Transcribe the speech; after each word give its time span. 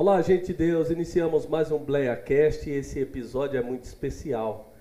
Olá, 0.00 0.22
gente 0.22 0.46
de 0.46 0.54
Deus. 0.54 0.90
Iniciamos 0.90 1.44
mais 1.44 1.72
um 1.72 1.78
BleaCast 1.78 2.70
e 2.70 2.72
esse 2.72 3.00
episódio 3.00 3.58
é 3.58 3.60
muito 3.60 3.82
especial, 3.82 4.72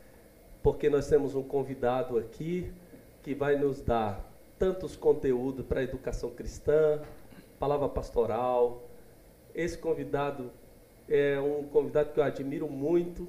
porque 0.62 0.92
nós 0.92 1.10
temos 1.10 1.34
um 1.34 1.42
convidado 1.42 2.20
aqui 2.20 2.72
que 3.24 3.34
vai 3.34 3.56
nos 3.56 3.82
dar 3.82 4.24
tantos 4.60 4.96
conteúdos 4.96 5.66
para 5.66 5.80
a 5.80 5.84
educação 5.84 6.30
cristã, 6.30 7.02
palavra 7.58 7.90
pastoral. 7.90 8.84
Esse 9.56 9.76
convidado 9.76 10.52
é 11.10 11.40
um 11.40 11.64
convidado 11.64 12.14
que 12.14 12.20
eu 12.20 12.24
admiro 12.24 12.70
muito. 12.70 13.28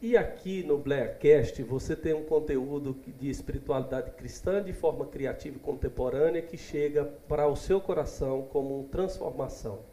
E 0.00 0.16
aqui 0.16 0.62
no 0.62 0.78
BleaCast 0.78 1.62
você 1.62 1.94
tem 1.94 2.14
um 2.14 2.24
conteúdo 2.24 2.96
de 3.20 3.28
espiritualidade 3.28 4.12
cristã 4.12 4.62
de 4.62 4.72
forma 4.72 5.04
criativa 5.04 5.58
e 5.58 5.60
contemporânea 5.60 6.40
que 6.40 6.56
chega 6.56 7.04
para 7.28 7.46
o 7.46 7.54
seu 7.54 7.82
coração 7.82 8.48
como 8.50 8.84
transformação. 8.84 9.91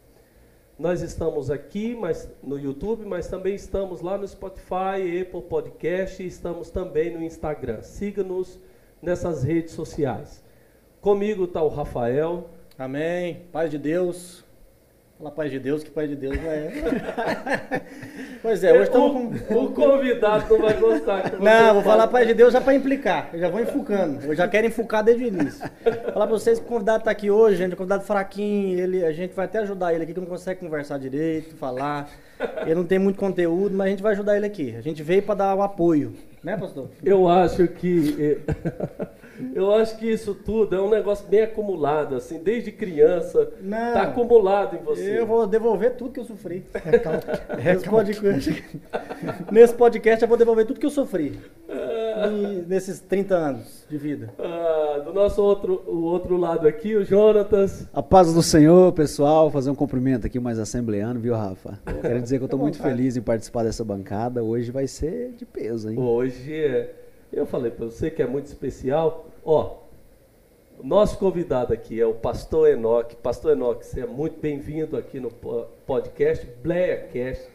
Nós 0.80 1.02
estamos 1.02 1.50
aqui 1.50 1.94
mas, 1.94 2.26
no 2.42 2.58
YouTube, 2.58 3.04
mas 3.04 3.28
também 3.28 3.54
estamos 3.54 4.00
lá 4.00 4.16
no 4.16 4.26
Spotify, 4.26 5.20
Apple 5.20 5.42
Podcast 5.42 6.22
e 6.22 6.26
estamos 6.26 6.70
também 6.70 7.12
no 7.12 7.22
Instagram. 7.22 7.82
Siga-nos 7.82 8.58
nessas 9.02 9.44
redes 9.44 9.74
sociais. 9.74 10.42
Comigo 10.98 11.44
está 11.44 11.62
o 11.62 11.68
Rafael. 11.68 12.48
Amém. 12.78 13.42
Paz 13.52 13.70
de 13.70 13.76
Deus. 13.76 14.42
Fala 15.20 15.30
paz 15.32 15.50
de 15.50 15.58
Deus, 15.58 15.84
que 15.84 15.90
paz 15.90 16.08
de 16.08 16.16
Deus 16.16 16.34
é. 16.38 16.72
pois 18.40 18.64
é, 18.64 18.72
hoje 18.72 18.84
estamos 18.84 19.42
com. 19.42 19.54
O 19.54 19.70
convidado 19.70 20.46
não 20.48 20.62
vai 20.62 20.72
gostar. 20.72 21.32
Não, 21.38 21.74
vou 21.74 21.82
falar 21.82 22.08
paz 22.08 22.26
de 22.26 22.32
Deus 22.32 22.54
já 22.54 22.60
para 22.62 22.74
implicar. 22.74 23.28
Eu 23.30 23.38
já 23.38 23.50
vou 23.50 23.60
enfucando. 23.60 24.24
Eu 24.24 24.34
já 24.34 24.48
quero 24.48 24.66
enfucar 24.66 25.04
desde 25.04 25.24
o 25.24 25.26
início. 25.26 25.70
Falar 26.14 26.26
para 26.26 26.38
vocês 26.38 26.58
que 26.58 26.64
o 26.64 26.68
convidado 26.68 27.00
está 27.00 27.10
aqui 27.10 27.30
hoje, 27.30 27.58
gente. 27.58 27.74
O 27.74 27.76
convidado 27.76 28.02
fraquinho. 28.02 28.80
Ele, 28.80 29.04
a 29.04 29.12
gente 29.12 29.34
vai 29.34 29.44
até 29.44 29.58
ajudar 29.58 29.92
ele 29.92 30.04
aqui, 30.04 30.14
que 30.14 30.20
não 30.20 30.26
consegue 30.26 30.60
conversar 30.60 30.98
direito, 30.98 31.54
falar. 31.54 32.08
Ele 32.62 32.76
não 32.76 32.84
tem 32.84 32.98
muito 32.98 33.18
conteúdo, 33.18 33.76
mas 33.76 33.88
a 33.88 33.90
gente 33.90 34.02
vai 34.02 34.12
ajudar 34.12 34.38
ele 34.38 34.46
aqui. 34.46 34.74
A 34.74 34.80
gente 34.80 35.02
veio 35.02 35.22
para 35.22 35.34
dar 35.34 35.54
o 35.54 35.60
apoio. 35.60 36.14
Né, 36.42 36.56
pastor? 36.56 36.88
Eu 37.04 37.28
acho 37.28 37.68
que. 37.68 38.40
Eu 39.54 39.74
acho 39.74 39.98
que 39.98 40.10
isso 40.10 40.34
tudo 40.34 40.74
é 40.74 40.80
um 40.80 40.90
negócio 40.90 41.26
bem 41.26 41.42
acumulado, 41.42 42.14
assim, 42.14 42.38
desde 42.38 42.70
criança. 42.72 43.50
Está 43.62 44.02
acumulado 44.02 44.76
em 44.76 44.82
você. 44.82 45.18
Eu 45.18 45.26
vou 45.26 45.46
devolver 45.46 45.96
tudo 45.96 46.12
que 46.12 46.20
eu 46.20 46.24
sofri. 46.24 46.64
Nesse, 47.62 47.88
podcast, 47.88 48.64
nesse 49.50 49.74
podcast 49.74 50.22
eu 50.22 50.28
vou 50.28 50.36
devolver 50.36 50.66
tudo 50.66 50.80
que 50.80 50.86
eu 50.86 50.90
sofri. 50.90 51.38
Ah. 51.68 52.28
nesses 52.66 53.00
30 53.00 53.34
anos 53.34 53.86
de 53.88 53.96
vida. 53.96 54.34
Ah, 54.38 55.02
do 55.04 55.12
nosso 55.12 55.42
outro, 55.42 55.82
o 55.86 56.02
outro 56.02 56.36
lado 56.36 56.66
aqui, 56.66 56.94
o 56.94 57.04
Jonatas. 57.04 57.86
A 57.92 58.02
paz 58.02 58.32
do 58.34 58.42
Senhor, 58.42 58.92
pessoal. 58.92 59.50
Fazer 59.50 59.70
um 59.70 59.74
cumprimento 59.74 60.26
aqui 60.26 60.38
mais 60.38 60.58
assembleano, 60.58 61.18
viu, 61.18 61.34
Rafa? 61.34 61.78
Quero 62.00 62.20
dizer 62.20 62.38
que 62.38 62.42
eu 62.42 62.46
estou 62.46 62.60
muito 62.60 62.78
feliz 62.78 63.16
em 63.16 63.22
participar 63.22 63.64
dessa 63.64 63.84
bancada. 63.84 64.42
Hoje 64.42 64.70
vai 64.70 64.86
ser 64.86 65.32
de 65.36 65.46
peso, 65.46 65.90
hein? 65.90 65.98
Hoje 65.98 66.52
é. 66.52 66.94
Eu 67.32 67.46
falei 67.46 67.70
para 67.70 67.86
você 67.86 68.10
que 68.10 68.20
é 68.20 68.26
muito 68.26 68.46
especial. 68.46 69.29
Ó, 69.44 69.78
o 70.78 70.86
nosso 70.86 71.18
convidado 71.18 71.72
aqui 71.72 71.98
é 71.98 72.04
o 72.04 72.12
pastor 72.12 72.68
Enoque. 72.68 73.16
Pastor 73.16 73.52
Enoque, 73.52 73.86
você 73.86 74.00
é 74.00 74.06
muito 74.06 74.38
bem-vindo 74.38 74.96
aqui 74.98 75.18
no 75.18 75.30
podcast 75.30 76.46
Blaircast. 76.62 77.48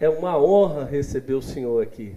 É 0.00 0.08
uma 0.08 0.36
honra 0.36 0.84
receber 0.84 1.34
o 1.34 1.42
senhor 1.42 1.80
aqui. 1.80 2.16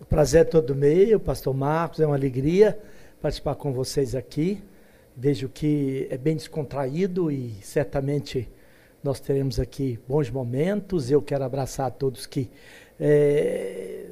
O 0.00 0.06
prazer 0.06 0.40
é 0.40 0.44
todo 0.44 0.74
meu, 0.74 1.20
pastor 1.20 1.54
Marcos, 1.54 2.00
é 2.00 2.06
uma 2.06 2.16
alegria 2.16 2.78
participar 3.20 3.56
com 3.56 3.72
vocês 3.72 4.14
aqui. 4.14 4.62
Vejo 5.14 5.48
que 5.48 6.08
é 6.10 6.16
bem 6.16 6.34
descontraído 6.34 7.30
e 7.30 7.52
certamente 7.62 8.48
nós 9.02 9.20
teremos 9.20 9.60
aqui 9.60 9.98
bons 10.08 10.30
momentos. 10.30 11.10
Eu 11.10 11.20
quero 11.20 11.44
abraçar 11.44 11.88
a 11.88 11.90
todos 11.90 12.24
que 12.24 12.50
é, 12.98 14.06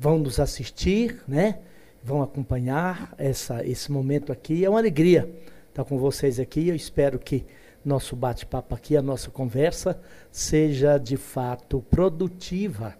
vão 0.00 0.18
nos 0.18 0.40
assistir, 0.40 1.22
né? 1.28 1.58
Vão 2.02 2.22
acompanhar 2.22 3.14
essa, 3.16 3.64
esse 3.64 3.90
momento 3.90 4.32
aqui. 4.32 4.64
É 4.64 4.70
uma 4.70 4.78
alegria 4.78 5.32
estar 5.68 5.84
com 5.84 5.98
vocês 5.98 6.40
aqui. 6.40 6.68
Eu 6.68 6.74
espero 6.74 7.18
que 7.18 7.44
nosso 7.84 8.14
bate-papo 8.14 8.74
aqui, 8.74 8.96
a 8.96 9.02
nossa 9.02 9.30
conversa, 9.30 10.00
seja 10.30 10.98
de 10.98 11.16
fato 11.16 11.84
produtiva 11.90 12.96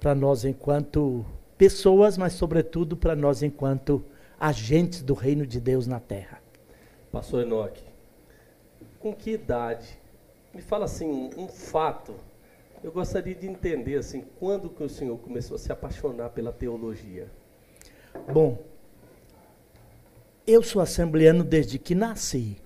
para 0.00 0.14
nós 0.14 0.44
enquanto 0.44 1.24
pessoas, 1.56 2.16
mas 2.16 2.34
sobretudo 2.34 2.96
para 2.96 3.16
nós 3.16 3.42
enquanto 3.42 4.04
agentes 4.38 5.02
do 5.02 5.14
reino 5.14 5.46
de 5.46 5.60
Deus 5.60 5.86
na 5.86 6.00
terra. 6.00 6.40
Pastor 7.10 7.42
Enoque, 7.42 7.84
com 9.00 9.14
que 9.14 9.32
idade? 9.32 9.98
Me 10.54 10.60
fala 10.60 10.84
assim, 10.84 11.06
um, 11.06 11.44
um 11.44 11.48
fato 11.48 12.14
eu 12.86 12.92
gostaria 12.92 13.34
de 13.34 13.48
entender 13.48 13.96
assim, 13.96 14.24
quando 14.38 14.68
que 14.70 14.82
o 14.82 14.88
senhor 14.88 15.18
começou 15.18 15.56
a 15.56 15.58
se 15.58 15.72
apaixonar 15.72 16.30
pela 16.30 16.52
teologia? 16.52 17.28
Bom, 18.32 18.58
eu 20.46 20.62
sou 20.62 20.80
assembleano 20.80 21.42
desde 21.42 21.78
que 21.78 21.94
nasci. 21.94 22.56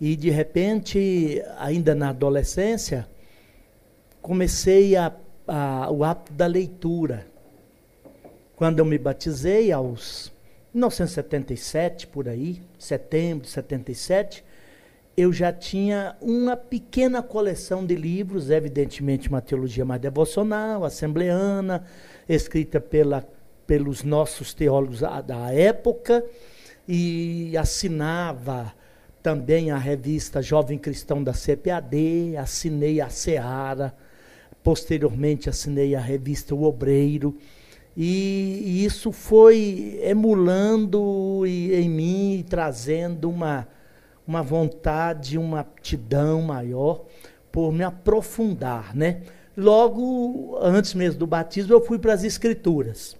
E 0.00 0.14
de 0.14 0.30
repente, 0.30 1.42
ainda 1.58 1.94
na 1.94 2.10
adolescência, 2.10 3.08
comecei 4.22 4.96
a, 4.96 5.12
a, 5.46 5.90
o 5.90 6.04
hábito 6.04 6.32
da 6.32 6.46
leitura. 6.46 7.26
Quando 8.54 8.78
eu 8.78 8.84
me 8.84 8.98
batizei, 8.98 9.72
aos 9.72 10.32
1977, 10.72 12.06
por 12.06 12.28
aí, 12.28 12.62
setembro 12.78 13.44
de 13.44 13.50
77, 13.50 14.44
eu 15.16 15.32
já 15.32 15.52
tinha 15.52 16.16
uma 16.20 16.56
pequena 16.56 17.20
coleção 17.20 17.84
de 17.84 17.96
livros, 17.96 18.50
evidentemente 18.50 19.28
uma 19.28 19.40
teologia 19.40 19.84
mais 19.84 20.00
devocional, 20.00 20.84
assembleana, 20.84 21.84
escrita 22.28 22.80
pela, 22.80 23.26
pelos 23.68 24.02
nossos 24.02 24.52
teólogos 24.52 25.00
da 25.00 25.52
época, 25.52 26.24
e 26.88 27.56
assinava 27.56 28.74
também 29.22 29.70
a 29.70 29.76
revista 29.76 30.42
Jovem 30.42 30.78
Cristão 30.78 31.22
da 31.22 31.32
CPAD, 31.32 32.36
assinei 32.36 33.00
a 33.00 33.08
Seara, 33.08 33.94
posteriormente 34.64 35.48
assinei 35.48 35.94
a 35.94 36.00
revista 36.00 36.54
O 36.54 36.64
Obreiro, 36.64 37.36
e, 37.96 38.84
isso 38.84 39.12
foi 39.12 40.00
emulando 40.02 41.44
em 41.46 41.88
mim, 41.88 42.44
trazendo 42.48 43.28
uma 43.28 43.68
uma 44.28 44.42
vontade, 44.42 45.38
uma 45.38 45.60
aptidão 45.60 46.42
maior 46.42 47.06
por 47.50 47.72
me 47.72 47.82
aprofundar, 47.82 48.94
né? 48.94 49.22
Logo 49.56 50.58
antes 50.60 50.92
mesmo 50.92 51.20
do 51.20 51.26
batismo, 51.26 51.72
eu 51.72 51.80
fui 51.80 51.98
para 51.98 52.12
as 52.12 52.22
escrituras. 52.22 53.16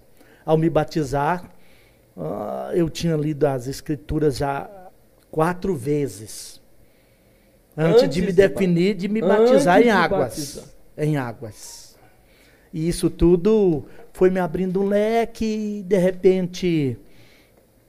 Ao 0.49 0.57
me 0.57 0.71
batizar, 0.71 1.45
uh, 2.17 2.73
eu 2.73 2.89
tinha 2.89 3.15
lido 3.15 3.45
as 3.45 3.67
escrituras 3.67 4.39
já 4.39 4.67
quatro 5.31 5.77
vezes. 5.77 6.59
Antes, 7.77 8.05
antes 8.05 8.15
de 8.15 8.23
me 8.23 8.33
definir, 8.33 8.95
de 8.95 9.09
me 9.09 9.21
batizar 9.21 9.83
em 9.83 9.91
águas. 9.91 10.21
Batizar. 10.21 10.65
Em 10.97 11.19
águas. 11.19 11.99
E 12.73 12.89
isso 12.89 13.11
tudo 13.11 13.85
foi 14.15 14.31
me 14.31 14.41
abrindo 14.41 14.81
um 14.81 14.87
leque 14.87 15.45
e, 15.81 15.83
de 15.83 15.99
repente, 15.99 16.97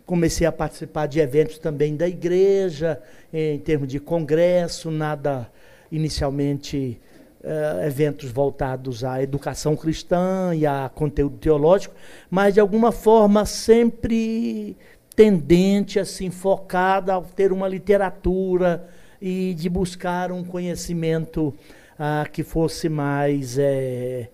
comecei 0.06 0.46
a 0.46 0.52
participar 0.52 1.06
de 1.06 1.22
eventos 1.22 1.60
também 1.60 1.96
da 1.96 2.10
igreja, 2.10 3.02
em 3.32 3.58
termos 3.58 3.88
de 3.88 4.02
congresso, 4.02 4.92
nada 4.92 5.50
inicialmente 5.90 7.00
uh, 7.44 7.86
eventos 7.86 8.32
voltados 8.32 9.04
à 9.04 9.22
educação 9.22 9.76
cristã 9.76 10.54
e 10.56 10.66
a 10.66 10.90
conteúdo 10.94 11.38
teológico, 11.38 11.96
mas 12.30 12.54
de 12.54 12.60
alguma 12.60 12.92
forma 12.92 13.46
sempre 13.46 14.78
tendente, 15.16 16.00
assim, 16.00 16.30
focada 16.30 17.16
a 17.16 17.22
ter 17.22 17.52
uma 17.52 17.68
literatura 17.68 18.88
e 19.22 19.54
de 19.54 19.70
buscar 19.70 20.32
um 20.32 20.44
conhecimento 20.44 21.54
uh, 21.96 22.30
que 22.32 22.44
fosse 22.44 22.88
mais 22.88 23.58
é, 23.58 24.30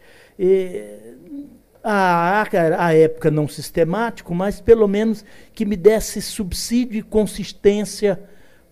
a, 1.83 2.43
a, 2.79 2.93
época 2.93 3.29
não 3.29 3.47
sistemático, 3.47 4.33
mas 4.33 4.59
pelo 4.59 4.87
menos 4.87 5.23
que 5.53 5.65
me 5.65 5.75
desse 5.75 6.21
subsídio 6.21 6.99
e 6.99 7.03
consistência 7.03 8.19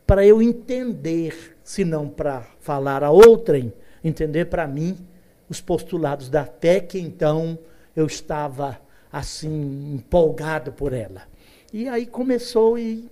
para 0.05 0.25
eu 0.25 0.41
entender, 0.41 1.55
se 1.63 1.85
não 1.85 2.09
para 2.09 2.45
falar 2.59 3.03
a 3.03 3.11
outrem, 3.11 3.71
entender 4.03 4.45
para 4.45 4.67
mim 4.67 4.97
os 5.49 5.61
postulados 5.61 6.29
da 6.29 6.45
fé 6.45 6.79
que 6.79 6.99
então 6.99 7.57
eu 7.95 8.05
estava 8.05 8.79
assim 9.11 9.93
empolgado 9.95 10.71
por 10.71 10.93
ela. 10.93 11.23
E 11.71 11.87
aí 11.87 12.05
começou 12.05 12.77
e 12.77 13.09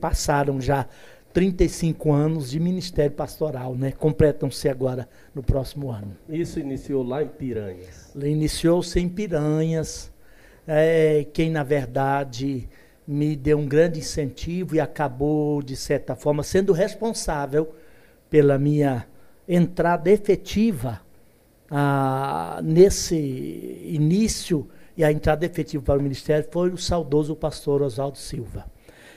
passaram 0.00 0.60
já 0.60 0.86
35 1.32 2.12
anos 2.12 2.50
de 2.50 2.60
ministério 2.60 3.10
pastoral, 3.10 3.74
né? 3.74 3.90
Completam-se 3.90 4.68
agora 4.68 5.08
no 5.34 5.42
próximo 5.42 5.90
ano. 5.90 6.16
Isso 6.28 6.60
iniciou 6.60 7.02
lá 7.02 7.24
em 7.24 7.28
Piranhas? 7.28 8.12
Iniciou-se 8.14 8.98
em 9.00 9.08
Piranhas. 9.08 10.12
É, 10.64 11.26
quem, 11.32 11.50
na 11.50 11.64
verdade, 11.64 12.68
me 13.06 13.34
deu 13.34 13.58
um 13.58 13.66
grande 13.66 13.98
incentivo 13.98 14.76
e 14.76 14.80
acabou, 14.80 15.60
de 15.60 15.74
certa 15.74 16.14
forma, 16.14 16.44
sendo 16.44 16.72
responsável 16.72 17.74
pela 18.30 18.56
minha 18.56 19.04
entrada 19.48 20.10
efetiva 20.10 21.00
ah, 21.70 22.60
nesse 22.62 23.16
início 23.84 24.68
e 24.96 25.02
a 25.04 25.10
entrada 25.10 25.44
efetiva 25.44 25.82
para 25.82 25.98
o 25.98 26.02
ministério 26.02 26.46
foi 26.50 26.70
o 26.70 26.78
saudoso 26.78 27.34
pastor 27.34 27.82
Oswaldo 27.82 28.18
Silva. 28.18 28.66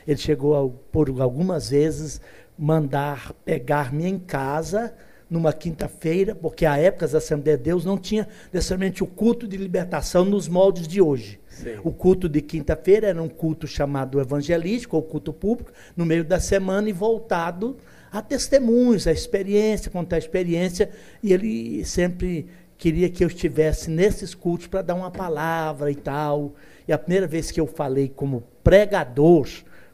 Ele 0.07 0.17
chegou 0.17 0.55
a, 0.55 0.69
por 0.91 1.09
algumas 1.21 1.69
vezes 1.69 2.21
mandar 2.57 3.33
pegar-me 3.45 4.07
em 4.07 4.17
casa 4.17 4.93
numa 5.29 5.51
quinta-feira, 5.51 6.33
porque 6.33 6.65
a 6.65 6.77
época 6.77 7.07
da 7.07 7.17
Assembleia 7.17 7.57
de 7.57 7.63
Deus 7.65 7.83
não 7.83 7.97
tinha 7.97 8.27
necessariamente 8.51 9.03
o 9.03 9.07
culto 9.07 9.45
de 9.45 9.57
libertação 9.57 10.23
nos 10.23 10.47
moldes 10.47 10.87
de 10.87 11.01
hoje. 11.01 11.39
Sim. 11.49 11.75
O 11.83 11.91
culto 11.91 12.29
de 12.29 12.41
quinta-feira 12.41 13.07
era 13.07 13.21
um 13.21 13.27
culto 13.27 13.67
chamado 13.67 14.21
evangelístico, 14.21 14.95
ou 14.95 15.03
culto 15.03 15.33
público, 15.33 15.71
no 15.95 16.05
meio 16.05 16.23
da 16.23 16.39
semana 16.39 16.89
e 16.89 16.93
voltado 16.93 17.77
a 18.11 18.21
testemunhos, 18.21 19.07
a 19.07 19.11
experiência, 19.11 19.91
contar 19.91 20.15
a 20.15 20.19
experiência, 20.19 20.89
e 21.21 21.33
ele 21.33 21.83
sempre 21.85 22.47
queria 22.77 23.09
que 23.09 23.23
eu 23.23 23.27
estivesse 23.27 23.89
nesses 23.89 24.33
cultos 24.33 24.67
para 24.67 24.81
dar 24.81 24.95
uma 24.95 25.11
palavra 25.11 25.91
e 25.91 25.95
tal. 25.95 26.55
E 26.87 26.93
a 26.93 26.97
primeira 26.97 27.27
vez 27.27 27.51
que 27.51 27.59
eu 27.59 27.67
falei 27.67 28.07
como 28.07 28.43
pregador 28.63 29.47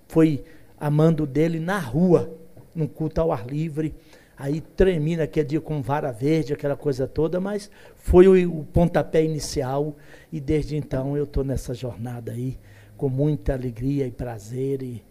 foi 0.08 0.44
amando 0.80 1.26
dele 1.26 1.60
na 1.60 1.80
rua, 1.80 2.38
num 2.76 2.88
culto 2.88 3.22
ao 3.22 3.32
ar 3.32 3.48
livre. 3.48 3.96
Aí 4.36 4.60
tremi 4.60 5.16
naquele 5.16 5.48
dia 5.48 5.62
com 5.62 5.82
vara 5.82 6.12
verde, 6.12 6.54
aquela 6.54 6.76
coisa 6.76 7.08
toda, 7.08 7.40
mas 7.40 7.70
foi 7.96 8.28
o, 8.28 8.60
o 8.60 8.66
pontapé 8.66 9.24
inicial 9.24 9.96
e 10.32 10.40
desde 10.42 10.76
então 10.76 11.16
eu 11.16 11.24
estou 11.24 11.44
nessa 11.44 11.74
jornada 11.74 12.32
aí 12.32 12.58
com 12.98 13.08
muita 13.08 13.54
alegria 13.54 14.08
e 14.08 14.12
prazer 14.12 14.82
e, 14.82 15.04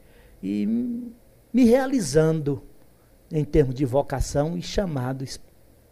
e 0.43 0.67
me 1.53 1.65
realizando 1.65 2.63
em 3.33 3.45
termos 3.45 3.75
de 3.75 3.87
vocação 3.87 4.59
e 4.59 4.63
chamado, 4.63 5.25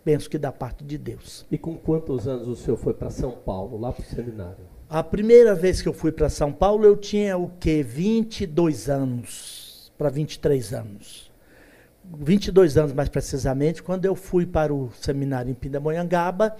penso 0.04 0.28
que 0.28 0.36
da 0.36 0.52
parte 0.52 0.84
de 0.84 0.98
Deus. 0.98 1.46
E 1.50 1.56
com 1.56 1.74
quantos 1.74 2.28
anos 2.28 2.46
o 2.46 2.54
senhor 2.54 2.76
foi 2.76 2.92
para 2.92 3.08
São 3.08 3.32
Paulo, 3.32 3.78
lá 3.78 3.90
para 3.90 4.02
o 4.02 4.06
seminário? 4.06 4.64
A 4.88 5.02
primeira 5.02 5.54
vez 5.54 5.80
que 5.80 5.88
eu 5.88 5.92
fui 5.92 6.12
para 6.12 6.28
São 6.28 6.52
Paulo, 6.52 6.84
eu 6.84 6.96
tinha 6.96 7.38
o 7.38 7.50
quê? 7.58 7.82
22 7.82 8.90
anos, 8.90 9.90
para 9.96 10.10
23 10.10 10.74
anos. 10.74 11.30
22 12.04 12.76
anos 12.76 12.92
mais 12.92 13.08
precisamente, 13.08 13.82
quando 13.82 14.04
eu 14.04 14.14
fui 14.14 14.44
para 14.44 14.74
o 14.74 14.90
seminário 15.00 15.50
em 15.50 15.54
Pindamonhangaba 15.54 16.56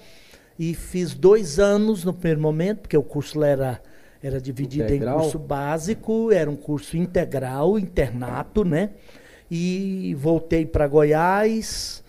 e 0.59 0.75
fiz 0.75 1.13
dois 1.13 1.59
anos 1.59 2.05
no 2.05 2.15
primeiro 2.15 2.41
momento, 2.41 2.83
porque 2.83 2.97
o 2.97 3.03
curso 3.03 3.43
era, 3.43 3.83
era 4.23 4.41
dividido 4.41 4.85
integral. 4.85 5.19
em 5.19 5.23
curso 5.23 5.39
básico, 5.39 6.31
era 6.31 6.49
um 6.49 6.57
curso 6.57 6.97
integral, 6.97 7.79
internato, 7.79 8.65
né? 8.65 8.91
E 9.51 10.15
voltei 10.19 10.65
para 10.65 10.87
Goiás, 10.87 12.05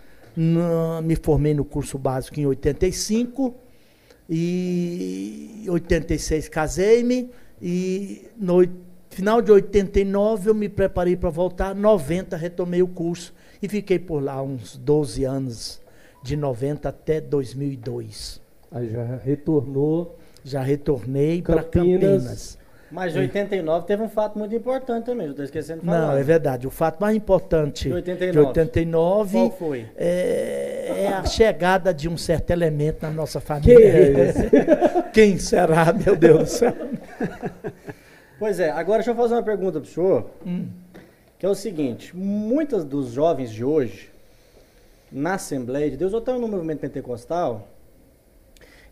me 1.04 1.16
formei 1.16 1.54
no 1.54 1.66
curso 1.66 1.98
básico 1.98 2.40
em 2.40 2.46
85 2.46 3.56
e 4.30 5.66
86 5.68 6.48
casei-me 6.48 7.32
e 7.62 8.28
no 8.38 8.62
Final 9.12 9.42
de 9.42 9.52
89 9.52 10.50
eu 10.50 10.56
me 10.56 10.70
preparei 10.70 11.18
para 11.18 11.30
voltar, 11.30 11.76
90 11.76 12.38
retomei 12.38 12.82
o 12.82 12.88
curso 12.88 13.34
e 13.62 13.68
fiquei 13.68 14.00
por 14.00 14.24
lá 14.24 14.42
uns 14.42 14.78
12 14.78 15.26
anos, 15.26 15.82
de 16.24 16.38
90 16.38 16.88
até 16.88 17.20
2002. 17.20 18.42
Aí 18.72 18.90
já 18.90 19.18
retornou? 19.18 20.18
Já 20.46 20.62
retornei 20.62 21.42
para 21.42 21.62
Campinas. 21.62 22.58
Mas 22.92 23.14
de 23.14 23.20
89 23.20 23.88
teve 23.88 24.04
um 24.04 24.10
fato 24.10 24.38
muito 24.38 24.54
importante 24.54 25.06
também, 25.06 25.30
estou 25.30 25.46
esquecendo 25.46 25.80
de 25.80 25.86
falar. 25.86 26.08
Não, 26.08 26.18
é 26.18 26.24
verdade. 26.24 26.68
O 26.68 26.70
fato 26.70 27.00
mais 27.00 27.16
importante 27.16 27.88
de 27.88 27.94
89, 27.94 28.32
de 28.32 28.40
89 28.40 29.38
Qual 29.38 29.52
foi? 29.52 29.86
É, 29.96 31.06
é, 31.06 31.08
a 31.08 31.24
chegada 31.24 31.94
de 31.94 32.10
um 32.10 32.18
certo 32.18 32.52
elemento 32.52 33.04
na 33.04 33.10
nossa 33.10 33.40
família. 33.40 33.78
Quem 33.78 33.86
é 33.86 34.30
esse? 34.30 34.50
Quem 35.14 35.38
será, 35.40 35.94
meu 35.94 36.18
Deus 36.18 36.40
do 36.40 36.46
céu? 36.48 36.76
Pois 38.38 38.60
é, 38.60 38.72
agora 38.72 38.98
deixa 38.98 39.12
eu 39.12 39.16
fazer 39.16 39.36
uma 39.36 39.44
pergunta 39.44 39.80
para 39.80 39.88
o 39.88 39.92
senhor, 39.92 40.30
hum. 40.46 40.68
que 41.40 41.46
é 41.46 41.50
o 41.50 41.56
seguinte, 41.56 42.16
muitos 42.16 42.84
dos 42.84 43.12
jovens 43.12 43.52
de 43.52 43.64
hoje, 43.64 44.10
na 45.12 45.36
Assembleia 45.36 45.90
de 45.90 45.96
Deus, 45.96 46.12
ou 46.12 46.20
até 46.20 46.34
no 46.34 46.48
movimento 46.48 46.80
pentecostal, 46.80 47.68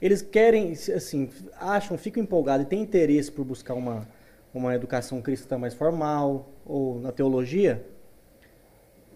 eles 0.02 0.22
querem, 0.22 0.72
assim, 0.72 1.30
acham, 1.60 1.98
ficam 1.98 2.24
empolgados 2.24 2.66
e 2.66 2.70
têm 2.70 2.82
interesse 2.82 3.32
por 3.32 3.44
buscar 3.44 3.74
uma, 3.74 4.08
uma 4.54 4.74
educação 4.74 5.22
cristã 5.22 5.58
mais 5.58 5.74
formal, 5.74 6.50
ou 6.66 7.00
na 7.00 7.12
teologia, 7.12 7.86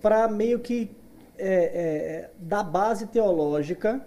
para 0.02 0.28
meio 0.28 0.60
que 0.60 0.92
é, 1.38 1.48
é, 1.48 2.30
dar 2.38 2.64
base 2.64 3.08
teológica 3.08 4.06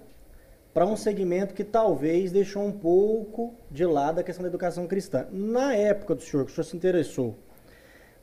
para 0.74 0.84
um 0.84 0.96
segmento 0.96 1.54
que 1.54 1.64
talvez 1.64 2.30
deixou 2.30 2.62
um 2.62 2.72
pouco 2.72 3.54
de 3.70 3.86
lado 3.86 4.18
a 4.18 4.22
questão 4.22 4.42
da 4.42 4.48
educação 4.48 4.86
cristã. 4.86 5.26
Na 5.32 5.74
época 5.74 6.14
do 6.14 6.22
senhor, 6.22 6.44
que 6.44 6.52
o 6.52 6.54
senhor 6.54 6.64
se 6.64 6.76
interessou, 6.76 7.34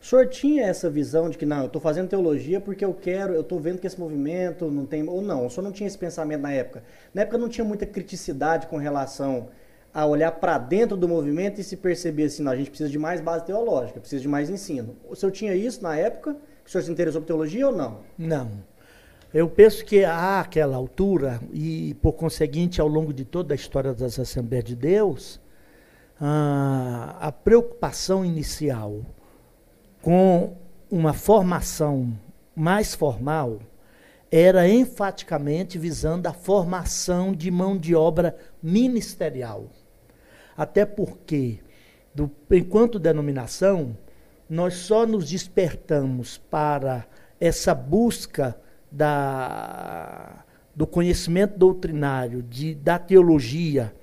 senhor 0.06 0.28
tinha 0.28 0.66
essa 0.66 0.90
visão 0.90 1.30
de 1.30 1.38
que, 1.38 1.46
não, 1.46 1.62
eu 1.62 1.68
estou 1.68 1.82
fazendo 1.82 2.10
teologia 2.10 2.60
porque 2.60 2.84
eu 2.84 2.94
quero, 2.94 3.34
eu 3.34 3.42
estou 3.42 3.60
vendo 3.60 3.80
que 3.80 3.88
esse 3.88 4.00
movimento 4.00 4.70
não 4.70 4.86
tem. 4.86 5.08
Ou 5.08 5.22
não, 5.22 5.46
o 5.46 5.50
senhor 5.50 5.64
não 5.64 5.72
tinha 5.72 5.88
esse 5.88 5.98
pensamento 5.98 6.42
na 6.42 6.52
época. 6.52 6.84
Na 7.14 7.22
época 7.22 7.38
não 7.38 7.48
tinha 7.48 7.64
muita 7.64 7.86
criticidade 7.86 8.68
com 8.68 8.78
relação 8.78 9.48
a 9.94 10.06
olhar 10.06 10.32
para 10.32 10.58
dentro 10.58 10.98
do 10.98 11.08
movimento 11.08 11.62
e 11.62 11.64
se 11.64 11.78
perceber 11.78 12.26
assim, 12.26 12.44
não, 12.44 12.52
a 12.52 12.56
gente 12.56 12.70
precisa 12.70 12.90
de 12.90 13.00
mais 13.00 13.22
base 13.22 13.46
teológica, 13.46 14.00
precisa 14.00 14.22
de 14.22 14.28
mais 14.28 14.50
ensino. 14.50 14.96
O 15.08 15.16
senhor 15.16 15.32
tinha 15.32 15.56
isso 15.56 15.82
na 15.82 15.96
época? 15.96 16.36
O 16.66 16.70
senhor 16.70 16.84
se 16.84 16.92
interessou 16.92 17.22
por 17.22 17.28
teologia 17.28 17.68
ou 17.68 17.76
não? 17.76 18.00
Não. 18.18 18.52
Eu 19.34 19.50
penso 19.50 19.86
que 19.86 20.04
àquela 20.04 20.76
altura, 20.76 21.40
e 21.52 21.96
por 22.02 22.14
conseguinte 22.14 22.82
ao 22.82 22.88
longo 22.88 23.14
de 23.14 23.24
toda 23.24 23.54
a 23.54 23.56
história 23.56 23.94
das 23.94 24.20
Assembleias 24.20 24.66
de 24.66 24.76
Deus, 24.76 25.40
a, 26.20 27.16
a 27.20 27.32
preocupação 27.32 28.26
inicial 28.26 29.02
com 30.04 30.58
uma 30.92 31.14
formação 31.14 32.14
mais 32.54 32.94
formal 32.94 33.62
era 34.30 34.68
enfaticamente 34.68 35.80
visando 35.80 36.28
a 36.28 36.34
formação 36.34 37.32
de 37.32 37.50
mão 37.50 37.78
de 37.78 37.96
obra 37.96 38.36
ministerial. 38.62 39.70
Até 40.58 40.86
porque, 40.86 41.60
do, 42.14 42.30
enquanto 42.52 43.00
denominação, 43.00 43.98
nós 44.50 44.74
só 44.74 45.06
nos 45.06 45.30
despertamos 45.30 46.38
para 46.38 47.08
essa 47.40 47.74
busca 47.74 48.60
da, 48.92 50.44
do 50.76 50.86
conhecimento 50.86 51.58
doutrinário, 51.58 52.44
de, 52.44 52.76
da 52.76 53.00
teologia, 53.00 53.96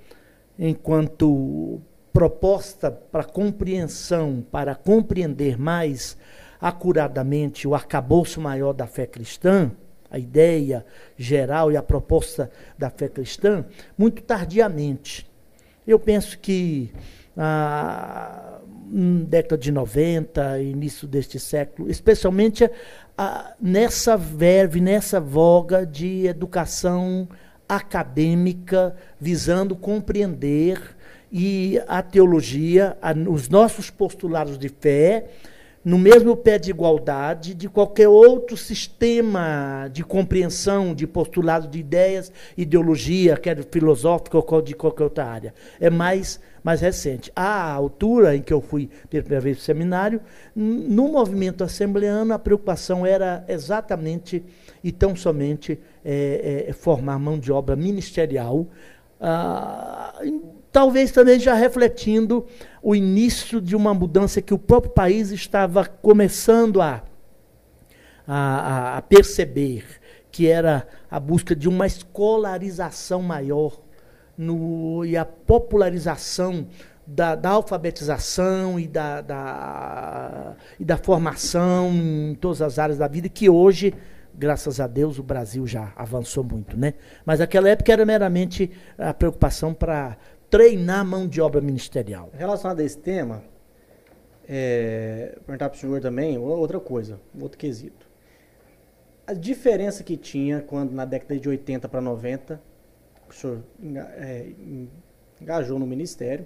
enquanto 0.57 1.79
proposta 2.13 2.91
para 2.91 3.23
compreensão, 3.23 4.43
para 4.51 4.75
compreender 4.75 5.57
mais 5.57 6.17
acuradamente 6.59 7.67
o 7.67 7.73
arcabouço 7.73 8.39
maior 8.39 8.73
da 8.73 8.85
fé 8.85 9.05
cristã, 9.05 9.71
a 10.09 10.19
ideia 10.19 10.85
geral 11.17 11.71
e 11.71 11.77
a 11.77 11.81
proposta 11.81 12.51
da 12.77 12.89
fé 12.89 13.07
cristã, 13.07 13.65
muito 13.97 14.21
tardiamente. 14.21 15.29
Eu 15.87 15.97
penso 15.97 16.37
que 16.37 16.91
ah, 17.35 18.59
década 19.25 19.57
de 19.57 19.71
90, 19.71 20.59
início 20.61 21.07
deste 21.07 21.39
século, 21.39 21.89
especialmente 21.89 22.69
a, 23.17 23.53
nessa 23.59 24.17
verve, 24.17 24.81
nessa 24.81 25.19
voga 25.19 25.85
de 25.85 26.27
educação 26.27 27.27
acadêmica, 27.67 28.95
visando 29.19 29.75
compreender 29.75 30.95
e 31.31 31.81
a 31.87 32.01
teologia, 32.01 32.97
a, 33.01 33.13
os 33.13 33.47
nossos 33.47 33.89
postulados 33.89 34.57
de 34.57 34.69
fé, 34.69 35.25
no 35.83 35.97
mesmo 35.97 36.37
pé 36.37 36.59
de 36.59 36.69
igualdade 36.69 37.55
de 37.55 37.67
qualquer 37.67 38.07
outro 38.07 38.55
sistema 38.55 39.89
de 39.91 40.03
compreensão, 40.03 40.93
de 40.93 41.07
postulado 41.07 41.67
de 41.67 41.79
ideias, 41.79 42.31
ideologia, 42.55 43.35
quer 43.35 43.63
filosófica 43.71 44.37
ou 44.37 44.61
de 44.61 44.75
qualquer 44.75 45.03
outra 45.03 45.25
área. 45.25 45.53
É 45.79 45.89
mais, 45.89 46.39
mais 46.63 46.81
recente. 46.81 47.31
À 47.35 47.71
altura 47.71 48.35
em 48.35 48.41
que 48.41 48.53
eu 48.53 48.61
fui 48.61 48.89
pela 49.09 49.23
primeira 49.23 49.43
vez 49.43 49.57
para 49.57 49.61
o 49.61 49.65
seminário, 49.65 50.21
no 50.55 51.07
movimento 51.07 51.63
assembleano, 51.63 52.33
a 52.33 52.39
preocupação 52.39 53.03
era 53.03 53.43
exatamente 53.47 54.43
e 54.83 54.91
tão 54.91 55.15
somente 55.15 55.79
é, 56.05 56.65
é, 56.67 56.73
formar 56.73 57.17
mão 57.17 57.39
de 57.39 57.51
obra 57.51 57.75
ministerial. 57.75 58.67
Ah, 59.19 60.19
talvez 60.71 61.11
também 61.11 61.39
já 61.39 61.53
refletindo 61.53 62.45
o 62.81 62.95
início 62.95 63.59
de 63.61 63.75
uma 63.75 63.93
mudança 63.93 64.41
que 64.41 64.53
o 64.53 64.57
próprio 64.57 64.93
país 64.93 65.31
estava 65.31 65.85
começando 65.85 66.81
a, 66.81 67.03
a, 68.25 68.97
a 68.97 69.01
perceber, 69.01 69.85
que 70.31 70.47
era 70.47 70.87
a 71.09 71.19
busca 71.19 71.55
de 71.55 71.67
uma 71.67 71.85
escolarização 71.85 73.21
maior 73.21 73.79
no, 74.37 75.03
e 75.05 75.17
a 75.17 75.25
popularização 75.25 76.67
da, 77.05 77.35
da, 77.35 77.49
alfabetização 77.49 78.79
e 78.79 78.87
da, 78.87 79.21
da, 79.21 80.55
e 80.79 80.85
da 80.85 80.97
formação 80.97 81.91
em 81.91 82.35
todas 82.35 82.61
as 82.61 82.79
áreas 82.79 82.97
da 82.97 83.07
vida, 83.07 83.27
que 83.27 83.49
hoje 83.49 83.93
graças 84.33 84.79
a 84.79 84.87
Deus 84.87 85.19
o 85.19 85.23
Brasil 85.23 85.67
já 85.67 85.91
avançou 85.95 86.43
muito, 86.43 86.77
né? 86.77 86.93
Mas 87.25 87.39
naquela 87.39 87.69
época 87.69 87.91
era 87.91 88.05
meramente 88.05 88.71
a 88.97 89.13
preocupação 89.13 89.73
para 89.73 90.17
treinar 90.51 90.99
a 90.99 91.03
mão 91.03 91.27
de 91.27 91.41
obra 91.41 91.61
ministerial. 91.61 92.29
Relacionado 92.33 92.81
a 92.81 92.83
esse 92.83 92.97
tema, 92.97 93.41
é, 94.47 95.37
perguntar 95.45 95.69
para 95.69 95.77
o 95.77 95.79
senhor 95.79 96.01
também 96.01 96.37
outra 96.37 96.79
coisa, 96.79 97.19
outro 97.39 97.57
quesito. 97.57 98.05
A 99.25 99.33
diferença 99.33 100.03
que 100.03 100.17
tinha 100.17 100.61
quando 100.61 100.91
na 100.91 101.05
década 101.05 101.39
de 101.39 101.47
80 101.47 101.87
para 101.87 102.01
90 102.01 102.61
o 103.29 103.33
senhor 103.33 103.63
é, 104.17 104.51
engajou 105.39 105.79
no 105.79 105.87
ministério 105.87 106.45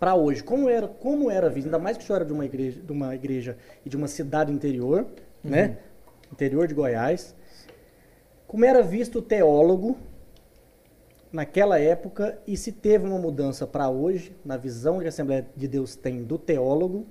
para 0.00 0.16
hoje, 0.16 0.42
como 0.42 0.68
era, 0.68 0.88
como 0.88 1.30
era 1.30 1.48
visto, 1.48 1.66
ainda 1.66 1.78
mais 1.78 1.96
que 1.96 2.02
o 2.02 2.06
senhor 2.06 2.16
era 2.16 2.24
de 2.24 2.32
uma 2.32 2.44
igreja, 2.44 2.80
de 2.82 2.92
uma 2.92 3.14
igreja 3.14 3.56
e 3.84 3.88
de 3.88 3.96
uma 3.96 4.08
cidade 4.08 4.52
interior, 4.52 5.06
uhum. 5.44 5.50
né? 5.50 5.78
Interior 6.30 6.66
de 6.66 6.74
Goiás. 6.74 7.34
Como 8.48 8.64
era 8.64 8.82
visto 8.82 9.20
o 9.20 9.22
teólogo 9.22 9.96
naquela 11.32 11.78
época 11.78 12.38
e 12.46 12.56
se 12.56 12.72
teve 12.72 13.06
uma 13.06 13.18
mudança 13.18 13.66
para 13.66 13.88
hoje, 13.88 14.34
na 14.44 14.56
visão 14.56 14.98
que 14.98 15.06
a 15.06 15.08
Assembleia 15.08 15.46
de 15.56 15.68
Deus 15.68 15.96
tem 15.96 16.22
do 16.22 16.38
teólogo. 16.38 17.06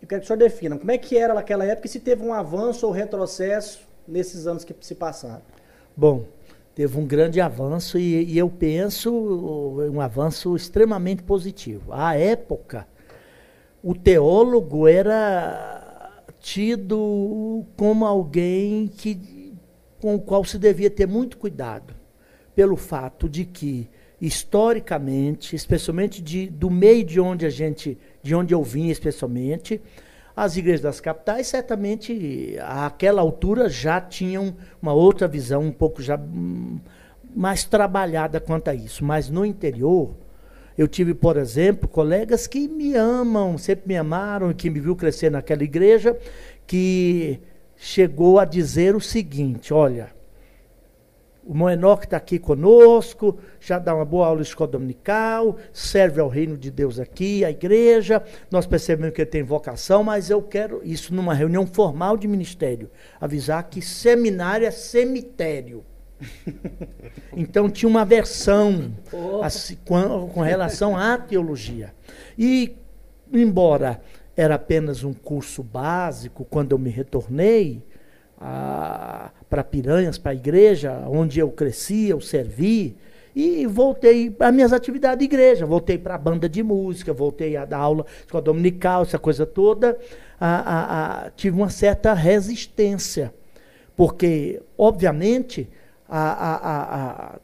Eu 0.00 0.08
quero 0.08 0.20
que 0.20 0.24
o 0.24 0.26
senhor 0.26 0.38
defina 0.38 0.78
como 0.78 0.90
é 0.90 0.98
que 0.98 1.16
era 1.16 1.34
naquela 1.34 1.64
época 1.64 1.86
e 1.86 1.90
se 1.90 2.00
teve 2.00 2.22
um 2.22 2.32
avanço 2.32 2.86
ou 2.86 2.92
retrocesso 2.92 3.86
nesses 4.06 4.46
anos 4.46 4.64
que 4.64 4.74
se 4.80 4.94
passaram. 4.94 5.42
Bom, 5.96 6.24
teve 6.74 6.98
um 6.98 7.06
grande 7.06 7.40
avanço 7.40 7.98
e, 7.98 8.24
e, 8.24 8.38
eu 8.38 8.48
penso 8.48 9.12
um 9.12 10.00
avanço 10.00 10.56
extremamente 10.56 11.22
positivo. 11.22 11.92
À 11.92 12.16
época, 12.16 12.86
o 13.82 13.94
teólogo 13.94 14.88
era 14.88 16.22
tido 16.40 17.64
como 17.76 18.06
alguém 18.06 18.88
que, 18.88 19.52
com 20.00 20.14
o 20.14 20.20
qual 20.20 20.44
se 20.44 20.58
devia 20.58 20.90
ter 20.90 21.06
muito 21.06 21.36
cuidado, 21.36 21.94
pelo 22.54 22.76
fato 22.76 23.28
de 23.28 23.44
que 23.44 23.88
historicamente, 24.20 25.56
especialmente 25.56 26.20
de, 26.20 26.48
do 26.48 26.70
meio 26.70 27.04
de 27.04 27.18
onde 27.18 27.46
a 27.46 27.50
gente, 27.50 27.96
de 28.22 28.34
onde 28.34 28.52
eu 28.52 28.62
vim, 28.62 28.88
especialmente, 28.88 29.80
as 30.36 30.56
igrejas 30.56 30.82
das 30.82 31.00
capitais, 31.00 31.46
certamente, 31.46 32.56
àquela 32.60 33.22
altura, 33.22 33.68
já 33.68 34.00
tinham 34.00 34.54
uma 34.80 34.92
outra 34.92 35.26
visão, 35.26 35.62
um 35.62 35.72
pouco 35.72 36.02
já 36.02 36.16
hum, 36.16 36.78
mais 37.34 37.64
trabalhada 37.64 38.40
quanto 38.40 38.68
a 38.68 38.74
isso. 38.74 39.04
Mas 39.04 39.30
no 39.30 39.44
interior, 39.44 40.14
eu 40.76 40.86
tive, 40.86 41.14
por 41.14 41.36
exemplo, 41.36 41.88
colegas 41.88 42.46
que 42.46 42.68
me 42.68 42.94
amam, 42.94 43.56
sempre 43.58 43.88
me 43.88 43.96
amaram, 43.96 44.52
que 44.52 44.70
me 44.70 44.80
viu 44.80 44.94
crescer 44.94 45.30
naquela 45.30 45.64
igreja, 45.64 46.16
que 46.66 47.40
chegou 47.76 48.38
a 48.38 48.44
dizer 48.44 48.94
o 48.94 49.00
seguinte: 49.00 49.72
olha 49.74 50.19
o 51.44 51.54
Moenoque 51.54 52.04
está 52.04 52.16
aqui 52.16 52.38
conosco, 52.38 53.38
já 53.58 53.78
dá 53.78 53.94
uma 53.94 54.04
boa 54.04 54.26
aula 54.26 54.42
escola 54.42 54.70
dominical, 54.70 55.56
serve 55.72 56.20
ao 56.20 56.28
reino 56.28 56.56
de 56.56 56.70
Deus 56.70 56.98
aqui, 56.98 57.44
a 57.44 57.50
igreja. 57.50 58.22
Nós 58.50 58.66
percebemos 58.66 59.14
que 59.14 59.22
ele 59.22 59.30
tem 59.30 59.42
vocação, 59.42 60.04
mas 60.04 60.30
eu 60.30 60.42
quero, 60.42 60.80
isso 60.84 61.14
numa 61.14 61.34
reunião 61.34 61.66
formal 61.66 62.16
de 62.16 62.28
ministério, 62.28 62.90
avisar 63.20 63.64
que 63.68 63.80
seminário 63.80 64.66
é 64.66 64.70
cemitério. 64.70 65.84
então 67.34 67.70
tinha 67.70 67.88
uma 67.88 68.04
versão 68.04 68.92
assim, 69.42 69.78
com, 69.84 70.28
com 70.28 70.40
relação 70.42 70.96
à 70.96 71.16
teologia. 71.16 71.94
E, 72.38 72.76
embora 73.32 74.02
era 74.36 74.54
apenas 74.54 75.04
um 75.04 75.12
curso 75.12 75.62
básico, 75.62 76.44
quando 76.44 76.72
eu 76.72 76.78
me 76.78 76.90
retornei, 76.90 77.82
para 78.40 79.62
Piranhas, 79.62 80.16
para 80.16 80.32
a 80.32 80.34
igreja, 80.34 81.04
onde 81.06 81.38
eu 81.38 81.50
cresci, 81.50 82.08
eu 82.08 82.20
servi, 82.20 82.96
e 83.36 83.66
voltei 83.66 84.30
para 84.30 84.50
minhas 84.50 84.72
atividades 84.72 85.18
de 85.18 85.24
igreja, 85.26 85.66
voltei 85.66 85.98
para 85.98 86.14
a 86.14 86.18
banda 86.18 86.48
de 86.48 86.62
música, 86.62 87.12
voltei 87.12 87.56
a 87.56 87.64
dar 87.64 87.78
aula 87.78 88.06
escola 88.24 88.42
dominical, 88.42 89.02
essa 89.02 89.18
coisa 89.18 89.44
toda, 89.46 89.98
a, 90.40 90.48
a, 90.48 91.26
a, 91.26 91.30
tive 91.30 91.56
uma 91.56 91.68
certa 91.68 92.14
resistência, 92.14 93.32
porque, 93.94 94.62
obviamente, 94.76 95.68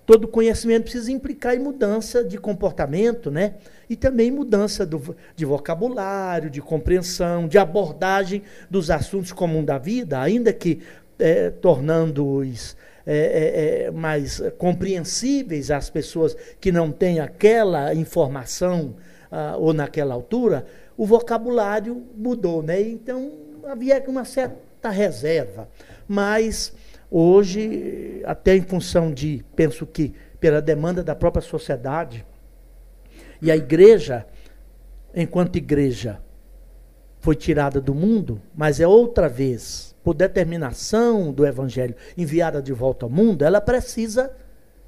todo 0.06 0.26
conhecimento 0.26 0.84
precisa 0.84 1.12
implicar 1.12 1.54
em 1.54 1.58
mudança 1.58 2.24
de 2.24 2.38
comportamento, 2.38 3.30
né? 3.30 3.54
E 3.88 3.97
também 3.97 4.31
mudança 4.31 4.85
do, 4.85 5.16
de 5.35 5.45
vocabulário, 5.45 6.50
de 6.50 6.61
compreensão, 6.61 7.47
de 7.47 7.59
abordagem 7.59 8.43
dos 8.71 8.90
assuntos 8.90 9.33
comuns 9.33 9.64
da 9.64 9.78
vida, 9.78 10.21
ainda 10.21 10.52
que 10.52 10.81
é, 11.19 11.50
tornando-os 11.50 12.76
é, 13.07 13.16
é, 13.16 13.85
é, 13.85 13.90
mais 13.90 14.43
compreensíveis 14.59 15.71
às 15.71 15.88
pessoas 15.88 16.37
que 16.61 16.73
não 16.73 16.90
têm 16.90 17.21
aquela 17.21 17.95
informação 17.95 18.97
ah, 19.31 19.57
ou 19.59 19.73
naquela 19.73 20.14
altura, 20.14 20.66
o 20.97 21.07
vocabulário 21.07 22.02
mudou, 22.16 22.62
né? 22.62 22.81
Então 22.81 23.33
havia 23.64 24.02
uma 24.09 24.25
certa 24.25 24.90
reserva, 24.90 25.69
mas 26.09 26.73
Hoje, 27.11 28.21
até 28.25 28.57
em 28.57 28.62
função 28.62 29.12
de, 29.12 29.45
penso 29.55 29.87
que, 29.87 30.12
pela 30.40 30.61
demanda 30.61 31.05
da 31.05 31.14
própria 31.14 31.40
sociedade, 31.43 32.26
e 33.40 33.50
a 33.50 33.57
igreja, 33.57 34.26
enquanto 35.14 35.57
igreja, 35.57 36.21
foi 37.21 37.35
tirada 37.35 37.81
do 37.81 37.95
mundo, 37.95 38.40
mas 38.55 38.78
é 38.81 38.87
outra 38.87 39.28
vez, 39.28 39.95
por 40.02 40.14
determinação 40.14 41.33
do 41.33 41.45
Evangelho, 41.45 41.97
enviada 42.16 42.62
de 42.62 42.73
volta 42.73 43.07
ao 43.07 43.11
mundo, 43.11 43.45
ela 43.45 43.61
precisa 43.61 44.31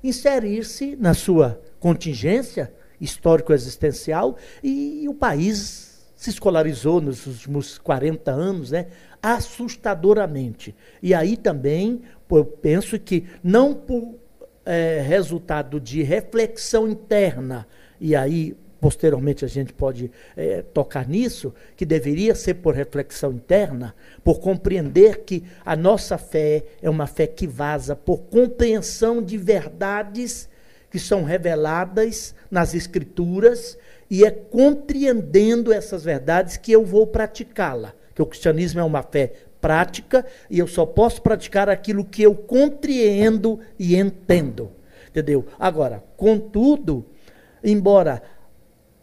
inserir-se 0.03 0.95
na 0.97 1.15
sua 1.15 1.61
contingência 1.81 2.73
histórico-existencial 3.01 4.37
e, 4.63 5.07
o 5.09 5.15
país 5.15 5.89
se 6.15 6.31
escolarizou 6.31 7.01
nos 7.01 7.27
últimos 7.27 7.79
40 7.79 8.31
anos, 8.31 8.71
né? 8.73 8.87
assustadoramente. 9.23 10.75
E 11.03 11.15
aí 11.15 11.37
também 11.37 12.03
eu 12.31 12.45
penso 12.45 12.99
que 12.99 13.27
não 13.43 13.73
por 13.75 14.17
é, 14.65 15.01
resultado 15.01 15.81
de 15.81 16.03
reflexão 16.03 16.89
interna, 16.89 17.67
e 18.01 18.15
aí 18.15 18.57
posteriormente 18.81 19.45
a 19.45 19.49
gente 19.49 19.73
pode 19.73 20.09
é, 20.37 20.63
tocar 20.63 21.09
nisso, 21.09 21.53
que 21.77 21.85
deveria 21.85 22.33
ser 22.35 22.55
por 22.55 22.75
reflexão 22.75 23.33
interna, 23.33 23.93
por 24.23 24.39
compreender 24.39 25.25
que 25.25 25.43
a 25.65 25.75
nossa 25.75 26.17
fé 26.17 26.63
é 26.81 26.89
uma 26.89 27.09
fé 27.09 27.27
que 27.27 27.45
vaza 27.45 27.97
por 27.97 28.19
compreensão 28.19 29.21
de 29.21 29.37
verdades 29.37 30.49
que 30.91 30.99
são 30.99 31.25
reveladas 31.25 32.37
nas 32.49 32.73
Escrituras, 32.73 33.77
e 34.09 34.25
é 34.25 34.31
compreendendo 34.31 35.73
essas 35.73 36.05
verdades 36.05 36.57
que 36.57 36.73
eu 36.73 36.85
vou 36.85 37.07
praticá-la 37.07 37.93
que 38.19 38.23
o 38.23 38.27
cristianismo 38.27 38.81
é 38.81 38.83
uma 38.83 39.01
fé 39.01 39.33
prática 39.61 40.27
e 40.51 40.59
eu 40.59 40.67
só 40.67 40.85
posso 40.85 41.23
praticar 41.23 41.69
aquilo 41.69 42.05
que 42.05 42.21
eu 42.21 42.35
compreendo 42.35 43.61
e 43.79 43.95
entendo. 43.95 44.73
Entendeu? 45.09 45.47
Agora, 45.57 46.03
contudo, 46.17 47.07
embora 47.63 48.23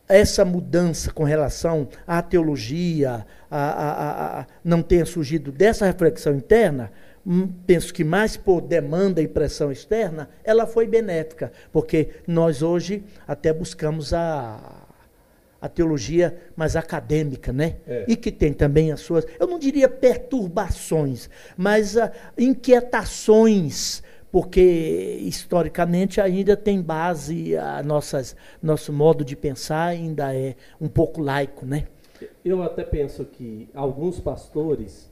essa 0.07 0.45
mudança 0.45 1.11
com 1.11 1.23
relação 1.23 1.87
à 2.05 2.21
teologia 2.21 3.25
a, 3.49 3.57
a, 3.59 4.41
a, 4.41 4.45
não 4.63 4.81
tenha 4.81 5.05
surgido 5.05 5.51
dessa 5.51 5.85
reflexão 5.85 6.35
interna, 6.35 6.91
hum, 7.25 7.49
penso 7.65 7.93
que 7.93 8.03
mais 8.03 8.37
por 8.37 8.61
demanda 8.61 9.21
e 9.21 9.27
pressão 9.27 9.71
externa, 9.71 10.29
ela 10.43 10.67
foi 10.67 10.85
benéfica, 10.85 11.51
porque 11.71 12.09
nós 12.27 12.61
hoje 12.61 13.03
até 13.27 13.51
buscamos 13.51 14.13
a 14.13 14.85
a 15.65 15.69
teologia 15.69 16.37
mais 16.55 16.75
acadêmica, 16.75 17.51
né? 17.51 17.77
É. 17.87 18.05
E 18.07 18.15
que 18.15 18.31
tem 18.31 18.53
também 18.53 18.91
as 18.91 19.01
suas, 19.01 19.25
eu 19.39 19.47
não 19.47 19.57
diria 19.57 19.89
perturbações, 19.89 21.27
mas 21.57 21.95
uh, 21.95 22.11
inquietações, 22.37 24.03
porque 24.35 25.17
historicamente 25.21 26.19
ainda 26.19 26.57
tem 26.57 26.81
base 26.81 27.55
a 27.55 27.81
nossas 27.81 28.35
nosso 28.61 28.91
modo 28.91 29.23
de 29.23 29.33
pensar 29.33 29.85
ainda 29.85 30.35
é 30.35 30.57
um 30.81 30.89
pouco 30.89 31.21
laico, 31.21 31.65
né? 31.65 31.87
Eu 32.43 32.61
até 32.61 32.83
penso 32.83 33.23
que 33.23 33.69
alguns 33.73 34.19
pastores 34.19 35.09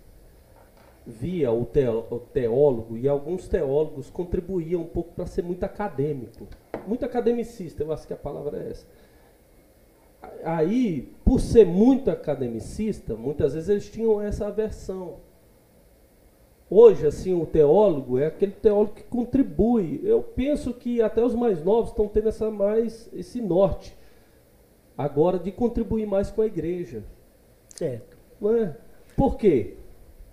via 1.08 1.54
o, 1.54 1.64
teólogo 2.34 2.98
e 2.98 3.08
alguns 3.08 3.48
teólogos 3.48 4.10
contribuíam 4.10 4.82
um 4.82 4.88
pouco 4.88 5.14
para 5.14 5.26
ser 5.26 5.42
muito 5.42 5.64
acadêmico, 5.64 6.46
muito 6.86 7.06
academicista, 7.06 7.82
eu 7.82 7.94
acho 7.94 8.06
que 8.06 8.12
a 8.12 8.18
palavra 8.18 8.62
é 8.62 8.72
essa 8.72 8.86
aí, 10.44 11.14
por 11.24 11.40
ser 11.40 11.66
muito 11.66 12.12
academicista, 12.12 13.16
muitas 13.16 13.54
vezes 13.54 13.70
eles 13.70 13.90
tinham 13.90 14.22
essa 14.22 14.48
aversão. 14.48 15.20
Hoje, 16.70 17.06
assim, 17.06 17.40
o 17.40 17.46
teólogo 17.46 18.18
é 18.18 18.28
aquele 18.28 18.54
teólogo 18.54 18.94
que 18.94 19.04
contribui. 19.04 20.02
Eu 20.04 20.24
penso 20.24 20.74
que 20.74 21.02
até 21.02 21.24
os 21.24 21.36
mais 21.36 21.64
novos 21.64 21.90
estão 21.90 22.08
tendo 22.08 22.30
essa 22.30 22.50
mais 22.50 23.10
esse 23.14 23.42
norte 23.42 23.96
agora 24.98 25.38
de 25.38 25.52
contribuir 25.52 26.06
mais 26.06 26.32
com 26.32 26.42
a 26.42 26.46
igreja. 26.46 27.04
Certo. 27.70 28.18
Não 28.40 28.56
é? 28.56 28.76
Por 29.16 29.38
quê? 29.38 29.78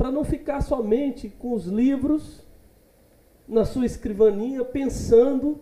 para 0.00 0.10
não 0.10 0.24
ficar 0.24 0.62
somente 0.62 1.28
com 1.28 1.52
os 1.52 1.66
livros 1.66 2.42
na 3.46 3.66
sua 3.66 3.84
escrivaninha 3.84 4.64
pensando 4.64 5.60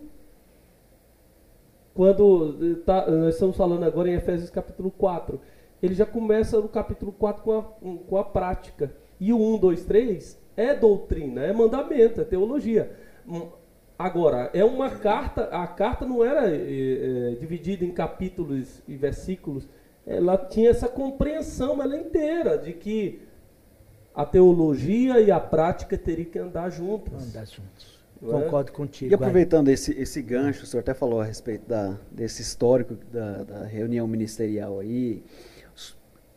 quando 1.93 2.77
tá, 2.85 3.11
nós 3.11 3.33
estamos 3.33 3.57
falando 3.57 3.83
agora 3.83 4.09
em 4.09 4.13
Efésios 4.13 4.49
capítulo 4.49 4.91
4, 4.91 5.41
ele 5.83 5.93
já 5.93 6.05
começa 6.05 6.57
no 6.57 6.69
capítulo 6.69 7.11
4 7.11 7.43
com 7.43 7.51
a, 7.51 7.63
com 8.07 8.15
a 8.15 8.23
prática. 8.23 8.95
E 9.19 9.33
o 9.33 9.37
1, 9.37 9.57
2, 9.57 9.83
3 9.83 10.38
é 10.59 10.75
doutrina, 10.75 11.41
é 11.41 11.53
mandamento, 11.53 12.19
é 12.19 12.23
teologia. 12.25 12.91
Hum, 13.27 13.47
agora, 13.97 14.49
é 14.53 14.63
uma 14.63 14.89
carta, 14.89 15.43
a 15.45 15.65
carta 15.65 16.05
não 16.05 16.23
era 16.23 16.49
é, 16.49 17.31
é, 17.31 17.35
dividida 17.39 17.85
em 17.85 17.91
capítulos 17.91 18.81
e 18.87 18.95
versículos, 18.95 19.67
ela 20.05 20.37
tinha 20.37 20.69
essa 20.69 20.87
compreensão 20.87 21.81
ela 21.81 21.95
inteira 21.95 22.57
de 22.57 22.73
que 22.73 23.21
a 24.13 24.25
teologia 24.25 25.21
e 25.21 25.31
a 25.31 25.39
prática 25.39 25.97
teriam 25.97 26.29
que 26.29 26.39
andar 26.39 26.69
juntas. 26.69 27.29
Andar 27.29 27.45
juntos. 27.45 27.99
É? 28.21 28.25
Concordo 28.25 28.71
contigo. 28.73 29.11
E 29.11 29.15
aproveitando 29.15 29.69
esse, 29.69 29.97
esse 29.97 30.21
gancho, 30.21 30.63
o 30.63 30.65
senhor 30.65 30.81
até 30.81 30.93
falou 30.93 31.21
a 31.21 31.23
respeito 31.23 31.65
da, 31.67 31.97
desse 32.11 32.41
histórico 32.41 32.97
da, 33.09 33.43
da 33.43 33.63
reunião 33.63 34.05
ministerial 34.07 34.79
aí. 34.79 35.23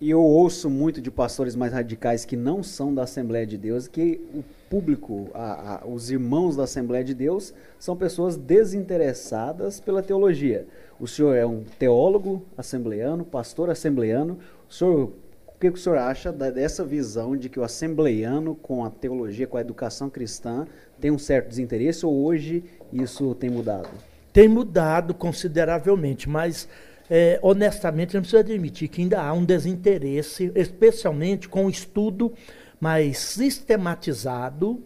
E 0.02 0.10
eu 0.10 0.20
ouço 0.20 0.68
muito 0.68 1.00
de 1.00 1.12
pastores 1.12 1.54
mais 1.54 1.72
radicais 1.72 2.24
que 2.24 2.34
não 2.34 2.60
são 2.60 2.92
da 2.92 3.04
Assembleia 3.04 3.46
de 3.46 3.56
Deus, 3.56 3.86
que 3.86 4.20
o 4.34 4.42
público, 4.68 5.30
a, 5.32 5.76
a, 5.76 5.86
os 5.86 6.10
irmãos 6.10 6.56
da 6.56 6.64
Assembleia 6.64 7.04
de 7.04 7.14
Deus, 7.14 7.54
são 7.78 7.96
pessoas 7.96 8.36
desinteressadas 8.36 9.78
pela 9.78 10.02
teologia. 10.02 10.66
O 10.98 11.06
senhor 11.06 11.36
é 11.36 11.46
um 11.46 11.62
teólogo 11.78 12.42
assembleano, 12.58 13.24
pastor 13.24 13.70
assembleano. 13.70 14.40
O 14.68 14.74
senhor 14.74 15.12
que, 15.60 15.70
que 15.70 15.78
o 15.78 15.80
senhor 15.80 15.98
acha 15.98 16.32
dessa 16.32 16.84
visão 16.84 17.36
de 17.36 17.48
que 17.48 17.60
o 17.60 17.62
assembleiano, 17.62 18.56
com 18.56 18.84
a 18.84 18.90
teologia, 18.90 19.46
com 19.46 19.56
a 19.56 19.60
educação 19.60 20.10
cristã, 20.10 20.66
tem 21.00 21.12
um 21.12 21.18
certo 21.18 21.48
desinteresse 21.48 22.04
ou 22.04 22.24
hoje 22.24 22.64
isso 22.92 23.36
tem 23.36 23.50
mudado? 23.50 23.88
Tem 24.32 24.48
mudado 24.48 25.14
consideravelmente, 25.14 26.28
mas 26.28 26.68
é, 27.14 27.38
honestamente 27.42 28.14
não 28.14 28.22
precisa 28.22 28.40
admitir 28.40 28.88
que 28.88 29.02
ainda 29.02 29.20
há 29.20 29.34
um 29.34 29.44
desinteresse, 29.44 30.50
especialmente 30.54 31.46
com 31.46 31.66
o 31.66 31.68
estudo 31.68 32.32
mais 32.80 33.18
sistematizado 33.18 34.82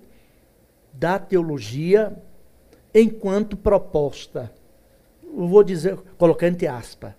da 0.93 1.21
teologia 1.21 2.21
enquanto 2.93 3.57
proposta. 3.57 4.53
Vou 5.23 5.63
dizer, 5.63 5.97
colocando 6.19 6.55
entre 6.55 6.67
aspas 6.67 7.13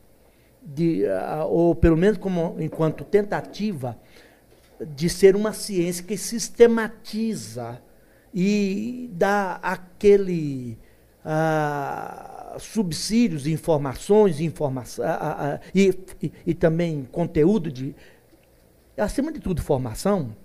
de, 0.61 1.05
ou 1.47 1.73
pelo 1.73 1.95
menos 1.95 2.17
como 2.17 2.57
enquanto 2.59 3.05
tentativa 3.05 3.97
de 4.81 5.07
ser 5.09 5.37
uma 5.37 5.53
ciência 5.53 6.03
que 6.03 6.17
sistematiza 6.17 7.81
e 8.33 9.09
dá 9.13 9.57
aquele 9.63 10.77
subsídios 12.59 13.47
informações, 13.47 14.39
informa 14.39 14.81
uh, 14.81 15.59
e, 15.73 15.93
e, 16.21 16.31
e 16.47 16.53
também 16.53 17.07
conteúdo 17.11 17.71
de, 17.71 17.95
acima 18.97 19.31
de 19.31 19.39
tudo, 19.39 19.61
formação, 19.61 20.35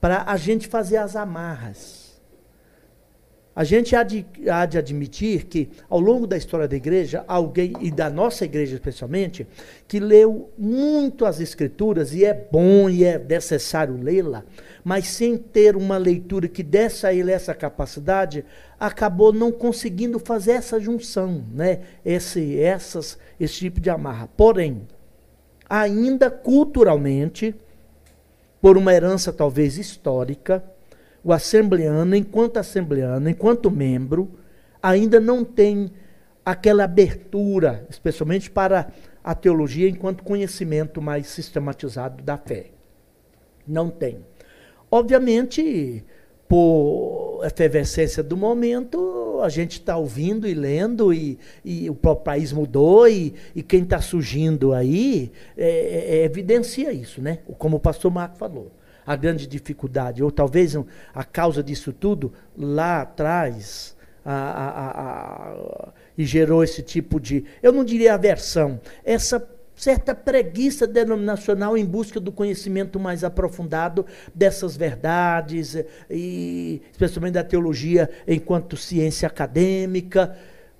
para 0.00 0.24
a 0.26 0.36
gente 0.36 0.68
fazer 0.68 0.98
as 0.98 1.16
amarras 1.16 2.03
a 3.56 3.62
gente 3.62 3.94
há 3.94 4.02
de, 4.02 4.26
há 4.50 4.66
de 4.66 4.78
admitir 4.78 5.44
que, 5.44 5.70
ao 5.88 6.00
longo 6.00 6.26
da 6.26 6.36
história 6.36 6.66
da 6.66 6.74
igreja, 6.74 7.24
alguém, 7.28 7.72
e 7.80 7.90
da 7.90 8.10
nossa 8.10 8.44
igreja 8.44 8.74
especialmente, 8.74 9.46
que 9.86 10.00
leu 10.00 10.50
muito 10.58 11.24
as 11.24 11.38
Escrituras, 11.38 12.12
e 12.12 12.24
é 12.24 12.34
bom 12.34 12.90
e 12.90 13.04
é 13.04 13.16
necessário 13.16 13.96
lê-la, 13.96 14.42
mas 14.82 15.06
sem 15.06 15.36
ter 15.38 15.76
uma 15.76 15.96
leitura 15.96 16.48
que 16.48 16.64
desse 16.64 17.06
a 17.06 17.14
ele 17.14 17.30
essa 17.30 17.54
capacidade, 17.54 18.44
acabou 18.78 19.32
não 19.32 19.52
conseguindo 19.52 20.18
fazer 20.18 20.52
essa 20.52 20.80
junção, 20.80 21.44
né? 21.52 21.80
esse, 22.04 22.58
essas, 22.58 23.16
esse 23.38 23.54
tipo 23.54 23.80
de 23.80 23.88
amarra. 23.88 24.28
Porém, 24.36 24.82
ainda 25.70 26.28
culturalmente, 26.28 27.54
por 28.60 28.76
uma 28.76 28.92
herança 28.92 29.32
talvez 29.32 29.78
histórica, 29.78 30.64
o 31.24 31.32
assembleano, 31.32 32.14
enquanto 32.14 32.58
assembleano, 32.58 33.30
enquanto 33.30 33.70
membro, 33.70 34.30
ainda 34.82 35.18
não 35.18 35.42
tem 35.42 35.90
aquela 36.44 36.84
abertura, 36.84 37.86
especialmente 37.88 38.50
para 38.50 38.92
a 39.22 39.34
teologia 39.34 39.88
enquanto 39.88 40.22
conhecimento 40.22 41.00
mais 41.00 41.28
sistematizado 41.28 42.22
da 42.22 42.36
fé. 42.36 42.66
Não 43.66 43.88
tem. 43.88 44.18
Obviamente, 44.90 46.04
por 46.46 47.40
efervescência 47.42 48.22
do 48.22 48.36
momento, 48.36 49.40
a 49.42 49.48
gente 49.48 49.80
está 49.80 49.96
ouvindo 49.96 50.46
e 50.46 50.52
lendo, 50.52 51.14
e, 51.14 51.38
e, 51.64 51.88
o 51.88 51.94
próprio 51.94 52.24
país 52.24 52.52
mudou, 52.52 53.08
e, 53.08 53.32
e 53.54 53.62
quem 53.62 53.82
está 53.82 53.98
surgindo 54.02 54.74
aí 54.74 55.32
é, 55.56 55.68
é, 55.68 56.16
é, 56.18 56.24
evidencia 56.24 56.92
isso, 56.92 57.22
né? 57.22 57.38
Como 57.56 57.78
o 57.78 57.80
pastor 57.80 58.12
Marco 58.12 58.36
falou 58.36 58.70
a 59.06 59.16
grande 59.16 59.46
dificuldade, 59.46 60.22
ou 60.22 60.30
talvez 60.30 60.76
a 61.14 61.24
causa 61.24 61.62
disso 61.62 61.92
tudo 61.92 62.32
lá 62.56 63.02
atrás, 63.02 63.96
a, 64.24 64.32
a, 64.32 64.90
a, 64.90 65.92
e 66.16 66.24
gerou 66.24 66.64
esse 66.64 66.82
tipo 66.82 67.20
de, 67.20 67.44
eu 67.62 67.72
não 67.72 67.84
diria 67.84 68.14
aversão, 68.14 68.80
essa 69.04 69.46
certa 69.76 70.14
preguiça 70.14 70.86
denominacional 70.86 71.76
em 71.76 71.84
busca 71.84 72.20
do 72.20 72.32
conhecimento 72.32 72.98
mais 72.98 73.24
aprofundado 73.24 74.06
dessas 74.34 74.76
verdades, 74.76 75.76
e 76.08 76.80
especialmente 76.90 77.34
da 77.34 77.44
teologia 77.44 78.08
enquanto 78.26 78.76
ciência 78.76 79.26
acadêmica, 79.26 80.36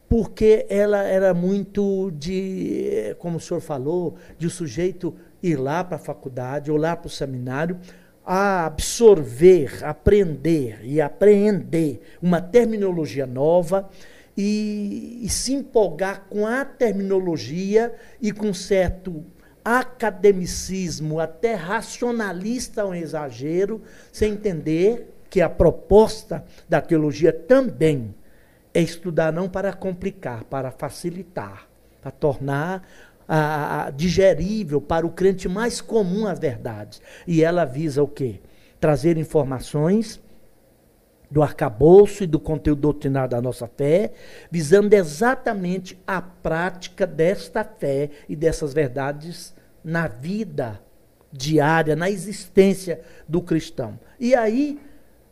porque 0.08 0.66
ela 0.68 1.02
era 1.02 1.34
muito 1.34 2.10
de, 2.12 3.16
como 3.18 3.38
o 3.38 3.40
senhor 3.40 3.60
falou, 3.60 4.16
de 4.38 4.46
o 4.46 4.50
sujeito 4.50 5.14
ir 5.42 5.56
lá 5.56 5.82
para 5.82 5.96
a 5.96 5.98
faculdade 5.98 6.70
ou 6.70 6.76
lá 6.76 6.94
para 6.94 7.08
o 7.08 7.10
seminário 7.10 7.78
a 8.24 8.64
absorver, 8.66 9.84
aprender 9.84 10.80
e 10.82 11.00
apreender 11.00 12.00
uma 12.22 12.40
terminologia 12.40 13.26
nova 13.26 13.90
e, 14.36 15.20
e, 15.22 15.28
se 15.28 15.52
empolgar 15.52 16.24
com 16.28 16.46
a 16.46 16.64
terminologia 16.64 17.94
e 18.20 18.32
com 18.32 18.52
certo 18.52 19.24
academicismo, 19.64 21.20
até 21.20 21.54
racionalista 21.54 22.84
um 22.84 22.94
exagero, 22.94 23.80
sem 24.12 24.32
entender 24.32 25.14
que 25.30 25.40
a 25.40 25.48
proposta 25.48 26.44
da 26.68 26.80
teologia 26.80 27.32
também 27.32 28.14
é 28.72 28.80
estudar 28.80 29.32
não 29.32 29.48
para 29.48 29.72
complicar, 29.72 30.44
para 30.44 30.70
facilitar, 30.70 31.68
para 32.02 32.10
tornar 32.10 32.86
a, 33.28 33.90
digerível 33.90 34.80
para 34.80 35.06
o 35.06 35.10
crente 35.10 35.48
mais 35.48 35.80
comum 35.80 36.26
a 36.26 36.34
verdade. 36.34 37.00
E 37.26 37.42
ela 37.42 37.64
visa 37.64 38.02
o 38.02 38.08
quê? 38.08 38.40
Trazer 38.80 39.16
informações 39.16 40.20
do 41.30 41.42
arcabouço 41.42 42.22
e 42.22 42.26
do 42.26 42.38
conteúdo 42.38 42.82
doutrinário 42.82 43.30
da 43.30 43.42
nossa 43.42 43.66
fé, 43.66 44.12
visando 44.50 44.94
exatamente 44.94 45.98
a 46.06 46.22
prática 46.22 47.06
desta 47.06 47.64
fé 47.64 48.10
e 48.28 48.36
dessas 48.36 48.72
verdades 48.72 49.54
na 49.82 50.06
vida 50.06 50.80
diária, 51.32 51.96
na 51.96 52.08
existência 52.08 53.00
do 53.28 53.42
cristão. 53.42 53.98
E 54.20 54.34
aí, 54.34 54.78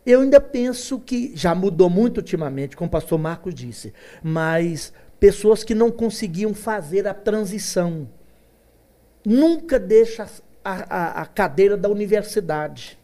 eu 0.05 0.23
ainda 0.23 0.41
penso 0.41 0.99
que 0.99 1.33
já 1.37 1.55
mudou 1.55 1.89
muito 1.89 2.19
ultimamente, 2.19 2.77
como 2.77 2.89
o 2.89 2.91
pastor 2.91 3.19
Marcos 3.19 3.55
disse, 3.55 3.95
mas 4.23 4.93
pessoas 5.23 5.63
que 5.63 5.73
não 5.73 5.89
conseguiam 5.89 6.53
fazer 6.53 7.07
a 7.07 7.15
transição. 7.15 8.09
Nunca 9.25 9.79
deixa 9.79 10.27
a, 10.65 10.73
a, 10.73 11.23
a 11.23 11.27
cadeira 11.27 11.77
da 11.77 11.89
universidade. 11.89 12.99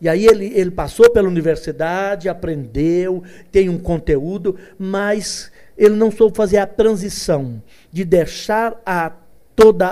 E 0.00 0.08
aí 0.08 0.24
ele, 0.24 0.52
ele 0.54 0.70
passou 0.70 1.10
pela 1.10 1.26
universidade, 1.26 2.28
aprendeu, 2.28 3.24
tem 3.50 3.68
um 3.68 3.80
conteúdo, 3.80 4.56
mas 4.78 5.50
ele 5.76 5.96
não 5.96 6.08
soube 6.08 6.36
fazer 6.36 6.58
a 6.58 6.66
transição 6.68 7.60
de 7.90 8.04
deixar 8.04 8.80
a 8.86 9.10
todo 9.60 9.84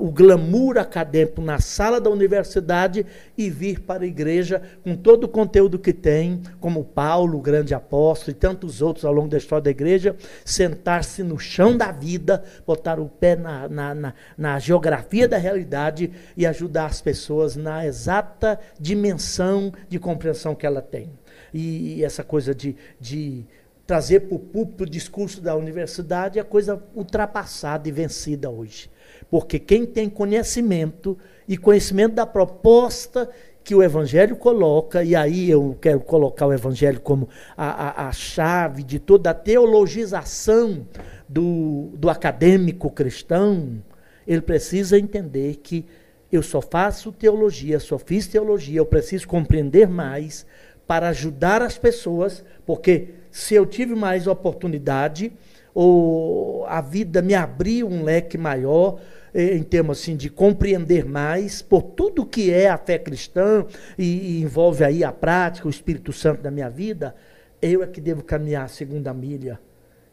o 0.00 0.12
glamour 0.12 0.78
acadêmico 0.78 1.40
na 1.40 1.58
sala 1.58 2.00
da 2.00 2.08
universidade 2.08 3.04
e 3.36 3.50
vir 3.50 3.80
para 3.80 4.04
a 4.04 4.06
igreja 4.06 4.62
com 4.84 4.94
todo 4.94 5.24
o 5.24 5.28
conteúdo 5.28 5.80
que 5.80 5.92
tem, 5.92 6.40
como 6.60 6.84
Paulo, 6.84 7.36
o 7.36 7.42
grande 7.42 7.74
apóstolo, 7.74 8.30
e 8.30 8.38
tantos 8.38 8.80
outros 8.80 9.04
ao 9.04 9.12
longo 9.12 9.26
da 9.26 9.36
história 9.36 9.64
da 9.64 9.70
igreja, 9.70 10.14
sentar-se 10.44 11.24
no 11.24 11.40
chão 11.40 11.76
da 11.76 11.90
vida, 11.90 12.44
botar 12.64 13.00
o 13.00 13.08
pé 13.08 13.34
na, 13.34 13.68
na, 13.68 13.94
na, 13.96 14.14
na 14.38 14.58
geografia 14.60 15.26
da 15.26 15.36
realidade 15.36 16.12
e 16.36 16.46
ajudar 16.46 16.86
as 16.86 17.00
pessoas 17.00 17.56
na 17.56 17.84
exata 17.84 18.60
dimensão 18.78 19.72
de 19.88 19.98
compreensão 19.98 20.54
que 20.54 20.64
ela 20.64 20.80
tem. 20.80 21.10
E, 21.52 21.96
e 21.96 22.04
essa 22.04 22.22
coisa 22.22 22.54
de, 22.54 22.76
de 23.00 23.44
trazer 23.84 24.20
para 24.20 24.36
o 24.36 24.38
púlpito 24.38 24.84
o 24.84 24.88
discurso 24.88 25.40
da 25.40 25.56
universidade 25.56 26.38
é 26.38 26.44
coisa 26.44 26.80
ultrapassada 26.94 27.88
e 27.88 27.92
vencida 27.92 28.48
hoje. 28.48 28.88
Porque 29.30 29.58
quem 29.58 29.84
tem 29.84 30.08
conhecimento 30.08 31.16
e 31.48 31.56
conhecimento 31.56 32.14
da 32.14 32.26
proposta 32.26 33.28
que 33.66 33.74
o 33.74 33.82
Evangelho 33.82 34.36
coloca, 34.36 35.02
e 35.02 35.16
aí 35.16 35.50
eu 35.50 35.76
quero 35.80 35.98
colocar 35.98 36.46
o 36.46 36.52
Evangelho 36.52 37.00
como 37.00 37.28
a, 37.56 38.04
a, 38.04 38.08
a 38.08 38.12
chave 38.12 38.84
de 38.84 39.00
toda 39.00 39.30
a 39.30 39.34
teologização 39.34 40.86
do, 41.28 41.90
do 41.94 42.08
acadêmico 42.08 42.88
cristão, 42.88 43.82
ele 44.24 44.40
precisa 44.40 44.96
entender 44.96 45.56
que 45.56 45.84
eu 46.30 46.42
só 46.42 46.60
faço 46.60 47.10
teologia, 47.10 47.80
só 47.80 47.98
fiz 47.98 48.28
teologia, 48.28 48.78
eu 48.78 48.86
preciso 48.86 49.26
compreender 49.26 49.88
mais 49.88 50.46
para 50.86 51.08
ajudar 51.08 51.60
as 51.60 51.76
pessoas, 51.76 52.44
porque 52.64 53.08
se 53.32 53.54
eu 53.54 53.66
tive 53.66 53.96
mais 53.96 54.28
oportunidade, 54.28 55.32
ou 55.74 56.64
a 56.66 56.80
vida 56.80 57.20
me 57.20 57.34
abriu 57.34 57.88
um 57.88 58.02
leque 58.02 58.38
maior, 58.38 58.98
em 59.36 59.62
termos 59.62 60.00
assim 60.00 60.16
de 60.16 60.30
compreender 60.30 61.04
mais 61.04 61.60
por 61.60 61.82
tudo 61.82 62.24
que 62.24 62.50
é 62.50 62.70
a 62.70 62.78
fé 62.78 62.98
cristã 62.98 63.66
e, 63.98 64.38
e, 64.38 64.42
envolve 64.42 64.82
aí 64.82 65.04
a 65.04 65.12
prática, 65.12 65.66
o 65.66 65.70
Espírito 65.70 66.10
Santo 66.10 66.42
na 66.42 66.50
minha 66.50 66.70
vida, 66.70 67.14
eu 67.60 67.82
é 67.82 67.86
que 67.86 68.00
devo 68.00 68.24
caminhar 68.24 68.64
a 68.64 68.68
segunda 68.68 69.12
milha, 69.12 69.60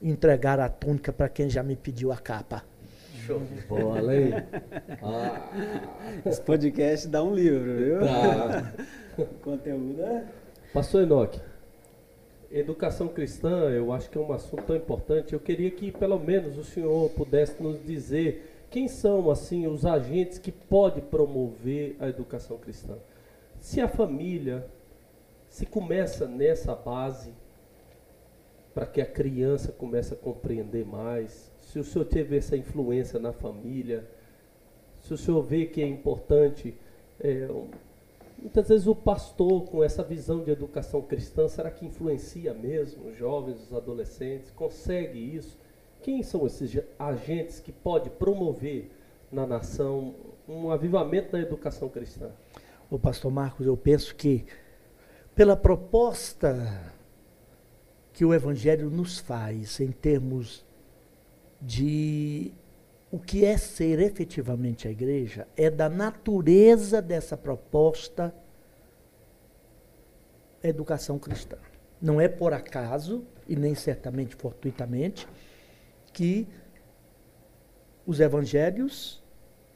entregar 0.02 0.60
a 0.60 0.68
túnica 0.68 1.14
para 1.14 1.30
quem 1.30 1.50
já 1.50 1.64
me 1.64 1.78
pediu 1.78 2.12
a 2.12 2.18
capa. 2.18 2.66
Show 3.26 3.40
de 3.40 3.62
bola, 3.62 4.14
hein? 4.14 4.34
Ah. 5.02 5.50
Esse 6.26 6.42
podcast 6.42 7.08
dá 7.08 7.24
um 7.24 7.34
livro, 7.34 7.78
viu? 7.78 8.00
Tá. 8.02 8.74
Conteúdo 9.42 10.02
é. 10.02 10.26
Pastor 10.74 11.04
Enoque, 11.04 11.40
educação 12.52 13.08
cristã, 13.08 13.70
eu 13.70 13.94
acho 13.94 14.10
que 14.10 14.18
é 14.18 14.22
um 14.22 14.34
assunto 14.34 14.64
tão 14.64 14.76
importante. 14.76 15.32
Eu 15.32 15.40
queria 15.40 15.72
que 15.72 15.92
pelo 15.92 16.20
menos 16.20 16.58
o 16.58 16.64
senhor 16.66 17.10
pudesse 17.12 17.62
nos 17.64 17.82
dizer 17.86 18.53
quem 18.74 18.88
são 18.88 19.30
assim 19.30 19.68
os 19.68 19.86
agentes 19.86 20.40
que 20.40 20.52
pode 20.52 21.00
promover 21.00 21.96
a 22.00 22.10
educação 22.10 22.58
cristã. 22.58 22.98
Se 23.60 23.80
a 23.80 23.88
família 23.88 24.68
se 25.48 25.64
começa 25.64 26.28
nessa 26.28 26.74
base 26.74 27.32
para 28.74 28.88
que 28.88 29.00
a 29.00 29.06
criança 29.06 29.72
comece 29.72 30.16
a 30.16 30.18
compreender 30.18 30.84
mais, 30.88 31.52
se 31.62 31.78
o 31.78 31.84
senhor 31.84 32.06
teve 32.06 32.36
essa 32.36 32.58
influência 32.58 33.20
na 33.20 33.32
família, 33.32 34.10
se 35.04 35.14
o 35.14 35.18
senhor 35.18 35.44
vê 35.44 35.68
que 35.68 35.80
é 35.80 35.88
importante 35.88 36.76
é, 37.20 37.48
Muitas 38.40 38.68
vezes 38.68 38.88
o 38.88 38.96
pastor, 38.96 39.64
com 39.66 39.82
essa 39.84 40.04
visão 40.04 40.44
de 40.44 40.52
educação 40.52 41.02
cristã, 41.02 41.48
será 41.48 41.72
que 41.72 41.86
influencia 41.86 42.54
mesmo 42.54 43.08
os 43.08 43.18
jovens, 43.18 43.62
os 43.62 43.74
adolescentes? 43.74 44.52
Consegue 44.52 45.18
isso? 45.18 45.58
Quem 46.04 46.22
são 46.22 46.46
esses 46.46 46.78
agentes 47.00 47.62
que 47.62 47.72
pode 47.72 48.10
promover 48.10 48.92
na 49.32 49.48
nação 49.48 50.14
um 50.48 50.70
avivamento 50.70 51.32
da 51.32 51.40
educação 51.40 51.88
cristã? 51.88 52.30
O 52.92 53.00
pastor 53.00 53.32
Marcos, 53.32 53.66
eu 53.66 53.78
penso 53.78 54.14
que 54.14 54.46
pela 55.34 55.56
proposta 55.56 56.94
que 58.12 58.26
o 58.26 58.34
evangelho 58.34 58.90
nos 58.90 59.18
faz 59.18 59.80
em 59.80 59.92
termos 59.92 60.66
de 61.62 62.52
o 63.10 63.18
que 63.18 63.46
é 63.46 63.56
ser 63.58 64.00
efetivamente 64.00 64.90
a 64.90 64.92
igreja 64.92 65.48
é 65.56 65.70
da 65.70 65.88
natureza 65.88 67.02
dessa 67.02 67.38
proposta 67.38 68.36
educação 70.62 71.18
cristã. 71.18 71.58
Não 72.02 72.20
é 72.20 72.28
por 72.28 72.52
acaso, 72.52 73.24
e 73.48 73.56
nem 73.56 73.74
certamente 73.74 74.36
fortuitamente, 74.36 75.26
que 76.14 76.48
os 78.06 78.20
evangelhos, 78.20 79.22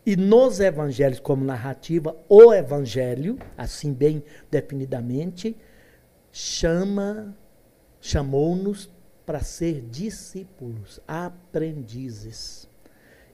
e 0.06 0.16
nos 0.16 0.60
evangelhos 0.60 1.20
como 1.20 1.44
narrativa, 1.44 2.16
o 2.30 2.54
evangelho, 2.54 3.38
assim 3.58 3.92
bem 3.92 4.24
definidamente, 4.50 5.58
chama, 6.32 7.36
chamou-nos 8.00 8.90
para 9.26 9.42
ser 9.42 9.82
discípulos, 9.82 11.02
aprendizes. 11.06 12.70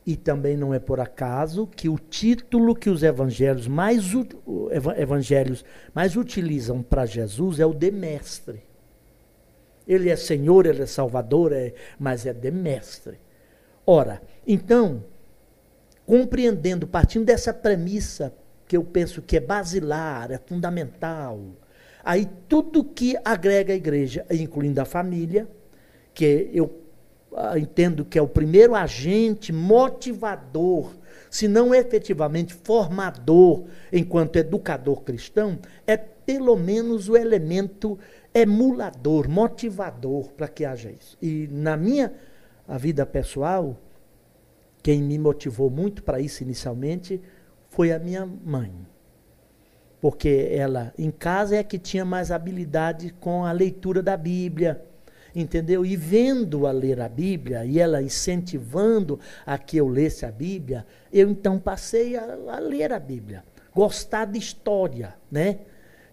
E 0.05 0.17
também 0.17 0.57
não 0.57 0.73
é 0.73 0.79
por 0.79 0.99
acaso 0.99 1.67
que 1.67 1.87
o 1.87 1.97
título 1.97 2.75
que 2.75 2.89
os 2.89 3.03
evangelhos 3.03 3.67
mais, 3.67 4.11
evangelhos 4.97 5.63
mais 5.93 6.17
utilizam 6.17 6.81
para 6.81 7.05
Jesus 7.05 7.59
é 7.59 7.65
o 7.65 7.73
de 7.73 7.91
mestre. 7.91 8.72
Ele 9.88 10.10
é 10.10 10.15
Senhor, 10.15 10.65
ele 10.65 10.84
é 10.84 10.86
Salvador, 10.86 11.52
é, 11.54 11.74
mas 12.00 12.26
é 12.26 12.34
de 12.34 12.52
mestre. 12.52 13.19
Ora, 13.86 14.22
então, 14.48 15.04
compreendendo, 16.06 16.88
partindo 16.88 17.26
dessa 17.26 17.54
premissa 17.54 18.34
que 18.67 18.78
eu 18.78 18.84
penso 18.84 19.22
que 19.22 19.38
é 19.38 19.39
basilar, 19.39 20.32
é 20.32 20.38
fundamental, 20.38 21.39
aí 22.04 22.28
tudo 22.48 22.84
que 22.84 23.15
agrega 23.24 23.74
a 23.74 23.76
igreja, 23.76 24.26
incluindo 24.32 24.80
a 24.80 24.86
família, 24.86 25.48
que 26.13 26.50
eu 26.54 26.84
ah, 27.36 27.58
entendo 27.58 28.06
que 28.06 28.17
é 28.17 28.22
o 28.22 28.28
primeiro 28.28 28.76
agente 28.76 29.52
motivador, 29.52 30.91
se 31.30 31.48
não 31.48 31.74
efetivamente 31.74 32.54
formador 32.54 33.63
enquanto 33.91 34.36
educador 34.36 35.02
cristão, 35.02 35.58
é 35.88 35.98
pelo 35.98 36.56
menos 36.56 37.10
o 37.10 37.17
elemento 37.17 37.98
emulador, 38.34 39.30
motivador 39.30 40.32
para 40.32 40.48
que 40.48 40.65
haja 40.65 40.91
isso. 40.91 41.17
E 41.22 41.48
na 41.52 41.78
minha 41.78 42.13
vida 42.80 43.06
pessoal, 43.06 43.80
quem 44.82 45.02
me 45.02 45.17
motivou 45.17 45.69
muito 45.69 46.04
para 46.04 46.19
isso 46.19 46.43
inicialmente 46.43 47.22
foi 47.69 47.91
a 47.91 48.00
minha 48.00 48.26
mãe. 48.26 48.74
Porque 50.02 50.50
ela, 50.52 50.93
em 50.98 51.12
casa, 51.12 51.56
é 51.56 51.63
que 51.63 51.80
tinha 51.80 52.04
mais 52.04 52.32
habilidade 52.32 53.12
com 53.19 53.46
a 53.46 53.52
leitura 53.52 54.02
da 54.04 54.17
Bíblia 54.17 54.84
entendeu? 55.36 55.86
E 55.86 55.96
vendo 55.96 56.67
a 56.67 56.72
ler 56.72 57.02
a 57.02 57.10
Bíblia, 57.10 57.65
e 57.65 57.80
ela 57.80 58.02
incentivando 58.02 59.19
a 59.46 59.58
que 59.58 59.78
eu 59.78 59.88
lesse 59.88 60.26
a 60.26 60.32
Bíblia, 60.32 60.86
eu 61.12 61.30
então 61.30 61.60
passei 61.60 62.15
a, 62.15 62.38
a 62.50 62.60
ler 62.60 62.93
a 62.93 63.00
Bíblia, 63.00 63.43
gostar 63.74 64.26
de 64.26 64.38
história, 64.38 65.15
né? 65.32 65.60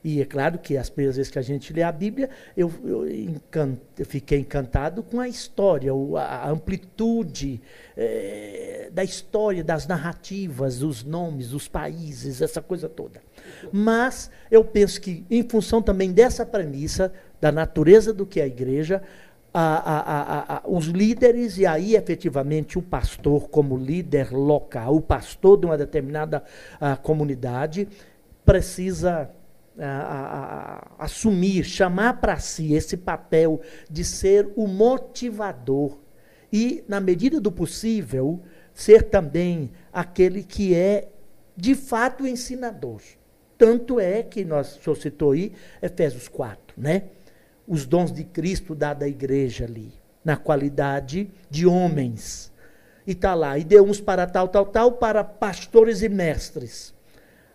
E 0.03 0.21
é 0.21 0.25
claro 0.25 0.59
que 0.59 0.77
as 0.77 0.89
primeiras 0.89 1.17
vezes 1.17 1.31
que 1.31 1.39
a 1.39 1.43
gente 1.43 1.73
lê 1.73 1.83
a 1.83 1.93
Bíblia, 1.93 2.31
eu, 2.57 2.73
eu, 2.85 3.11
encant, 3.11 3.79
eu 3.99 4.07
fiquei 4.07 4.39
encantado 4.39 5.03
com 5.03 5.21
a 5.21 5.29
história, 5.29 5.93
a 6.17 6.49
amplitude 6.49 7.61
é, 7.97 8.89
da 8.93 9.05
história, 9.05 9.63
das 9.63 9.87
narrativas, 9.87 10.79
dos 10.79 11.05
nomes, 11.05 11.51
dos 11.51 11.69
países, 11.69 12.41
essa 12.41 12.63
coisa 12.63 12.89
toda. 12.89 13.21
Mas 13.71 14.31
eu 14.51 14.65
penso 14.65 15.01
que, 15.01 15.25
em 15.31 15.47
função 15.47 15.83
também 15.83 16.13
dessa 16.13 16.47
premissa, 16.47 17.13
da 17.41 17.53
natureza 17.53 18.13
do 18.13 18.25
que 18.25 18.41
é 18.41 18.45
a 18.45 18.47
igreja, 18.47 19.03
a, 19.53 19.63
a, 19.63 20.57
a, 20.57 20.63
os 20.67 20.87
líderes, 20.87 21.59
e 21.59 21.67
aí 21.67 21.95
efetivamente 21.95 22.79
o 22.79 22.83
pastor, 22.83 23.49
como 23.49 23.77
líder 23.77 24.33
local, 24.33 24.97
o 24.97 25.01
pastor 25.03 25.59
de 25.59 25.67
uma 25.67 25.77
determinada 25.77 26.43
comunidade, 27.03 27.89
precisa 28.45 29.31
assumir, 30.99 31.65
chamar 31.65 32.21
para 32.21 32.39
si 32.39 32.75
esse 32.75 32.97
papel 32.97 33.61
de 33.91 34.05
ser 34.05 34.51
o 34.57 34.67
motivador 34.67 35.99
e, 36.53 36.85
na 36.89 37.01
medida 37.01 37.41
do 37.41 37.51
possível, 37.51 38.41
ser 38.75 39.05
também 39.05 39.71
aquele 39.93 40.43
que 40.43 40.75
é 40.75 41.09
de 41.57 41.75
fato 41.75 42.27
ensinador. 42.27 43.01
Tanto 43.57 44.01
é 44.01 44.23
que 44.23 44.45
nós, 44.45 44.77
o 44.77 44.83
senhor 44.83 44.97
citou 44.97 45.33
aí, 45.33 45.53
Efésios 45.83 46.29
4, 46.29 46.81
né? 46.81 47.05
os 47.71 47.87
dons 47.87 48.13
de 48.13 48.25
Cristo 48.25 48.75
dado 48.75 49.05
à 49.05 49.09
igreja 49.09 49.65
ali, 49.65 49.93
na 50.25 50.37
qualidade 50.37 51.31
de 51.49 51.67
homens. 51.67 52.53
E 53.07 53.13
está 53.13 53.33
lá, 53.33 53.57
e 53.59 53.65
deu 53.65 53.85
uns 53.85 54.01
para 54.01 54.27
tal, 54.27 54.49
tal, 54.49 54.67
tal, 54.67 54.93
para 54.93 55.23
pastores 55.23 56.03
e 56.03 56.09
mestres. 56.09 56.93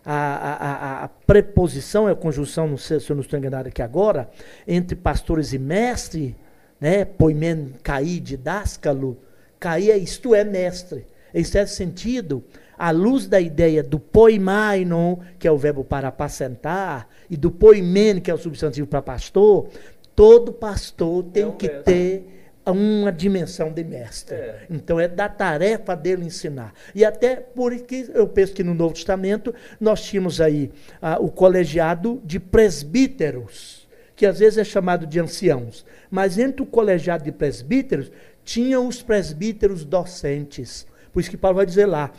A, 0.08 0.14
a, 0.14 1.04
a, 1.04 1.08
preposição, 1.08 2.08
é 2.08 2.12
a 2.12 2.14
conjunção, 2.14 2.68
não 2.68 2.76
sei 2.76 3.00
se 3.00 3.10
eu 3.10 3.16
não 3.16 3.22
estou 3.22 3.36
enganado 3.36 3.66
aqui 3.66 3.82
agora, 3.82 4.30
entre 4.66 4.94
pastores 4.94 5.52
e 5.52 5.58
mestre, 5.58 6.36
né, 6.80 7.04
poimen 7.04 7.72
caí, 7.82 8.20
didáscalo, 8.20 9.18
caí 9.58 9.90
é 9.90 9.98
isto 9.98 10.32
é 10.32 10.44
mestre. 10.44 11.04
Em 11.34 11.42
certo 11.42 11.70
sentido, 11.70 12.44
à 12.78 12.92
luz 12.92 13.26
da 13.26 13.40
ideia 13.40 13.82
do 13.82 13.98
poimainon, 13.98 15.18
que 15.40 15.48
é 15.48 15.50
o 15.50 15.58
verbo 15.58 15.82
para 15.82 16.08
apacentar, 16.08 17.08
e 17.28 17.36
do 17.36 17.50
poimen, 17.50 18.20
que 18.20 18.30
é 18.30 18.34
o 18.34 18.38
substantivo 18.38 18.86
para 18.86 19.02
pastor, 19.02 19.68
todo 20.14 20.52
pastor 20.52 21.24
tem 21.24 21.42
é 21.42 21.46
um 21.46 21.52
que 21.52 21.66
mestre. 21.66 21.82
ter 21.82 22.35
uma 22.72 23.12
dimensão 23.12 23.72
de 23.72 23.84
mestre. 23.84 24.34
É. 24.34 24.66
Então 24.68 24.98
é 24.98 25.06
da 25.06 25.28
tarefa 25.28 25.94
dele 25.94 26.24
ensinar. 26.24 26.74
E 26.94 27.04
até 27.04 27.36
por 27.36 27.76
que 27.78 28.10
eu 28.12 28.26
penso 28.26 28.52
que 28.52 28.64
no 28.64 28.74
Novo 28.74 28.94
Testamento 28.94 29.54
nós 29.80 30.02
tínhamos 30.02 30.40
aí 30.40 30.70
ah, 31.00 31.18
o 31.20 31.30
colegiado 31.30 32.20
de 32.24 32.40
presbíteros, 32.40 33.86
que 34.16 34.26
às 34.26 34.40
vezes 34.40 34.58
é 34.58 34.64
chamado 34.64 35.06
de 35.06 35.20
anciãos. 35.20 35.86
Mas 36.10 36.38
entre 36.38 36.62
o 36.62 36.66
colegiado 36.66 37.24
de 37.24 37.32
presbíteros 37.32 38.10
tinham 38.44 38.88
os 38.88 39.02
presbíteros 39.02 39.84
docentes. 39.84 40.86
Por 41.12 41.20
isso 41.20 41.30
que 41.30 41.36
Paulo 41.36 41.56
vai 41.56 41.66
dizer 41.66 41.86
lá, 41.86 42.12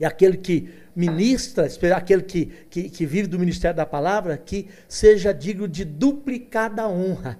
é 0.00 0.06
aquele 0.06 0.36
que 0.36 0.68
ministra, 0.94 1.68
aquele 1.94 2.22
que, 2.22 2.46
que, 2.70 2.88
que 2.88 3.06
vive 3.06 3.28
do 3.28 3.38
ministério 3.38 3.76
da 3.76 3.86
palavra, 3.86 4.36
que 4.36 4.68
seja 4.88 5.32
digno 5.32 5.68
de 5.68 5.84
duplicada 5.84 6.88
honra 6.88 7.38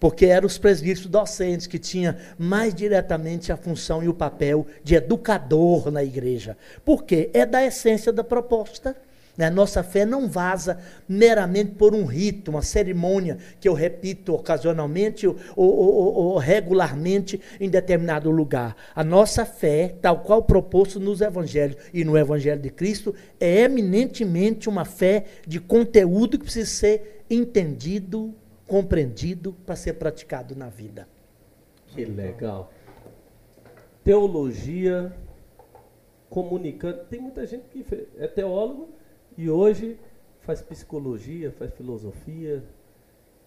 porque 0.00 0.26
eram 0.26 0.46
os 0.46 0.56
presbíteros 0.56 1.06
docentes 1.06 1.66
que 1.66 1.78
tinham 1.78 2.16
mais 2.38 2.74
diretamente 2.74 3.52
a 3.52 3.56
função 3.56 4.02
e 4.02 4.08
o 4.08 4.14
papel 4.14 4.66
de 4.82 4.94
educador 4.94 5.90
na 5.90 6.02
igreja. 6.02 6.56
Por 6.84 7.04
quê? 7.04 7.30
É 7.34 7.44
da 7.44 7.64
essência 7.64 8.10
da 8.10 8.24
proposta. 8.24 8.96
Né? 9.36 9.48
Nossa 9.48 9.82
fé 9.82 10.04
não 10.04 10.28
vaza 10.28 10.78
meramente 11.08 11.72
por 11.72 11.94
um 11.94 12.04
rito, 12.04 12.50
uma 12.50 12.62
cerimônia 12.62 13.38
que 13.60 13.68
eu 13.68 13.74
repito 13.74 14.34
ocasionalmente 14.34 15.26
ou, 15.26 15.36
ou, 15.56 15.94
ou, 15.94 16.14
ou 16.14 16.38
regularmente 16.38 17.40
em 17.60 17.68
determinado 17.68 18.30
lugar. 18.30 18.76
A 18.94 19.04
nossa 19.04 19.44
fé, 19.44 19.94
tal 20.00 20.20
qual 20.20 20.42
proposto 20.42 20.98
nos 20.98 21.20
evangelhos 21.20 21.76
e 21.92 22.04
no 22.04 22.18
evangelho 22.18 22.60
de 22.60 22.70
Cristo, 22.70 23.14
é 23.38 23.60
eminentemente 23.60 24.68
uma 24.68 24.84
fé 24.84 25.24
de 25.46 25.60
conteúdo 25.60 26.38
que 26.38 26.44
precisa 26.44 26.70
ser 26.70 27.24
entendido, 27.30 28.34
compreendido 28.70 29.52
para 29.66 29.74
ser 29.74 29.94
praticado 29.94 30.54
na 30.54 30.68
vida. 30.68 31.08
Que 31.88 32.04
legal. 32.04 32.72
Teologia 34.04 35.12
comunicando. 36.28 37.00
Tem 37.10 37.20
muita 37.20 37.44
gente 37.44 37.64
que 37.64 37.84
é 38.16 38.28
teólogo 38.28 38.90
e 39.36 39.50
hoje 39.50 39.98
faz 40.42 40.62
psicologia, 40.62 41.50
faz 41.50 41.74
filosofia, 41.74 42.62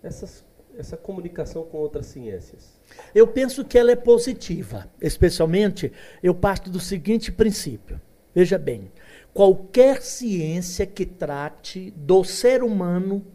essas, 0.04 0.44
essa 0.78 0.98
comunicação 0.98 1.64
com 1.64 1.78
outras 1.78 2.08
ciências. 2.08 2.78
Eu 3.16 3.26
penso 3.26 3.64
que 3.64 3.78
ela 3.78 3.92
é 3.92 3.96
positiva, 3.96 4.92
especialmente 5.02 5.90
eu 6.22 6.36
parto 6.36 6.70
do 6.70 6.82
seguinte 6.82 7.32
princípio. 7.32 8.00
Veja 8.36 8.58
bem, 8.58 8.92
qualquer 9.34 10.02
ciência 10.02 10.86
que 10.86 11.06
trate 11.06 11.92
do 11.92 12.26
ser 12.26 12.62
humano 12.62 13.26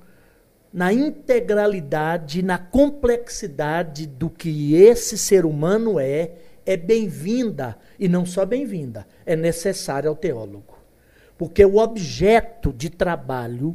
na 0.72 0.92
integralidade, 0.92 2.42
na 2.42 2.58
complexidade 2.58 4.06
do 4.06 4.28
que 4.28 4.74
esse 4.74 5.16
ser 5.16 5.46
humano 5.46 5.98
é, 5.98 6.32
é 6.66 6.76
bem-vinda. 6.76 7.76
E 7.98 8.08
não 8.08 8.26
só 8.26 8.44
bem-vinda, 8.44 9.06
é 9.24 9.34
necessária 9.34 10.08
ao 10.08 10.16
teólogo. 10.16 10.78
Porque 11.36 11.64
o 11.64 11.76
objeto 11.76 12.72
de 12.72 12.90
trabalho, 12.90 13.74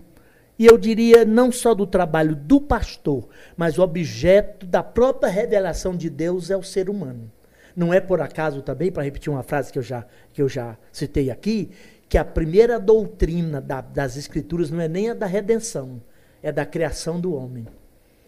e 0.60 0.66
eu 0.66 0.78
diria 0.78 1.26
não 1.26 1.52
só 1.52 1.74
do 1.74 1.88
trabalho 1.88 2.36
do 2.36 2.62
pastor, 2.62 3.28
mas 3.58 3.78
o 3.78 3.82
objeto 3.82 4.66
da 4.66 4.84
própria 4.84 5.32
revelação 5.32 5.96
de 5.96 6.10
Deus 6.10 6.52
é 6.52 6.58
o 6.58 6.64
ser 6.64 6.90
humano. 6.90 7.32
Não 7.76 7.92
é 7.92 8.00
por 8.00 8.22
acaso 8.22 8.62
também, 8.62 8.92
para 8.92 9.04
repetir 9.04 9.32
uma 9.32 9.42
frase 9.42 9.72
que 9.72 9.80
eu 9.80 9.84
já, 9.84 10.06
que 10.32 10.42
eu 10.42 10.48
já 10.48 10.78
citei 10.92 11.32
aqui, 11.32 11.72
que 12.08 12.18
a 12.20 12.26
primeira 12.26 12.80
doutrina 12.80 13.60
da, 13.60 13.82
das 13.82 14.16
Escrituras 14.16 14.70
não 14.70 14.80
é 14.80 14.88
nem 14.88 15.10
a 15.10 15.16
da 15.16 15.26
redenção, 15.26 16.00
é 16.44 16.52
da 16.52 16.66
criação 16.66 17.20
do 17.20 17.34
homem. 17.34 17.66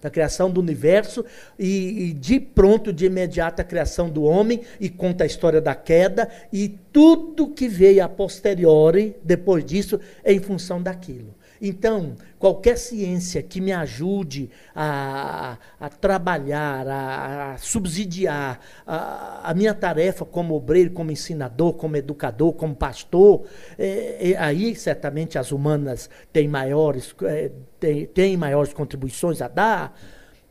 Da 0.01 0.09
criação 0.09 0.49
do 0.49 0.61
universo 0.61 1.25
e, 1.59 2.09
e, 2.09 2.13
de 2.13 2.39
pronto, 2.39 2.93
de 2.93 3.05
imediato, 3.05 3.61
a 3.61 3.65
criação 3.65 4.09
do 4.09 4.23
homem 4.23 4.61
e 4.79 4.89
conta 4.89 5.25
a 5.25 5.27
história 5.27 5.59
da 5.59 5.75
queda 5.75 6.29
e 6.53 6.69
tudo 6.93 7.49
que 7.49 7.67
veio 7.67 8.03
a 8.03 8.07
posteriori, 8.07 9.15
depois 9.21 9.65
disso, 9.65 9.99
é 10.23 10.31
em 10.31 10.39
função 10.39 10.81
daquilo. 10.81 11.34
Então, 11.61 12.15
qualquer 12.37 12.77
ciência 12.77 13.41
que 13.41 13.61
me 13.61 13.71
ajude 13.71 14.49
a, 14.75 15.57
a 15.79 15.89
trabalhar, 15.89 16.87
a, 16.87 17.53
a 17.53 17.57
subsidiar 17.57 18.59
a, 18.85 19.49
a, 19.49 19.53
minha 19.53 19.73
tarefa 19.73 20.25
como 20.25 20.53
obreiro, 20.53 20.91
como 20.91 21.11
ensinador, 21.11 21.73
como 21.73 21.95
educador, 21.95 22.53
como 22.53 22.75
pastor, 22.75 23.45
é, 23.77 24.31
é, 24.31 24.37
aí 24.37 24.75
certamente 24.75 25.37
as 25.37 25.51
humanas 25.51 26.09
têm 26.33 26.47
maiores, 26.47 27.15
é, 27.23 27.51
têm, 27.79 28.05
têm 28.07 28.37
maiores 28.37 28.73
contribuições 28.73 29.41
a 29.41 29.47
dar, 29.47 29.97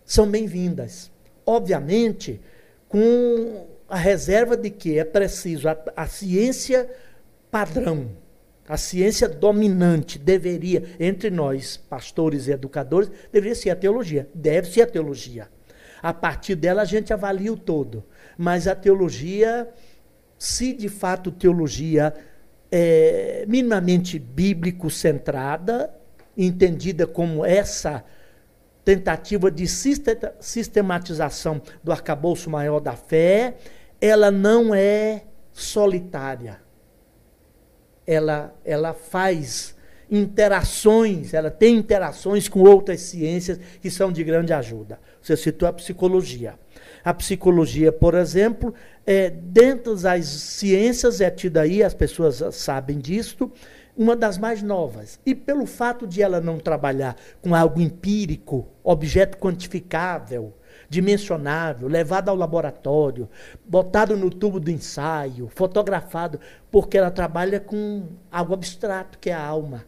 são 0.05 0.27
bem-vindas. 0.27 1.13
Obviamente, 1.47 2.41
com 2.89 3.67
a 3.89 3.97
reserva 3.97 4.57
de 4.57 4.71
que 4.71 4.99
é 4.99 5.05
preciso 5.05 5.69
a, 5.69 5.77
a 5.95 6.07
ciência 6.07 6.91
padrão 7.51 8.24
a 8.67 8.79
ciência 8.79 9.29
dominante 9.29 10.19
deveria, 10.19 10.85
entre 10.99 11.31
nós, 11.31 11.77
pastores 11.77 12.47
e 12.47 12.53
educadores, 12.53 13.11
deveria 13.31 13.55
ser 13.55 13.71
a 13.71 13.77
teologia. 13.77 14.29
Deve 14.35 14.71
ser 14.71 14.83
a 14.83 14.87
teologia. 14.87 15.49
A 16.03 16.15
partir 16.15 16.55
dela 16.55 16.83
a 16.83 16.87
gente 16.87 17.13
avalia 17.13 17.53
o 17.53 17.59
todo. 17.59 18.05
Mas 18.39 18.67
a 18.67 18.75
teologia, 18.75 19.69
se 20.39 20.73
de 20.73 20.89
fato 20.89 21.31
teologia 21.31 22.15
é 22.73 23.45
minimamente 23.47 24.19
bíblico-centrada, 24.19 25.95
entendida 26.37 27.07
como 27.07 27.45
essa 27.45 28.03
tentativa 28.83 29.51
de 29.51 29.67
sistematização 30.41 31.61
do 31.83 31.93
arcabouço 31.93 32.51
maior 32.51 32.81
da 32.81 32.97
fé, 32.97 33.57
ela 34.01 34.31
não 34.31 34.75
é 34.75 35.25
solitária 35.53 36.64
ela, 38.07 38.55
ela 38.65 38.93
faz 38.93 39.75
interações, 40.11 41.35
ela 41.35 41.51
tem 41.51 41.77
interações 41.77 42.49
com 42.49 42.61
outras 42.61 43.01
ciências 43.01 43.59
que 43.81 43.91
são 43.91 44.13
de 44.13 44.23
grande 44.23 44.53
ajuda. 44.53 44.99
Você 45.21 45.37
citou 45.37 45.69
a 45.69 45.73
psicologia. 45.73 46.55
A 47.05 47.13
psicologia, 47.13 47.93
por 47.93 48.15
exemplo, 48.15 48.75
é, 49.07 49.29
dentro 49.31 49.97
das 49.97 50.27
ciências 50.27 51.21
é 51.21 51.31
tida 51.31 51.63
aí, 51.63 51.83
as 51.83 51.95
pessoas 51.95 52.43
sabem 52.55 52.99
disto, 52.99 53.51
uma 53.97 54.17
das 54.17 54.39
mais 54.39 54.63
novas. 54.63 55.19
E 55.25 55.35
pelo 55.35 55.67
fato 55.67 56.07
de 56.07 56.23
ela 56.23 56.41
não 56.41 56.59
trabalhar 56.59 57.17
com 57.41 57.55
algo 57.55 57.81
empírico, 57.81 58.67
objeto 58.83 59.39
quantificável, 59.39 60.53
dimensionável, 60.95 61.89
levado 61.89 62.29
ao 62.29 62.37
laboratório, 62.37 63.29
botado 63.67 64.17
no 64.17 64.31
tubo 64.31 64.61
do 64.61 64.71
ensaio, 64.71 65.49
fotografado, 65.49 66.39
porque 66.71 66.97
ela 66.97 67.11
trabalha 67.11 67.59
com 67.59 68.07
algo 68.31 68.55
abstrato, 68.55 69.19
que 69.19 69.29
é 69.29 69.35
a 69.35 69.45
alma. 69.45 69.85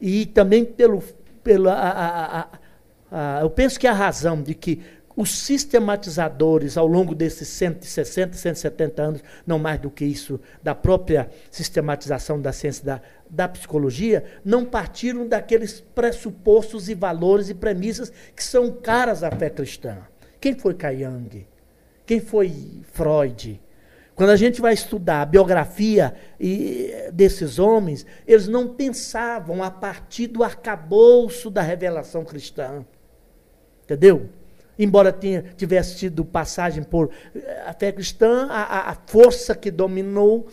E 0.00 0.24
também 0.26 0.64
pelo. 0.64 1.02
pelo 1.44 1.68
a, 1.68 1.74
a, 1.74 2.48
a, 3.10 3.40
eu 3.42 3.50
penso 3.50 3.78
que 3.78 3.86
a 3.86 3.92
razão 3.92 4.42
de 4.42 4.54
que 4.54 4.82
os 5.16 5.30
sistematizadores, 5.30 6.76
ao 6.76 6.86
longo 6.86 7.14
desses 7.14 7.48
160, 7.48 8.36
170 8.36 9.02
anos, 9.02 9.24
não 9.46 9.58
mais 9.58 9.78
do 9.80 9.90
que 9.90 10.04
isso, 10.04 10.40
da 10.62 10.74
própria 10.74 11.28
sistematização 11.50 12.40
da 12.40 12.52
ciência 12.52 12.84
da, 12.84 13.00
da 13.28 13.48
psicologia, 13.48 14.24
não 14.44 14.64
partiram 14.64 15.26
daqueles 15.28 15.80
pressupostos 15.80 16.88
e 16.88 16.94
valores 16.94 17.48
e 17.48 17.54
premissas 17.54 18.12
que 18.34 18.42
são 18.42 18.70
caras 18.70 19.22
à 19.22 19.30
fé 19.30 19.50
cristã. 19.50 19.98
Quem 20.40 20.54
foi 20.54 20.76
Jung? 20.98 21.46
Quem 22.06 22.20
foi 22.20 22.82
Freud? 22.92 23.60
Quando 24.14 24.30
a 24.30 24.36
gente 24.36 24.60
vai 24.60 24.74
estudar 24.74 25.22
a 25.22 25.26
biografia 25.26 26.14
desses 27.12 27.58
homens, 27.58 28.04
eles 28.26 28.46
não 28.46 28.68
pensavam 28.68 29.62
a 29.62 29.70
partir 29.70 30.26
do 30.26 30.44
arcabouço 30.44 31.50
da 31.50 31.62
revelação 31.62 32.24
cristã. 32.24 32.84
Entendeu? 33.84 34.28
Embora 34.82 35.12
tenha, 35.12 35.44
tivesse 35.56 35.96
tido 35.96 36.24
passagem 36.24 36.82
por 36.82 37.10
eh, 37.34 37.62
a 37.66 37.72
fé 37.72 37.92
cristã, 37.92 38.48
a, 38.50 38.90
a 38.90 38.96
força 39.06 39.54
que 39.54 39.70
dominou, 39.70 40.46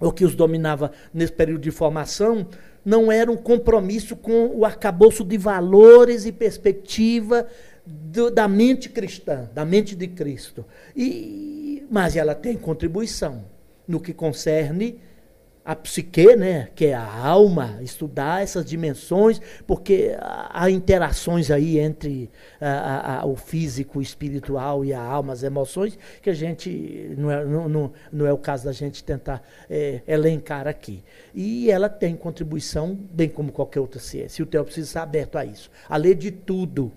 ou 0.00 0.12
que 0.12 0.24
os 0.24 0.34
dominava 0.34 0.90
nesse 1.12 1.32
período 1.32 1.62
de 1.62 1.70
formação, 1.70 2.46
não 2.84 3.12
era 3.12 3.30
um 3.30 3.36
compromisso 3.36 4.16
com 4.16 4.46
o 4.46 4.64
arcabouço 4.64 5.24
de 5.24 5.38
valores 5.38 6.26
e 6.26 6.32
perspectiva 6.32 7.46
do, 7.86 8.30
da 8.30 8.48
mente 8.48 8.88
cristã, 8.88 9.48
da 9.54 9.64
mente 9.64 9.94
de 9.94 10.08
Cristo. 10.08 10.64
E, 10.96 11.86
mas 11.90 12.16
ela 12.16 12.34
tem 12.34 12.56
contribuição 12.56 13.44
no 13.86 14.00
que 14.00 14.12
concerne 14.12 14.98
a 15.64 15.76
psique, 15.76 16.34
né, 16.34 16.70
que 16.74 16.86
é 16.86 16.94
a 16.94 17.04
alma, 17.04 17.78
estudar 17.82 18.42
essas 18.42 18.64
dimensões, 18.64 19.40
porque 19.64 20.16
há 20.18 20.68
interações 20.68 21.52
aí 21.52 21.78
entre 21.78 22.28
a, 22.60 23.20
a, 23.20 23.26
o 23.26 23.36
físico, 23.36 24.00
o 24.00 24.02
espiritual 24.02 24.84
e 24.84 24.92
a 24.92 25.00
alma, 25.00 25.32
as 25.32 25.44
emoções, 25.44 25.96
que 26.20 26.28
a 26.28 26.34
gente, 26.34 27.14
não 27.16 27.30
é, 27.30 27.44
não, 27.44 27.68
não, 27.68 27.92
não 28.12 28.26
é 28.26 28.32
o 28.32 28.38
caso 28.38 28.64
da 28.64 28.72
gente 28.72 29.04
tentar 29.04 29.40
é, 29.70 30.00
elencar 30.06 30.66
aqui. 30.66 31.04
E 31.32 31.70
ela 31.70 31.88
tem 31.88 32.16
contribuição, 32.16 32.98
bem 33.12 33.28
como 33.28 33.52
qualquer 33.52 33.80
outra 33.80 34.00
ciência, 34.00 34.42
e 34.42 34.44
o 34.44 34.46
Theo 34.46 34.64
precisa 34.64 34.88
estar 34.88 35.02
aberto 35.02 35.38
a 35.38 35.44
isso, 35.44 35.70
a 35.88 35.96
ler 35.96 36.16
de 36.16 36.32
tudo 36.32 36.90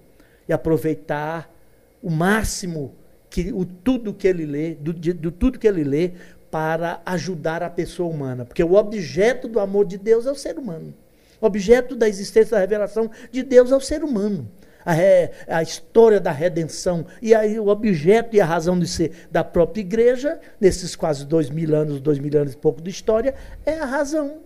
e 0.50 0.54
aproveitar 0.54 1.54
o 2.02 2.10
máximo 2.10 2.96
que 3.36 3.52
o 3.52 3.66
tudo 3.66 4.14
que 4.14 4.28
ele 4.28 4.46
lê, 4.46 4.76
do, 4.76 4.94
de, 4.94 5.12
do 5.12 5.30
tudo 5.30 5.60
que 5.60 5.68
ele 5.68 5.84
lê, 5.84 6.12
para 6.52 7.02
ajudar 7.06 7.64
a 7.64 7.70
pessoa 7.70 8.10
humana. 8.10 8.46
Porque 8.46 8.64
o 8.64 8.74
objeto 8.74 9.48
do 9.48 9.60
amor 9.60 9.86
de 9.86 9.98
Deus 9.98 10.26
é 10.26 10.32
o 10.32 10.36
ser 10.36 10.58
humano. 10.58 10.94
O 11.42 11.46
objeto 11.46 11.96
da 11.96 12.08
existência 12.08 12.52
da 12.52 12.60
revelação 12.60 13.12
de 13.32 13.44
Deus 13.44 13.72
é 13.72 13.76
o 13.76 13.82
ser 13.82 14.04
humano. 14.04 14.50
a, 14.86 14.94
re, 14.94 15.32
a 15.48 15.64
história 15.64 16.20
da 16.20 16.32
redenção 16.32 17.06
e 17.22 17.34
aí 17.34 17.60
o 17.60 17.68
objeto 17.68 18.36
e 18.36 18.42
a 18.42 18.46
razão 18.46 18.78
de 18.78 18.88
ser 18.88 19.28
da 19.32 19.44
própria 19.44 19.82
igreja, 19.82 20.40
nesses 20.62 20.96
quase 20.96 21.26
dois 21.26 21.50
mil 21.50 21.76
anos, 21.76 22.00
dois 22.00 22.20
mil 22.20 22.40
anos 22.40 22.54
e 22.54 22.58
pouco 22.58 22.82
de 22.82 22.92
história, 22.92 23.34
é 23.66 23.80
a 23.80 23.86
razão 23.86 24.38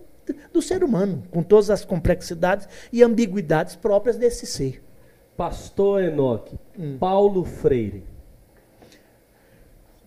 do 0.52 0.62
ser 0.62 0.82
humano, 0.82 1.22
com 1.30 1.42
todas 1.42 1.70
as 1.70 1.84
complexidades 1.84 2.68
e 2.92 3.02
ambiguidades 3.02 3.76
próprias 3.76 4.16
desse 4.16 4.46
ser. 4.46 4.82
Pastor 5.36 6.02
Enoque, 6.02 6.58
hum. 6.78 6.96
Paulo 6.98 7.44
Freire. 7.44 8.04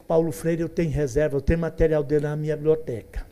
Paulo 0.07 0.31
Freire 0.31 0.61
eu 0.61 0.69
tenho 0.69 0.91
reserva, 0.91 1.37
eu 1.37 1.41
tenho 1.41 1.59
material 1.59 2.03
dele 2.03 2.27
na 2.27 2.35
minha 2.35 2.55
biblioteca. 2.55 3.25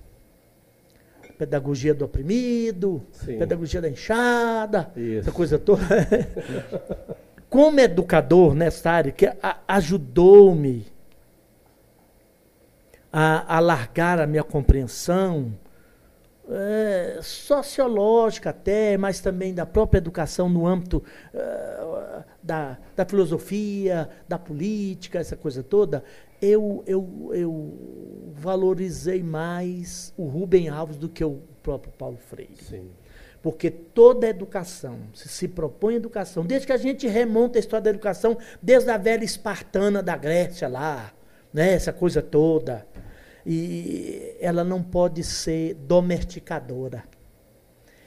Pedagogia 1.38 1.93
do 1.93 2.05
oprimido, 2.05 3.01
Sim. 3.12 3.39
pedagogia 3.39 3.81
da 3.81 3.89
enxada, 3.89 4.91
Isso. 4.95 5.19
essa 5.19 5.31
coisa 5.31 5.57
toda. 5.57 5.81
Como 7.49 7.79
educador 7.79 8.53
nessa 8.53 8.91
área, 8.91 9.12
que 9.12 9.27
ajudou-me 9.67 10.86
a 13.12 13.57
alargar 13.57 14.19
a 14.21 14.27
minha 14.27 14.43
compreensão, 14.43 15.51
é, 16.49 17.19
sociológica 17.21 18.49
até, 18.49 18.97
mas 18.97 19.19
também 19.19 19.53
da 19.53 19.65
própria 19.65 19.99
educação 19.99 20.49
no 20.49 20.67
âmbito 20.67 21.03
uh, 21.34 22.23
da, 22.43 22.77
da 22.95 23.05
filosofia, 23.05 24.10
da 24.27 24.38
política, 24.38 25.19
essa 25.19 25.38
coisa 25.38 25.63
toda, 25.63 26.03
eu, 26.41 26.84
eu, 26.88 27.30
eu 27.34 28.32
valorizei 28.34 29.21
mais 29.21 30.13
o 30.17 30.25
Rubem 30.25 30.69
Alves 30.69 30.97
do 30.97 31.08
que 31.08 31.23
o 31.23 31.41
próprio 31.62 31.93
Paulo 31.93 32.17
Freire. 32.17 32.58
Sim. 32.63 32.89
Porque 33.41 33.69
toda 33.71 34.27
educação, 34.27 34.99
se 35.13 35.27
se 35.27 35.47
propõe 35.47 35.95
educação, 35.95 36.45
desde 36.45 36.67
que 36.67 36.73
a 36.73 36.77
gente 36.77 37.08
remonta 37.08 37.58
a 37.58 37.62
história 37.62 37.84
da 37.84 37.89
educação, 37.89 38.38
desde 38.62 38.89
a 38.91 38.97
velha 38.97 39.23
espartana 39.23 40.04
da 40.04 40.15
Grécia 40.15 40.67
lá, 40.67 41.12
né, 41.51 41.73
essa 41.73 41.91
coisa 41.91 42.21
toda, 42.21 42.86
e 43.45 44.36
ela 44.39 44.63
não 44.63 44.84
pode 44.84 45.23
ser 45.23 45.73
domesticadora. 45.73 47.04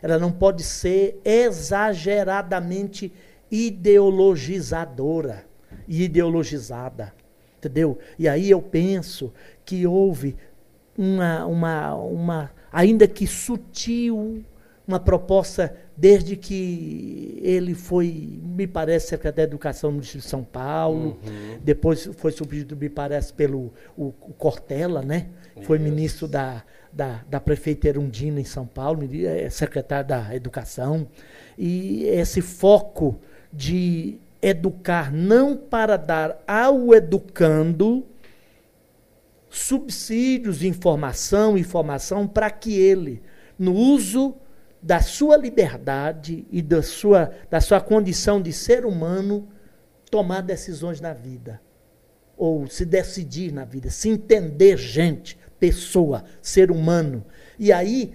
Ela 0.00 0.18
não 0.18 0.30
pode 0.30 0.62
ser 0.62 1.20
exageradamente 1.24 3.12
ideologizadora 3.50 5.44
e 5.88 6.04
ideologizada. 6.04 7.12
Entendeu? 7.66 7.98
E 8.18 8.28
aí 8.28 8.50
eu 8.50 8.60
penso 8.60 9.32
que 9.64 9.86
houve 9.86 10.36
uma, 10.96 11.46
uma, 11.46 11.94
uma 11.94 12.50
ainda 12.72 13.06
que 13.08 13.26
sutil, 13.26 14.44
uma 14.86 15.00
proposta 15.00 15.74
desde 15.96 16.36
que 16.36 17.38
ele 17.42 17.74
foi, 17.74 18.38
me 18.42 18.66
parece, 18.66 19.08
secretário 19.08 19.48
de 19.48 19.54
Educação 19.54 19.92
no 19.92 20.00
Distrito 20.00 20.24
de 20.24 20.28
São 20.28 20.42
Paulo, 20.42 21.18
uhum. 21.24 21.58
depois 21.62 22.10
foi 22.16 22.32
substituído, 22.32 22.76
me 22.76 22.88
parece, 22.88 23.32
pelo 23.32 23.72
o, 23.96 24.08
o 24.08 24.32
Cortella, 24.36 25.02
né? 25.02 25.28
Foi 25.62 25.78
ministro 25.78 26.26
da, 26.26 26.64
da, 26.92 27.24
da 27.30 27.40
prefeita 27.40 27.88
Erundina 27.88 28.40
em 28.40 28.44
São 28.44 28.66
Paulo, 28.66 29.08
é 29.24 29.48
secretário 29.48 30.08
da 30.08 30.34
Educação. 30.34 31.06
E 31.56 32.04
esse 32.06 32.40
foco 32.40 33.20
de 33.52 34.18
educar 34.44 35.10
não 35.10 35.56
para 35.56 35.96
dar 35.96 36.42
ao 36.46 36.94
educando 36.94 38.06
subsídios 39.48 40.62
informação, 40.62 41.56
informação 41.56 42.28
para 42.28 42.50
que 42.50 42.78
ele, 42.78 43.22
no 43.58 43.72
uso 43.72 44.34
da 44.82 45.00
sua 45.00 45.38
liberdade 45.38 46.46
e 46.50 46.60
da 46.60 46.82
sua, 46.82 47.32
da 47.48 47.58
sua 47.58 47.80
condição 47.80 48.42
de 48.42 48.52
ser 48.52 48.84
humano, 48.84 49.48
tomar 50.10 50.42
decisões 50.42 51.00
na 51.00 51.14
vida. 51.14 51.58
Ou 52.36 52.66
se 52.66 52.84
decidir 52.84 53.50
na 53.50 53.64
vida, 53.64 53.88
se 53.88 54.10
entender 54.10 54.76
gente, 54.76 55.38
pessoa, 55.58 56.24
ser 56.42 56.70
humano. 56.70 57.24
E 57.58 57.72
aí 57.72 58.12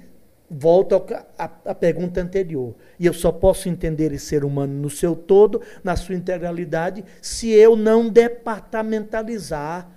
Volto 0.49 0.95
à 1.37 1.75
pergunta 1.75 2.19
anterior. 2.21 2.73
E 2.99 3.05
eu 3.05 3.13
só 3.13 3.31
posso 3.31 3.69
entender 3.69 4.11
esse 4.11 4.25
ser 4.25 4.43
humano 4.43 4.73
no 4.73 4.89
seu 4.89 5.15
todo, 5.15 5.61
na 5.83 5.95
sua 5.95 6.15
integralidade, 6.15 7.05
se 7.21 7.51
eu 7.51 7.75
não 7.75 8.09
departamentalizar, 8.09 9.87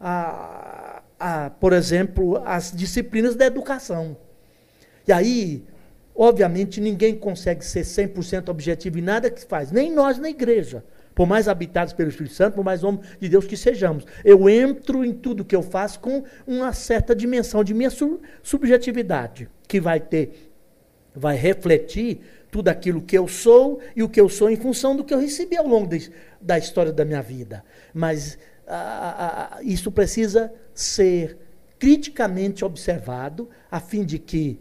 a, 0.00 1.02
a, 1.18 1.50
por 1.50 1.72
exemplo, 1.72 2.42
as 2.44 2.72
disciplinas 2.72 3.36
da 3.36 3.46
educação. 3.46 4.16
E 5.06 5.12
aí, 5.12 5.64
obviamente, 6.14 6.80
ninguém 6.80 7.14
consegue 7.14 7.64
ser 7.64 7.82
100% 7.82 8.48
objetivo 8.48 8.98
em 8.98 9.02
nada 9.02 9.30
que 9.30 9.44
faz, 9.44 9.70
nem 9.70 9.92
nós 9.92 10.18
na 10.18 10.28
igreja 10.28 10.84
por 11.14 11.26
mais 11.26 11.48
habitados 11.48 11.92
pelo 11.92 12.08
Espírito 12.08 12.34
Santo, 12.34 12.54
por 12.54 12.64
mais 12.64 12.82
homens 12.82 13.06
de 13.20 13.28
Deus 13.28 13.46
que 13.46 13.56
sejamos. 13.56 14.04
Eu 14.24 14.48
entro 14.48 15.04
em 15.04 15.12
tudo 15.12 15.44
que 15.44 15.54
eu 15.54 15.62
faço 15.62 16.00
com 16.00 16.24
uma 16.46 16.72
certa 16.72 17.14
dimensão 17.14 17.62
de 17.62 17.72
minha 17.72 17.90
subjetividade, 18.42 19.48
que 19.68 19.80
vai 19.80 20.00
ter, 20.00 20.50
vai 21.14 21.36
refletir 21.36 22.20
tudo 22.50 22.68
aquilo 22.68 23.02
que 23.02 23.16
eu 23.16 23.28
sou 23.28 23.80
e 23.94 24.02
o 24.02 24.08
que 24.08 24.20
eu 24.20 24.28
sou 24.28 24.50
em 24.50 24.56
função 24.56 24.96
do 24.96 25.04
que 25.04 25.14
eu 25.14 25.18
recebi 25.18 25.56
ao 25.56 25.66
longo 25.66 25.88
de, 25.88 26.10
da 26.40 26.58
história 26.58 26.92
da 26.92 27.04
minha 27.04 27.22
vida. 27.22 27.64
Mas 27.92 28.38
a, 28.66 29.58
a, 29.58 29.62
isso 29.62 29.90
precisa 29.90 30.52
ser 30.72 31.38
criticamente 31.78 32.64
observado, 32.64 33.48
a 33.70 33.80
fim 33.80 34.04
de 34.04 34.18
que 34.18 34.60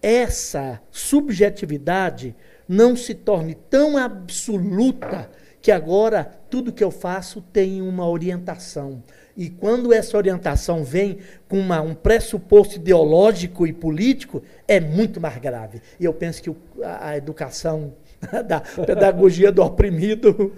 essa 0.00 0.80
subjetividade 0.90 2.34
não 2.68 2.94
se 2.94 3.14
torne 3.14 3.54
tão 3.54 3.96
absoluta 3.96 5.30
que 5.60 5.70
agora 5.70 6.24
tudo 6.48 6.72
que 6.72 6.84
eu 6.84 6.90
faço 6.90 7.40
tem 7.40 7.82
uma 7.82 8.08
orientação. 8.08 9.02
E 9.36 9.48
quando 9.48 9.92
essa 9.92 10.16
orientação 10.16 10.82
vem 10.82 11.18
com 11.48 11.58
uma, 11.58 11.80
um 11.80 11.94
pressuposto 11.94 12.76
ideológico 12.76 13.66
e 13.66 13.72
político, 13.72 14.42
é 14.66 14.80
muito 14.80 15.20
mais 15.20 15.38
grave. 15.38 15.80
E 15.98 16.04
eu 16.04 16.12
penso 16.12 16.42
que 16.42 16.50
o, 16.50 16.56
a, 16.82 17.10
a 17.10 17.16
educação 17.16 17.94
da 18.46 18.60
pedagogia 18.60 19.52
do 19.52 19.62
oprimido 19.62 20.52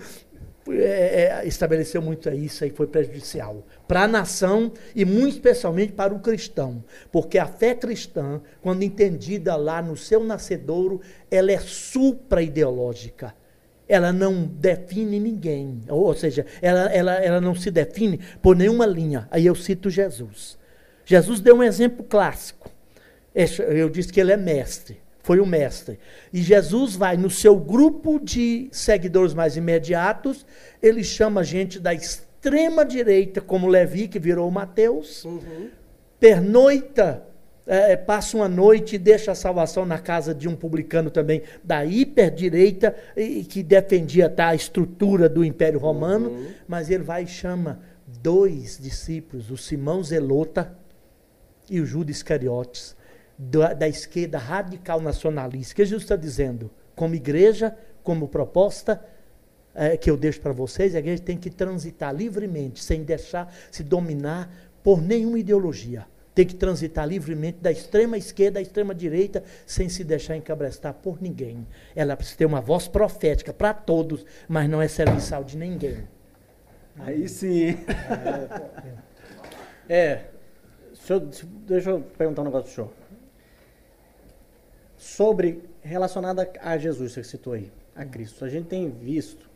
é, 0.68 1.42
é, 1.42 1.46
estabeleceu 1.46 2.00
muito 2.00 2.30
isso 2.30 2.64
e 2.64 2.70
foi 2.70 2.86
prejudicial 2.86 3.66
para 3.88 4.02
a 4.02 4.08
nação 4.08 4.72
e 4.94 5.04
muito 5.04 5.34
especialmente 5.34 5.92
para 5.92 6.14
o 6.14 6.20
cristão, 6.20 6.84
porque 7.10 7.38
a 7.38 7.46
fé 7.46 7.74
cristã, 7.74 8.40
quando 8.62 8.82
entendida 8.82 9.56
lá 9.56 9.82
no 9.82 9.96
seu 9.96 10.22
nascedouro, 10.22 11.00
ela 11.30 11.50
é 11.50 11.58
supra-ideológica 11.58 13.34
ela 13.90 14.12
não 14.12 14.44
define 14.44 15.18
ninguém. 15.18 15.82
Ou 15.88 16.14
seja, 16.14 16.46
ela, 16.62 16.82
ela, 16.92 17.14
ela 17.14 17.40
não 17.40 17.56
se 17.56 17.70
define 17.72 18.20
por 18.40 18.54
nenhuma 18.54 18.86
linha. 18.86 19.26
Aí 19.32 19.44
eu 19.44 19.54
cito 19.54 19.90
Jesus. 19.90 20.56
Jesus 21.04 21.40
deu 21.40 21.56
um 21.56 21.62
exemplo 21.62 22.04
clássico. 22.04 22.70
Eu 23.34 23.90
disse 23.90 24.12
que 24.12 24.20
ele 24.20 24.32
é 24.32 24.36
mestre, 24.36 25.00
foi 25.22 25.40
o 25.40 25.46
mestre. 25.46 25.98
E 26.32 26.40
Jesus 26.40 26.94
vai 26.94 27.16
no 27.16 27.28
seu 27.28 27.56
grupo 27.56 28.20
de 28.20 28.68
seguidores 28.70 29.34
mais 29.34 29.56
imediatos, 29.56 30.46
ele 30.80 31.02
chama 31.02 31.42
gente 31.42 31.78
da 31.80 31.92
extrema 31.92 32.84
direita, 32.84 33.40
como 33.40 33.66
Levi, 33.66 34.08
que 34.08 34.18
virou 34.18 34.50
Mateus, 34.50 35.24
uhum. 35.24 35.68
pernoita 36.18 37.24
é, 37.70 37.92
é, 37.92 37.96
passa 37.96 38.36
uma 38.36 38.48
noite 38.48 38.96
e 38.96 38.98
deixa 38.98 39.30
a 39.30 39.34
salvação 39.36 39.86
na 39.86 39.96
casa 39.96 40.34
de 40.34 40.48
um 40.48 40.56
publicano 40.56 41.08
também 41.08 41.42
da 41.62 41.84
hiperdireita, 41.84 42.96
e, 43.16 43.44
que 43.44 43.62
defendia 43.62 44.28
tá, 44.28 44.48
a 44.48 44.56
estrutura 44.56 45.28
do 45.28 45.44
Império 45.44 45.78
Romano, 45.78 46.30
uhum. 46.30 46.48
mas 46.66 46.90
ele 46.90 47.04
vai 47.04 47.22
e 47.22 47.28
chama 47.28 47.78
dois 48.20 48.76
discípulos, 48.76 49.52
o 49.52 49.56
Simão 49.56 50.02
Zelota 50.02 50.76
e 51.70 51.80
o 51.80 51.86
Judas 51.86 52.16
Iscariotes, 52.16 52.96
da, 53.38 53.72
da 53.72 53.86
esquerda 53.86 54.36
radical 54.36 55.00
nacionalista. 55.00 55.72
O 55.72 55.76
que 55.76 55.84
Jesus 55.84 56.02
está 56.02 56.16
dizendo? 56.16 56.72
Como 56.96 57.14
igreja, 57.14 57.76
como 58.02 58.26
proposta, 58.26 59.00
é, 59.72 59.96
que 59.96 60.10
eu 60.10 60.16
deixo 60.16 60.40
para 60.40 60.52
vocês, 60.52 60.96
a 60.96 60.98
igreja 60.98 61.22
tem 61.22 61.36
que 61.36 61.50
transitar 61.50 62.12
livremente, 62.12 62.82
sem 62.82 63.04
deixar 63.04 63.54
se 63.70 63.84
dominar 63.84 64.52
por 64.82 65.00
nenhuma 65.00 65.38
ideologia 65.38 66.04
tem 66.40 66.46
que 66.46 66.54
transitar 66.54 67.06
livremente 67.06 67.58
da 67.60 67.70
extrema 67.70 68.16
esquerda 68.16 68.58
à 68.58 68.62
extrema 68.62 68.94
direita, 68.94 69.44
sem 69.66 69.90
se 69.90 70.02
deixar 70.02 70.36
encabrestar 70.36 70.94
por 70.94 71.20
ninguém. 71.20 71.66
Ela 71.94 72.16
precisa 72.16 72.38
ter 72.38 72.46
uma 72.46 72.62
voz 72.62 72.88
profética 72.88 73.52
para 73.52 73.74
todos, 73.74 74.24
mas 74.48 74.66
não 74.66 74.80
é 74.80 74.88
serviçal 74.88 75.44
de 75.44 75.58
ninguém. 75.58 76.08
Aí 76.98 77.28
sim. 77.28 77.76
É, 79.92 79.96
é 79.96 80.30
deixa 81.66 81.90
eu 81.90 82.00
perguntar 82.16 82.42
um 82.42 82.44
negócio 82.44 82.66
para 82.66 82.70
o 82.70 82.74
senhor. 82.74 82.90
Sobre, 84.96 85.68
relacionada 85.82 86.48
a 86.60 86.78
Jesus, 86.78 87.12
você 87.12 87.24
citou 87.24 87.54
aí, 87.54 87.72
a 87.94 88.04
Cristo. 88.04 88.44
A 88.44 88.48
gente 88.48 88.68
tem 88.68 88.88
visto, 88.88 89.50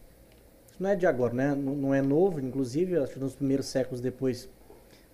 isso 0.72 0.82
não 0.82 0.90
é 0.90 0.96
de 0.96 1.06
agora, 1.06 1.32
né? 1.32 1.54
não, 1.54 1.76
não 1.76 1.94
é 1.94 2.02
novo, 2.02 2.40
inclusive, 2.40 2.98
acho 2.98 3.12
que 3.12 3.20
nos 3.20 3.36
primeiros 3.36 3.66
séculos 3.66 4.00
depois 4.00 4.48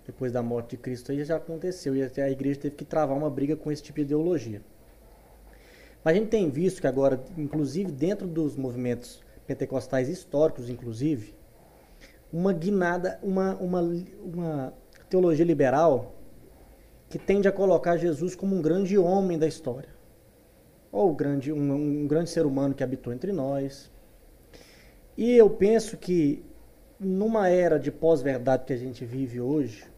depois 0.05 0.31
da 0.31 0.41
morte 0.41 0.71
de 0.71 0.77
Cristo, 0.77 1.11
aí 1.11 1.23
já 1.23 1.37
aconteceu. 1.37 1.95
E 1.95 2.03
até 2.03 2.23
a 2.23 2.29
igreja 2.29 2.59
teve 2.61 2.75
que 2.75 2.85
travar 2.85 3.17
uma 3.17 3.29
briga 3.29 3.55
com 3.55 3.71
esse 3.71 3.83
tipo 3.83 3.97
de 3.97 4.03
ideologia. 4.03 4.61
Mas 6.03 6.15
a 6.15 6.17
gente 6.17 6.29
tem 6.29 6.49
visto 6.49 6.81
que 6.81 6.87
agora, 6.87 7.23
inclusive 7.37 7.91
dentro 7.91 8.27
dos 8.27 8.55
movimentos 8.55 9.23
pentecostais 9.45 10.09
históricos, 10.09 10.69
inclusive, 10.69 11.35
uma 12.31 12.53
guinada, 12.53 13.19
uma, 13.21 13.55
uma, 13.55 13.81
uma 14.23 14.73
teologia 15.09 15.45
liberal 15.45 16.15
que 17.09 17.19
tende 17.19 17.47
a 17.47 17.51
colocar 17.51 17.97
Jesus 17.97 18.35
como 18.35 18.55
um 18.55 18.61
grande 18.61 18.97
homem 18.97 19.37
da 19.37 19.47
história. 19.47 19.89
Ou 20.91 21.13
grande, 21.13 21.51
um, 21.51 21.73
um 21.73 22.07
grande 22.07 22.29
ser 22.29 22.45
humano 22.45 22.73
que 22.73 22.83
habitou 22.83 23.13
entre 23.13 23.31
nós. 23.31 23.91
E 25.17 25.35
eu 25.35 25.49
penso 25.49 25.97
que 25.97 26.43
numa 26.99 27.49
era 27.49 27.77
de 27.77 27.91
pós-verdade 27.91 28.65
que 28.65 28.73
a 28.73 28.77
gente 28.77 29.03
vive 29.03 29.41
hoje, 29.41 29.90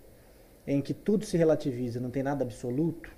em 0.66 0.82
que 0.82 0.94
tudo 0.94 1.26
se 1.26 1.38
relativiza, 1.38 2.00
não 2.00 2.10
tem 2.10 2.24
nada 2.24 2.44
absoluto, 2.44 3.12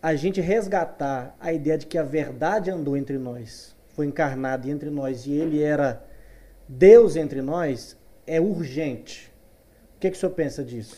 a 0.00 0.14
gente 0.14 0.40
resgatar 0.40 1.36
a 1.40 1.52
ideia 1.52 1.76
de 1.76 1.86
que 1.86 1.98
a 1.98 2.02
verdade 2.02 2.70
andou 2.70 2.96
entre 2.96 3.18
nós, 3.18 3.74
foi 3.88 4.06
encarnada 4.06 4.68
entre 4.70 4.90
nós 4.90 5.26
e 5.26 5.32
ele 5.32 5.60
era 5.60 6.04
Deus 6.68 7.16
entre 7.16 7.42
nós, 7.42 7.96
é 8.26 8.40
urgente. 8.40 9.32
O 9.96 10.00
que, 10.00 10.10
que 10.10 10.16
o 10.16 10.20
senhor 10.20 10.32
pensa 10.32 10.62
disso? 10.62 10.96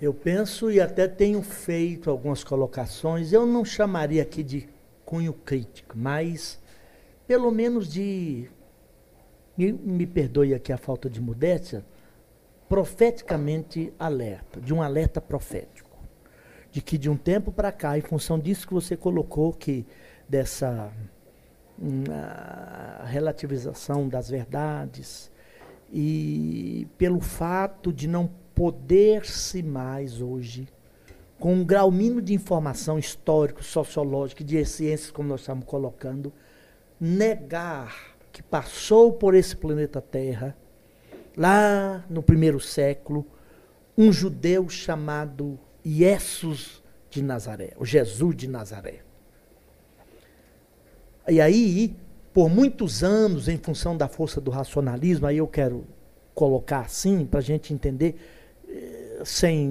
Eu 0.00 0.14
penso 0.14 0.70
e 0.70 0.80
até 0.80 1.06
tenho 1.06 1.42
feito 1.42 2.08
algumas 2.08 2.42
colocações, 2.42 3.32
eu 3.32 3.44
não 3.44 3.64
chamaria 3.64 4.22
aqui 4.22 4.42
de 4.42 4.66
cunho 5.04 5.34
crítico, 5.34 5.94
mas 5.98 6.58
pelo 7.26 7.50
menos 7.50 7.92
de, 7.92 8.48
me, 9.56 9.72
me 9.72 10.06
perdoe 10.06 10.54
aqui 10.54 10.72
a 10.72 10.78
falta 10.78 11.10
de 11.10 11.20
modéstia, 11.20 11.84
profeticamente 12.70 13.92
alerta, 13.98 14.60
de 14.60 14.72
um 14.72 14.80
alerta 14.80 15.20
profético. 15.20 15.90
De 16.70 16.80
que 16.80 16.96
de 16.96 17.10
um 17.10 17.16
tempo 17.16 17.50
para 17.50 17.72
cá, 17.72 17.98
em 17.98 18.00
função 18.00 18.38
disso 18.38 18.64
que 18.64 18.72
você 18.72 18.96
colocou, 18.96 19.52
que 19.52 19.84
dessa 20.28 20.92
hum, 21.76 22.04
relativização 23.06 24.08
das 24.08 24.30
verdades, 24.30 25.32
e 25.92 26.86
pelo 26.96 27.20
fato 27.20 27.92
de 27.92 28.06
não 28.06 28.30
poder-se 28.54 29.64
mais 29.64 30.22
hoje, 30.22 30.68
com 31.40 31.54
um 31.54 31.64
grau 31.64 31.90
mínimo 31.90 32.22
de 32.22 32.34
informação 32.34 33.00
histórico, 33.00 33.64
sociológica, 33.64 34.44
de 34.44 34.64
ciências, 34.64 35.10
como 35.10 35.28
nós 35.28 35.40
estamos 35.40 35.64
colocando, 35.64 36.32
negar 37.00 38.14
que 38.30 38.44
passou 38.44 39.12
por 39.12 39.34
esse 39.34 39.56
planeta 39.56 40.00
Terra 40.00 40.56
lá 41.36 42.04
no 42.08 42.22
primeiro 42.22 42.60
século, 42.60 43.26
um 43.96 44.12
judeu 44.12 44.68
chamado 44.68 45.58
Jesus 45.84 46.82
de 47.10 47.22
Nazaré, 47.22 47.72
o 47.76 47.84
Jesus 47.84 48.36
de 48.36 48.48
Nazaré. 48.48 49.00
E 51.28 51.40
aí, 51.40 51.96
por 52.32 52.48
muitos 52.48 53.02
anos, 53.02 53.48
em 53.48 53.58
função 53.58 53.96
da 53.96 54.08
força 54.08 54.40
do 54.40 54.50
racionalismo, 54.50 55.26
aí 55.26 55.38
eu 55.38 55.46
quero 55.46 55.84
colocar 56.34 56.80
assim, 56.80 57.26
para 57.26 57.40
a 57.40 57.42
gente 57.42 57.74
entender, 57.74 58.16
eh, 58.68 59.22
sem 59.24 59.68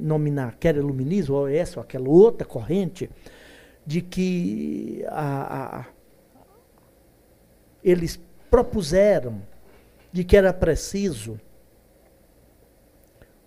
nominar 0.00 0.56
quer 0.60 0.76
iluminismo, 0.76 1.34
ou 1.34 1.48
essa 1.48 1.80
ou 1.80 1.82
aquela 1.82 2.08
outra 2.08 2.46
corrente, 2.46 3.10
de 3.84 4.00
que 4.00 5.04
a, 5.08 5.80
a, 5.80 5.86
eles 7.82 8.20
propuseram 8.50 9.42
de 10.16 10.24
que 10.24 10.34
era 10.34 10.50
preciso, 10.50 11.38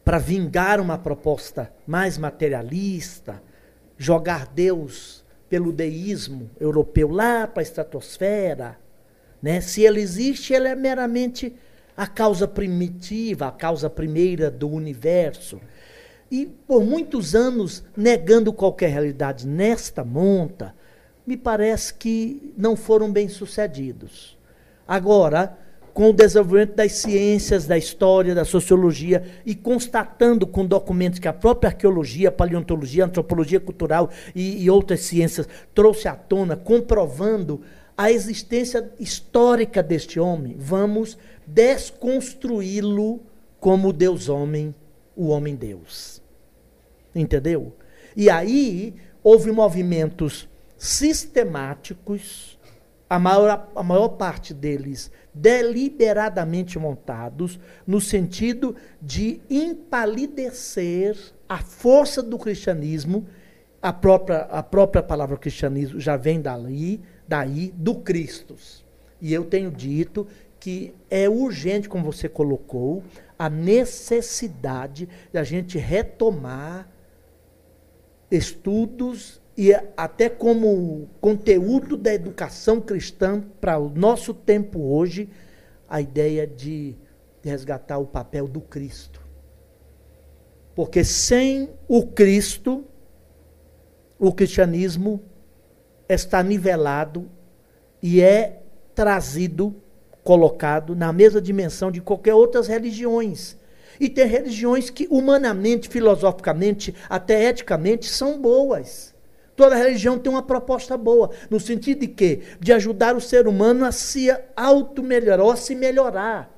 para 0.06 0.20
vingar 0.20 0.80
uma 0.80 1.00
proposta 1.00 1.74
mais 1.88 2.16
materialista, 2.16 3.42
jogar 3.98 4.46
Deus 4.46 5.26
pelo 5.50 5.72
deísmo 5.72 6.48
europeu 6.60 7.10
lá 7.10 7.48
para 7.48 7.62
a 7.62 7.64
estratosfera. 7.64 8.78
Né? 9.42 9.62
Se 9.62 9.82
ele 9.82 10.00
existe, 10.00 10.54
ele 10.54 10.68
é 10.68 10.76
meramente 10.76 11.56
a 11.98 12.06
causa 12.06 12.48
primitiva, 12.48 13.48
a 13.48 13.52
causa 13.52 13.90
primeira 13.90 14.52
do 14.52 14.70
universo. 14.70 15.60
E 16.30 16.46
por 16.46 16.84
muitos 16.84 17.34
anos 17.34 17.84
negando 17.98 18.54
qualquer 18.54 18.92
realidade 18.92 19.48
nesta 19.48 20.04
monta, 20.04 20.76
me 21.26 21.36
parece 21.36 21.96
que 21.96 22.54
não 22.56 22.76
foram 22.76 23.12
bem 23.12 23.28
sucedidos. 23.28 24.38
Agora, 24.88 25.58
com 26.00 26.12
o 26.12 26.14
desenvolvimento 26.14 26.76
das 26.76 26.94
ciências, 26.94 27.68
da 27.68 27.78
história, 27.78 28.34
da 28.34 28.46
sociologia 28.46 29.22
e 29.46 29.54
constatando 29.54 30.48
com 30.48 30.66
documentos 30.66 31.20
que 31.20 31.28
a 31.28 31.34
própria 31.34 31.72
arqueologia, 31.72 32.32
paleontologia, 32.32 33.04
antropologia 33.04 33.60
cultural 33.60 34.10
e, 34.34 34.64
e 34.64 34.70
outras 34.70 35.02
ciências 35.02 35.46
trouxe 35.76 36.08
à 36.08 36.16
tona, 36.16 36.56
comprovando 36.56 37.60
a 37.98 38.10
existência 38.10 38.90
histórica 38.98 39.84
deste 39.84 40.22
homem, 40.22 40.56
vamos 40.58 41.18
desconstruí-lo 41.46 43.20
como 43.60 43.92
Deus-homem, 43.92 44.74
o 45.18 45.28
homem-deus. 45.28 46.22
Entendeu? 47.14 47.76
E 48.16 48.30
aí 48.30 48.96
houve 49.22 49.52
movimentos 49.52 50.48
sistemáticos, 50.78 52.58
a 53.10 53.20
maior, 53.20 53.70
a 53.76 53.84
maior 53.84 54.08
parte 54.10 54.54
deles 54.54 55.12
deliberadamente 55.34 56.80
montados 56.80 57.60
no 57.86 58.02
sentido 58.02 58.76
de 59.02 59.42
empalidecer 59.50 61.18
a 61.48 61.60
força 61.60 62.22
do 62.22 62.38
cristianismo. 62.38 63.28
A 63.82 63.94
própria, 63.94 64.40
a 64.42 64.62
própria 64.62 65.02
palavra 65.02 65.38
cristianismo 65.38 66.00
já 66.00 66.18
vem 66.18 66.42
dali, 66.42 67.02
daí, 67.28 67.74
do 67.76 67.96
Cristo. 67.96 68.56
E 69.22 69.34
eu 69.34 69.46
tenho 69.46 69.72
dito 69.72 70.28
que 70.60 70.94
é 71.10 71.30
urgente, 71.30 71.88
como 71.88 72.04
você 72.04 72.28
colocou, 72.28 73.04
a 73.38 73.50
necessidade 73.50 75.08
da 75.32 75.44
gente 75.44 75.78
retomar 75.78 76.90
estudos 78.30 79.42
e 79.62 79.74
até 79.98 80.30
como 80.30 81.10
conteúdo 81.20 81.98
da 81.98 82.14
educação 82.14 82.80
cristã 82.80 83.44
para 83.60 83.78
o 83.78 83.90
nosso 83.90 84.34
tempo 84.34 84.80
hoje, 84.80 85.30
a 85.90 86.00
ideia 86.00 86.48
de, 86.48 86.96
resgatar 87.44 87.98
o 87.98 88.06
papel 88.06 88.48
do 88.48 88.62
Cristo. 88.62 89.22
Porque 90.74 91.04
sem 91.04 91.70
o 91.90 92.08
Cristo, 92.08 92.86
o 94.18 94.32
cristianismo 94.32 95.22
está 96.08 96.42
nivelado 96.42 97.30
e 98.02 98.22
é 98.22 98.62
trazido, 98.96 99.76
colocado 100.24 100.96
na 100.96 101.12
mesma 101.12 101.42
dimensão 101.42 101.92
de 101.92 102.00
qualquer 102.00 102.34
outras 102.34 102.66
religiões. 102.66 103.58
E 104.00 104.08
tem 104.08 104.26
religiões 104.26 104.90
que 104.90 105.06
humanamente, 105.12 105.90
filosoficamente, 105.90 106.96
até 107.10 107.44
eticamente 107.44 108.08
são 108.08 108.42
boas. 108.42 109.19
Toda 109.60 109.76
religião 109.76 110.18
tem 110.18 110.32
uma 110.32 110.42
proposta 110.42 110.96
boa, 110.96 111.32
no 111.50 111.60
sentido 111.60 112.00
de 112.00 112.08
quê? 112.08 112.40
De 112.62 112.72
ajudar 112.72 113.14
o 113.14 113.20
ser 113.20 113.46
humano 113.46 113.84
a 113.84 113.92
se 113.92 114.34
auto-melhorar, 114.56 115.44
ou 115.44 115.52
a 115.52 115.58
se 115.58 115.76
melhorar. 115.76 116.50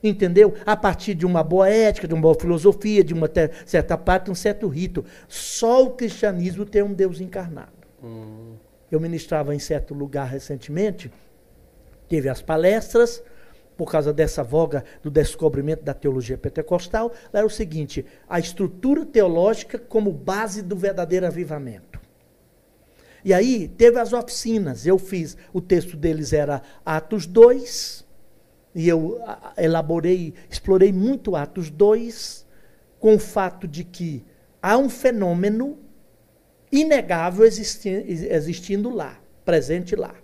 Entendeu? 0.00 0.54
A 0.64 0.76
partir 0.76 1.14
de 1.14 1.26
uma 1.26 1.42
boa 1.42 1.68
ética, 1.68 2.06
de 2.06 2.14
uma 2.14 2.22
boa 2.22 2.36
filosofia, 2.36 3.02
de 3.02 3.12
uma 3.12 3.28
certa 3.64 3.98
parte, 3.98 4.30
um 4.30 4.34
certo 4.36 4.68
rito. 4.68 5.04
Só 5.26 5.86
o 5.86 5.90
cristianismo 5.90 6.64
tem 6.64 6.84
um 6.84 6.92
Deus 6.92 7.20
encarnado. 7.20 7.72
Hum. 8.00 8.52
Eu 8.92 9.00
ministrava 9.00 9.52
em 9.52 9.58
certo 9.58 9.92
lugar 9.92 10.28
recentemente, 10.28 11.10
teve 12.08 12.28
as 12.28 12.42
palestras, 12.42 13.24
por 13.76 13.90
causa 13.90 14.12
dessa 14.12 14.44
voga 14.44 14.84
do 15.02 15.10
descobrimento 15.10 15.82
da 15.82 15.92
teologia 15.92 16.38
pentecostal, 16.38 17.12
era 17.32 17.44
o 17.44 17.50
seguinte: 17.50 18.06
a 18.28 18.38
estrutura 18.38 19.04
teológica 19.04 19.80
como 19.80 20.12
base 20.12 20.62
do 20.62 20.76
verdadeiro 20.76 21.26
avivamento. 21.26 21.95
E 23.26 23.34
aí 23.34 23.66
teve 23.66 23.98
as 23.98 24.12
oficinas. 24.12 24.86
Eu 24.86 25.00
fiz, 25.00 25.36
o 25.52 25.60
texto 25.60 25.96
deles 25.96 26.32
era 26.32 26.62
Atos 26.84 27.26
2, 27.26 28.06
e 28.72 28.88
eu 28.88 29.20
elaborei, 29.56 30.32
explorei 30.48 30.92
muito 30.92 31.34
Atos 31.34 31.68
2, 31.68 32.46
com 33.00 33.16
o 33.16 33.18
fato 33.18 33.66
de 33.66 33.82
que 33.82 34.24
há 34.62 34.78
um 34.78 34.88
fenômeno 34.88 35.76
inegável 36.70 37.44
existi 37.44 37.88
existindo 37.88 38.90
lá, 38.90 39.20
presente 39.44 39.96
lá. 39.96 40.14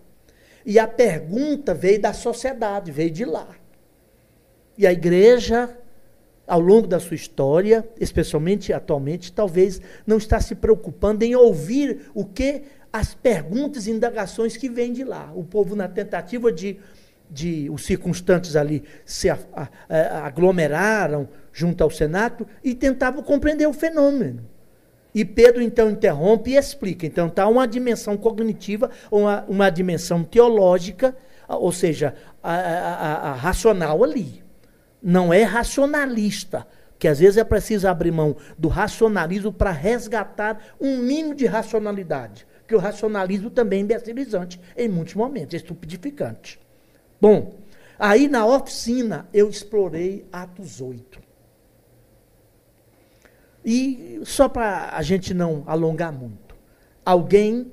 E 0.65 0.79
a 0.79 0.87
pergunta 0.87 1.75
veio 1.75 2.01
da 2.01 2.13
sociedade, 2.13 2.93
veio 2.93 3.11
de 3.11 3.25
lá. 3.25 3.49
E 4.79 4.87
a 4.87 4.93
igreja, 4.93 5.77
ao 6.47 6.61
longo 6.61 6.87
da 6.87 7.01
sua 7.01 7.17
história, 7.17 7.85
especialmente 7.99 8.73
atualmente, 8.73 9.33
talvez 9.33 9.81
não 10.07 10.19
está 10.19 10.41
se 10.41 10.55
preocupando 10.55 11.25
em 11.25 11.35
ouvir 11.35 12.09
o 12.15 12.25
que 12.25 12.63
as 12.93 13.15
perguntas 13.15 13.87
e 13.87 13.91
indagações 13.91 14.57
que 14.57 14.69
vêm 14.69 14.93
de 14.93 15.03
lá. 15.03 15.33
O 15.35 15.43
povo, 15.43 15.75
na 15.75 15.89
tentativa 15.89 16.53
de, 16.53 16.79
de 17.31 17.71
os 17.71 17.87
circunstantes 17.87 18.55
ali 18.55 18.85
se 19.05 19.31
a, 19.31 19.39
a, 19.55 19.69
a, 19.89 20.27
aglomeraram 20.27 21.29
junto 21.53 21.83
ao 21.83 21.91
Senado 21.91 22.47
e 22.63 22.75
tentavam 22.75 23.23
compreender 23.23 23.67
o 23.67 23.73
fenômeno. 23.73 24.47
E 25.15 25.25
Pedro 25.25 25.63
então 25.63 25.91
interrompe 25.91 26.51
e 26.51 26.57
explica. 26.57 27.07
Então 27.07 27.29
está 27.29 27.47
uma 27.47 27.67
dimensão 27.67 28.17
cognitiva, 28.17 28.91
uma, 29.11 29.45
uma 29.49 29.71
dimensão 29.71 30.23
teológica, 30.23 31.17
ou 31.49 31.73
seja, 31.73 32.15
a, 32.43 33.35
racional 33.35 34.03
ali. 34.05 34.43
Não 35.03 35.33
é 35.33 35.43
racionalista, 35.43 36.67
que 36.99 37.09
às 37.09 37.19
vezes 37.19 37.37
é 37.37 37.45
preciso 37.45 37.89
abrir 37.89 38.13
mão 38.13 38.37
do 38.57 38.69
racionalismo 38.69 39.53
para 39.53 39.71
resgatar 39.71 40.59
um 40.81 40.99
mínimo 40.99 41.35
de 41.35 41.47
racionalidade. 41.47 42.47
Porque 42.63 42.75
o 42.75 42.79
racionalismo 42.79 43.51
também 43.51 43.81
é 43.81 43.83
imbecilizante 43.83 44.61
em 44.77 44.89
muitos 44.89 45.15
momentos, 45.15 45.55
é 45.55 45.57
estupidificante. 45.59 46.59
Bom, 47.21 47.55
aí 47.99 48.29
na 48.29 48.47
oficina 48.47 49.29
eu 49.33 49.49
explorei 49.49 50.25
Atos 50.33 50.81
8. 50.81 51.21
E 53.65 54.21
só 54.25 54.49
para 54.49 54.91
a 54.97 55.03
gente 55.03 55.33
não 55.35 55.63
alongar 55.67 56.13
muito, 56.13 56.57
alguém 57.05 57.71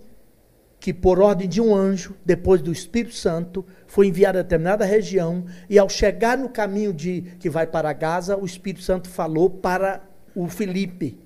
que 0.79 0.93
por 0.93 1.19
ordem 1.19 1.47
de 1.47 1.59
um 1.59 1.75
anjo, 1.75 2.15
depois 2.23 2.61
do 2.61 2.71
Espírito 2.71 3.13
Santo, 3.13 3.65
foi 3.85 4.07
enviado 4.07 4.39
a 4.39 4.41
determinada 4.41 4.85
região 4.85 5.45
e 5.69 5.77
ao 5.77 5.89
chegar 5.89 6.37
no 6.37 6.47
caminho 6.47 6.93
de 6.93 7.21
que 7.39 7.49
vai 7.49 7.67
para 7.67 7.91
Gaza, 7.91 8.37
o 8.37 8.45
Espírito 8.45 8.83
Santo 8.83 9.09
falou 9.09 9.49
para 9.49 10.01
o 10.33 10.47
Filipe, 10.47 11.19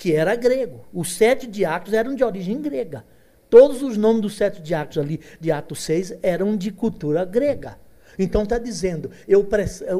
que 0.00 0.14
era 0.14 0.34
grego. 0.34 0.80
Os 0.94 1.14
sete 1.14 1.46
diáconos 1.46 1.92
eram 1.92 2.14
de 2.14 2.24
origem 2.24 2.58
grega. 2.62 3.04
Todos 3.50 3.82
os 3.82 3.98
nomes 3.98 4.22
dos 4.22 4.34
sete 4.34 4.62
diáconos 4.62 4.96
ali 4.96 5.20
de 5.38 5.52
Atos 5.52 5.82
6 5.82 6.14
eram 6.22 6.56
de 6.56 6.72
cultura 6.72 7.22
grega. 7.22 7.78
Então 8.18 8.44
está 8.44 8.56
dizendo, 8.56 9.10
eu, 9.28 9.46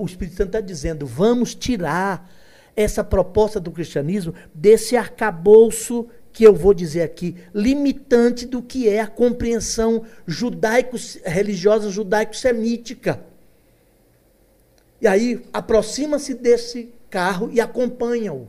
o 0.01 0.07
Espírito 0.07 0.39
Santo 0.39 0.49
está 0.49 0.61
dizendo, 0.63 1.05
vamos 1.07 1.55
tirar 1.55 2.33
essa 2.75 3.05
proposta 3.05 3.61
do 3.61 3.71
cristianismo 3.71 4.35
desse 4.55 4.97
arcabouço 4.97 6.09
que 6.33 6.45
eu 6.45 6.55
vou 6.55 6.73
dizer 6.73 7.03
aqui, 7.03 7.37
limitante 7.55 8.47
do 8.47 8.63
que 8.63 8.89
é 8.89 9.01
a 9.01 9.07
compreensão 9.07 10.07
judaico, 10.27 10.97
religiosa 11.27 11.91
judaico-semítica. 11.91 13.21
E 14.99 15.07
aí 15.07 15.45
aproxima-se 15.53 16.33
desse 16.33 16.89
carro 17.11 17.51
e 17.53 17.61
acompanha-o. 17.61 18.49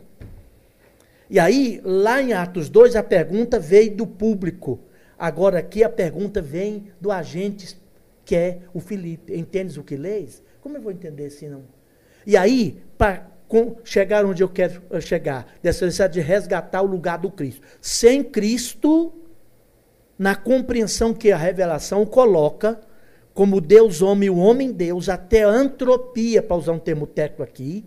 E 1.32 1.40
aí, 1.40 1.80
lá 1.82 2.22
em 2.22 2.34
Atos 2.34 2.68
2, 2.68 2.94
a 2.98 3.02
pergunta 3.02 3.58
veio 3.58 3.96
do 3.96 4.06
público. 4.06 4.82
Agora 5.18 5.60
aqui 5.60 5.82
a 5.82 5.88
pergunta 5.88 6.42
vem 6.42 6.90
do 7.00 7.10
agente 7.10 7.80
que 8.26 8.36
é 8.36 8.60
o 8.74 8.82
Felipe. 8.82 9.34
Entendes 9.34 9.78
o 9.78 9.84
que 9.84 9.96
leis? 9.96 10.44
Como 10.60 10.76
eu 10.76 10.82
vou 10.82 10.92
entender 10.92 11.28
assim 11.28 11.48
não? 11.48 11.64
E 12.28 12.36
aí, 12.36 12.84
para 12.98 13.32
chegar 13.86 14.26
onde 14.26 14.44
eu 14.44 14.50
quero 14.50 14.82
eh, 14.92 15.00
chegar, 15.00 15.48
dessa 15.64 15.86
necessidade 15.86 16.16
de 16.16 16.20
resgatar 16.20 16.82
o 16.82 16.86
lugar 16.86 17.18
do 17.18 17.32
Cristo. 17.32 17.62
Sem 17.80 18.22
Cristo, 18.22 19.14
na 20.20 20.36
compreensão 20.36 21.14
que 21.14 21.32
a 21.32 21.38
revelação 21.38 22.06
coloca, 22.06 22.78
como 23.34 23.62
Deus 23.62 24.02
homem 24.02 24.30
o 24.30 24.36
homem 24.36 24.74
Deus, 24.74 25.08
até 25.08 25.44
antropia, 25.44 26.44
para 26.44 26.58
usar 26.58 26.74
um 26.74 26.80
termo 26.80 27.08
técnico 27.08 27.42
aqui, 27.42 27.86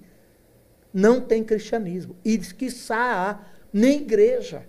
não 0.95 1.20
tem 1.20 1.42
cristianismo. 1.42 2.16
E 2.24 2.38
que 2.38 2.68
há 2.90 3.40
nem 3.72 4.03
igreja. 4.03 4.64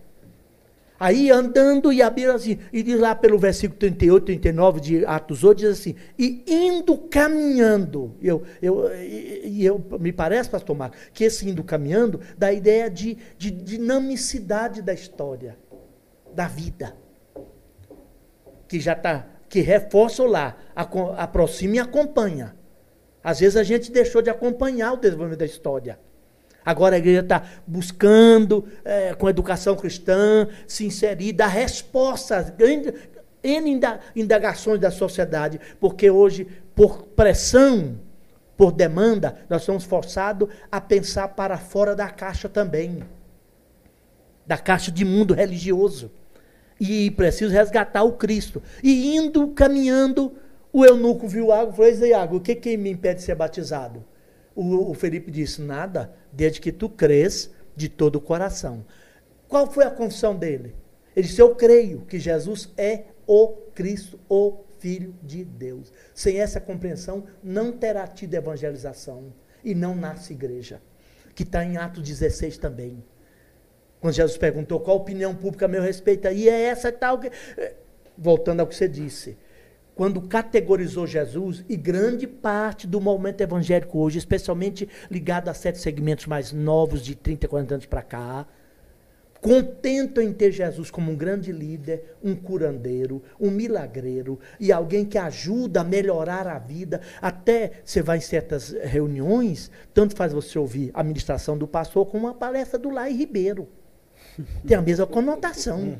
Aí 0.99 1.29
andando 1.29 1.91
e 1.91 2.01
abrindo 2.01 2.31
assim, 2.31 2.57
e 2.71 2.81
diz 2.81 2.97
lá 2.99 3.13
pelo 3.13 3.37
versículo 3.37 3.77
38, 3.77 4.25
39 4.25 4.79
de 4.79 5.05
Atos 5.05 5.43
8, 5.43 5.57
diz 5.57 5.69
assim, 5.69 5.95
e 6.17 6.43
indo 6.47 6.97
caminhando, 6.97 8.15
eu, 8.21 8.43
eu, 8.61 8.89
e 8.95 9.63
eu, 9.65 9.83
me 9.99 10.13
parece, 10.13 10.49
pastor 10.49 10.75
Marcos, 10.75 10.97
que 11.13 11.25
esse 11.25 11.47
indo 11.49 11.63
caminhando 11.65 12.21
dá 12.37 12.47
a 12.47 12.53
ideia 12.53 12.89
de, 12.89 13.17
de 13.37 13.51
dinamicidade 13.51 14.81
da 14.81 14.93
história, 14.93 15.57
da 16.33 16.47
vida, 16.47 16.95
que 18.69 18.79
já 18.79 18.93
está, 18.93 19.27
que 19.49 19.59
reforça 19.59 20.23
lá, 20.23 20.57
aproxima 21.17 21.75
e 21.75 21.79
acompanha. 21.79 22.55
Às 23.21 23.41
vezes 23.41 23.57
a 23.57 23.63
gente 23.63 23.91
deixou 23.91 24.21
de 24.21 24.29
acompanhar 24.29 24.93
o 24.93 24.97
desenvolvimento 24.97 25.39
da 25.39 25.45
história. 25.45 25.99
Agora 26.65 26.95
a 26.95 26.97
igreja 26.97 27.19
está 27.19 27.43
buscando, 27.67 28.65
é, 28.83 29.13
com 29.13 29.29
educação 29.29 29.75
cristã, 29.75 30.47
se 30.67 30.85
inserir, 30.85 31.33
dar 31.33 31.47
respostas, 31.47 32.51
N 33.43 33.79
indagações 34.15 34.79
da 34.79 34.89
sociedade, 34.89 35.59
porque 35.79 36.09
hoje, 36.09 36.47
por 36.75 37.03
pressão, 37.03 37.99
por 38.57 38.71
demanda, 38.71 39.37
nós 39.47 39.61
somos 39.61 39.83
forçados 39.83 40.49
a 40.71 40.81
pensar 40.81 41.27
para 41.27 41.57
fora 41.57 41.95
da 41.95 42.09
caixa 42.09 42.49
também 42.49 43.03
da 44.45 44.57
caixa 44.57 44.91
de 44.91 45.03
mundo 45.03 45.33
religioso. 45.33 46.11
E 46.79 47.09
preciso 47.11 47.51
resgatar 47.51 48.03
o 48.03 48.13
Cristo. 48.13 48.61
E 48.83 49.15
indo, 49.15 49.47
caminhando, 49.49 50.33
o 50.73 50.85
eunuco 50.85 51.27
viu 51.27 51.51
água 51.51 51.71
e 51.71 51.75
falou: 51.75 52.05
Ei, 52.05 52.13
água, 52.13 52.37
o 52.37 52.41
que, 52.41 52.53
que 52.53 52.75
me 52.75 52.91
impede 52.91 53.19
de 53.19 53.25
ser 53.25 53.35
batizado? 53.35 54.03
O, 54.55 54.91
o 54.91 54.93
Felipe 54.93 55.29
disse: 55.29 55.61
Nada, 55.61 56.15
desde 56.31 56.61
que 56.61 56.71
tu 56.71 56.89
crês 56.89 57.51
de 57.75 57.89
todo 57.89 58.15
o 58.15 58.21
coração. 58.21 58.85
Qual 59.47 59.69
foi 59.69 59.83
a 59.83 59.91
confissão 59.91 60.35
dele? 60.35 60.73
Ele 61.15 61.27
disse: 61.27 61.41
Eu 61.41 61.53
creio 61.55 62.01
que 62.01 62.17
Jesus 62.17 62.71
é 62.77 63.03
o 63.27 63.49
Cristo, 63.73 64.19
o 64.29 64.63
Filho 64.79 65.13
de 65.21 65.43
Deus. 65.43 65.91
Sem 66.13 66.39
essa 66.39 66.61
compreensão, 66.61 67.25
não 67.43 67.71
terá 67.71 68.07
tido 68.07 68.33
evangelização 68.33 69.33
e 69.63 69.75
não 69.75 69.93
nasce 69.95 70.33
igreja. 70.33 70.81
Que 71.33 71.43
está 71.43 71.63
em 71.65 71.75
Atos 71.75 72.01
16 72.01 72.57
também. 72.57 73.03
Quando 73.99 74.13
Jesus 74.13 74.37
perguntou 74.37 74.79
qual 74.79 74.97
a 74.97 75.01
opinião 75.01 75.35
pública 75.35 75.65
a 75.65 75.67
meu 75.67 75.81
respeito, 75.81 76.27
e 76.29 76.47
é 76.47 76.61
essa 76.63 76.91
tal. 76.91 77.19
Voltando 78.17 78.61
ao 78.61 78.67
que 78.67 78.75
você 78.75 78.87
disse 78.87 79.37
quando 79.95 80.21
categorizou 80.21 81.07
Jesus, 81.07 81.63
e 81.69 81.77
grande 81.77 82.27
parte 82.27 82.85
do 82.85 82.99
movimento 82.99 83.41
evangélico 83.41 83.97
hoje, 83.97 84.17
especialmente 84.17 84.89
ligado 85.09 85.47
a 85.47 85.53
sete 85.53 85.79
segmentos 85.79 86.25
mais 86.25 86.51
novos, 86.51 87.01
de 87.01 87.15
30, 87.15 87.47
40 87.47 87.73
anos 87.75 87.85
para 87.85 88.01
cá, 88.01 88.45
contentam 89.41 90.23
em 90.23 90.33
ter 90.33 90.51
Jesus 90.51 90.89
como 90.89 91.11
um 91.11 91.15
grande 91.15 91.51
líder, 91.51 92.17
um 92.23 92.35
curandeiro, 92.35 93.21
um 93.39 93.51
milagreiro 93.51 94.39
e 94.59 94.71
alguém 94.71 95.05
que 95.05 95.17
ajuda 95.17 95.81
a 95.81 95.83
melhorar 95.83 96.47
a 96.47 96.57
vida. 96.57 96.99
Até 97.21 97.73
você 97.85 98.01
vai 98.01 98.17
em 98.17 98.21
certas 98.21 98.75
reuniões, 98.83 99.69
tanto 99.93 100.15
faz 100.15 100.33
você 100.33 100.57
ouvir 100.57 100.89
a 100.93 101.03
ministração 101.03 101.57
do 101.57 101.67
pastor 101.67 102.07
como 102.07 102.25
uma 102.25 102.33
palestra 102.33 102.79
do 102.79 102.89
Lai 102.89 103.13
Ribeiro. 103.13 103.69
Tem 104.65 104.75
a 104.75 104.81
mesma 104.81 105.05
conotação. 105.05 105.95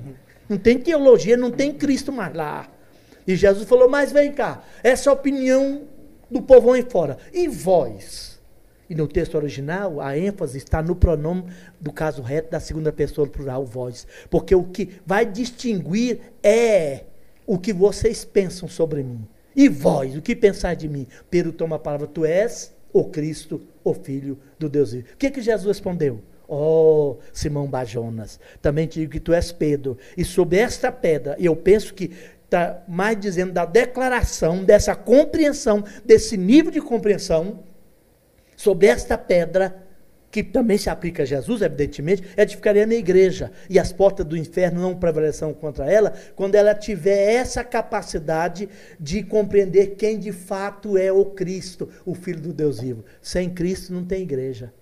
Não 0.49 0.57
tem 0.57 0.79
teologia, 0.79 1.37
não 1.37 1.51
tem 1.51 1.71
Cristo 1.71 2.11
mais 2.11 2.35
lá. 2.35 2.74
E 3.28 3.36
Jesus 3.36 3.67
falou: 3.67 3.89
Mas 3.89 4.11
vem 4.11 4.32
cá, 4.32 4.63
essa 4.84 5.09
é 5.09 5.11
a 5.11 5.13
opinião 5.13 5.84
do 6.30 6.41
povão 6.41 6.73
aí 6.73 6.84
fora. 6.84 7.17
E 7.34 7.47
vós? 7.47 8.36
E 8.89 8.93
no 8.93 9.07
texto 9.07 9.36
original, 9.36 9.99
a 9.99 10.17
ênfase 10.17 10.59
está 10.59 10.82
no 10.82 10.95
pronome 10.95 11.45
do 11.82 11.91
caso 11.91 12.21
reto 12.21 12.51
da 12.51 12.59
segunda 12.59 12.91
pessoa 12.91 13.28
plural, 13.28 13.65
vós. 13.65 14.05
Porque 14.30 14.53
o 14.53 14.63
que 14.63 14.99
vai 15.05 15.26
distinguir 15.26 16.19
é 16.43 17.05
o 17.47 17.57
que 17.57 17.73
vocês 17.73 18.23
pensam 18.23 18.67
sobre 18.67 19.01
mim. 19.01 19.28
E 19.55 19.67
vós, 19.69 20.15
o 20.15 20.21
que 20.21 20.36
pensais 20.36 20.78
de 20.78 20.88
mim? 20.88 21.07
Pedro 21.30 21.51
toma 21.51 21.78
a 21.78 21.80
palavra: 21.80 22.05
Tu 22.05 22.26
és 22.26 22.76
o 22.93 23.05
Cristo, 23.05 23.61
o 23.84 23.93
Filho 23.93 24.38
do 24.59 24.69
Deus 24.69 24.91
vivo. 24.91 25.07
O 25.13 25.17
que, 25.17 25.32
que 25.32 25.41
Jesus 25.41 25.65
respondeu? 25.65 26.21
Oh, 26.47 27.17
Simão 27.34 27.67
Bajonas, 27.67 28.39
também 28.61 28.86
te 28.86 28.99
digo 28.99 29.11
que 29.11 29.19
tu 29.19 29.34
és 29.34 29.51
Pedro, 29.51 29.97
e 30.15 30.23
sobre 30.23 30.59
esta 30.59 30.91
pedra, 30.91 31.36
eu 31.39 31.55
penso 31.55 31.91
que 31.91 32.11
está 32.45 32.83
mais 32.87 33.19
dizendo 33.19 33.51
da 33.51 33.65
declaração, 33.65 34.63
dessa 34.63 34.95
compreensão, 34.95 35.83
desse 36.05 36.37
nível 36.37 36.71
de 36.71 36.81
compreensão 36.81 37.63
sobre 38.55 38.87
esta 38.87 39.17
pedra, 39.17 39.83
que 40.31 40.43
também 40.43 40.77
se 40.77 40.89
aplica 40.89 41.23
a 41.23 41.25
Jesus, 41.25 41.61
evidentemente, 41.61 42.23
edificaria 42.35 42.85
na 42.85 42.95
igreja. 42.95 43.51
E 43.69 43.79
as 43.79 43.93
portas 43.93 44.25
do 44.25 44.35
inferno 44.35 44.81
não 44.81 44.93
prevalecerão 44.93 45.53
contra 45.53 45.89
ela, 45.89 46.13
quando 46.35 46.55
ela 46.55 46.75
tiver 46.75 47.35
essa 47.35 47.63
capacidade 47.63 48.67
de 48.99 49.23
compreender 49.23 49.95
quem 49.95 50.19
de 50.19 50.33
fato 50.33 50.97
é 50.97 51.09
o 51.09 51.23
Cristo, 51.25 51.87
o 52.05 52.13
Filho 52.13 52.41
do 52.41 52.53
Deus 52.53 52.81
vivo. 52.81 53.05
Sem 53.21 53.49
Cristo 53.49 53.93
não 53.93 54.03
tem 54.03 54.23
igreja. 54.23 54.73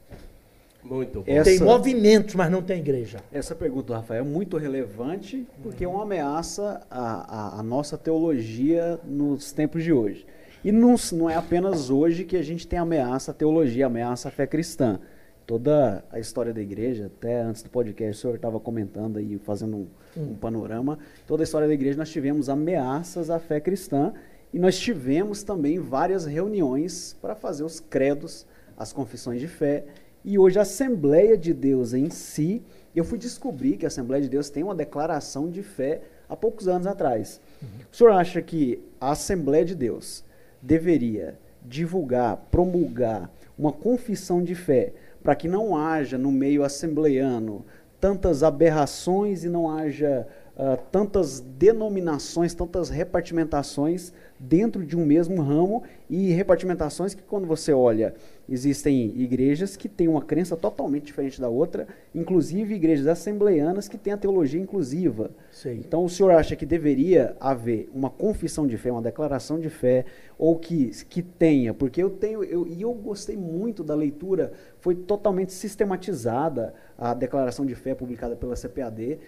Muito 0.83 1.21
bom. 1.21 1.25
Essa, 1.25 1.49
tem 1.49 1.59
movimentos, 1.59 2.35
mas 2.35 2.51
não 2.51 2.61
tem 2.61 2.79
igreja. 2.79 3.19
Essa 3.31 3.55
pergunta, 3.55 3.95
Rafael, 3.95 4.23
é 4.23 4.27
muito 4.27 4.57
relevante, 4.57 5.47
porque 5.61 5.85
é 5.85 5.87
uma 5.87 6.03
ameaça 6.03 6.85
à, 6.89 7.55
à, 7.55 7.59
à 7.59 7.63
nossa 7.63 7.97
teologia 7.97 8.99
nos 9.05 9.51
tempos 9.51 9.83
de 9.83 9.93
hoje. 9.93 10.25
E 10.63 10.71
não, 10.71 10.95
não 11.13 11.29
é 11.29 11.35
apenas 11.35 11.89
hoje 11.89 12.23
que 12.23 12.37
a 12.37 12.41
gente 12.41 12.67
tem 12.67 12.79
ameaça 12.79 13.31
à 13.31 13.33
teologia, 13.33 13.85
ameaça 13.85 14.27
à 14.27 14.31
fé 14.31 14.47
cristã. 14.47 14.99
Toda 15.45 16.05
a 16.09 16.19
história 16.19 16.53
da 16.53 16.61
igreja, 16.61 17.07
até 17.07 17.41
antes 17.41 17.63
do 17.63 17.69
podcast, 17.69 18.17
o 18.17 18.21
senhor 18.21 18.35
estava 18.35 18.59
comentando 18.61 19.17
aí, 19.17 19.37
fazendo 19.37 19.75
um, 19.75 19.87
hum. 20.15 20.31
um 20.31 20.35
panorama. 20.35 20.97
Toda 21.27 21.43
a 21.43 21.45
história 21.45 21.67
da 21.67 21.73
igreja, 21.73 21.97
nós 21.97 22.09
tivemos 22.09 22.47
ameaças 22.47 23.29
à 23.29 23.39
fé 23.39 23.59
cristã 23.59 24.13
e 24.53 24.59
nós 24.59 24.79
tivemos 24.79 25.43
também 25.43 25.79
várias 25.79 26.25
reuniões 26.25 27.17
para 27.21 27.35
fazer 27.35 27.65
os 27.65 27.81
credos, 27.81 28.45
as 28.77 28.93
confissões 28.93 29.41
de 29.41 29.47
fé 29.49 29.83
e 30.23 30.37
hoje 30.37 30.57
a 30.57 30.61
Assembleia 30.61 31.37
de 31.37 31.53
Deus 31.53 31.93
em 31.93 32.09
si 32.09 32.63
Eu 32.95 33.03
fui 33.03 33.17
descobrir 33.17 33.77
que 33.77 33.85
a 33.85 33.87
Assembleia 33.87 34.21
de 34.21 34.29
Deus 34.29 34.49
tem 34.49 34.63
uma 34.63 34.75
declaração 34.75 35.49
de 35.49 35.63
fé 35.63 36.01
há 36.29 36.35
poucos 36.35 36.67
anos 36.67 36.87
atrás. 36.87 37.41
Uhum. 37.61 37.67
O 37.91 37.95
senhor 37.95 38.11
acha 38.11 38.41
que 38.41 38.79
a 39.01 39.11
Assembleia 39.11 39.65
de 39.65 39.75
Deus 39.75 40.23
deveria 40.61 41.37
divulgar, 41.61 42.37
promulgar 42.51 43.31
uma 43.57 43.71
confissão 43.71 44.43
de 44.43 44.55
fé 44.55 44.93
para 45.23 45.35
que 45.35 45.47
não 45.47 45.75
haja 45.75 46.17
no 46.17 46.31
meio 46.31 46.63
assembleiano 46.63 47.65
tantas 47.99 48.43
aberrações 48.43 49.43
e 49.45 49.49
não 49.49 49.69
haja 49.69 50.27
uh, 50.57 50.77
tantas 50.91 51.39
denominações, 51.39 52.53
tantas 52.53 52.89
repartimentações 52.89 54.11
dentro 54.39 54.85
de 54.85 54.97
um 54.97 55.05
mesmo 55.05 55.41
ramo 55.41 55.83
e 56.09 56.31
repartimentações 56.31 57.13
que 57.13 57.21
quando 57.21 57.47
você 57.47 57.71
olha, 57.71 58.13
existem 58.47 59.13
igrejas 59.15 59.77
que 59.77 59.87
têm 59.87 60.07
uma 60.07 60.21
crença 60.21 60.55
totalmente 60.55 61.05
diferente 61.05 61.39
da 61.39 61.47
outra, 61.47 61.87
inclusive 62.13 62.75
igrejas 62.75 63.07
assembleianas 63.07 63.87
que 63.87 63.97
têm 63.97 64.13
a 64.13 64.17
teologia 64.17 64.59
inclusiva. 64.59 65.31
Sim. 65.51 65.81
Então 65.85 66.03
o 66.03 66.09
senhor 66.09 66.31
acha 66.31 66.55
que 66.55 66.65
deveria 66.65 67.35
haver 67.39 67.89
uma 67.93 68.09
confissão 68.09 68.67
de 68.67 68.77
fé, 68.77 68.91
uma 68.91 69.01
declaração 69.01 69.59
de 69.59 69.69
fé, 69.69 70.05
ou 70.37 70.57
que, 70.57 70.91
que 71.05 71.21
tenha, 71.21 71.73
porque 71.73 72.01
eu 72.03 72.09
tenho, 72.09 72.43
eu, 72.43 72.67
e 72.67 72.81
eu 72.81 72.93
gostei 72.93 73.37
muito 73.37 73.83
da 73.83 73.95
leitura, 73.95 74.51
foi 74.79 74.95
totalmente 74.95 75.53
sistematizada 75.53 76.73
a 76.97 77.13
declaração 77.13 77.65
de 77.65 77.75
fé 77.75 77.95
publicada 77.95 78.35
pela 78.35 78.55
CPAD, 78.55 79.19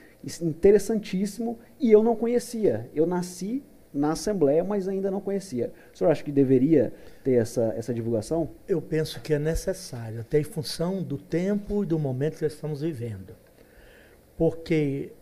interessantíssimo, 0.41 1.57
e 1.79 1.91
eu 1.91 2.03
não 2.03 2.15
conhecia. 2.15 2.89
Eu 2.93 3.05
nasci 3.05 3.63
na 3.95 4.11
Assembleia, 4.11 4.63
mas 4.63 4.87
ainda 4.87 5.09
não 5.09 5.21
conhecia. 5.21 5.71
O 5.93 5.97
senhor 5.97 6.11
acha 6.11 6.23
que 6.23 6.31
deveria 6.31 6.93
ter 7.23 7.35
essa, 7.35 7.73
essa 7.77 7.93
divulgação? 7.93 8.49
Eu 8.67 8.81
penso 8.81 9.21
que 9.21 9.33
é 9.33 9.39
necessário, 9.39 10.19
até 10.19 10.39
em 10.39 10.43
função 10.43 11.01
do 11.01 11.17
tempo 11.17 11.83
e 11.83 11.87
do 11.87 11.97
momento 11.97 12.37
que 12.37 12.45
estamos 12.45 12.81
vivendo. 12.81 13.33
Porque 14.37 15.13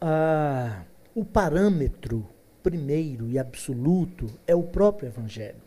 ah, 0.00 0.84
o 1.14 1.24
parâmetro 1.24 2.26
primeiro 2.62 3.28
e 3.28 3.38
absoluto 3.38 4.26
é 4.46 4.54
o 4.54 4.62
próprio 4.62 5.08
Evangelho. 5.08 5.62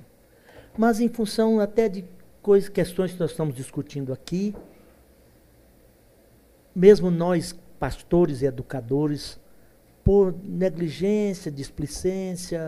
Mas 0.77 0.99
em 0.99 1.07
função 1.07 1.59
até 1.59 1.87
de 1.87 2.03
coisas, 2.41 2.69
questões 2.69 3.13
que 3.13 3.19
nós 3.19 3.31
estamos 3.31 3.55
discutindo 3.55 4.11
aqui, 4.11 4.55
mesmo 6.75 7.11
nós, 7.11 7.55
pastores 7.79 8.41
e 8.41 8.45
educadores, 8.45 9.39
por 10.09 10.33
negligência, 10.43 11.51
displicência, 11.51 12.59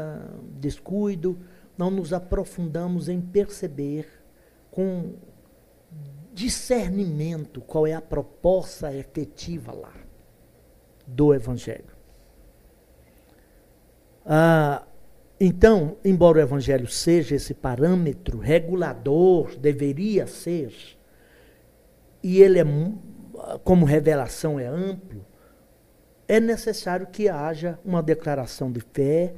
descuido, 0.59 1.39
não 1.75 1.89
nos 1.89 2.13
aprofundamos 2.13 3.09
em 3.09 3.19
perceber 3.19 4.07
com 4.69 5.15
discernimento 6.31 7.59
qual 7.59 7.87
é 7.87 7.93
a 7.93 7.99
proposta 7.99 8.93
efetiva 8.93 9.73
lá 9.73 9.91
do 11.07 11.33
Evangelho. 11.33 11.97
Ah, 14.23 14.85
então, 15.39 15.97
embora 16.05 16.37
o 16.37 16.41
Evangelho 16.41 16.85
seja 16.85 17.33
esse 17.33 17.55
parâmetro 17.55 18.37
regulador, 18.37 19.57
deveria 19.57 20.27
ser, 20.27 20.71
e 22.21 22.39
ele 22.39 22.59
é, 22.59 22.65
como 23.63 23.83
revelação 23.83 24.59
é 24.59 24.67
amplo, 24.67 25.25
é 26.32 26.39
necessário 26.39 27.07
que 27.07 27.27
haja 27.27 27.77
uma 27.84 28.01
declaração 28.01 28.71
de 28.71 28.79
fé, 28.79 29.34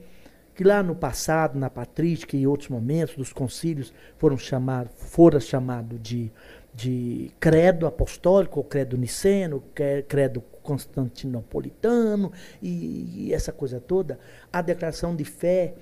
que 0.54 0.64
lá 0.64 0.84
no 0.84 0.96
passado, 0.96 1.58
na 1.58 1.68
patrística 1.68 2.38
e 2.38 2.46
outros 2.46 2.70
momentos 2.70 3.16
dos 3.16 3.34
concílios, 3.34 3.92
foram 4.20 4.38
chamar, 4.38 4.88
fora 4.90 5.40
chamado 5.40 5.98
de, 5.98 6.32
de 6.72 7.32
credo 7.40 7.88
apostólico, 7.88 8.60
ou 8.60 8.64
credo 8.64 8.96
niceno, 8.96 9.64
credo 10.08 10.40
constantinopolitano, 10.62 12.32
e, 12.62 13.26
e 13.26 13.34
essa 13.34 13.52
coisa 13.52 13.82
toda. 13.82 14.20
A 14.52 14.62
declaração 14.62 15.16
de 15.16 15.26
fé 15.26 15.74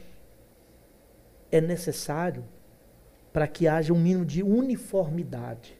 é 1.51 1.59
necessário 1.59 2.45
para 3.33 3.49
que 3.49 3.67
haja 3.67 3.91
um 3.91 3.99
mínimo 3.99 4.23
de 4.23 4.41
uniformidade. 4.43 5.77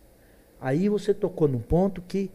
Aí 0.60 0.90
você 0.90 1.14
tocou 1.14 1.48
num 1.48 1.62
ponto 1.62 2.02
que 2.02 2.30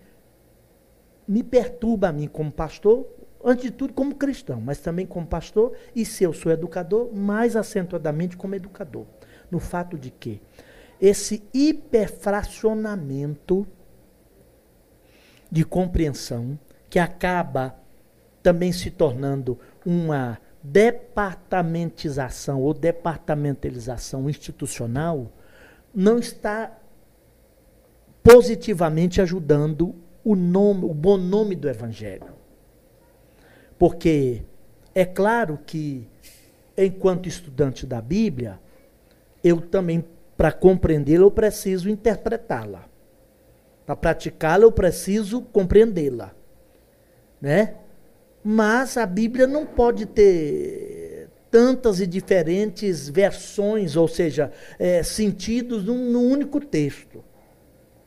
me 1.27 1.43
perturba 1.43 2.09
a 2.09 2.13
mim 2.13 2.29
como 2.29 2.53
pastor, 2.53 3.07
antes 3.45 3.65
de 3.65 3.71
tudo 3.71 3.93
como 3.93 4.15
cristão, 4.15 4.59
mas 4.61 4.79
também 4.79 5.05
como 5.07 5.27
pastor, 5.27 5.73
e 5.95 6.05
se 6.05 6.25
eu 6.25 6.33
sou 6.33 6.51
educador, 6.53 7.15
mais 7.15 7.55
acentuadamente 7.57 8.37
como 8.37 8.55
educador. 8.55 9.07
No 9.51 9.61
fato 9.61 9.99
de 9.99 10.11
que 10.11 10.41
esse 11.01 11.43
hiperfracionamento 11.53 13.67
de 15.51 15.65
compreensão, 15.65 16.57
que 16.89 16.99
acaba 16.99 17.75
também 18.43 18.73
se 18.73 18.91
tornando 18.91 19.59
uma 19.85 20.39
departamentização 20.63 22.63
ou 22.63 22.73
departamentalização 22.75 24.29
institucional, 24.29 25.31
não 25.95 26.19
está 26.19 26.77
positivamente 28.23 29.21
ajudando 29.21 29.95
o 30.27 30.35
nome, 30.35 30.85
o 30.85 30.93
bom 30.93 31.17
nome 31.17 31.55
do 31.55 31.69
evangelho. 31.69 32.35
Porque 33.79 34.43
é 34.93 35.05
claro 35.05 35.57
que 35.65 36.09
enquanto 36.77 37.29
estudante 37.29 37.87
da 37.87 38.03
Bíblia, 38.03 38.59
eu 39.45 39.61
também 39.61 40.05
para 40.37 40.51
compreendê-la 40.51 41.23
eu 41.23 41.31
preciso 41.31 41.89
interpretá-la. 41.89 42.89
Para 43.87 43.95
praticá-la 43.95 44.65
eu 44.65 44.73
preciso 44.73 45.43
compreendê-la, 45.43 46.35
né? 47.41 47.77
Mas 48.43 48.97
a 48.97 49.07
Bíblia 49.07 49.47
não 49.47 49.65
pode 49.65 50.07
ter 50.07 51.29
tantas 51.53 52.01
e 52.01 52.07
diferentes 52.07 53.09
versões, 53.09 53.95
ou 53.95 54.09
seja, 54.09 54.53
é, 54.77 55.05
sentidos 55.05 55.85
num, 55.85 56.11
num 56.11 56.33
único 56.33 56.59
texto. 56.59 57.25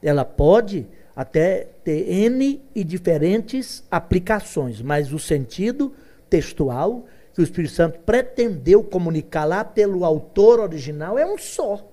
Ela 0.04 0.26
pode 0.26 0.86
até 1.16 1.68
ter 1.84 2.10
N 2.10 2.62
e 2.74 2.84
diferentes 2.84 3.84
aplicações, 3.90 4.82
mas 4.82 5.12
o 5.12 5.20
sentido 5.20 5.94
textual 6.30 7.06
que 7.34 7.42
o 7.42 7.44
Espírito 7.44 7.74
Santo 7.74 8.00
pretendeu 8.00 8.84
comunicar 8.84 9.46
lá 9.46 9.64
pelo 9.64 10.06
autor 10.06 10.60
original 10.60 11.18
é 11.18 11.26
um 11.26 11.38
só. 11.38 11.86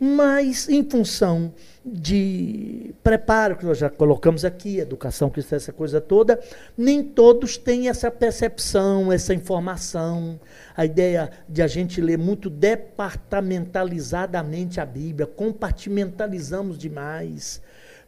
Mas, 0.00 0.68
em 0.68 0.82
função 0.82 1.54
de 1.84 2.92
preparo, 3.02 3.56
que 3.56 3.64
nós 3.64 3.78
já 3.78 3.88
colocamos 3.88 4.44
aqui, 4.44 4.78
educação 4.78 5.30
cristã, 5.30 5.56
essa 5.56 5.72
coisa 5.72 5.98
toda, 6.00 6.40
nem 6.76 7.02
todos 7.02 7.56
têm 7.56 7.88
essa 7.88 8.10
percepção, 8.10 9.10
essa 9.12 9.32
informação. 9.32 10.40
A 10.76 10.84
ideia 10.84 11.30
de 11.48 11.62
a 11.62 11.68
gente 11.68 12.00
ler 12.00 12.18
muito 12.18 12.50
departamentalizadamente 12.50 14.80
a 14.80 14.86
Bíblia, 14.86 15.26
compartimentalizamos 15.26 16.76
demais. 16.76 17.62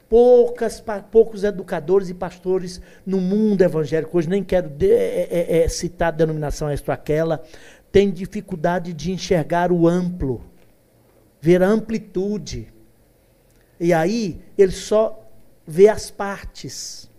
Poucas, 0.08 0.82
poucos 1.10 1.44
educadores 1.44 2.08
e 2.08 2.14
pastores 2.14 2.80
no 3.04 3.20
mundo 3.20 3.62
evangélico, 3.62 4.16
hoje 4.16 4.28
nem 4.28 4.42
quero 4.42 4.68
de, 4.68 4.90
é, 4.90 5.28
é, 5.30 5.64
é, 5.64 5.68
citar 5.68 6.08
a 6.08 6.16
denominação 6.16 6.68
esta 6.68 6.92
ou 6.92 6.94
aquela, 6.94 7.42
têm 7.90 8.10
dificuldade 8.10 8.92
de 8.92 9.12
enxergar 9.12 9.72
o 9.72 9.88
amplo 9.88 10.42
ver 11.40 11.62
a 11.62 11.68
amplitude. 11.68 12.72
E 13.78 13.92
aí 13.92 14.40
ele 14.56 14.72
só 14.72 15.26
vê 15.66 15.88
as 15.88 16.10
partes. 16.10 17.10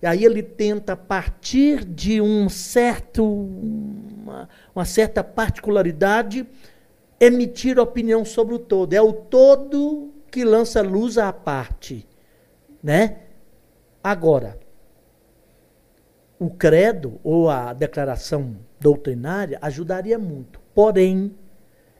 E 0.00 0.06
aí 0.06 0.24
ele 0.24 0.42
tenta, 0.42 0.94
a 0.94 0.96
partir 0.96 1.84
de 1.84 2.20
um 2.20 2.48
certo, 2.48 3.24
uma, 3.24 4.48
uma 4.74 4.84
certa 4.84 5.22
particularidade, 5.22 6.46
emitir 7.20 7.78
opinião 7.78 8.24
sobre 8.24 8.54
o 8.54 8.58
todo. 8.58 8.92
É 8.92 9.00
o 9.00 9.12
todo 9.12 10.12
que 10.30 10.44
lança 10.44 10.82
luz 10.82 11.18
à 11.18 11.32
parte. 11.32 12.06
Né? 12.82 13.18
Agora, 14.02 14.58
o 16.36 16.50
credo 16.50 17.20
ou 17.22 17.48
a 17.48 17.72
declaração 17.72 18.56
doutrinária 18.80 19.56
ajudaria 19.62 20.18
muito. 20.18 20.60
Porém, 20.74 21.32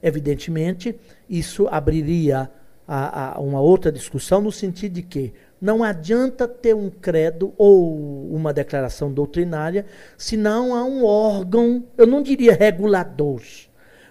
Evidentemente, 0.02 0.98
isso 1.32 1.66
abriria 1.70 2.50
a, 2.86 3.36
a 3.36 3.40
uma 3.40 3.58
outra 3.58 3.90
discussão 3.90 4.42
no 4.42 4.52
sentido 4.52 4.92
de 4.92 5.02
que 5.02 5.32
não 5.58 5.82
adianta 5.82 6.46
ter 6.46 6.74
um 6.74 6.90
credo 6.90 7.54
ou 7.56 8.30
uma 8.30 8.52
declaração 8.52 9.10
doutrinária 9.10 9.86
se 10.18 10.36
não 10.36 10.74
há 10.74 10.84
um 10.84 11.02
órgão, 11.02 11.84
eu 11.96 12.06
não 12.06 12.22
diria 12.22 12.52
regulador, 12.54 13.40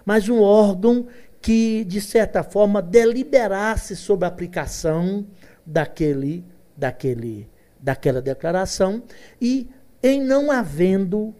mas 0.04 0.28
um 0.28 0.40
órgão 0.40 1.06
que, 1.40 1.84
de 1.84 2.00
certa 2.00 2.42
forma, 2.42 2.82
deliberasse 2.82 3.94
sobre 3.94 4.24
a 4.24 4.28
aplicação 4.28 5.24
daquele, 5.64 6.44
daquele, 6.76 7.48
daquela 7.78 8.20
declaração 8.20 9.00
e, 9.40 9.68
em 10.02 10.20
não 10.20 10.50
havendo 10.50 11.32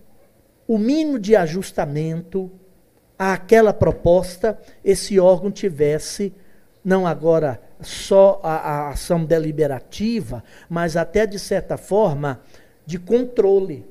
o 0.69 0.79
mínimo 0.79 1.19
de 1.19 1.35
ajustamento 1.35 2.51
àquela 3.31 3.73
proposta, 3.73 4.59
esse 4.85 5.21
órgão 5.21 5.51
tivesse, 5.51 6.35
não 6.85 7.07
agora 7.07 7.63
só 7.81 8.41
a, 8.43 8.57
a 8.57 8.91
ação 8.91 9.25
deliberativa, 9.25 10.45
mas 10.69 10.97
até 10.97 11.25
de 11.25 11.39
certa 11.39 11.77
forma 11.77 12.41
de 12.85 12.99
controle. 12.99 13.87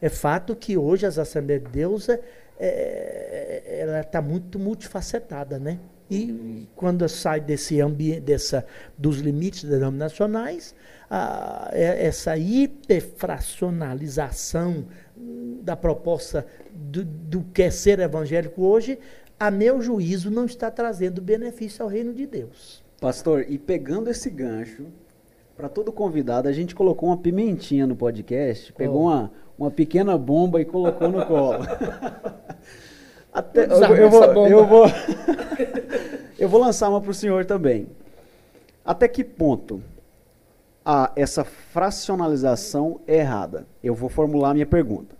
É 0.00 0.08
fato 0.08 0.56
que 0.56 0.76
hoje 0.76 1.06
as 1.06 1.16
Assembleias 1.18 1.62
de 1.62 1.70
Deus 1.70 2.08
é, 2.08 2.20
é, 2.58 3.78
ela 3.80 4.00
está 4.00 4.20
muito 4.20 4.58
multifacetada, 4.58 5.56
né? 5.58 5.78
E 6.10 6.66
quando 6.74 7.08
sai 7.08 7.40
desse 7.40 7.80
ambiente, 7.80 8.22
dessa, 8.22 8.66
dos 8.98 9.18
limites 9.18 9.62
denominacionais, 9.62 10.74
a, 11.08 11.70
é, 11.72 12.04
essa 12.04 12.36
hiperfracionalização 12.36 14.86
da 15.62 15.76
proposta 15.76 16.44
do, 16.90 17.04
do 17.04 17.42
que 17.54 17.62
é 17.62 17.70
ser 17.70 18.00
evangélico 18.00 18.62
hoje, 18.62 18.98
a 19.38 19.50
meu 19.50 19.80
juízo, 19.80 20.30
não 20.30 20.44
está 20.44 20.70
trazendo 20.70 21.22
benefício 21.22 21.82
ao 21.82 21.88
reino 21.88 22.12
de 22.12 22.26
Deus. 22.26 22.82
Pastor, 23.00 23.46
e 23.48 23.56
pegando 23.56 24.10
esse 24.10 24.28
gancho, 24.28 24.86
para 25.56 25.68
todo 25.68 25.92
convidado, 25.92 26.48
a 26.48 26.52
gente 26.52 26.74
colocou 26.74 27.08
uma 27.08 27.16
pimentinha 27.16 27.86
no 27.86 27.96
podcast, 27.96 28.72
pegou 28.72 29.02
oh. 29.02 29.06
uma, 29.06 29.32
uma 29.58 29.70
pequena 29.70 30.18
bomba 30.18 30.60
e 30.60 30.64
colocou 30.64 31.08
no 31.08 31.24
colo. 31.24 31.64
Até, 33.32 33.66
eu, 33.66 33.96
eu, 33.96 34.10
vou, 34.10 34.48
eu, 34.48 34.66
vou, 34.66 34.86
eu 36.36 36.48
vou 36.48 36.60
lançar 36.60 36.88
uma 36.88 37.00
para 37.00 37.10
o 37.10 37.14
senhor 37.14 37.44
também. 37.44 37.86
Até 38.84 39.06
que 39.06 39.22
ponto 39.22 39.80
a, 40.84 41.12
essa 41.14 41.44
fracionalização 41.44 43.00
é 43.06 43.18
errada? 43.18 43.66
Eu 43.82 43.94
vou 43.94 44.08
formular 44.08 44.50
a 44.50 44.54
minha 44.54 44.66
pergunta. 44.66 45.19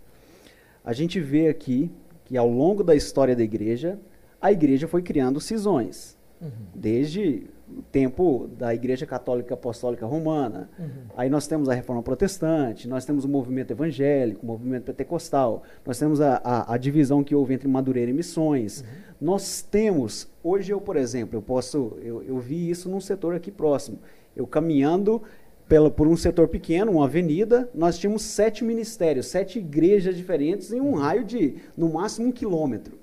A 0.90 0.92
gente 0.92 1.20
vê 1.20 1.46
aqui 1.46 1.88
que 2.24 2.36
ao 2.36 2.50
longo 2.50 2.82
da 2.82 2.96
história 2.96 3.36
da 3.36 3.44
igreja, 3.44 3.96
a 4.42 4.50
igreja 4.50 4.88
foi 4.88 5.02
criando 5.02 5.40
cisões. 5.40 6.18
Uhum. 6.40 6.50
Desde 6.74 7.46
o 7.68 7.80
tempo 7.92 8.50
da 8.58 8.74
Igreja 8.74 9.06
Católica 9.06 9.54
Apostólica 9.54 10.04
Romana. 10.04 10.68
Uhum. 10.76 10.88
Aí 11.16 11.30
nós 11.30 11.46
temos 11.46 11.68
a 11.68 11.74
Reforma 11.74 12.02
Protestante, 12.02 12.88
nós 12.88 13.04
temos 13.04 13.24
o 13.24 13.28
movimento 13.28 13.70
evangélico, 13.70 14.42
o 14.42 14.46
movimento 14.46 14.86
pentecostal, 14.86 15.62
nós 15.86 15.96
temos 15.96 16.20
a, 16.20 16.40
a, 16.42 16.74
a 16.74 16.76
divisão 16.76 17.22
que 17.22 17.36
houve 17.36 17.54
entre 17.54 17.68
Madureira 17.68 18.10
e 18.10 18.14
Missões. 18.14 18.80
Uhum. 18.80 18.86
Nós 19.20 19.62
temos, 19.62 20.28
hoje 20.42 20.72
eu, 20.72 20.80
por 20.80 20.96
exemplo, 20.96 21.38
eu 21.38 21.42
posso, 21.42 21.96
eu, 22.02 22.20
eu 22.24 22.40
vi 22.40 22.68
isso 22.68 22.88
num 22.88 23.00
setor 23.00 23.32
aqui 23.36 23.52
próximo. 23.52 24.00
Eu 24.34 24.44
caminhando 24.44 25.22
pela, 25.70 25.88
por 25.88 26.08
um 26.08 26.16
setor 26.16 26.48
pequeno, 26.48 26.90
uma 26.90 27.04
avenida, 27.04 27.70
nós 27.72 27.96
tínhamos 27.96 28.22
sete 28.22 28.64
ministérios, 28.64 29.28
sete 29.28 29.60
igrejas 29.60 30.16
diferentes 30.16 30.72
em 30.72 30.80
um 30.80 30.94
raio 30.94 31.24
de, 31.24 31.58
no 31.76 31.90
máximo, 31.90 32.26
um 32.26 32.32
quilômetro. 32.32 32.98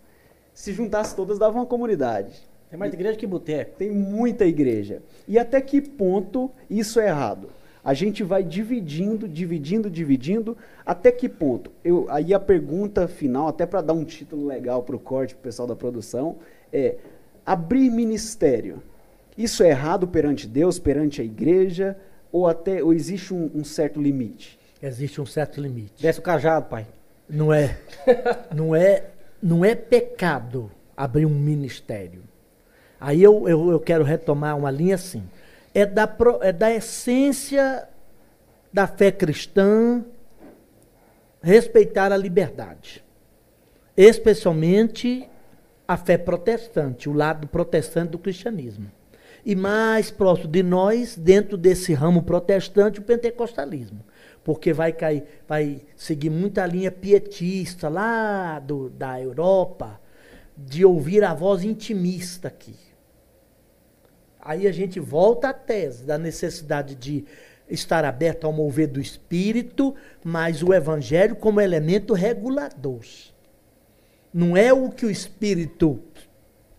Se 0.53 0.74
juntasse 0.74 1.15
todas, 1.15 1.39
dava 1.39 1.57
uma 1.57 1.65
comunidade. 1.65 2.34
Tem 2.70 2.78
mais 2.78 2.93
igreja 2.93 3.18
que 3.18 3.26
boteco. 3.26 3.78
Tem 3.78 3.89
muita 3.89 4.45
igreja. 4.45 5.01
E 5.26 5.39
até 5.39 5.61
que 5.61 5.80
ponto 5.80 6.51
isso 6.70 6.99
é 6.99 7.07
errado? 7.07 7.47
A 7.82 7.93
gente 7.93 8.22
vai 8.22 8.43
dividindo, 8.43 9.30
dividindo, 9.30 9.89
dividindo. 9.89 10.57
Até 10.86 11.09
que 11.09 11.30
ponto? 11.30 11.72
Eu, 11.86 12.05
aí 12.09 12.34
a 12.34 12.39
pergunta 12.39 13.07
final, 13.07 13.47
até 13.47 13.65
para 13.65 13.80
dar 13.80 13.93
um 13.93 14.03
título 14.03 14.45
legal 14.45 14.84
para 14.84 14.97
o 14.97 14.99
corte, 14.99 15.36
para 15.36 15.39
o 15.39 15.43
pessoal 15.43 15.70
da 15.70 15.76
produção, 15.76 16.36
é 16.74 16.97
abrir 17.45 17.89
ministério. 17.89 18.84
Isso 19.38 19.63
é 19.63 19.70
errado 19.70 20.05
perante 20.05 20.45
Deus, 20.45 20.78
perante 20.78 21.22
a 21.22 21.24
igreja, 21.24 21.95
ou 22.38 22.47
até 22.47 22.83
ou 22.83 22.93
existe 22.93 23.33
um, 23.33 23.49
um 23.53 23.63
certo 23.63 24.01
limite? 24.01 24.59
Existe 24.81 25.19
um 25.19 25.25
certo 25.25 25.59
limite. 25.59 26.01
Desce 26.01 26.19
o 26.19 26.21
cajado, 26.21 26.67
pai. 26.67 26.85
Não 27.27 27.51
é, 27.51 27.77
não 28.53 28.75
é, 28.75 29.05
não 29.41 29.65
é 29.65 29.75
pecado 29.75 30.71
abrir 30.95 31.25
um 31.25 31.33
ministério. 31.33 32.23
Aí 32.99 33.21
eu, 33.21 33.47
eu, 33.47 33.71
eu 33.71 33.79
quero 33.79 34.03
retomar 34.03 34.57
uma 34.57 34.71
linha 34.71 34.95
assim. 34.95 35.23
É 35.73 35.85
da, 35.85 36.09
é 36.41 36.51
da 36.51 36.71
essência 36.71 37.88
da 38.71 38.88
fé 38.88 39.11
cristã 39.11 40.03
respeitar 41.41 42.11
a 42.11 42.17
liberdade. 42.17 43.03
Especialmente 43.95 45.27
a 45.88 45.97
fé 45.97 46.17
protestante, 46.17 47.09
o 47.09 47.13
lado 47.13 47.47
protestante 47.47 48.11
do 48.11 48.19
cristianismo. 48.19 48.91
E 49.47 49.55
mais 49.55 50.11
próximo 50.11 50.49
de 50.49 50.61
nós, 50.61 51.15
dentro 51.15 51.55
desse 51.55 51.93
ramo 51.93 52.21
protestante, 52.21 52.99
o 52.99 53.01
pentecostalismo. 53.01 54.03
Porque 54.43 54.73
vai 54.73 54.91
cair, 54.91 55.23
vai 55.47 55.83
seguir 55.95 56.29
muita 56.29 56.65
linha 56.65 56.91
pietista 56.91 57.87
lá 57.87 58.59
do, 58.59 58.89
da 58.89 59.21
Europa, 59.21 60.01
de 60.57 60.83
ouvir 60.83 61.23
a 61.23 61.33
voz 61.33 61.63
intimista 61.63 62.49
aqui. 62.49 62.75
Aí 64.41 64.67
a 64.67 64.71
gente 64.73 64.99
volta 64.99 65.47
à 65.47 65.53
tese 65.53 66.03
da 66.03 66.17
necessidade 66.17 66.93
de 66.93 67.23
estar 67.69 68.03
aberto 68.03 68.43
ao 68.43 68.51
mover 68.51 68.87
do 68.89 68.99
espírito, 68.99 69.95
mas 70.25 70.61
o 70.61 70.73
evangelho 70.73 71.37
como 71.37 71.61
elemento 71.61 72.13
regulador. 72.13 73.05
Não 74.33 74.57
é 74.57 74.73
o 74.73 74.89
que 74.89 75.05
o 75.05 75.09
espírito 75.09 76.01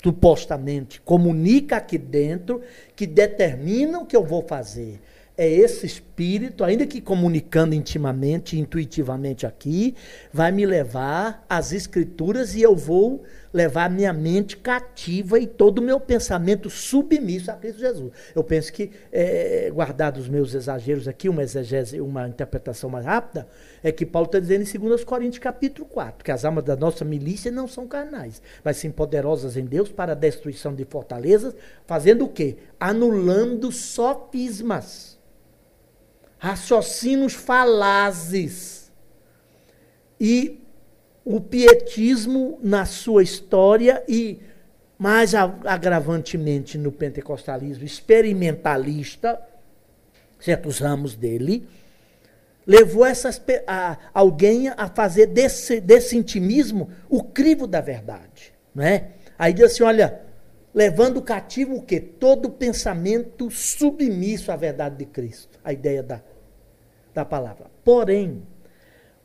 supostamente 0.08 1.02
comunica 1.02 1.76
aqui 1.76 1.98
dentro 1.98 2.62
que 2.96 3.06
determina 3.06 3.98
o 3.98 4.06
que 4.06 4.16
eu 4.16 4.24
vou 4.24 4.42
fazer. 4.42 5.00
É 5.36 5.46
esse 5.46 5.84
espírito, 5.84 6.64
ainda 6.64 6.86
que 6.86 7.00
comunicando 7.00 7.74
intimamente, 7.74 8.58
intuitivamente 8.58 9.46
aqui, 9.46 9.94
vai 10.32 10.50
me 10.50 10.64
levar 10.64 11.44
às 11.48 11.72
escrituras 11.72 12.54
e 12.54 12.62
eu 12.62 12.74
vou 12.74 13.22
levar 13.58 13.90
minha 13.90 14.12
mente 14.12 14.56
cativa 14.56 15.38
e 15.38 15.46
todo 15.46 15.80
o 15.80 15.82
meu 15.82 15.98
pensamento 15.98 16.70
submisso 16.70 17.50
a 17.50 17.54
Cristo 17.54 17.80
Jesus. 17.80 18.12
Eu 18.34 18.44
penso 18.44 18.72
que, 18.72 18.90
é, 19.10 19.68
guardados 19.74 20.22
os 20.22 20.28
meus 20.28 20.54
exageros 20.54 21.08
aqui, 21.08 21.28
uma 21.28 21.42
exegese, 21.42 22.00
uma 22.00 22.28
interpretação 22.28 22.88
mais 22.88 23.04
rápida, 23.04 23.48
é 23.82 23.90
que 23.90 24.06
Paulo 24.06 24.26
está 24.26 24.38
dizendo 24.38 24.62
em 24.62 24.88
2 24.88 25.02
Coríntios 25.02 25.42
capítulo 25.42 25.88
4, 25.88 26.24
que 26.24 26.30
as 26.30 26.44
armas 26.44 26.62
da 26.62 26.76
nossa 26.76 27.04
milícia 27.04 27.50
não 27.50 27.66
são 27.66 27.86
carnais, 27.88 28.40
mas 28.62 28.76
sim 28.76 28.92
poderosas 28.92 29.56
em 29.56 29.64
Deus 29.64 29.90
para 29.90 30.12
a 30.12 30.14
destruição 30.14 30.72
de 30.72 30.84
fortalezas, 30.84 31.54
fazendo 31.84 32.24
o 32.24 32.28
quê? 32.28 32.58
Anulando 32.78 33.72
sofismas, 33.72 35.18
raciocínios 36.38 37.34
falazes 37.34 38.92
e 40.20 40.60
o 41.28 41.42
pietismo 41.42 42.58
na 42.62 42.86
sua 42.86 43.22
história 43.22 44.02
e, 44.08 44.40
mais 44.98 45.34
agravantemente, 45.34 46.78
no 46.78 46.90
pentecostalismo 46.90 47.84
experimentalista, 47.84 49.38
certos 50.40 50.78
ramos 50.78 51.14
dele, 51.14 51.68
levou 52.66 53.04
essas, 53.04 53.38
a, 53.66 53.98
alguém 54.14 54.68
a 54.70 54.88
fazer 54.88 55.26
desse, 55.26 55.82
desse 55.82 56.16
intimismo 56.16 56.88
o 57.10 57.22
crivo 57.22 57.66
da 57.66 57.82
verdade. 57.82 58.54
Não 58.74 58.82
é? 58.82 59.10
Aí 59.38 59.52
diz 59.52 59.66
assim: 59.66 59.82
olha, 59.82 60.22
levando 60.72 61.20
cativo 61.20 61.74
o 61.74 61.82
quê? 61.82 62.00
Todo 62.00 62.48
pensamento 62.48 63.50
submisso 63.50 64.50
à 64.50 64.56
verdade 64.56 64.96
de 64.96 65.04
Cristo, 65.04 65.60
a 65.62 65.74
ideia 65.74 66.02
da, 66.02 66.22
da 67.12 67.22
palavra. 67.22 67.66
Porém, 67.84 68.42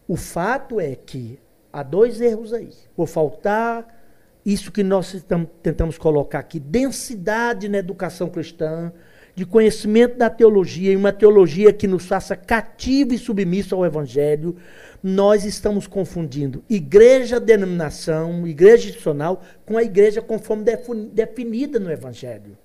o 0.05 0.17
fato 0.17 0.81
é 0.81 0.97
que 0.97 1.39
há 1.73 1.81
dois 1.81 2.21
erros 2.21 2.53
aí. 2.53 2.69
Por 2.95 3.07
faltar 3.07 4.01
isso 4.45 4.71
que 4.71 4.83
nós 4.83 5.25
tentamos 5.63 5.97
colocar 5.97 6.39
aqui, 6.39 6.59
densidade 6.59 7.67
na 7.67 7.79
educação 7.79 8.29
cristã, 8.29 8.93
de 9.35 9.45
conhecimento 9.45 10.15
da 10.17 10.29
teologia, 10.29 10.91
e 10.91 10.95
uma 10.95 11.11
teologia 11.11 11.73
que 11.73 11.87
nos 11.87 12.05
faça 12.05 12.35
cativo 12.35 13.15
e 13.15 13.17
submisso 13.17 13.73
ao 13.73 13.83
Evangelho, 13.83 14.55
nós 15.01 15.43
estamos 15.43 15.87
confundindo 15.87 16.63
igreja 16.69 17.39
denominação, 17.39 18.47
igreja 18.47 18.85
institucional, 18.85 19.41
com 19.65 19.75
a 19.77 19.83
igreja 19.83 20.21
conforme 20.21 20.63
definida 21.11 21.79
no 21.79 21.91
Evangelho. 21.91 22.55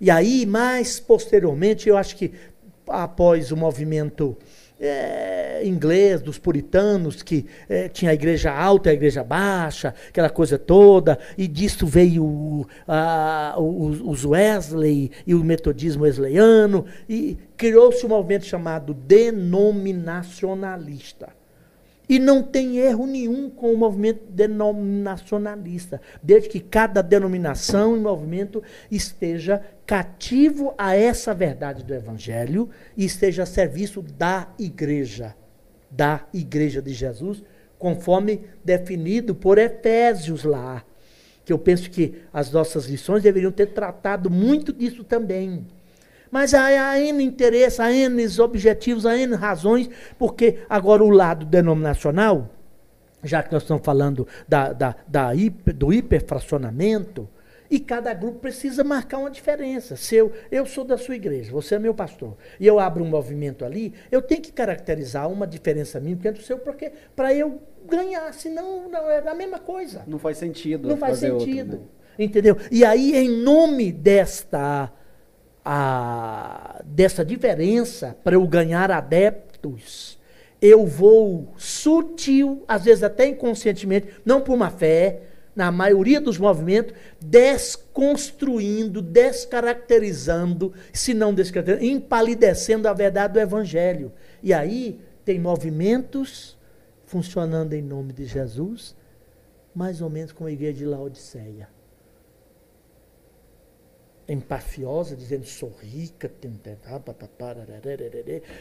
E 0.00 0.10
aí, 0.10 0.46
mais 0.46 0.98
posteriormente, 0.98 1.88
eu 1.88 1.96
acho 1.96 2.16
que 2.16 2.32
após 2.86 3.52
o 3.52 3.56
movimento 3.56 4.36
é, 4.80 5.62
inglês, 5.64 6.20
dos 6.20 6.38
puritanos, 6.38 7.22
que 7.22 7.46
é, 7.68 7.88
tinha 7.88 8.10
a 8.10 8.14
igreja 8.14 8.52
alta 8.52 8.88
e 8.88 8.90
a 8.92 8.94
igreja 8.94 9.22
baixa, 9.24 9.94
aquela 10.08 10.30
coisa 10.30 10.58
toda, 10.58 11.18
e 11.36 11.48
disso 11.48 11.86
veio 11.86 12.66
os 13.56 14.24
Wesley 14.24 15.10
e 15.26 15.34
o 15.34 15.44
metodismo 15.44 16.04
wesleyano, 16.04 16.86
e 17.08 17.36
criou-se 17.56 18.06
um 18.06 18.10
movimento 18.10 18.46
chamado 18.46 18.94
denominacionalista. 18.94 21.37
E 22.08 22.18
não 22.18 22.42
tem 22.42 22.78
erro 22.78 23.06
nenhum 23.06 23.50
com 23.50 23.72
o 23.72 23.76
movimento 23.76 24.24
denominacionalista, 24.30 26.00
desde 26.22 26.48
que 26.48 26.60
cada 26.60 27.02
denominação 27.02 27.96
e 27.96 28.00
movimento 28.00 28.62
esteja 28.90 29.62
cativo 29.84 30.74
a 30.78 30.96
essa 30.96 31.34
verdade 31.34 31.84
do 31.84 31.94
Evangelho 31.94 32.70
e 32.96 33.04
esteja 33.04 33.42
a 33.42 33.46
serviço 33.46 34.00
da 34.00 34.48
igreja, 34.58 35.36
da 35.90 36.26
igreja 36.32 36.80
de 36.80 36.94
Jesus, 36.94 37.42
conforme 37.78 38.40
definido 38.64 39.34
por 39.34 39.58
Efésios 39.58 40.44
lá, 40.44 40.84
que 41.44 41.52
eu 41.52 41.58
penso 41.58 41.90
que 41.90 42.22
as 42.32 42.50
nossas 42.50 42.86
lições 42.86 43.22
deveriam 43.22 43.52
ter 43.52 43.66
tratado 43.66 44.30
muito 44.30 44.72
disso 44.72 45.04
também. 45.04 45.66
Mas 46.30 46.54
há, 46.54 46.66
há 46.66 47.00
N 47.00 47.22
interesse, 47.22 47.80
há 47.80 47.92
N 47.92 48.26
objetivos, 48.40 49.06
há 49.06 49.16
N 49.16 49.34
razões, 49.34 49.88
porque 50.18 50.58
agora 50.68 51.02
o 51.02 51.10
lado 51.10 51.46
denominacional, 51.46 52.50
já 53.22 53.42
que 53.42 53.52
nós 53.52 53.62
estamos 53.62 53.84
falando 53.84 54.26
da, 54.46 54.72
da, 54.72 54.94
da 55.06 55.34
hiper, 55.34 55.74
do 55.74 55.92
hiperfracionamento, 55.92 57.28
e 57.70 57.78
cada 57.78 58.14
grupo 58.14 58.38
precisa 58.38 58.82
marcar 58.82 59.18
uma 59.18 59.30
diferença. 59.30 59.94
Se 59.94 60.16
eu, 60.16 60.32
eu 60.50 60.64
sou 60.64 60.84
da 60.84 60.96
sua 60.96 61.16
igreja, 61.16 61.52
você 61.52 61.74
é 61.74 61.78
meu 61.78 61.92
pastor, 61.94 62.36
e 62.58 62.66
eu 62.66 62.78
abro 62.78 63.04
um 63.04 63.08
movimento 63.08 63.64
ali, 63.64 63.92
eu 64.10 64.22
tenho 64.22 64.40
que 64.40 64.52
caracterizar 64.52 65.30
uma 65.30 65.46
diferença 65.46 66.00
minha 66.00 66.14
entre 66.14 66.40
o 66.40 66.42
seu, 66.42 66.58
porque 66.58 66.92
para 67.14 67.34
eu 67.34 67.60
ganhar, 67.86 68.32
senão 68.32 68.88
não 68.88 69.10
é 69.10 69.18
a 69.18 69.34
mesma 69.34 69.58
coisa. 69.58 70.02
Não 70.06 70.18
faz 70.18 70.38
sentido. 70.38 70.88
Não 70.88 70.96
faz 70.96 71.18
sentido. 71.18 71.72
Outro, 71.72 71.86
né? 71.86 71.98
Entendeu? 72.18 72.56
E 72.70 72.84
aí, 72.84 73.14
em 73.14 73.28
nome 73.28 73.92
desta, 73.92 74.90
a, 75.64 76.80
dessa 76.84 77.24
diferença, 77.24 78.16
para 78.24 78.34
eu 78.34 78.46
ganhar 78.46 78.90
adeptos, 78.90 80.18
eu 80.60 80.86
vou 80.86 81.54
sutil, 81.56 82.64
às 82.66 82.84
vezes 82.84 83.02
até 83.02 83.28
inconscientemente, 83.28 84.08
não 84.24 84.40
por 84.40 84.54
uma 84.54 84.70
fé, 84.70 85.22
na 85.54 85.72
maioria 85.72 86.20
dos 86.20 86.38
movimentos, 86.38 86.94
desconstruindo, 87.20 89.02
descaracterizando, 89.02 90.72
se 90.92 91.12
não 91.12 91.34
descaracterizando, 91.34 91.92
empalidecendo 91.92 92.86
a 92.86 92.92
verdade 92.92 93.32
do 93.34 93.40
Evangelho. 93.40 94.12
E 94.40 94.52
aí 94.52 95.00
tem 95.24 95.40
movimentos 95.40 96.56
funcionando 97.06 97.72
em 97.72 97.82
nome 97.82 98.12
de 98.12 98.24
Jesus, 98.24 98.94
mais 99.74 100.00
ou 100.00 100.08
menos 100.08 100.30
como 100.30 100.48
a 100.48 100.52
igreja 100.52 100.78
de 100.78 100.84
Laodiceia. 100.84 101.68
Empafiosa, 104.28 105.16
dizendo 105.16 105.46
sou 105.46 105.72
rica, 105.80 106.30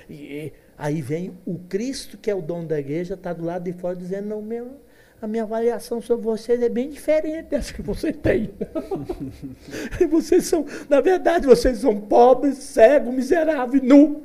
e 0.09 0.53
aí 0.77 1.01
vem 1.01 1.37
o 1.45 1.59
Cristo, 1.59 2.17
que 2.17 2.31
é 2.31 2.35
o 2.35 2.41
dono 2.41 2.67
da 2.67 2.79
igreja, 2.79 3.15
está 3.15 3.33
do 3.33 3.43
lado 3.43 3.63
de 3.63 3.73
fora 3.73 3.95
dizendo, 3.95 4.29
não, 4.29 4.41
meu, 4.41 4.79
a 5.21 5.27
minha 5.27 5.43
avaliação 5.43 5.99
sobre 6.01 6.23
vocês 6.23 6.61
é 6.61 6.69
bem 6.69 6.89
diferente 6.89 7.47
dessa 7.49 7.73
que 7.73 7.81
você 7.81 8.13
tem. 8.13 8.51
vocês 10.09 10.45
são, 10.45 10.65
na 10.87 11.01
verdade, 11.01 11.45
vocês 11.47 11.79
são 11.79 11.99
pobres, 11.99 12.57
cegos, 12.59 13.13
miseráveis, 13.13 13.83
nu. 13.83 14.23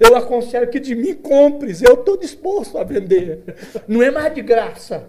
Eu 0.00 0.16
aconselho 0.16 0.70
que 0.70 0.80
de 0.80 0.94
mim 0.94 1.14
compres, 1.14 1.82
eu 1.82 1.94
estou 1.94 2.16
disposto 2.16 2.78
a 2.78 2.84
vender. 2.84 3.42
Não 3.86 4.02
é 4.02 4.10
mais 4.10 4.34
de 4.34 4.40
graça. 4.40 5.08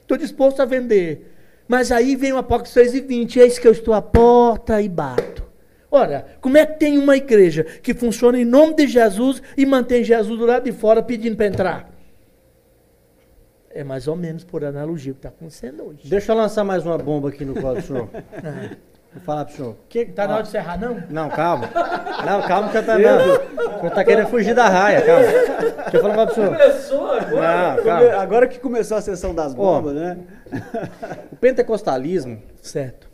Estou 0.00 0.16
disposto 0.16 0.60
a 0.60 0.64
vender. 0.64 1.31
Mas 1.66 1.92
aí 1.92 2.16
vem 2.16 2.32
o 2.32 2.38
Apocalipse 2.38 2.72
6 2.72 2.94
e 2.94 3.00
20, 3.00 3.38
eis 3.38 3.58
que 3.58 3.66
eu 3.66 3.72
estou 3.72 3.94
à 3.94 4.02
porta 4.02 4.80
e 4.80 4.88
bato. 4.88 5.42
Ora, 5.90 6.26
como 6.40 6.56
é 6.56 6.64
que 6.64 6.78
tem 6.78 6.96
uma 6.96 7.16
igreja 7.16 7.64
que 7.64 7.92
funciona 7.92 8.38
em 8.38 8.44
nome 8.44 8.74
de 8.74 8.86
Jesus 8.86 9.42
e 9.56 9.66
mantém 9.66 10.02
Jesus 10.02 10.38
do 10.38 10.46
lado 10.46 10.64
de 10.64 10.72
fora 10.72 11.02
pedindo 11.02 11.36
para 11.36 11.46
entrar? 11.46 11.92
É 13.70 13.84
mais 13.84 14.08
ou 14.08 14.16
menos 14.16 14.44
por 14.44 14.64
analogia 14.64 15.12
o 15.12 15.14
que 15.14 15.18
está 15.18 15.28
acontecendo 15.28 15.82
hoje. 15.84 16.08
Deixa 16.08 16.32
eu 16.32 16.36
lançar 16.36 16.64
mais 16.64 16.84
uma 16.84 16.98
bomba 16.98 17.28
aqui 17.28 17.44
no 17.44 17.54
do 17.54 17.82
senhor. 17.82 18.08
Vou 19.14 19.22
falar 19.22 19.44
pro 19.44 19.54
senhor. 19.54 19.76
Que, 19.88 20.06
tá 20.06 20.26
na 20.26 20.34
hora 20.34 20.42
de 20.42 20.48
encerrar, 20.48 20.80
não? 20.80 21.02
Não, 21.10 21.28
calma. 21.28 21.68
Não, 22.24 22.42
calma 22.42 22.70
que 22.70 22.78
eu 22.78 22.86
tá 22.86 22.96
não. 22.98 23.78
Senhor 23.78 23.90
tá 23.90 24.04
querendo 24.04 24.28
fugir 24.28 24.54
da 24.54 24.68
raia, 24.68 25.02
calma. 25.02 25.26
Deixa 25.26 25.96
eu 25.96 26.00
falar 26.00 26.26
pro 26.26 26.34
senhor. 26.34 26.56
Começou 26.56 27.12
agora? 27.12 27.76
Não, 27.76 27.84
calma. 27.84 28.22
Agora 28.22 28.48
que 28.48 28.58
começou 28.58 28.96
a 28.96 29.02
sessão 29.02 29.34
das 29.34 29.54
bombas, 29.54 29.94
né? 29.94 30.18
O 31.30 31.36
pentecostalismo, 31.36 32.42
certo. 32.62 33.10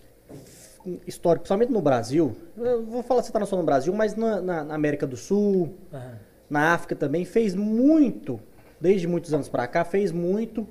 Histórico, 1.07 1.43
principalmente 1.43 1.73
no 1.73 1.83
Brasil, 1.83 2.35
eu 2.57 2.87
vou 2.87 3.03
falar 3.03 3.23
se 3.23 3.29
está 3.29 3.45
só 3.45 3.57
no 3.57 3.63
Brasil, 3.63 3.93
mas 3.93 4.15
na, 4.15 4.41
na, 4.41 4.65
na 4.65 4.75
América 4.75 5.07
do 5.07 5.17
Sul, 5.17 5.77
uhum. 5.93 6.11
na 6.49 6.73
África 6.73 6.95
também, 6.95 7.25
fez 7.25 7.55
muito 7.55 8.41
desde 8.81 9.07
muitos 9.07 9.35
anos 9.35 9.49
para 9.49 9.67
cá, 9.67 9.85
fez 9.85 10.13
muito 10.13 10.67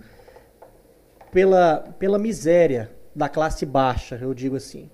pela, 1.31 1.85
pela 1.99 2.17
miséria 2.17 2.89
da 3.15 3.27
classe 3.27 3.65
baixa, 3.65 4.17
eu 4.21 4.33
digo 4.33 4.55
assim. 4.55 4.89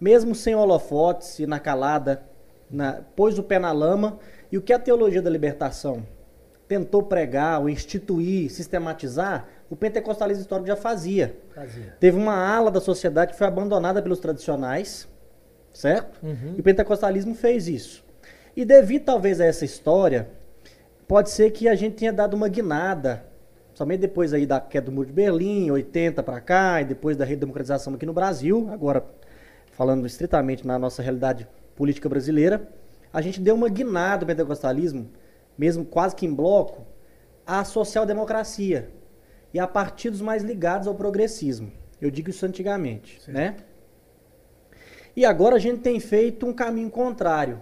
Mesmo 0.00 0.34
sem 0.34 0.54
holofotes 0.54 1.38
e 1.38 1.46
na 1.46 1.58
calada, 1.58 2.22
na, 2.70 3.00
pôs 3.14 3.38
o 3.38 3.42
pé 3.42 3.58
na 3.58 3.72
lama. 3.72 4.18
E 4.50 4.58
o 4.58 4.62
que 4.62 4.72
a 4.72 4.78
teologia 4.78 5.22
da 5.22 5.30
libertação 5.30 6.04
tentou 6.68 7.02
pregar, 7.02 7.60
ou 7.60 7.68
instituir, 7.68 8.50
sistematizar, 8.50 9.48
o 9.70 9.76
pentecostalismo 9.76 10.42
histórico 10.42 10.66
já 10.66 10.76
fazia. 10.76 11.36
fazia. 11.54 11.96
Teve 11.98 12.16
uma 12.16 12.34
ala 12.34 12.70
da 12.70 12.80
sociedade 12.80 13.32
que 13.32 13.38
foi 13.38 13.46
abandonada 13.46 14.02
pelos 14.02 14.18
tradicionais, 14.18 15.08
certo? 15.72 16.24
Uhum. 16.24 16.54
E 16.56 16.60
o 16.60 16.62
pentecostalismo 16.62 17.34
fez 17.34 17.68
isso. 17.68 18.04
E 18.56 18.64
devido 18.64 19.04
talvez 19.04 19.40
a 19.40 19.44
essa 19.44 19.64
história, 19.64 20.28
pode 21.06 21.30
ser 21.30 21.50
que 21.50 21.68
a 21.68 21.74
gente 21.74 21.96
tenha 21.96 22.12
dado 22.12 22.34
uma 22.34 22.48
guinada, 22.48 23.24
somente 23.74 24.00
depois 24.00 24.32
aí 24.32 24.46
da 24.46 24.58
queda 24.60 24.86
do 24.86 24.92
Muro 24.92 25.08
de 25.08 25.12
Berlim, 25.12 25.70
80 25.70 26.22
para 26.22 26.40
cá, 26.40 26.80
e 26.80 26.84
depois 26.84 27.16
da 27.16 27.24
redemocratização 27.24 27.94
aqui 27.94 28.06
no 28.06 28.12
Brasil, 28.12 28.68
agora 28.72 29.04
falando 29.76 30.06
estritamente 30.06 30.66
na 30.66 30.78
nossa 30.78 31.02
realidade 31.02 31.46
política 31.76 32.08
brasileira, 32.08 32.66
a 33.12 33.20
gente 33.20 33.38
deu 33.38 33.54
uma 33.54 33.68
guinada 33.68 34.20
do 34.20 34.26
pentecostalismo, 34.26 35.10
mesmo 35.56 35.84
quase 35.84 36.16
que 36.16 36.24
em 36.24 36.32
bloco, 36.32 36.86
à 37.46 37.62
social-democracia 37.62 38.90
e 39.52 39.58
a 39.58 39.66
partidos 39.66 40.22
mais 40.22 40.42
ligados 40.42 40.88
ao 40.88 40.94
progressismo. 40.94 41.70
Eu 42.00 42.10
digo 42.10 42.30
isso 42.30 42.46
antigamente, 42.46 43.20
Sim. 43.20 43.32
né? 43.32 43.56
E 45.14 45.26
agora 45.26 45.56
a 45.56 45.58
gente 45.58 45.80
tem 45.80 46.00
feito 46.00 46.46
um 46.46 46.54
caminho 46.54 46.90
contrário. 46.90 47.60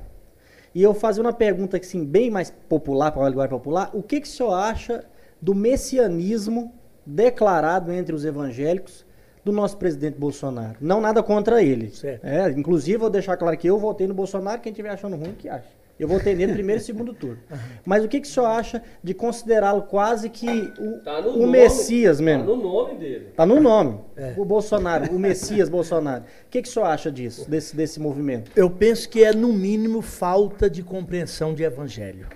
E 0.72 0.80
eu 0.80 0.94
fazer 0.94 1.20
uma 1.20 1.32
pergunta 1.32 1.76
assim, 1.76 2.04
bem 2.04 2.30
mais 2.30 2.48
popular, 2.48 3.10
para 3.10 3.22
uma 3.22 3.28
linguagem 3.28 3.50
popular, 3.50 3.90
o 3.92 4.02
que, 4.04 4.20
que 4.20 4.28
o 4.28 4.30
senhor 4.30 4.54
acha 4.54 5.04
do 5.42 5.52
messianismo 5.52 6.72
declarado 7.04 7.92
entre 7.92 8.14
os 8.14 8.24
evangélicos 8.24 9.04
do 9.44 9.52
nosso 9.52 9.76
presidente 9.76 10.18
Bolsonaro? 10.18 10.76
Não 10.80 11.00
nada 11.00 11.22
contra 11.22 11.62
ele. 11.62 11.92
É, 12.22 12.48
inclusive, 12.50 12.96
vou 12.96 13.10
deixar 13.10 13.36
claro 13.36 13.56
que 13.56 13.68
eu 13.68 13.78
votei 13.78 14.06
no 14.06 14.14
Bolsonaro, 14.14 14.60
quem 14.60 14.72
estiver 14.72 14.90
achando 14.90 15.16
ruim, 15.16 15.34
que 15.38 15.48
acha. 15.48 15.68
Eu 15.96 16.08
votei 16.08 16.34
nele 16.34 16.54
primeiro 16.54 16.80
e 16.80 16.84
segundo 16.84 17.14
turno. 17.14 17.38
Mas 17.86 18.04
o 18.04 18.08
que, 18.08 18.20
que 18.20 18.26
o 18.26 18.30
senhor 18.30 18.46
acha 18.46 18.82
de 19.02 19.14
considerá-lo 19.14 19.82
quase 19.82 20.28
que 20.28 20.72
o, 20.78 20.98
tá 21.04 21.20
o 21.20 21.38
nome, 21.38 21.46
Messias 21.46 22.20
mesmo? 22.20 22.44
Tá 22.44 22.50
no 22.50 22.56
nome 22.56 22.94
dele. 22.96 23.26
Tá 23.36 23.46
no 23.46 23.60
nome. 23.60 24.00
É. 24.16 24.34
O 24.36 24.44
Bolsonaro, 24.44 25.14
o 25.14 25.18
Messias 25.20 25.68
Bolsonaro. 25.68 26.24
O 26.24 26.50
que, 26.50 26.62
que 26.62 26.68
o 26.68 26.72
senhor 26.72 26.86
acha 26.86 27.12
disso, 27.12 27.48
desse, 27.48 27.76
desse 27.76 28.00
movimento? 28.00 28.50
Eu 28.56 28.68
penso 28.68 29.08
que 29.08 29.22
é, 29.22 29.32
no 29.32 29.52
mínimo, 29.52 30.02
falta 30.02 30.68
de 30.68 30.82
compreensão 30.82 31.54
de 31.54 31.62
evangelho. 31.62 32.26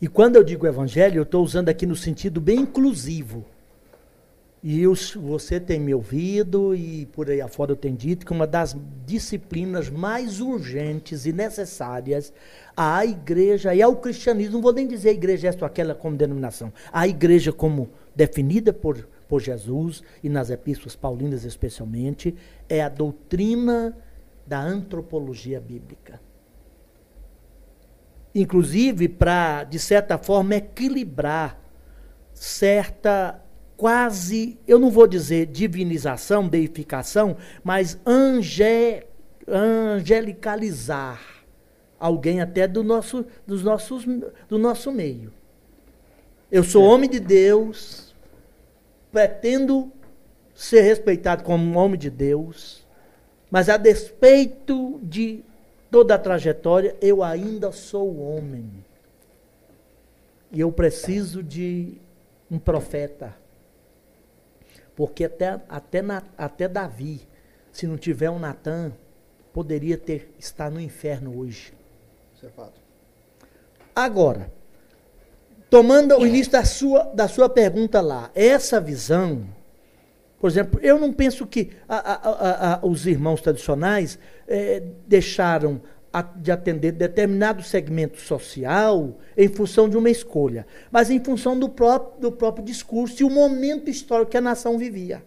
E 0.00 0.06
quando 0.06 0.36
eu 0.36 0.44
digo 0.44 0.66
evangelho, 0.66 1.18
eu 1.18 1.24
estou 1.24 1.42
usando 1.42 1.68
aqui 1.68 1.84
no 1.84 1.96
sentido 1.96 2.40
bem 2.40 2.60
inclusivo. 2.60 3.44
E 4.62 4.84
você 5.18 5.58
tem 5.58 5.80
me 5.80 5.94
ouvido 5.94 6.74
e 6.74 7.06
por 7.06 7.30
aí 7.30 7.40
afora 7.40 7.72
eu 7.72 7.76
tenho 7.76 7.96
dito 7.96 8.26
que 8.26 8.32
uma 8.32 8.46
das 8.46 8.76
disciplinas 9.06 9.88
mais 9.88 10.38
urgentes 10.38 11.24
e 11.24 11.32
necessárias 11.32 12.30
à 12.76 13.04
igreja 13.06 13.74
e 13.74 13.80
ao 13.80 13.96
cristianismo, 13.96 14.54
não 14.54 14.62
vou 14.62 14.74
nem 14.74 14.86
dizer 14.86 15.10
a 15.10 15.12
igreja 15.12 15.48
esta 15.48 15.64
ou 15.64 15.66
aquela 15.66 15.94
como 15.94 16.14
denominação, 16.14 16.70
a 16.92 17.08
igreja 17.08 17.54
como 17.54 17.88
definida 18.14 18.70
por, 18.70 19.08
por 19.26 19.40
Jesus 19.40 20.02
e 20.22 20.28
nas 20.28 20.50
epístolas 20.50 20.94
paulinas 20.94 21.44
especialmente, 21.44 22.34
é 22.68 22.82
a 22.82 22.88
doutrina 22.90 23.96
da 24.46 24.60
antropologia 24.60 25.58
bíblica. 25.58 26.20
Inclusive 28.34 29.08
para, 29.08 29.64
de 29.64 29.78
certa 29.78 30.18
forma, 30.18 30.56
equilibrar 30.56 31.58
certa 32.34 33.40
quase, 33.80 34.58
eu 34.68 34.78
não 34.78 34.90
vou 34.90 35.06
dizer 35.06 35.46
divinização, 35.46 36.46
deificação, 36.46 37.38
mas 37.64 37.98
ange, 38.06 39.02
angelicalizar 39.48 41.18
alguém 41.98 42.42
até 42.42 42.68
do 42.68 42.84
nosso, 42.84 43.24
dos 43.46 43.64
nossos, 43.64 44.04
do 44.46 44.58
nosso 44.58 44.92
meio. 44.92 45.32
Eu 46.52 46.62
sou 46.62 46.84
homem 46.84 47.08
de 47.08 47.18
Deus, 47.18 48.14
pretendo 49.10 49.90
ser 50.54 50.82
respeitado 50.82 51.42
como 51.42 51.64
um 51.64 51.78
homem 51.78 51.98
de 51.98 52.10
Deus, 52.10 52.86
mas 53.50 53.70
a 53.70 53.78
despeito 53.78 55.00
de 55.02 55.42
toda 55.90 56.16
a 56.16 56.18
trajetória, 56.18 56.94
eu 57.00 57.24
ainda 57.24 57.72
sou 57.72 58.20
homem. 58.20 58.70
E 60.52 60.60
eu 60.60 60.70
preciso 60.70 61.42
de 61.42 61.94
um 62.50 62.58
profeta 62.58 63.39
porque 65.00 65.24
até, 65.24 65.58
até, 65.66 66.02
até 66.36 66.68
Davi, 66.68 67.26
se 67.72 67.86
não 67.86 67.96
tiver 67.96 68.28
um 68.28 68.38
Natan, 68.38 68.92
poderia 69.50 69.96
ter 69.96 70.30
estar 70.38 70.70
no 70.70 70.78
inferno 70.78 71.38
hoje. 71.38 71.72
Isso 72.36 72.44
é 72.44 72.50
fato. 72.50 72.78
Agora, 73.96 74.52
tomando 75.70 76.18
o 76.18 76.26
início 76.26 76.52
da 76.52 76.66
sua, 76.66 77.04
da 77.14 77.28
sua 77.28 77.48
pergunta 77.48 78.02
lá, 78.02 78.30
essa 78.34 78.78
visão 78.78 79.46
Por 80.38 80.50
exemplo, 80.50 80.78
eu 80.82 80.98
não 80.98 81.14
penso 81.14 81.46
que 81.46 81.70
a, 81.88 81.96
a, 81.96 82.74
a, 82.74 82.86
os 82.86 83.06
irmãos 83.06 83.40
tradicionais 83.40 84.18
eh, 84.46 84.82
deixaram 85.06 85.80
de 86.36 86.50
atender 86.50 86.92
determinado 86.92 87.62
segmento 87.62 88.20
social 88.20 89.16
em 89.36 89.48
função 89.48 89.88
de 89.88 89.96
uma 89.96 90.10
escolha, 90.10 90.66
mas 90.90 91.10
em 91.10 91.22
função 91.22 91.58
do 91.58 91.68
próprio, 91.68 92.20
do 92.20 92.32
próprio 92.32 92.64
discurso 92.64 93.22
e 93.22 93.24
o 93.24 93.30
momento 93.30 93.88
histórico 93.88 94.32
que 94.32 94.36
a 94.36 94.40
nação 94.40 94.76
vivia. 94.76 95.22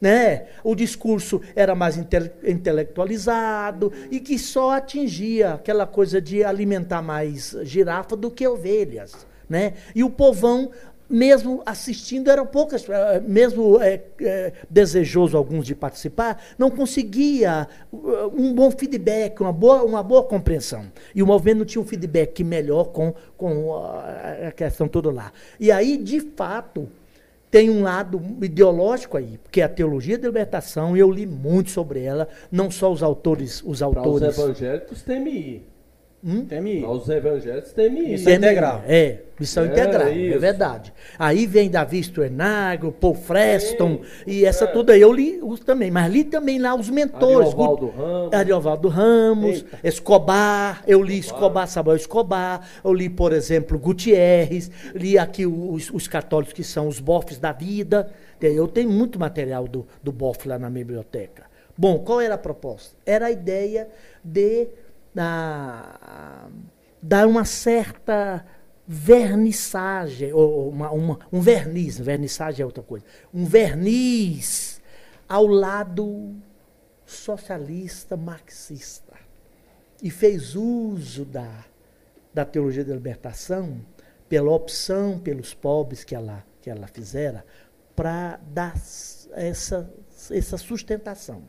Né? 0.00 0.46
O 0.62 0.76
discurso 0.76 1.40
era 1.56 1.74
mais 1.74 1.96
inte 1.96 2.16
intelectualizado 2.44 3.92
e 4.10 4.20
que 4.20 4.38
só 4.38 4.70
atingia 4.70 5.54
aquela 5.54 5.86
coisa 5.86 6.20
de 6.20 6.44
alimentar 6.44 7.02
mais 7.02 7.56
girafa 7.62 8.14
do 8.16 8.30
que 8.30 8.46
ovelhas. 8.46 9.26
Né? 9.48 9.74
E 9.94 10.04
o 10.04 10.10
povão 10.10 10.70
mesmo 11.08 11.62
assistindo, 11.64 12.30
eram 12.30 12.46
poucas, 12.46 12.86
eh, 12.88 13.20
mesmo 13.20 13.80
é, 13.80 14.02
é, 14.20 14.52
desejoso 14.68 15.36
alguns 15.36 15.64
de 15.66 15.74
participar, 15.74 16.42
não 16.58 16.70
conseguia 16.70 17.66
um 17.92 18.52
bom 18.52 18.70
feedback, 18.70 19.40
uma 19.40 19.52
boa, 19.52 19.82
uma 19.84 20.02
boa 20.02 20.22
compreensão. 20.24 20.86
E 21.14 21.22
o 21.22 21.26
movimento 21.26 21.58
não 21.58 21.64
tinha 21.64 21.80
um 21.80 21.86
feedback 21.86 22.44
melhor 22.44 22.84
com, 22.86 23.14
com 23.36 23.74
a 23.76 24.52
questão 24.52 24.86
toda 24.86 25.10
lá. 25.10 25.32
E 25.58 25.72
aí, 25.72 25.96
de 25.96 26.20
fato, 26.20 26.88
tem 27.50 27.70
um 27.70 27.82
lado 27.82 28.20
ideológico 28.42 29.16
aí, 29.16 29.38
porque 29.42 29.62
a 29.62 29.68
teologia 29.68 30.18
da 30.18 30.28
libertação, 30.28 30.96
eu 30.96 31.10
li 31.10 31.26
muito 31.26 31.70
sobre 31.70 32.02
ela, 32.02 32.28
não 32.52 32.70
só 32.70 32.92
os 32.92 33.02
autores, 33.02 33.62
os 33.64 33.82
autores. 33.82 34.20
Para 34.20 34.28
os 34.28 34.38
evangélicos 34.38 35.02
TMI. 35.02 35.77
Hum? 36.24 36.46
TMI. 36.46 36.84
Os 36.84 37.08
evangélicos 37.08 37.72
TMI. 37.72 38.08
Missão 38.08 38.32
integral. 38.32 38.82
É, 38.88 39.18
missão 39.38 39.64
é, 39.64 39.66
integral, 39.68 40.08
é 40.08 40.12
isso. 40.12 40.34
é 40.34 40.38
verdade. 40.38 40.92
Aí 41.16 41.46
vem 41.46 41.70
Davi 41.70 42.02
Sternagel, 42.02 42.90
Paul 42.90 43.14
Freston, 43.14 44.00
Sim, 44.02 44.22
e 44.26 44.44
essa 44.44 44.64
é. 44.64 44.66
tudo 44.66 44.90
aí 44.90 45.00
eu 45.00 45.12
li 45.12 45.38
os, 45.40 45.60
também, 45.60 45.92
mas 45.92 46.12
li 46.12 46.24
também 46.24 46.58
lá 46.58 46.74
os 46.74 46.90
mentores. 46.90 47.48
Ariovaldo 47.48 47.88
Ramos. 47.90 48.34
Ariovaldo 48.34 48.88
Ramos, 48.88 49.56
Eita. 49.58 49.78
Escobar, 49.84 50.82
eu 50.88 51.00
li 51.02 51.18
Escobar. 51.18 51.38
Escobar, 51.38 51.68
Samuel 51.68 51.96
Escobar, 51.96 52.68
eu 52.84 52.92
li, 52.92 53.08
por 53.08 53.32
exemplo, 53.32 53.78
Gutierrez, 53.78 54.70
li 54.94 55.16
aqui 55.16 55.46
os, 55.46 55.88
os 55.90 56.08
católicos 56.08 56.52
que 56.52 56.64
são 56.64 56.88
os 56.88 56.98
bofs 56.98 57.38
da 57.38 57.52
vida. 57.52 58.10
Eu 58.40 58.66
tenho 58.66 58.90
muito 58.90 59.20
material 59.20 59.68
do, 59.68 59.86
do 60.02 60.10
bof 60.10 60.48
lá 60.48 60.58
na 60.58 60.68
biblioteca. 60.68 61.44
Bom, 61.76 62.00
qual 62.00 62.20
era 62.20 62.34
a 62.34 62.38
proposta? 62.38 62.96
Era 63.06 63.26
a 63.26 63.30
ideia 63.30 63.88
de 64.24 64.68
dar 67.02 67.26
uma 67.26 67.44
certa 67.44 68.44
vernissagem, 68.86 70.32
ou 70.32 70.70
uma, 70.70 70.90
uma, 70.90 71.18
um 71.30 71.40
verniz, 71.40 71.98
vernissagem 71.98 72.62
é 72.62 72.66
outra 72.66 72.82
coisa, 72.82 73.04
um 73.32 73.44
verniz 73.44 74.80
ao 75.28 75.46
lado 75.46 76.34
socialista 77.04 78.16
marxista. 78.16 79.14
E 80.02 80.10
fez 80.10 80.54
uso 80.54 81.24
da, 81.24 81.64
da 82.32 82.44
teologia 82.44 82.84
da 82.84 82.94
libertação 82.94 83.84
pela 84.28 84.50
opção 84.52 85.18
pelos 85.18 85.54
pobres 85.54 86.04
que 86.04 86.14
ela, 86.14 86.44
que 86.62 86.70
ela 86.70 86.86
fizera 86.86 87.44
para 87.96 88.38
dar 88.52 88.74
essa, 89.32 89.92
essa 90.30 90.56
sustentação. 90.56 91.42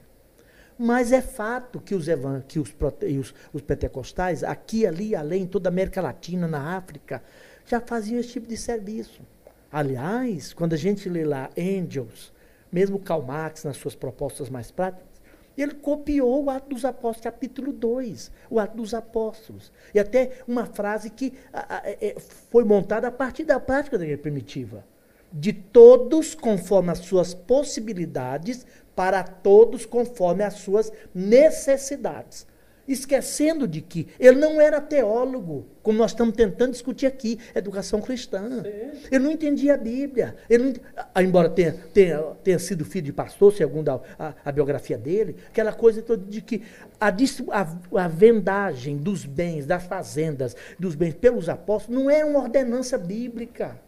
Mas 0.81 1.11
é 1.11 1.21
fato 1.21 1.81
que 1.81 1.93
os, 1.93 2.05
que 2.47 2.57
os, 2.57 2.73
os, 3.19 3.33
os 3.51 3.61
pentecostais, 3.61 4.45
aqui, 4.45 4.87
ali, 4.87 5.13
além, 5.13 5.45
toda 5.45 5.67
a 5.67 5.71
América 5.71 6.01
Latina, 6.01 6.47
na 6.47 6.77
África, 6.77 7.21
já 7.65 7.81
faziam 7.81 8.17
esse 8.17 8.29
tipo 8.29 8.47
de 8.47 8.55
serviço. 8.55 9.21
Aliás, 9.69 10.53
quando 10.53 10.71
a 10.71 10.77
gente 10.77 11.09
lê 11.09 11.25
lá 11.25 11.49
Angels, 11.57 12.31
mesmo 12.71 12.97
Karl 12.97 13.21
Marx, 13.21 13.65
nas 13.65 13.75
suas 13.75 13.93
propostas 13.93 14.49
mais 14.49 14.71
práticas, 14.71 15.09
ele 15.57 15.73
copiou 15.73 16.45
o 16.45 16.49
Ato 16.49 16.69
dos 16.69 16.85
Apóstolos, 16.85 17.23
capítulo 17.23 17.73
2, 17.73 18.31
o 18.49 18.57
Ato 18.57 18.77
dos 18.77 18.93
Apóstolos. 18.93 19.73
E 19.93 19.99
até 19.99 20.39
uma 20.47 20.65
frase 20.65 21.09
que 21.09 21.33
a, 21.51 21.75
a, 21.75 21.81
é, 21.85 22.15
foi 22.49 22.63
montada 22.63 23.09
a 23.09 23.11
partir 23.11 23.43
da 23.43 23.59
prática 23.59 23.97
da 23.97 24.05
igreja 24.05 24.21
primitiva. 24.21 24.85
De 25.31 25.53
todos, 25.53 26.33
conforme 26.33 26.91
as 26.91 26.99
suas 26.99 27.33
possibilidades, 27.33 28.65
para 28.95 29.23
todos 29.23 29.85
conforme 29.85 30.43
as 30.43 30.55
suas 30.55 30.91
necessidades. 31.13 32.47
Esquecendo 32.87 33.67
de 33.67 33.81
que 33.81 34.07
ele 34.19 34.39
não 34.39 34.59
era 34.59 34.81
teólogo, 34.81 35.67
como 35.83 35.99
nós 35.99 36.09
estamos 36.09 36.35
tentando 36.35 36.71
discutir 36.71 37.05
aqui, 37.05 37.37
educação 37.53 38.01
cristã. 38.01 38.63
Sim. 38.63 39.07
Ele 39.11 39.23
não 39.23 39.31
entendia 39.31 39.75
a 39.75 39.77
Bíblia. 39.77 40.35
Ele 40.49 40.63
não, 40.63 40.73
ah, 41.13 41.21
embora 41.21 41.51
tenha, 41.51 41.73
tenha, 41.93 42.19
tenha 42.43 42.57
sido 42.57 42.83
filho 42.83 43.05
de 43.05 43.13
pastor, 43.13 43.53
segundo 43.53 43.89
a, 43.89 44.01
a, 44.17 44.33
a 44.43 44.51
biografia 44.51 44.97
dele, 44.97 45.35
aquela 45.49 45.71
coisa 45.71 46.01
toda 46.01 46.25
de 46.25 46.41
que 46.41 46.63
a, 46.99 47.09
a, 47.09 48.03
a 48.03 48.07
vendagem 48.07 48.97
dos 48.97 49.23
bens, 49.23 49.67
das 49.67 49.83
fazendas, 49.83 50.55
dos 50.79 50.95
bens 50.95 51.13
pelos 51.13 51.47
apóstolos, 51.47 52.01
não 52.01 52.09
era 52.09 52.25
uma 52.25 52.39
ordenança 52.39 52.97
bíblica. 52.97 53.79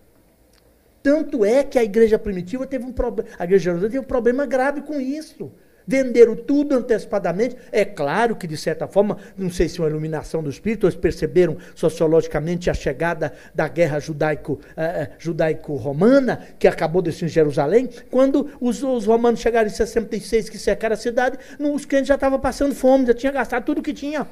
Tanto 1.03 1.43
é 1.43 1.63
que 1.63 1.79
a 1.79 1.83
igreja 1.83 2.19
primitiva 2.19 2.65
teve 2.67 2.85
um 2.85 2.91
problema, 2.91 3.29
a 3.37 3.43
igreja 3.43 3.77
teve 3.79 3.99
um 3.99 4.03
problema 4.03 4.45
grave 4.45 4.81
com 4.81 4.99
isso. 4.99 5.51
Venderam 5.85 6.35
tudo 6.35 6.75
antecipadamente. 6.75 7.57
É 7.71 7.83
claro 7.83 8.35
que, 8.35 8.47
de 8.47 8.55
certa 8.55 8.87
forma, 8.87 9.17
não 9.35 9.49
sei 9.49 9.67
se 9.67 9.79
é 9.79 9.83
uma 9.83 9.89
iluminação 9.89 10.43
do 10.43 10.49
Espírito, 10.49 10.85
eles 10.85 10.95
perceberam 10.95 11.57
sociologicamente 11.75 12.69
a 12.69 12.73
chegada 12.73 13.33
da 13.53 13.67
guerra 13.67 13.99
judaico, 13.99 14.59
eh, 14.77 14.83
eh 14.83 15.11
judaico-romana, 15.17 16.47
que 16.59 16.67
acabou 16.67 17.01
desse 17.01 17.25
em 17.25 17.27
Jerusalém. 17.27 17.89
Quando 18.09 18.51
os, 18.61 18.83
os, 18.83 19.05
romanos 19.05 19.39
chegaram 19.39 19.67
em 19.67 19.73
66, 19.73 20.49
que 20.49 20.57
cercaram 20.57 20.93
a 20.93 20.97
cidade, 20.97 21.37
os 21.59 21.85
crentes 21.85 22.07
já 22.07 22.15
estavam 22.15 22.39
passando 22.39 22.75
fome, 22.75 23.07
já 23.07 23.13
tinham 23.13 23.33
gastado 23.33 23.65
tudo 23.65 23.81
que 23.81 23.93
tinha. 23.93 24.27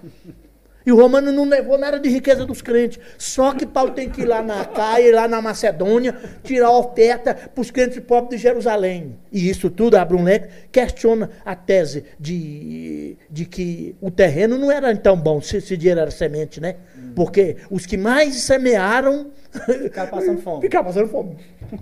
E 0.89 0.91
o 0.91 0.95
romano 0.95 1.31
não 1.31 1.47
levou 1.47 1.77
nada 1.77 1.99
de 1.99 2.09
riqueza 2.09 2.47
dos 2.47 2.63
crentes. 2.63 2.99
Só 3.15 3.53
que 3.53 3.63
Paulo 3.63 3.91
tem 3.91 4.09
que 4.09 4.23
ir 4.23 4.25
lá 4.25 4.41
na 4.41 4.65
Caia, 4.65 5.15
lá 5.15 5.27
na 5.27 5.39
Macedônia, 5.39 6.17
tirar 6.43 6.71
oferta 6.71 7.35
para 7.35 7.61
os 7.61 7.69
crentes 7.69 7.99
pobres 7.99 8.41
de 8.41 8.47
Jerusalém. 8.47 9.15
E 9.31 9.47
isso 9.47 9.69
tudo, 9.69 9.97
abre 9.97 10.17
um 10.17 10.23
leque, 10.23 10.47
questiona 10.71 11.29
a 11.45 11.55
tese 11.55 12.05
de, 12.19 13.15
de 13.29 13.45
que 13.45 13.95
o 14.01 14.09
terreno 14.09 14.57
não 14.57 14.71
era 14.71 14.97
tão 14.97 15.15
bom, 15.15 15.39
se 15.39 15.57
esse 15.57 15.77
dinheiro 15.77 15.99
era 15.99 16.09
semente, 16.09 16.59
né? 16.59 16.77
Porque 17.15 17.57
os 17.69 17.85
que 17.85 17.95
mais 17.95 18.37
semearam. 18.37 19.29
Ficaram 19.83 20.09
passando 20.09 20.41
fome. 20.41 20.61
Ficaram 20.61 20.85
passando 20.85 21.07
fome. 21.07 21.37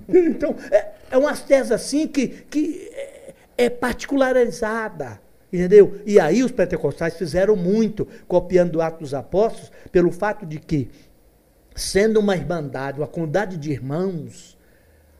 Então, 0.09 0.53
é, 0.69 0.85
é 1.11 1.17
uma 1.17 1.33
tese 1.33 1.73
assim 1.73 2.07
que, 2.07 2.27
que 2.27 2.91
é, 2.91 3.33
é 3.57 3.69
particularizada. 3.69 5.25
Entendeu? 5.51 6.01
E 6.05 6.19
aí 6.19 6.43
os 6.43 6.51
pentecostais 6.51 7.15
fizeram 7.15 7.55
muito, 7.55 8.07
copiando 8.27 8.75
o 8.75 8.81
Atos 8.81 8.99
dos 8.99 9.13
Apóstolos, 9.13 9.71
pelo 9.91 10.11
fato 10.11 10.45
de 10.45 10.59
que, 10.59 10.89
sendo 11.75 12.19
uma 12.19 12.35
irmandade, 12.35 12.99
uma 12.99 13.07
comunidade 13.07 13.55
de 13.57 13.71
irmãos, 13.71 14.57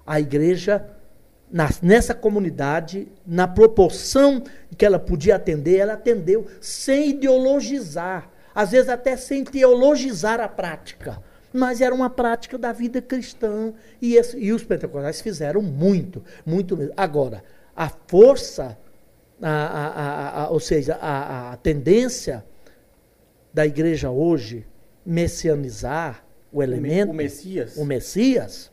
a 0.06 0.20
igreja, 0.20 0.86
nessa 1.82 2.14
comunidade, 2.14 3.08
na 3.26 3.48
proporção 3.48 4.44
que 4.78 4.86
ela 4.86 5.00
podia 5.00 5.36
atender, 5.38 5.78
ela 5.78 5.94
atendeu 5.94 6.46
sem 6.60 7.12
ideologizar, 7.12 8.30
às 8.54 8.72
vezes 8.72 8.90
até 8.90 9.16
sem 9.16 9.44
teologizar 9.46 10.42
a 10.42 10.48
prática. 10.48 11.22
Mas 11.54 11.80
era 11.80 11.96
uma 11.96 12.10
prática 12.10 12.58
da 12.58 12.74
vida 12.74 13.02
cristã. 13.02 13.74
E, 14.02 14.16
esse, 14.16 14.38
e 14.38 14.52
os 14.52 14.64
pentecostais 14.64 15.22
fizeram 15.22 15.62
muito, 15.62 16.22
muito 16.46 16.76
mesmo. 16.76 16.94
Agora, 16.98 17.44
a 17.76 17.90
força 17.90 18.78
a, 19.42 19.50
a, 19.50 20.44
a, 20.44 20.50
ou 20.50 20.60
seja, 20.60 20.98
a, 21.02 21.58
tendência 21.58 22.44
da 23.54 23.66
igreja 23.66 24.10
hoje 24.10 24.66
messianizar 25.06 26.26
o 26.52 26.62
elemento, 26.62 27.12
o 27.12 27.14
Messias, 27.14 27.78
o 27.78 27.86
Messias 27.86 28.72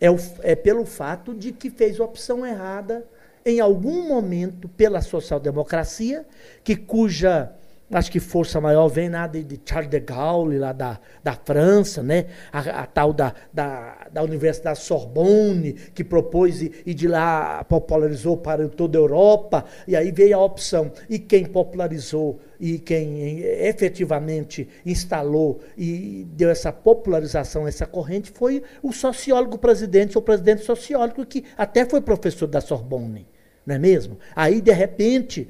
é, 0.00 0.10
o, 0.10 0.16
é 0.42 0.54
pelo 0.54 0.84
fato 0.84 1.34
de 1.34 1.52
que 1.52 1.70
fez 1.70 2.00
opção 2.00 2.46
errada 2.46 3.06
em 3.44 3.60
algum 3.60 4.06
momento 4.06 4.68
pela 4.68 5.00
social-democracia, 5.00 6.26
que 6.62 6.76
cuja 6.76 7.52
acho 7.90 8.10
que 8.10 8.20
força 8.20 8.60
maior 8.60 8.88
vem 8.88 9.08
lá 9.08 9.26
de, 9.26 9.42
de, 9.42 9.58
Charles 9.64 9.90
de 9.90 10.00
Gaulle, 10.00 10.58
lá 10.58 10.72
da, 10.72 11.00
da 11.22 11.32
França, 11.32 12.02
né? 12.02 12.26
a, 12.52 12.82
a 12.82 12.86
tal 12.86 13.12
da, 13.12 13.34
da, 13.52 14.08
da, 14.12 14.22
Universidade 14.22 14.80
Sorbonne, 14.80 15.72
que 15.72 16.04
propôs 16.04 16.60
e, 16.60 16.72
e, 16.84 16.92
de 16.92 17.08
lá 17.08 17.64
popularizou 17.64 18.36
para 18.36 18.68
toda 18.68 18.98
a 18.98 19.00
Europa, 19.00 19.64
e 19.86 19.96
aí 19.96 20.12
veio 20.12 20.36
a 20.36 20.44
opção. 20.44 20.92
E 21.08 21.18
quem 21.18 21.46
popularizou 21.46 22.40
e 22.60 22.78
quem 22.78 23.40
efetivamente 23.40 24.68
instalou 24.84 25.60
e 25.76 26.26
deu 26.32 26.50
essa 26.50 26.72
popularização, 26.72 27.66
essa 27.66 27.86
corrente, 27.86 28.30
foi 28.32 28.62
o 28.82 28.92
sociólogo 28.92 29.56
presidente, 29.56 30.18
o 30.18 30.22
presidente 30.22 30.64
sociólogo, 30.64 31.24
que 31.24 31.44
até 31.56 31.86
foi 31.86 32.00
professor 32.00 32.46
da 32.46 32.60
Sorbonne, 32.60 33.26
não 33.64 33.76
é 33.76 33.78
mesmo? 33.78 34.18
Aí, 34.34 34.60
de 34.60 34.72
repente, 34.72 35.48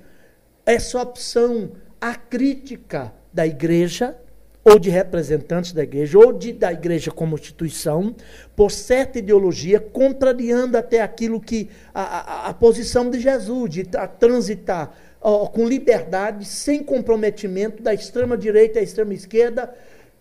essa 0.67 1.01
opção 1.01 1.73
a 2.01 2.15
crítica 2.15 3.13
da 3.33 3.47
igreja 3.47 4.17
ou 4.65 4.79
de 4.79 4.91
representantes 4.91 5.73
da 5.73 5.83
igreja, 5.83 6.19
ou 6.19 6.33
de, 6.33 6.53
da 6.53 6.73
igreja 6.73 7.11
como 7.11 7.37
instituição, 7.37 8.15
por 8.55 8.71
certa 8.71 9.19
ideologia, 9.19 9.81
contrariando 9.81 10.77
até 10.77 11.01
aquilo 11.01 11.41
que 11.41 11.71
a, 11.95 12.03
a, 12.03 12.49
a 12.49 12.55
posição 12.55 13.11
de 13.11 13.19
Jesus, 13.19 13.71
de 13.71 13.89
a, 13.97 14.07
transitar 14.07 14.93
ó, 15.21 15.47
com 15.47 15.67
liberdade, 15.67 16.45
sem 16.45 16.83
comprometimento 16.83 17.83
da 17.83 17.95
extrema 17.95 18.37
direita 18.37 18.79
à 18.79 18.83
extrema 18.83 19.15
esquerda, 19.15 19.73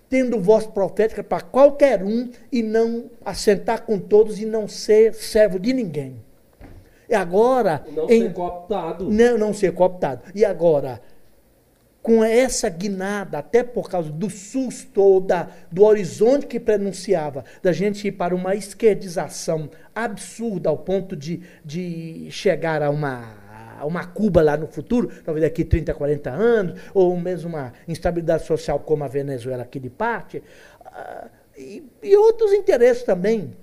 tendo 0.09 0.39
voz 0.39 0.65
profética 0.65 1.21
para 1.21 1.41
qualquer 1.41 2.01
um 2.01 2.30
e 2.49 2.63
não 2.63 3.09
assentar 3.25 3.82
com 3.82 3.99
todos 3.99 4.39
e 4.39 4.45
não 4.45 4.67
ser 4.67 5.13
servo 5.13 5.59
de 5.59 5.73
ninguém. 5.73 6.15
E 7.09 7.15
agora. 7.15 7.86
Não 7.93 8.09
em, 8.09 8.23
ser 8.23 8.34
cooptado. 8.34 9.09
Não, 9.09 9.38
não 9.38 9.53
ser 9.53 9.73
cooptado. 9.73 10.21
E 10.34 10.45
agora, 10.45 11.01
com 12.07 12.23
essa 12.23 12.69
guinada, 12.69 13.39
até 13.39 13.61
por 13.61 13.89
causa 13.89 14.09
do 14.09 14.29
susto 14.29 15.01
ou 15.01 15.19
da, 15.19 15.49
do 15.69 15.83
horizonte 15.83 16.45
que 16.45 16.57
prenunciava, 16.57 17.43
da 17.61 17.73
gente 17.73 18.07
ir 18.07 18.13
para 18.13 18.33
uma 18.33 18.55
esquerdização 18.55 19.69
absurda 19.93 20.69
ao 20.69 20.77
ponto 20.77 21.17
de, 21.17 21.41
de 21.65 22.29
chegar 22.31 22.81
a 22.81 22.89
uma 22.89 23.45
uma 23.85 24.07
Cuba 24.07 24.41
lá 24.41 24.57
no 24.57 24.65
futuro, 24.65 25.11
talvez 25.23 25.43
daqui 25.43 25.63
30, 25.63 25.93
40 25.93 26.31
anos, 26.31 26.81
ou 26.95 27.15
mesmo 27.15 27.49
uma 27.49 27.73
instabilidade 27.87 28.43
social 28.45 28.79
como 28.79 29.03
a 29.03 29.07
Venezuela 29.07 29.61
aqui 29.61 29.79
de 29.79 29.89
parte, 29.89 30.37
uh, 30.37 31.29
e, 31.55 31.83
e 32.01 32.17
outros 32.17 32.53
interesses 32.53 33.03
também. 33.03 33.53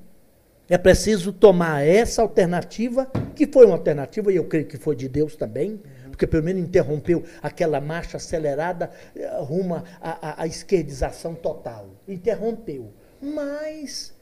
É 0.69 0.79
preciso 0.79 1.33
tomar 1.33 1.85
essa 1.85 2.23
alternativa, 2.23 3.11
que 3.35 3.45
foi 3.47 3.67
uma 3.67 3.75
alternativa, 3.75 4.31
e 4.31 4.37
eu 4.37 4.45
creio 4.45 4.67
que 4.67 4.77
foi 4.77 4.95
de 4.95 5.09
Deus 5.09 5.35
também, 5.35 5.81
porque 6.15 6.29
pelo 6.29 6.45
menos 6.45 6.63
interrompeu 6.63 7.25
aquela 7.43 7.81
marcha 7.81 8.19
acelerada 8.19 8.89
eh, 9.17 9.29
rumo 9.41 9.83
à, 10.01 10.43
à 10.43 10.47
esquerdização 10.47 11.35
total. 11.35 11.89
Interrompeu. 12.07 12.93
Mas 13.21 14.15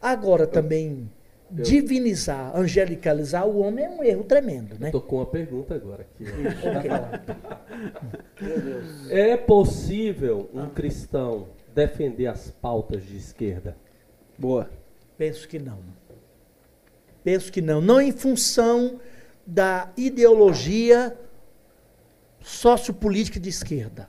agora 0.00 0.46
também 0.46 1.10
eu, 1.56 1.64
divinizar, 1.64 2.54
angelicalizar 2.54 3.46
o 3.46 3.60
homem 3.60 3.86
é 3.86 3.88
um 3.88 4.04
erro 4.04 4.24
tremendo, 4.24 4.78
né? 4.78 4.88
Estou 4.88 5.00
com 5.00 5.16
uma 5.16 5.26
pergunta 5.26 5.74
agora 5.74 6.02
aqui. 6.02 6.26
é 9.08 9.34
possível 9.38 10.50
um 10.52 10.68
cristão 10.68 11.48
defender 11.74 12.26
as 12.26 12.50
pautas 12.50 13.06
de 13.06 13.16
esquerda? 13.16 13.74
Boa. 14.36 14.68
Penso 15.16 15.48
que 15.48 15.58
não. 15.58 15.78
Penso 17.24 17.50
que 17.50 17.62
não. 17.62 17.80
Não 17.80 18.00
em 18.00 18.12
função 18.12 19.00
da 19.46 19.90
ideologia 19.96 21.16
sociopolítica 22.40 23.38
de 23.38 23.48
esquerda, 23.48 24.08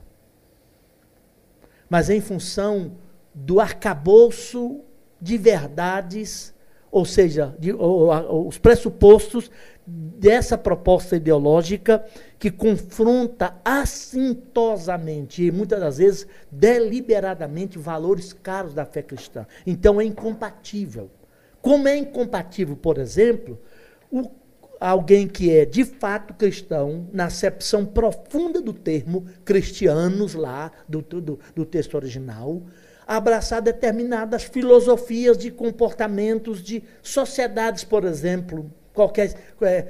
mas 1.88 2.08
em 2.08 2.20
função 2.20 2.96
do 3.34 3.60
arcabouço 3.60 4.80
de 5.20 5.36
verdades, 5.36 6.54
ou 6.90 7.04
seja, 7.04 7.54
de, 7.58 7.72
ou, 7.72 8.08
ou, 8.08 8.48
os 8.48 8.58
pressupostos 8.58 9.50
dessa 9.86 10.56
proposta 10.56 11.16
ideológica 11.16 12.04
que 12.38 12.50
confronta 12.50 13.56
assintosamente 13.64 15.44
e 15.44 15.50
muitas 15.50 15.80
das 15.80 15.98
vezes 15.98 16.26
deliberadamente 16.50 17.78
valores 17.78 18.32
caros 18.32 18.72
da 18.72 18.84
fé 18.84 19.02
cristã. 19.02 19.46
Então 19.66 20.00
é 20.00 20.04
incompatível. 20.04 21.10
Como 21.60 21.88
é 21.88 21.96
incompatível, 21.96 22.76
por 22.76 22.98
exemplo, 22.98 23.60
o 24.10 24.30
alguém 24.80 25.28
que 25.28 25.54
é 25.54 25.66
de 25.66 25.84
fato 25.84 26.32
cristão, 26.32 27.06
na 27.12 27.26
acepção 27.26 27.84
profunda 27.84 28.62
do 28.62 28.72
termo, 28.72 29.26
cristianos 29.44 30.32
lá, 30.32 30.72
do, 30.88 31.02
do, 31.02 31.38
do 31.54 31.64
texto 31.66 31.94
original, 31.94 32.62
abraçar 33.06 33.60
determinadas 33.60 34.44
filosofias 34.44 35.36
de 35.36 35.50
comportamentos 35.50 36.62
de 36.62 36.82
sociedades, 37.02 37.84
por 37.84 38.04
exemplo, 38.04 38.72
qualquer, 38.94 39.34
é, 39.60 39.82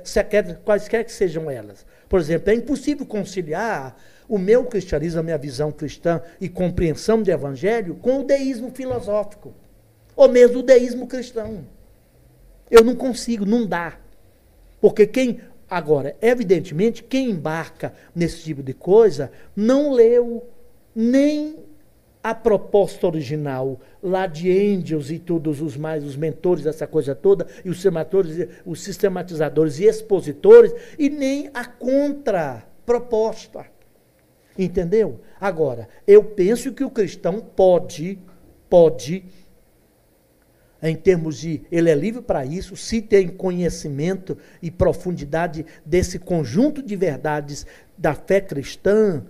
quaisquer 0.65 1.05
que 1.05 1.13
sejam 1.13 1.49
elas. 1.49 1.87
Por 2.09 2.19
exemplo, 2.19 2.51
é 2.51 2.55
impossível 2.55 3.07
conciliar 3.07 3.97
o 4.29 4.39
meu 4.39 4.65
cristianismo, 4.65 5.21
a 5.21 5.23
minha 5.23 5.39
visão 5.39 5.71
cristã 5.71 6.21
e 6.41 6.49
compreensão 6.49 7.23
de 7.23 7.31
evangelho 7.31 7.97
com 7.97 8.21
o 8.21 8.25
deísmo 8.25 8.71
filosófico, 8.71 9.55
ou 10.17 10.29
mesmo 10.29 10.61
o 10.61 10.63
deísmo 10.63 11.07
cristão. 11.07 11.65
Eu 12.71 12.83
não 12.83 12.95
consigo, 12.95 13.45
não 13.45 13.67
dá. 13.67 13.99
Porque 14.81 15.07
quem, 15.07 15.41
agora, 15.69 16.17
evidentemente, 16.21 17.03
quem 17.03 17.31
embarca 17.31 17.93
nesse 18.15 18.43
tipo 18.43 18.63
de 18.63 18.73
coisa 18.73 19.31
não 19.55 19.93
leu 19.93 20.49
nem 20.95 21.57
a 22.23 22.35
proposta 22.35 23.07
original 23.07 23.81
lá 24.03 24.27
de 24.27 24.51
Angels 24.51 25.11
e 25.11 25.19
todos 25.19 25.61
os 25.61 25.77
mais, 25.77 26.05
os 26.05 26.17
mentores 26.17 26.65
dessa 26.65 26.87
coisa 26.87 27.15
toda, 27.15 27.47
e 27.65 27.71
os 27.71 27.83
os 28.67 28.83
sistematizadores 28.83 29.79
e 29.79 29.85
expositores, 29.85 30.75
e 30.99 31.09
nem 31.09 31.51
a 31.55 31.65
contraproposta. 31.65 33.67
Entendeu? 34.59 35.21
Agora, 35.41 35.89
eu 36.07 36.23
penso 36.23 36.73
que 36.73 36.85
o 36.85 36.91
cristão 36.91 37.41
pode, 37.41 38.19
pode 38.69 39.25
em 40.83 40.97
termos 40.97 41.39
de 41.39 41.63
ele 41.71 41.91
é 41.91 41.95
livre 41.95 42.23
para 42.23 42.45
isso, 42.45 42.77
se 42.77 43.03
tem 43.03 43.29
conhecimento 43.29 44.37
e 44.63 44.71
profundidade 44.71 45.67
desse 45.85 46.19
conjunto 46.19 46.83
de 46.83 46.97
verdades 46.97 47.67
da 47.97 48.15
fé 48.15 48.41
cristã, 48.41 49.23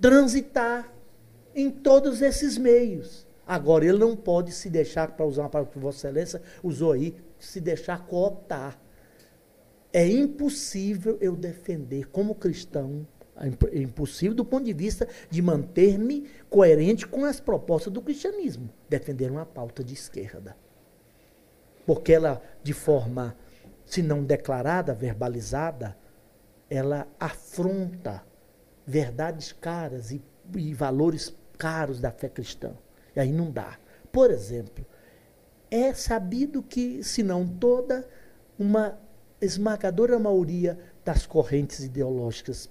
transitar 0.00 0.92
em 1.54 1.70
todos 1.70 2.22
esses 2.22 2.56
meios. 2.56 3.26
Agora, 3.46 3.84
ele 3.84 3.98
não 3.98 4.16
pode 4.16 4.52
se 4.52 4.68
deixar, 4.68 5.08
para 5.12 5.24
usar 5.24 5.42
uma 5.42 5.48
palavra 5.48 5.72
que 5.72 5.78
Vossa 5.78 6.08
Excelência 6.08 6.42
usou 6.62 6.92
aí, 6.92 7.14
se 7.38 7.60
deixar 7.60 8.06
cooptar. 8.06 8.78
É 9.92 10.06
impossível 10.06 11.16
eu 11.20 11.36
defender 11.36 12.08
como 12.08 12.34
cristão 12.34 13.06
é 13.38 13.78
impossível 13.78 14.34
do 14.34 14.44
ponto 14.44 14.64
de 14.64 14.72
vista 14.72 15.06
de 15.28 15.42
manter-me 15.42 16.28
coerente 16.48 17.06
com 17.06 17.24
as 17.24 17.38
propostas 17.38 17.92
do 17.92 18.00
cristianismo. 18.00 18.70
Defender 18.88 19.30
uma 19.30 19.44
pauta 19.44 19.84
de 19.84 19.92
esquerda. 19.92 20.56
Porque 21.84 22.12
ela, 22.14 22.42
de 22.62 22.72
forma, 22.72 23.36
se 23.84 24.02
não 24.02 24.24
declarada, 24.24 24.94
verbalizada, 24.94 25.96
ela 26.68 27.06
afronta 27.20 28.24
verdades 28.86 29.52
caras 29.52 30.10
e, 30.10 30.22
e 30.56 30.72
valores 30.72 31.34
caros 31.58 32.00
da 32.00 32.10
fé 32.10 32.28
cristã. 32.28 32.72
E 33.14 33.20
aí 33.20 33.32
não 33.32 33.50
dá. 33.50 33.78
Por 34.10 34.30
exemplo, 34.30 34.84
é 35.70 35.92
sabido 35.92 36.62
que, 36.62 37.02
se 37.04 37.22
não 37.22 37.46
toda, 37.46 38.08
uma 38.58 38.98
esmagadora 39.40 40.18
maioria 40.18 40.78
das 41.04 41.26
correntes 41.26 41.80
ideológicas 41.80 42.70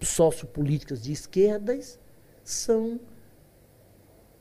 sociopolíticas 0.00 1.02
de 1.02 1.12
esquerdas 1.12 1.98
são 2.44 3.00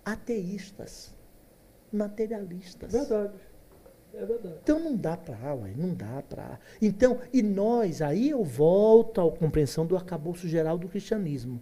ateístas, 0.04 1.14
materialistas. 1.92 2.92
Verdade. 2.92 3.34
É 4.14 4.26
verdade. 4.26 4.56
Então 4.64 4.80
não 4.80 4.96
dá 4.96 5.18
para, 5.18 5.56
não 5.76 5.94
dá 5.94 6.22
para. 6.22 6.60
Então, 6.82 7.20
e 7.34 7.42
nós, 7.44 8.02
aí 8.02 8.30
eu 8.30 8.44
volto 8.44 9.20
à 9.20 9.32
compreensão 9.32 9.86
do 9.86 9.96
arcabouço 9.96 10.48
geral 10.48 10.78
do 10.78 10.88
cristianismo. 10.88 11.62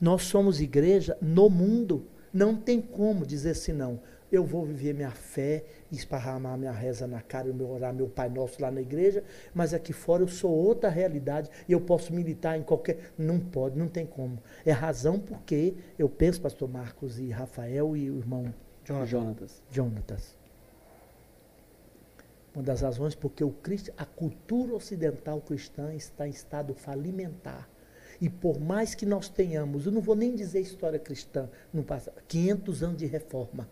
Nós 0.00 0.22
somos 0.22 0.60
igreja 0.60 1.16
no 1.20 1.50
mundo. 1.50 2.06
Não 2.32 2.54
tem 2.54 2.80
como 2.80 3.26
dizer 3.26 3.50
assim, 3.50 3.72
não 3.72 4.00
eu 4.30 4.44
vou 4.44 4.64
viver 4.64 4.94
minha 4.94 5.10
fé, 5.10 5.64
esparramar 5.96 6.58
minha 6.58 6.72
reza 6.72 7.06
na 7.06 7.20
cara, 7.20 7.52
meu 7.52 7.70
orar 7.70 7.94
meu 7.94 8.08
Pai 8.08 8.28
Nosso 8.28 8.60
lá 8.60 8.70
na 8.70 8.80
igreja, 8.80 9.24
mas 9.54 9.72
aqui 9.72 9.92
fora 9.92 10.22
eu 10.22 10.28
sou 10.28 10.50
outra 10.50 10.88
realidade 10.88 11.50
e 11.68 11.72
eu 11.72 11.80
posso 11.80 12.12
militar 12.12 12.58
em 12.58 12.62
qualquer. 12.62 13.12
Não 13.16 13.38
pode, 13.38 13.78
não 13.78 13.88
tem 13.88 14.06
como. 14.06 14.38
É 14.64 14.72
razão 14.72 15.18
porque 15.18 15.74
eu 15.98 16.08
penso, 16.08 16.40
pastor 16.40 16.68
Marcos 16.68 17.18
e 17.18 17.30
Rafael 17.30 17.96
e 17.96 18.10
o 18.10 18.18
irmão 18.18 18.52
Jonatas. 18.84 19.62
Jonatas. 19.70 20.36
Uma 22.54 22.62
das 22.62 22.80
razões 22.80 23.14
porque 23.14 23.44
o 23.44 23.50
Cristo, 23.50 23.92
a 23.96 24.04
cultura 24.04 24.74
ocidental 24.74 25.40
cristã 25.40 25.94
está 25.94 26.26
em 26.26 26.30
estado 26.30 26.74
falimentar. 26.74 27.68
E 28.20 28.28
por 28.28 28.58
mais 28.58 28.94
que 28.94 29.06
nós 29.06 29.28
tenhamos, 29.28 29.86
eu 29.86 29.92
não 29.92 30.00
vou 30.00 30.16
nem 30.16 30.34
dizer 30.34 30.60
história 30.60 30.98
cristã, 30.98 31.48
não 31.72 31.84
passa 31.84 32.12
500 32.26 32.82
anos 32.82 32.96
de 32.96 33.06
reforma 33.06 33.68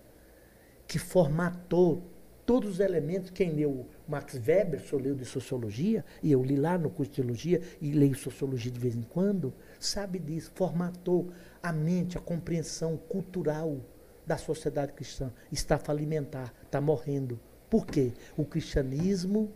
que 0.86 0.98
formatou 0.98 2.02
todos 2.46 2.70
os 2.70 2.80
elementos. 2.80 3.30
Quem 3.30 3.50
leu 3.50 3.86
Max 4.06 4.34
Weber, 4.34 4.80
só 4.80 4.96
leu 4.96 5.14
de 5.14 5.24
sociologia, 5.24 6.04
e 6.22 6.30
eu 6.30 6.42
li 6.42 6.56
lá 6.56 6.78
no 6.78 6.88
curso 6.88 7.10
de 7.10 7.16
teologia 7.16 7.60
e 7.80 7.90
leio 7.92 8.14
sociologia 8.14 8.70
de 8.70 8.78
vez 8.78 8.94
em 8.94 9.02
quando, 9.02 9.52
sabe 9.80 10.18
disso, 10.18 10.52
formatou 10.54 11.30
a 11.62 11.72
mente, 11.72 12.16
a 12.16 12.20
compreensão 12.20 12.96
cultural 12.96 13.80
da 14.24 14.36
sociedade 14.36 14.92
cristã. 14.92 15.32
Está 15.50 15.76
falimentar, 15.76 16.54
está 16.64 16.80
morrendo. 16.80 17.38
Por 17.68 17.86
quê? 17.86 18.12
O 18.36 18.44
cristianismo 18.44 19.50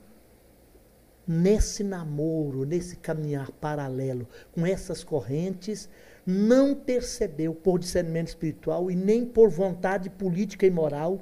nesse 1.27 1.85
namoro, 1.85 2.65
nesse 2.65 2.97
caminhar 2.97 3.53
paralelo 3.53 4.27
com 4.53 4.67
essas 4.67 5.05
correntes, 5.05 5.89
não 6.27 6.75
percebeu 6.75 7.55
por 7.55 7.79
discernimento 7.79 8.29
espiritual 8.29 8.91
e 8.91 8.97
nem 8.97 9.25
por 9.25 9.49
vontade 9.49 10.11
política 10.11 10.67
e 10.67 10.71
moral 10.71 11.21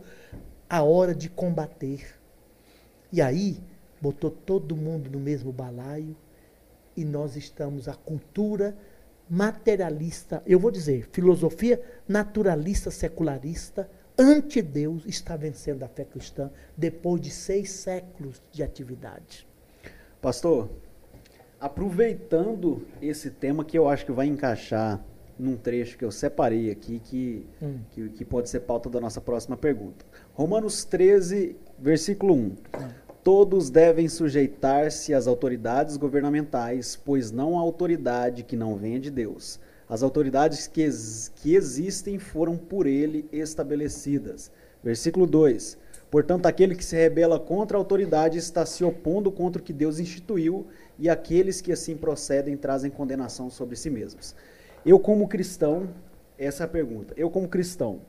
a 0.69 0.83
hora 0.83 1.15
de 1.15 1.29
combater. 1.29 2.19
E 3.13 3.23
aí, 3.23 3.59
botou 4.01 4.31
todo 4.31 4.77
mundo 4.77 5.11
no 5.11 5.19
mesmo 5.19 5.53
balaio 5.53 6.17
e 6.97 7.05
nós 7.05 7.37
estamos 7.37 7.89
a 7.89 7.95
cultura 7.95 8.77
materialista, 9.31 10.43
eu 10.47 10.59
vou 10.59 10.71
dizer, 10.71 11.09
filosofia 11.13 11.83
naturalista 12.07 12.91
secularista, 12.91 13.89
anti-Deus, 14.17 15.05
está 15.07 15.37
vencendo 15.37 15.83
a 15.83 15.89
fé 15.89 16.05
cristã 16.05 16.51
depois 16.77 17.21
de 17.21 17.31
seis 17.31 17.71
séculos 17.71 18.43
de 18.51 18.63
atividade. 18.63 19.47
Pastor, 20.21 20.71
aproveitando 21.61 22.83
esse 23.03 23.31
tema 23.31 23.65
que 23.65 23.79
eu 23.79 23.89
acho 23.89 24.07
que 24.07 24.13
vai 24.13 24.27
encaixar 24.27 25.03
num 25.39 25.57
trecho 25.57 25.97
que 25.97 26.05
eu 26.05 26.11
separei 26.11 26.71
aqui, 26.71 26.99
que, 26.99 27.47
hum. 27.63 27.79
que, 27.91 28.09
que, 28.11 28.25
pode 28.25 28.49
ser 28.49 28.61
pauta 28.61 28.91
da 28.91 29.01
nossa 29.01 29.21
próxima 29.21 29.57
pergunta. 29.57 30.05
Romanos 30.35 30.85
13, 30.85 31.57
versículo 31.79 32.35
1. 32.35 32.37
Hum. 32.37 32.55
Todos 33.23 33.71
devem 33.71 34.09
sujeitar-se 34.09 35.15
às 35.15 35.27
autoridades 35.27 35.97
governamentais, 35.97 36.97
pois 36.97 37.31
não 37.31 37.59
há 37.59 37.61
autoridade 37.61 38.43
que 38.43 38.57
não 38.57 38.75
venha 38.75 38.99
de 38.99 39.11
Deus. 39.11 39.61
As 39.89 40.03
autoridades 40.03 40.67
que, 40.67 40.83
ex 40.83 41.33
que 41.37 41.55
existem 41.55 42.19
foram 42.19 42.57
por 42.57 42.87
ele 42.87 43.29
estabelecidas. 43.33 44.51
Versículo 44.83 45.27
2. 45.27 45.79
Portanto, 46.11 46.47
aquele 46.47 46.75
que 46.75 46.85
se 46.85 46.97
rebela 46.97 47.39
contra 47.39 47.77
a 47.77 47.81
autoridade 47.81 48.39
está 48.39 48.65
se 48.65 48.83
opondo 48.83 49.31
contra 49.31 49.61
o 49.61 49.65
que 49.65 49.73
Deus 49.73 49.99
instituiu, 49.99 50.67
e 50.99 51.09
aqueles 51.09 51.61
que 51.61 51.73
assim 51.73 51.97
procedem 51.97 52.57
trazem 52.57 52.91
condenação 52.91 53.49
sobre 53.49 53.77
si 53.77 53.89
mesmos. 53.89 54.35
Eu, 54.85 54.99
como 54.99 55.29
cristão, 55.29 55.89
essa 56.37 56.65
é 56.65 56.67
a 56.67 56.69
pergunta. 56.69 57.15
Eu, 57.17 57.31
como 57.31 57.49
cristão, 57.49 58.01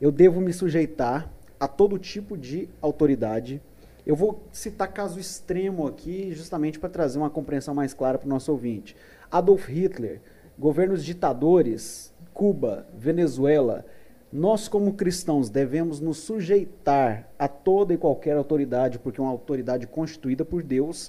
eu 0.00 0.10
devo 0.10 0.40
me 0.40 0.52
sujeitar 0.52 1.30
a 1.58 1.68
todo 1.68 1.98
tipo 1.98 2.36
de 2.36 2.68
autoridade. 2.82 3.62
Eu 4.06 4.14
vou 4.14 4.42
citar 4.52 4.92
caso 4.92 5.18
extremo 5.18 5.86
aqui, 5.86 6.32
justamente 6.34 6.78
para 6.78 6.90
trazer 6.90 7.18
uma 7.18 7.30
compreensão 7.30 7.74
mais 7.74 7.94
clara 7.94 8.18
para 8.18 8.26
o 8.26 8.28
nosso 8.28 8.52
ouvinte. 8.52 8.96
Adolf 9.30 9.68
Hitler, 9.68 10.20
governos 10.58 11.04
ditadores, 11.04 12.12
Cuba, 12.32 12.86
Venezuela, 12.96 13.84
nós, 14.32 14.66
como 14.66 14.94
cristãos, 14.94 15.48
devemos 15.48 16.00
nos 16.00 16.18
sujeitar 16.18 17.28
a 17.38 17.46
toda 17.46 17.94
e 17.94 17.96
qualquer 17.96 18.36
autoridade, 18.36 18.98
porque 18.98 19.20
é 19.20 19.22
uma 19.22 19.30
autoridade 19.30 19.86
constituída 19.86 20.44
por 20.44 20.62
Deus, 20.62 21.08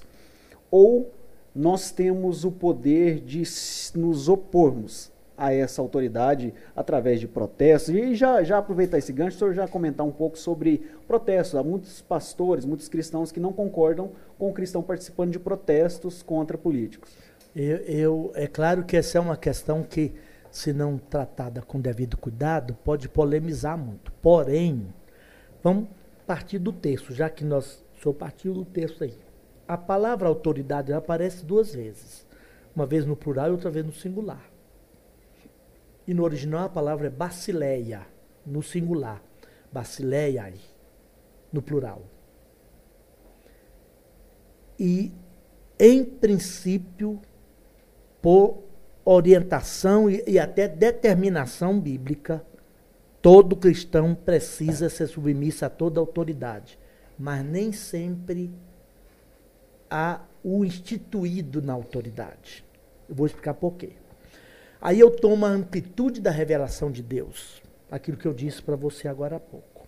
ou 0.70 1.12
nós 1.56 1.90
temos 1.90 2.44
o 2.44 2.52
poder 2.52 3.20
de 3.20 3.42
nos 3.94 4.28
opormos 4.28 5.10
a 5.38 5.52
essa 5.54 5.80
autoridade 5.80 6.52
através 6.74 7.18
de 7.18 7.26
protestos. 7.26 7.94
E 7.94 8.14
já, 8.14 8.42
já 8.42 8.58
aproveitar 8.58 8.98
esse 8.98 9.12
gancho, 9.12 9.36
o 9.36 9.38
senhor 9.38 9.54
já 9.54 9.66
comentar 9.66 10.06
um 10.06 10.12
pouco 10.12 10.38
sobre 10.38 10.82
protestos. 11.06 11.58
Há 11.58 11.62
muitos 11.62 12.02
pastores, 12.02 12.64
muitos 12.64 12.88
cristãos 12.88 13.32
que 13.32 13.40
não 13.40 13.52
concordam 13.52 14.10
com 14.38 14.50
o 14.50 14.52
cristão 14.52 14.82
participando 14.82 15.32
de 15.32 15.38
protestos 15.38 16.22
contra 16.22 16.58
políticos. 16.58 17.10
Eu, 17.54 17.76
eu, 17.78 18.32
é 18.34 18.46
claro 18.46 18.84
que 18.84 18.96
essa 18.96 19.16
é 19.16 19.20
uma 19.20 19.36
questão 19.36 19.82
que 19.82 20.12
se 20.50 20.74
não 20.74 20.98
tratada 20.98 21.62
com 21.62 21.80
devido 21.80 22.16
cuidado, 22.16 22.76
pode 22.84 23.08
polemizar 23.08 23.78
muito. 23.78 24.12
Porém, 24.22 24.86
vamos 25.62 25.88
partir 26.26 26.58
do 26.58 26.72
texto, 26.72 27.14
já 27.14 27.30
que 27.30 27.44
nós 27.44 27.82
sou 28.02 28.12
partiu 28.12 28.52
do 28.52 28.64
texto 28.64 29.04
aí. 29.04 29.25
A 29.68 29.76
palavra 29.76 30.28
autoridade 30.28 30.92
aparece 30.92 31.44
duas 31.44 31.74
vezes, 31.74 32.26
uma 32.74 32.86
vez 32.86 33.04
no 33.04 33.16
plural 33.16 33.48
e 33.48 33.52
outra 33.52 33.70
vez 33.70 33.84
no 33.84 33.92
singular. 33.92 34.44
E 36.06 36.14
no 36.14 36.22
original 36.22 36.66
a 36.66 36.68
palavra 36.68 37.08
é 37.08 37.10
basileia, 37.10 38.06
no 38.44 38.62
singular. 38.62 39.20
Basileiai, 39.72 40.54
no 41.52 41.60
plural. 41.60 42.02
E, 44.78 45.12
em 45.78 46.04
princípio, 46.04 47.20
por 48.22 48.62
orientação 49.04 50.08
e, 50.08 50.22
e 50.26 50.38
até 50.38 50.68
determinação 50.68 51.80
bíblica, 51.80 52.44
todo 53.20 53.56
cristão 53.56 54.14
precisa 54.14 54.88
ser 54.88 55.08
submisso 55.08 55.64
a 55.64 55.68
toda 55.68 55.98
autoridade, 55.98 56.78
mas 57.18 57.44
nem 57.44 57.72
sempre 57.72 58.50
há 59.96 60.20
o 60.44 60.62
instituído 60.62 61.62
na 61.62 61.72
autoridade. 61.72 62.62
Eu 63.08 63.14
vou 63.14 63.26
explicar 63.26 63.54
por 63.54 63.72
quê. 63.72 63.92
Aí 64.80 65.00
eu 65.00 65.10
tomo 65.10 65.46
a 65.46 65.48
amplitude 65.48 66.20
da 66.20 66.30
revelação 66.30 66.90
de 66.90 67.02
Deus, 67.02 67.62
aquilo 67.90 68.18
que 68.18 68.26
eu 68.26 68.34
disse 68.34 68.60
para 68.60 68.76
você 68.76 69.08
agora 69.08 69.36
há 69.36 69.40
pouco. 69.40 69.86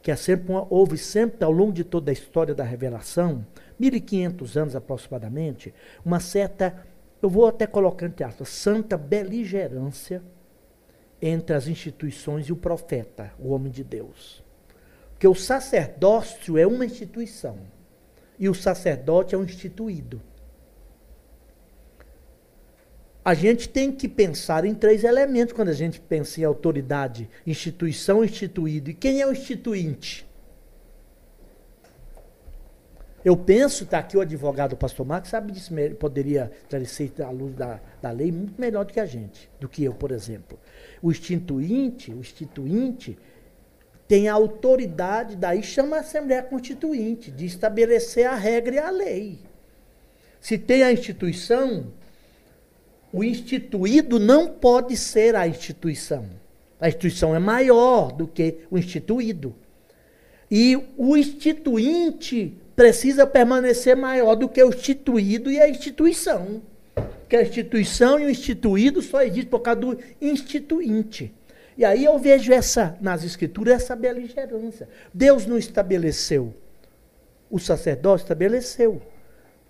Que 0.00 0.10
é 0.10 0.16
sempre 0.16 0.50
uma, 0.50 0.66
houve 0.70 0.96
sempre, 0.96 1.44
ao 1.44 1.52
longo 1.52 1.72
de 1.72 1.84
toda 1.84 2.10
a 2.10 2.12
história 2.12 2.54
da 2.54 2.64
revelação, 2.64 3.46
1500 3.78 4.56
anos 4.56 4.76
aproximadamente, 4.76 5.74
uma 6.04 6.20
certa 6.20 6.86
eu 7.22 7.30
vou 7.30 7.46
até 7.46 7.66
colocar 7.66 8.06
entre 8.06 8.24
aspas, 8.24 8.48
santa 8.50 8.98
beligerância 8.98 10.22
entre 11.22 11.56
as 11.56 11.66
instituições 11.66 12.46
e 12.46 12.52
o 12.52 12.56
profeta, 12.56 13.32
o 13.38 13.50
homem 13.50 13.72
de 13.72 13.82
Deus. 13.82 14.44
Porque 15.12 15.26
o 15.26 15.34
sacerdócio 15.34 16.58
é 16.58 16.66
uma 16.66 16.84
instituição 16.84 17.58
e 18.38 18.48
o 18.48 18.54
sacerdote 18.54 19.34
é 19.34 19.38
um 19.38 19.44
instituído. 19.44 20.20
A 23.24 23.32
gente 23.32 23.68
tem 23.68 23.90
que 23.90 24.06
pensar 24.06 24.66
em 24.66 24.74
três 24.74 25.02
elementos 25.02 25.54
quando 25.54 25.70
a 25.70 25.74
gente 25.74 25.98
pensa 25.98 26.40
em 26.40 26.44
autoridade, 26.44 27.28
instituição, 27.46 28.22
instituído. 28.22 28.90
E 28.90 28.94
quem 28.94 29.22
é 29.22 29.26
o 29.26 29.32
instituinte? 29.32 30.26
Eu 33.24 33.34
penso, 33.34 33.84
está 33.84 34.00
aqui 34.00 34.18
o 34.18 34.20
advogado 34.20 34.74
o 34.74 34.76
pastor 34.76 35.06
Marcos, 35.06 35.30
sabe 35.30 35.50
disso, 35.50 35.72
poderia 35.98 36.52
esclarecer 36.64 37.10
à 37.26 37.30
luz 37.30 37.54
da, 37.54 37.80
da 38.02 38.10
lei 38.10 38.30
muito 38.30 38.60
melhor 38.60 38.84
do 38.84 38.92
que 38.92 39.00
a 39.00 39.06
gente, 39.06 39.48
do 39.58 39.66
que 39.66 39.82
eu, 39.82 39.94
por 39.94 40.10
exemplo. 40.10 40.60
O 41.00 41.10
instituinte, 41.10 42.12
o 42.12 42.20
instituinte 42.20 43.18
tem 44.06 44.28
a 44.28 44.34
autoridade, 44.34 45.36
daí 45.36 45.62
chama 45.62 45.96
a 45.96 46.00
Assembleia 46.00 46.42
Constituinte, 46.42 47.30
de 47.30 47.46
estabelecer 47.46 48.26
a 48.26 48.34
regra 48.34 48.74
e 48.74 48.78
a 48.78 48.90
lei. 48.90 49.38
Se 50.40 50.58
tem 50.58 50.82
a 50.82 50.92
instituição, 50.92 51.86
o 53.12 53.24
instituído 53.24 54.18
não 54.18 54.48
pode 54.48 54.96
ser 54.96 55.34
a 55.34 55.48
instituição. 55.48 56.26
A 56.80 56.88
instituição 56.88 57.34
é 57.34 57.38
maior 57.38 58.12
do 58.12 58.26
que 58.26 58.58
o 58.70 58.76
instituído. 58.76 59.54
E 60.50 60.76
o 60.98 61.16
instituinte 61.16 62.52
precisa 62.76 63.26
permanecer 63.26 63.96
maior 63.96 64.34
do 64.34 64.48
que 64.48 64.62
o 64.62 64.68
instituído 64.68 65.50
e 65.50 65.60
a 65.60 65.68
instituição. 65.68 66.60
Porque 66.94 67.36
a 67.36 67.42
instituição 67.42 68.18
e 68.20 68.26
o 68.26 68.30
instituído 68.30 69.00
só 69.00 69.22
existe 69.22 69.46
por 69.46 69.60
causa 69.60 69.80
do 69.80 69.98
instituinte. 70.20 71.32
E 71.76 71.84
aí 71.84 72.04
eu 72.04 72.18
vejo 72.18 72.52
essa, 72.52 72.96
nas 73.00 73.24
escrituras, 73.24 73.82
essa 73.82 73.96
beligerância. 73.96 74.88
Deus 75.12 75.46
não 75.46 75.58
estabeleceu. 75.58 76.54
O 77.50 77.58
sacerdócio 77.58 78.24
estabeleceu. 78.24 79.02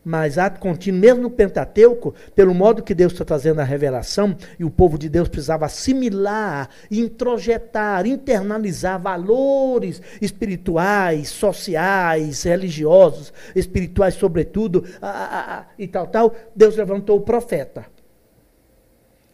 Mas 0.04 0.36
ato 0.36 0.60
contínuo, 0.60 1.00
mesmo 1.00 1.22
no 1.22 1.30
Pentateuco, 1.30 2.14
pelo 2.34 2.52
modo 2.52 2.82
que 2.82 2.94
Deus 2.94 3.12
está 3.12 3.24
trazendo 3.24 3.60
a 3.60 3.64
revelação, 3.64 4.36
e 4.58 4.64
o 4.64 4.70
povo 4.70 4.98
de 4.98 5.08
Deus 5.08 5.28
precisava 5.28 5.64
assimilar, 5.64 6.68
introjetar, 6.90 8.06
internalizar 8.06 9.00
valores 9.00 10.02
espirituais, 10.20 11.28
sociais, 11.28 12.42
religiosos, 12.42 13.32
espirituais 13.56 14.14
sobretudo, 14.14 14.84
a, 15.00 15.08
a, 15.08 15.58
a, 15.60 15.64
e 15.78 15.88
tal, 15.88 16.06
tal, 16.06 16.34
Deus 16.54 16.76
levantou 16.76 17.16
o 17.16 17.22
profeta. 17.22 17.86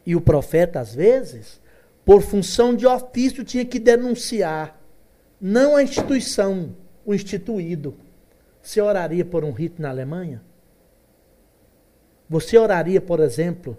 E 0.06 0.14
o 0.14 0.20
profeta, 0.20 0.78
às 0.78 0.94
vezes, 0.94 1.59
por 2.10 2.22
função 2.22 2.74
de 2.74 2.88
ofício, 2.88 3.44
tinha 3.44 3.64
que 3.64 3.78
denunciar, 3.78 4.82
não 5.40 5.76
a 5.76 5.82
instituição, 5.84 6.74
o 7.06 7.14
instituído. 7.14 7.94
Você 8.60 8.80
oraria 8.80 9.24
por 9.24 9.44
um 9.44 9.52
rito 9.52 9.80
na 9.80 9.90
Alemanha? 9.90 10.42
Você 12.28 12.58
oraria, 12.58 13.00
por 13.00 13.20
exemplo, 13.20 13.78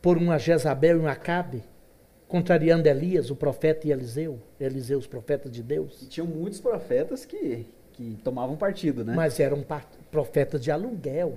por 0.00 0.16
uma 0.16 0.38
Jezabel 0.38 0.96
e 0.96 1.00
um 1.00 1.06
Acabe, 1.06 1.62
contrariando 2.26 2.88
Elias, 2.88 3.28
o 3.28 3.36
profeta 3.36 3.86
e 3.86 3.92
Eliseu, 3.92 4.40
Eliseu, 4.58 4.98
os 4.98 5.06
profetas 5.06 5.52
de 5.52 5.62
Deus? 5.62 6.00
E 6.00 6.06
tinham 6.06 6.26
muitos 6.26 6.60
profetas 6.60 7.26
que, 7.26 7.66
que 7.92 8.18
tomavam 8.24 8.56
partido, 8.56 9.04
né? 9.04 9.14
Mas 9.14 9.38
eram 9.38 9.62
profetas 10.10 10.62
de 10.62 10.70
aluguel. 10.70 11.36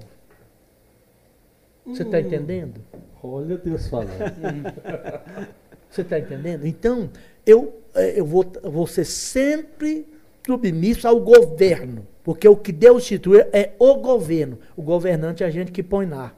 Você 1.85 2.03
está 2.03 2.15
hum. 2.15 2.21
entendendo? 2.21 2.79
Olha 3.21 3.57
Deus 3.57 3.89
falando. 3.89 4.11
Você 5.91 6.01
está 6.01 6.17
entendendo? 6.17 6.65
Então, 6.65 7.09
eu, 7.45 7.81
eh, 7.93 8.19
eu 8.19 8.25
vou, 8.25 8.49
vou 8.63 8.87
ser 8.87 9.05
sempre 9.05 10.07
submisso 10.45 11.07
ao 11.07 11.19
governo 11.19 12.07
Porque 12.23 12.47
o 12.47 12.55
que 12.55 12.71
Deus 12.71 13.03
instituiu 13.03 13.41
é 13.51 13.73
o 13.79 13.95
governo. 13.95 14.59
O 14.75 14.81
governante 14.81 15.43
é 15.43 15.47
a 15.47 15.49
gente 15.49 15.71
que 15.71 15.81
põe 15.81 16.05
lá. 16.05 16.35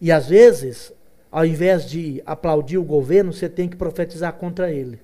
E 0.00 0.12
às 0.12 0.28
vezes, 0.28 0.92
ao 1.30 1.44
invés 1.44 1.84
de 1.84 2.22
aplaudir 2.24 2.78
o 2.78 2.84
governo, 2.84 3.32
você 3.32 3.48
tem 3.48 3.68
que 3.68 3.76
profetizar 3.76 4.32
contra 4.34 4.72
ele. 4.72 5.00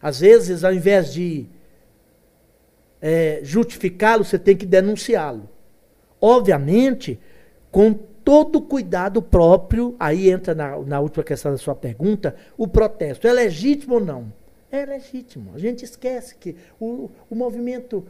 Às 0.00 0.18
vezes, 0.18 0.64
ao 0.64 0.74
invés 0.74 1.12
de 1.12 1.46
é, 3.00 3.38
justificá-lo, 3.44 4.24
você 4.24 4.38
tem 4.38 4.56
que 4.56 4.66
denunciá-lo. 4.66 5.48
Obviamente, 6.20 7.20
com 7.70 7.98
todo 8.24 8.60
cuidado 8.60 9.20
próprio, 9.20 9.96
aí 9.98 10.30
entra 10.30 10.54
na, 10.54 10.78
na 10.80 11.00
última 11.00 11.24
questão 11.24 11.52
da 11.52 11.58
sua 11.58 11.74
pergunta, 11.74 12.34
o 12.56 12.66
protesto. 12.66 13.26
É 13.26 13.32
legítimo 13.32 13.94
ou 13.94 14.00
não? 14.00 14.32
É 14.70 14.86
legítimo. 14.86 15.52
A 15.54 15.58
gente 15.58 15.84
esquece 15.84 16.34
que 16.36 16.56
o, 16.80 17.10
o 17.28 17.34
movimento, 17.34 18.06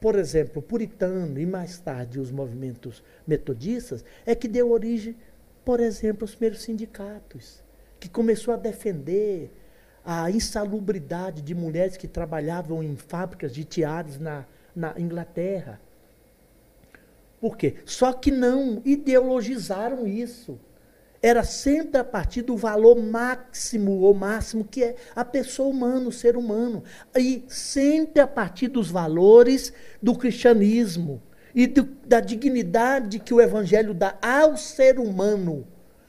por 0.00 0.14
exemplo, 0.16 0.62
puritano 0.62 1.38
e 1.38 1.46
mais 1.46 1.78
tarde 1.78 2.20
os 2.20 2.30
movimentos 2.30 3.02
metodistas, 3.26 4.04
é 4.24 4.34
que 4.34 4.46
deu 4.46 4.70
origem, 4.70 5.16
por 5.64 5.80
exemplo, 5.80 6.24
aos 6.24 6.34
primeiros 6.34 6.62
sindicatos, 6.62 7.62
que 7.98 8.08
começou 8.08 8.54
a 8.54 8.56
defender 8.56 9.50
a 10.04 10.30
insalubridade 10.30 11.42
de 11.42 11.52
mulheres 11.52 11.96
que 11.96 12.06
trabalhavam 12.06 12.80
em 12.80 12.94
fábricas 12.94 13.52
de 13.52 13.64
tiares 13.64 14.20
na, 14.20 14.44
na 14.74 14.94
Inglaterra. 14.96 15.80
Por 17.40 17.56
quê? 17.56 17.76
Só 17.84 18.12
que 18.12 18.30
não 18.30 18.80
ideologizaram 18.84 20.06
isso 20.06 20.58
era 21.22 21.42
sempre 21.42 22.00
a 22.00 22.04
partir 22.04 22.42
do 22.42 22.56
valor 22.56 22.96
máximo 22.96 24.00
ou 24.00 24.14
máximo 24.14 24.64
que 24.64 24.84
é 24.84 24.96
a 25.14 25.24
pessoa 25.24 25.68
humana, 25.68 26.08
o 26.08 26.12
ser 26.12 26.36
humano. 26.36 26.84
E 27.16 27.44
sempre 27.48 28.20
a 28.20 28.26
partir 28.26 28.68
dos 28.68 28.90
valores 28.90 29.72
do 30.00 30.14
cristianismo 30.14 31.20
e 31.54 31.66
do, 31.66 31.84
da 32.06 32.20
dignidade 32.20 33.18
que 33.18 33.34
o 33.34 33.40
evangelho 33.40 33.92
dá 33.92 34.16
ao 34.22 34.56
ser 34.56 35.00
humano. 35.00 35.66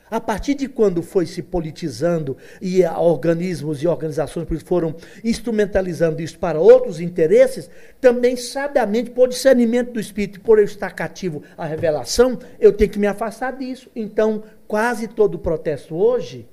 A 0.09 0.21
partir 0.21 0.55
de 0.55 0.69
quando 0.69 1.01
foi 1.03 1.25
se 1.25 1.41
politizando 1.41 2.37
e 2.61 2.83
organismos 2.85 3.83
e 3.83 3.87
organizações 3.87 4.47
foram 4.63 4.95
instrumentalizando 5.23 6.21
isso 6.21 6.39
para 6.39 6.59
outros 6.59 7.01
interesses, 7.01 7.69
também 7.99 8.37
sabiamente, 8.37 9.11
por 9.11 9.27
discernimento 9.27 9.91
do 9.91 9.99
Espírito, 9.99 10.39
por 10.39 10.59
eu 10.59 10.63
estar 10.63 10.91
cativo 10.91 11.43
à 11.57 11.65
revelação, 11.65 12.39
eu 12.57 12.71
tenho 12.71 12.89
que 12.89 12.99
me 12.99 13.07
afastar 13.07 13.51
disso. 13.57 13.89
Então, 13.93 14.43
quase 14.65 15.07
todo 15.09 15.37
protesto 15.37 15.95
hoje, 15.95 16.47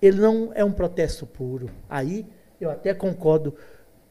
ele 0.00 0.20
não 0.20 0.52
é 0.54 0.62
um 0.62 0.72
protesto 0.72 1.26
puro. 1.26 1.70
Aí 1.88 2.26
eu 2.60 2.70
até 2.70 2.92
concordo, 2.92 3.54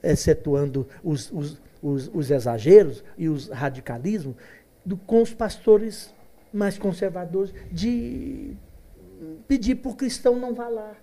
excetuando 0.01 0.87
os, 1.03 1.31
os, 1.31 1.61
os, 1.81 2.09
os 2.11 2.31
exageros 2.31 3.03
e 3.15 3.29
os 3.29 3.49
radicalismos, 3.49 4.35
do, 4.83 4.97
com 4.97 5.21
os 5.21 5.31
pastores 5.31 6.11
mais 6.53 6.77
conservadores, 6.77 7.53
de 7.71 8.55
pedir 9.47 9.75
para 9.75 9.91
o 9.91 9.95
cristão 9.95 10.35
não 10.35 10.53
vá 10.53 10.67
lá. 10.67 10.95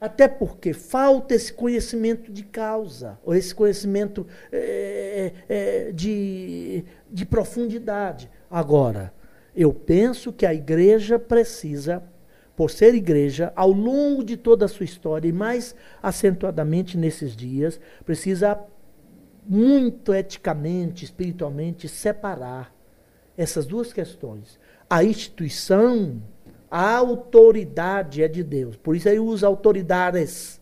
Até 0.00 0.28
porque 0.28 0.72
falta 0.72 1.34
esse 1.34 1.52
conhecimento 1.52 2.30
de 2.30 2.42
causa, 2.44 3.18
ou 3.24 3.34
esse 3.34 3.54
conhecimento 3.54 4.26
é, 4.52 5.32
é, 5.48 5.92
de, 5.92 6.84
de 7.10 7.24
profundidade. 7.24 8.30
Agora, 8.50 9.14
eu 9.54 9.72
penso 9.72 10.32
que 10.32 10.44
a 10.44 10.52
igreja 10.52 11.18
precisa, 11.18 12.02
por 12.56 12.70
ser 12.70 12.94
igreja, 12.94 13.52
ao 13.56 13.70
longo 13.70 14.22
de 14.22 14.36
toda 14.36 14.64
a 14.64 14.68
sua 14.68 14.84
história, 14.84 15.28
e 15.28 15.32
mais 15.32 15.74
acentuadamente 16.02 16.98
nesses 16.98 17.34
dias, 17.34 17.80
precisa 18.04 18.60
muito 19.46 20.12
eticamente, 20.12 21.04
espiritualmente, 21.04 21.88
separar 21.88 22.73
essas 23.36 23.66
duas 23.66 23.92
questões. 23.92 24.58
A 24.88 25.02
instituição, 25.02 26.22
a 26.70 26.96
autoridade 26.96 28.22
é 28.22 28.28
de 28.28 28.42
Deus. 28.42 28.76
Por 28.76 28.96
isso 28.96 29.08
aí 29.08 29.18
usa 29.18 29.46
autoridades. 29.46 30.60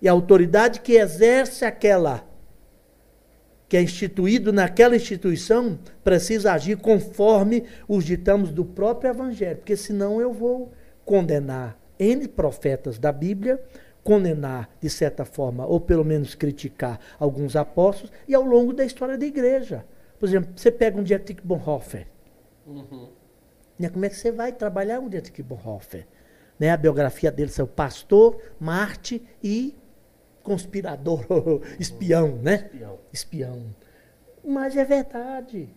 E 0.00 0.08
a 0.08 0.12
autoridade 0.12 0.80
que 0.80 0.94
exerce 0.94 1.64
aquela 1.64 2.28
que 3.68 3.76
é 3.76 3.82
instituído 3.82 4.50
naquela 4.50 4.96
instituição 4.96 5.78
precisa 6.02 6.54
agir 6.54 6.78
conforme 6.78 7.64
os 7.86 8.02
ditames 8.02 8.50
do 8.50 8.64
próprio 8.64 9.10
Evangelho, 9.10 9.58
porque 9.58 9.76
senão 9.76 10.20
eu 10.20 10.32
vou 10.32 10.72
condenar 11.04 11.78
N 11.98 12.26
profetas 12.28 12.98
da 12.98 13.12
Bíblia, 13.12 13.62
condenar, 14.02 14.70
de 14.80 14.88
certa 14.88 15.26
forma, 15.26 15.66
ou 15.66 15.78
pelo 15.78 16.02
menos 16.02 16.34
criticar 16.34 16.98
alguns 17.18 17.56
apóstolos, 17.56 18.10
e 18.26 18.34
ao 18.34 18.42
longo 18.42 18.72
da 18.72 18.86
história 18.86 19.18
da 19.18 19.26
igreja. 19.26 19.84
Por 20.18 20.28
exemplo, 20.28 20.52
você 20.56 20.70
pega 20.70 20.98
um 20.98 21.02
Dietrich 21.02 21.40
Bonhoeffer. 21.42 22.06
Uhum. 22.66 23.10
Né, 23.78 23.88
como 23.88 24.04
é 24.04 24.08
que 24.08 24.16
você 24.16 24.32
vai 24.32 24.52
trabalhar 24.52 24.98
um 24.98 25.08
Dietrich 25.08 25.42
Bonhoeffer? 25.42 26.06
Né, 26.58 26.70
a 26.70 26.76
biografia 26.76 27.30
dele 27.30 27.50
são 27.50 27.66
pastor, 27.66 28.40
Marte 28.58 29.22
e 29.42 29.76
conspirador, 30.42 31.24
espião, 31.78 32.36
né? 32.42 32.68
Espião. 32.72 32.98
espião. 33.12 33.74
Mas 34.44 34.76
é 34.76 34.84
verdade. 34.84 35.68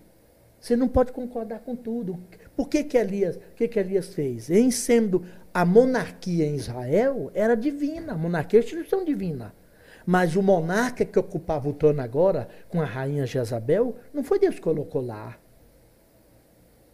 Você 0.60 0.76
não 0.76 0.88
pode 0.88 1.12
concordar 1.12 1.60
com 1.60 1.76
tudo. 1.76 2.20
Por 2.56 2.70
que 2.70 2.84
que 2.84 2.98
Elias, 2.98 3.40
que 3.56 3.68
que 3.68 3.80
Elias 3.80 4.14
fez? 4.14 4.50
Em 4.50 4.70
sendo 4.72 5.26
a 5.54 5.66
monarquia 5.66 6.46
em 6.46 6.56
Israel 6.56 7.32
era 7.34 7.56
divina, 7.56 8.14
a 8.14 8.18
monarquia 8.18 8.60
é 8.60 8.62
a 8.62 8.64
instituição 8.64 9.04
divina. 9.04 9.54
Mas 10.06 10.36
o 10.36 10.42
monarca 10.42 11.06
que 11.06 11.20
ocupava 11.20 11.70
o 11.70 11.74
trono 11.74 12.02
agora, 12.02 12.48
com 12.70 12.82
a 12.82 12.86
rainha 12.86 13.26
Jezabel, 13.26 13.96
não 14.14 14.24
foi 14.24 14.40
Deus 14.40 14.56
que 14.56 14.62
colocou 14.62 15.06
lá. 15.06 15.38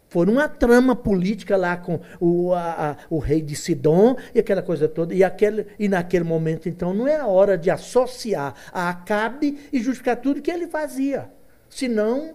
Foi 0.08 0.26
uma 0.26 0.48
trama 0.48 0.96
política 0.96 1.56
lá 1.56 1.76
com 1.76 2.00
o, 2.18 2.54
a, 2.54 2.90
a, 2.90 2.96
o 3.10 3.18
rei 3.18 3.42
de 3.42 3.54
Sidom 3.54 4.16
e 4.34 4.38
aquela 4.38 4.62
coisa 4.62 4.88
toda. 4.88 5.14
E, 5.14 5.22
aquele, 5.22 5.66
e 5.78 5.86
naquele 5.86 6.24
momento, 6.24 6.68
então, 6.68 6.94
não 6.94 7.06
é 7.06 7.16
a 7.16 7.26
hora 7.26 7.58
de 7.58 7.70
associar 7.70 8.54
a 8.72 8.88
Acabe 8.88 9.58
e 9.70 9.80
justificar 9.80 10.16
tudo 10.16 10.40
que 10.40 10.50
ele 10.50 10.66
fazia. 10.66 11.30
Senão, 11.68 12.34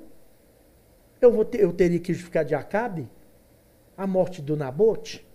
eu, 1.20 1.32
vou 1.32 1.44
ter, 1.44 1.62
eu 1.62 1.74
teria 1.74 2.00
que 2.00 2.14
justificar 2.14 2.45
de 2.45 2.54
Acabe 2.54 3.10
a 3.98 4.06
morte 4.06 4.41
do 4.41 4.56
Nabote. 4.56 5.26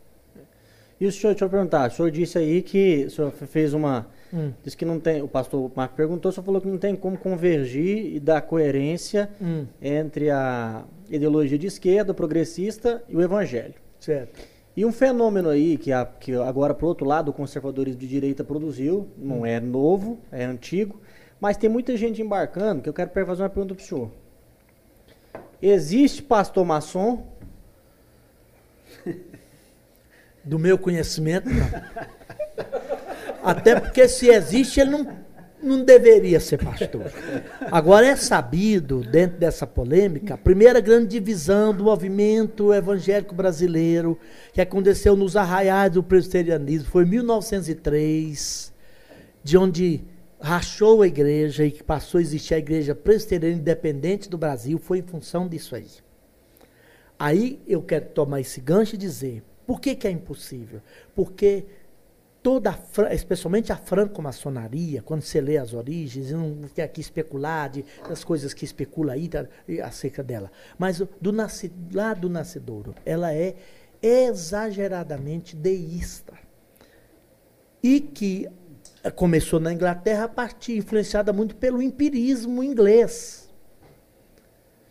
E 1.01 1.07
o 1.07 1.13
senhor, 1.13 1.33
deixa 1.33 1.45
eu 1.45 1.51
perguntar, 1.51 1.91
o 1.91 1.93
senhor 1.93 2.11
disse 2.11 2.39
aí 2.39 2.63
que 2.63 3.05
o 3.07 3.11
senhor 3.11 3.31
fez 3.33 3.73
uma. 3.73 4.09
Hum. 4.33 4.53
Disse 4.63 4.77
que 4.77 4.85
não 4.85 5.01
tem. 5.01 5.23
O 5.23 5.29
pastor 5.29 5.71
Marco 5.75 5.95
perguntou, 5.95 6.31
senhor 6.31 6.45
falou 6.45 6.61
que 6.61 6.69
não 6.69 6.79
tem 6.79 6.95
como 6.95 7.17
convergir 7.17 8.15
e 8.15 8.21
dar 8.21 8.43
coerência 8.43 9.31
hum. 9.41 9.67
entre 9.81 10.31
a 10.31 10.85
ideologia 11.09 11.59
de 11.59 11.67
esquerda, 11.67 12.13
progressista 12.13 13.03
e 13.09 13.17
o 13.17 13.23
evangelho. 13.23 13.75
Certo. 13.99 14.41
E 14.77 14.85
um 14.85 14.93
fenômeno 14.93 15.49
aí 15.49 15.77
que, 15.77 15.91
a, 15.93 16.05
que 16.05 16.35
agora, 16.35 16.73
por 16.73 16.87
outro 16.87 17.07
lado, 17.07 17.31
o 17.31 17.33
conservadorismo 17.33 18.01
de 18.01 18.07
direita 18.07 18.45
produziu, 18.45 19.09
não 19.17 19.41
hum. 19.41 19.47
é 19.47 19.59
novo, 19.59 20.19
é 20.31 20.45
antigo, 20.45 21.01
mas 21.41 21.57
tem 21.57 21.69
muita 21.69 21.97
gente 21.97 22.23
embarcando 22.23 22.83
que 22.83 22.89
eu 22.89 22.93
quero 22.93 23.11
fazer 23.11 23.43
uma 23.43 23.49
pergunta 23.49 23.75
para 23.75 23.83
o 23.83 23.87
senhor. 23.87 24.11
Existe 25.61 26.23
pastor 26.23 26.65
maçom? 26.65 27.27
Do 30.45 30.59
meu 30.59 30.79
conhecimento, 30.79 31.49
não. 31.49 31.67
Até 33.43 33.79
porque 33.79 34.09
se 34.09 34.29
existe, 34.29 34.81
ele 34.81 34.91
não 34.91 35.29
não 35.63 35.85
deveria 35.85 36.41
ser 36.41 36.59
pastor. 36.59 37.13
Agora 37.71 38.07
é 38.07 38.17
sabido, 38.17 39.01
dentro 39.01 39.39
dessa 39.39 39.67
polêmica, 39.67 40.35
a 40.35 40.39
primeira 40.39 40.81
grande 40.81 41.09
divisão 41.09 41.75
do 41.75 41.85
movimento 41.85 42.73
evangélico 42.73 43.35
brasileiro, 43.35 44.19
que 44.53 44.61
aconteceu 44.61 45.17
nos 45.17 45.37
arraiais 45.37 45.93
do 45.93 46.03
presbiterianismo, 46.03 46.89
foi 46.89 47.05
em 47.05 47.09
1903, 47.09 48.73
de 49.43 49.59
onde 49.59 50.05
rachou 50.41 51.03
a 51.03 51.07
igreja 51.07 51.65
e 51.65 51.71
que 51.71 51.83
passou 51.83 52.19
a 52.19 52.23
existir 52.23 52.55
a 52.55 52.59
igreja 52.59 52.95
presbiteriana 52.95 53.57
independente 53.57 54.29
do 54.29 54.39
Brasil, 54.39 54.79
foi 54.79 54.99
em 54.99 55.03
função 55.03 55.49
disso 55.49 55.75
aí. 55.75 55.89
Aí 57.19 57.61
eu 57.67 57.83
quero 57.83 58.07
tomar 58.07 58.41
esse 58.41 58.61
gancho 58.61 58.95
e 58.95 58.99
dizer, 58.99 59.43
por 59.67 59.81
que, 59.81 59.97
que 59.97 60.07
é 60.07 60.11
impossível? 60.11 60.81
Porque 61.17 61.65
toda, 62.49 62.71
a, 62.71 63.15
especialmente 63.15 63.71
a 63.75 63.77
franco-maçonaria, 63.77 65.03
quando 65.03 65.21
você 65.21 65.39
lê 65.39 65.59
as 65.59 65.75
origens, 65.75 66.31
não 66.31 66.63
quer 66.75 66.85
aqui 66.85 66.99
especular 66.99 67.69
de, 67.69 67.85
das 68.09 68.25
coisas 68.25 68.55
que 68.55 68.65
especula 68.65 69.13
aí 69.13 69.29
tá, 69.29 69.47
acerca 69.85 70.23
dela, 70.23 70.51
mas 70.79 71.03
do 71.21 71.31
nasce, 71.31 71.71
lá 71.93 72.15
do 72.15 72.31
nascedouro, 72.31 72.95
ela 73.05 73.35
é 73.35 73.55
exageradamente 74.01 75.55
deísta. 75.55 76.33
E 77.83 78.01
que 78.01 78.49
eh, 79.05 79.11
começou 79.11 79.61
na 79.61 79.71
Inglaterra 79.71 80.25
a 80.25 80.29
partir, 80.29 80.79
influenciada 80.79 81.35
muito 81.35 81.55
pelo 81.55 81.83
empirismo 81.83 82.65
inglês, 82.65 83.47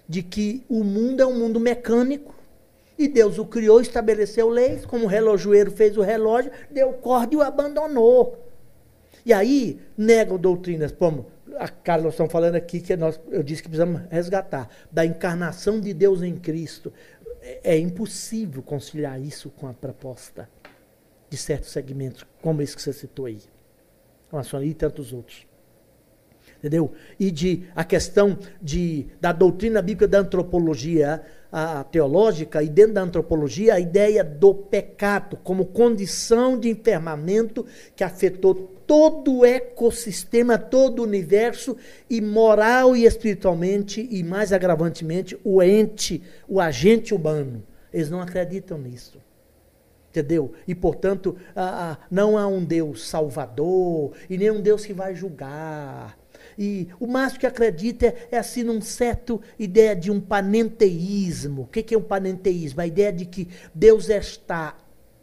de 0.08 0.22
que 0.22 0.64
o 0.70 0.84
mundo 0.84 1.24
é 1.24 1.26
um 1.26 1.40
mundo 1.40 1.60
mecânico, 1.60 2.36
e 2.98 3.08
Deus 3.08 3.38
o 3.38 3.46
criou, 3.46 3.80
estabeleceu 3.80 4.50
leis, 4.50 4.86
como 4.86 5.06
o 5.06 5.08
relojoeiro 5.08 5.72
fez 5.72 5.98
o 5.98 6.02
relógio, 6.02 6.52
deu 6.72 6.94
corda 6.94 7.34
e 7.34 7.38
o 7.38 7.42
abandonou. 7.42 8.44
E 9.26 9.34
aí 9.34 9.80
negam 9.98 10.38
doutrinas 10.38 10.92
como 10.92 11.28
a 11.60 11.68
Carlos, 11.68 12.06
nós 12.06 12.14
estamos 12.14 12.32
falando 12.32 12.56
aqui 12.56 12.80
que 12.80 12.96
nós, 12.96 13.20
eu 13.30 13.44
disse 13.44 13.62
que 13.62 13.70
precisamos 13.70 14.02
resgatar, 14.10 14.70
da 14.92 15.06
encarnação 15.06 15.80
de 15.80 15.94
Deus 15.94 16.22
em 16.22 16.36
Cristo. 16.36 16.94
É, 17.42 17.76
é 17.76 17.78
impossível 17.78 18.62
conciliar 18.62 19.20
isso 19.20 19.50
com 19.50 19.68
a 19.68 19.74
proposta 19.74 20.50
de 21.30 21.38
certos 21.38 21.72
segmentos, 21.72 22.26
como 22.42 22.62
esse 22.62 22.76
que 22.76 22.82
você 22.82 22.94
citou 22.94 23.26
aí. 23.26 23.42
E 24.64 24.74
tantos 24.74 25.14
outros. 25.14 25.48
Entendeu? 26.58 26.94
E 27.20 27.32
de 27.32 27.66
a 27.76 27.84
questão 27.84 28.38
de, 28.62 29.08
da 29.22 29.32
doutrina 29.32 29.82
bíblica 29.82 30.08
da 30.08 30.20
antropologia 30.20 31.24
a, 31.60 31.84
teológica, 31.84 32.62
e 32.62 32.70
dentro 32.70 32.94
da 32.94 33.02
antropologia, 33.02 33.74
a 33.74 33.80
ideia 33.80 34.24
do 34.24 34.54
pecado 34.54 35.36
como 35.44 35.66
condição 35.66 36.60
de 36.60 36.70
enfermamento 36.70 37.66
que 37.96 38.04
afetou 38.04 38.54
todo 38.86 39.40
o 39.40 39.46
ecossistema, 39.46 40.60
todo 40.60 41.00
o 41.00 41.04
universo, 41.04 41.76
e 42.08 42.22
moral 42.22 42.96
e 42.96 43.06
espiritualmente, 43.06 44.08
e 44.12 44.24
mais 44.24 44.54
agravantemente, 44.54 45.36
o 45.44 45.64
ente, 45.64 46.22
o 46.48 46.62
agente 46.62 47.12
humano. 47.12 47.64
Eles 47.92 48.12
não 48.12 48.22
acreditam 48.22 48.78
nisso. 48.78 49.20
Entendeu? 50.12 50.54
E, 50.68 50.76
portanto, 50.76 51.36
não 52.10 52.38
há 52.38 52.48
um 52.48 52.64
Deus 52.64 53.08
salvador 53.08 54.14
e 54.30 54.38
nem 54.38 54.52
um 54.52 54.62
Deus 54.62 54.86
que 54.86 54.94
vai 54.94 55.16
julgar. 55.16 56.18
E 56.58 56.88
o 57.00 57.06
máximo 57.06 57.40
que 57.40 57.46
acredita 57.46 58.08
é, 58.08 58.28
é 58.32 58.38
assim 58.38 58.64
num 58.64 58.82
certo 58.82 59.40
ideia 59.60 59.96
de 59.96 60.10
um 60.10 60.20
panenteísmo. 60.20 61.64
O 61.64 61.68
que, 61.68 61.94
é 61.94 61.98
um 61.98 62.02
panenteísmo? 62.02 62.82
A 62.82 62.88
ideia 62.88 63.14
de 63.14 63.26
que 63.26 63.48
Deus 63.74 64.10
está 64.10 64.76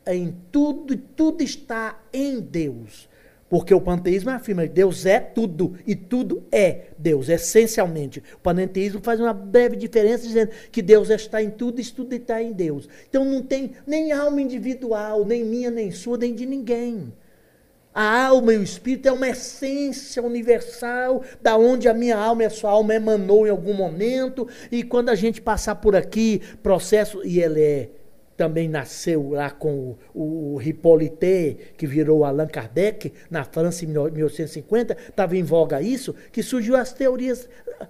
em 0.07 0.35
tudo 0.53 0.95
e 0.95 0.97
tudo 0.97 1.43
está 1.43 2.01
em 2.13 2.41
Deus. 2.41 3.09
Porque 3.49 3.75
o 3.75 3.81
panteísmo 3.81 4.31
afirma 4.31 4.67
que 4.67 4.73
Deus 4.73 5.07
é 5.07 5.21
tudo 5.21 5.77
e 5.87 5.95
tudo 5.95 6.43
é 6.51 6.87
Deus, 6.99 7.29
essencialmente. 7.29 8.23
O 8.35 8.39
panenteísmo 8.39 9.01
faz 9.03 9.21
uma 9.21 9.33
breve 9.33 9.77
diferença 9.77 10.27
dizendo 10.27 10.51
que 10.73 10.81
Deus 10.81 11.11
está 11.11 11.43
em 11.43 11.51
tudo 11.51 11.81
e 11.81 11.85
tudo 11.85 12.15
está 12.15 12.43
em 12.43 12.53
Deus. 12.53 12.89
Então 13.09 13.25
não 13.25 13.43
tem 13.43 13.73
nem 13.87 14.13
alma 14.13 14.41
individual, 14.41 15.25
nem 15.25 15.45
minha, 15.45 15.71
nem 15.71 15.91
sua, 15.91 16.17
nem 16.17 16.35
de 16.35 16.47
ninguém. 16.47 17.13
A 17.95 18.27
alma 18.27 18.53
e 18.53 18.59
o 18.59 18.63
espírito 18.63 19.07
é 19.07 19.13
uma 19.13 19.29
essência 19.29 20.21
universal, 20.21 21.23
da 21.41 21.57
onde 21.57 21.89
a 21.89 21.95
minha 21.95 22.17
alma 22.17 22.43
e 22.43 22.47
a 22.47 22.51
sua 22.51 22.71
alma 22.71 22.95
emanou 22.95 23.47
em 23.47 23.51
algum 23.51 23.73
momento, 23.73 24.49
e 24.73 24.83
quando 24.83 25.11
a 25.11 25.15
gente 25.15 25.41
passar 25.41 25.77
por 25.77 25.95
aqui, 25.95 26.43
processo, 26.61 27.25
e 27.25 27.41
ele 27.41 27.63
é 27.63 27.89
também 28.37 28.69
nasceu 28.69 29.31
lá 29.31 29.51
com 29.51 29.97
o, 30.13 30.55
o 30.55 30.63
Hippolyte, 30.63 31.57
que 31.77 31.87
virou 31.87 32.25
Allan 32.25 32.47
Kardec, 32.47 33.13
na 33.31 33.45
França 33.45 33.85
em 33.85 33.89
1850, 33.89 34.97
estava 35.09 35.37
em 35.37 35.43
voga 35.43 35.81
isso, 35.81 36.15
que 36.33 36.43
surgiu 36.43 36.77
as 36.77 36.93
teorias 36.93 37.49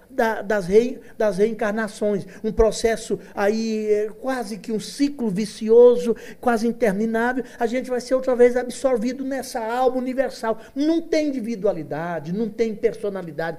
da, 0.09 0.41
das, 0.41 0.67
rei, 0.67 0.99
das 1.17 1.37
reencarnações. 1.37 2.25
Um 2.43 2.51
processo 2.51 3.19
aí, 3.33 3.87
é, 3.89 4.09
quase 4.21 4.57
que 4.57 4.71
um 4.71 4.79
ciclo 4.79 5.29
vicioso, 5.29 6.15
quase 6.39 6.67
interminável. 6.67 7.43
A 7.59 7.65
gente 7.65 7.89
vai 7.89 8.01
ser 8.01 8.15
outra 8.15 8.35
vez 8.35 8.55
absorvido 8.55 9.23
nessa 9.23 9.59
alma 9.59 9.97
universal. 9.97 10.59
Não 10.75 11.01
tem 11.01 11.27
individualidade, 11.27 12.33
não 12.33 12.49
tem 12.49 12.75
personalidade, 12.75 13.57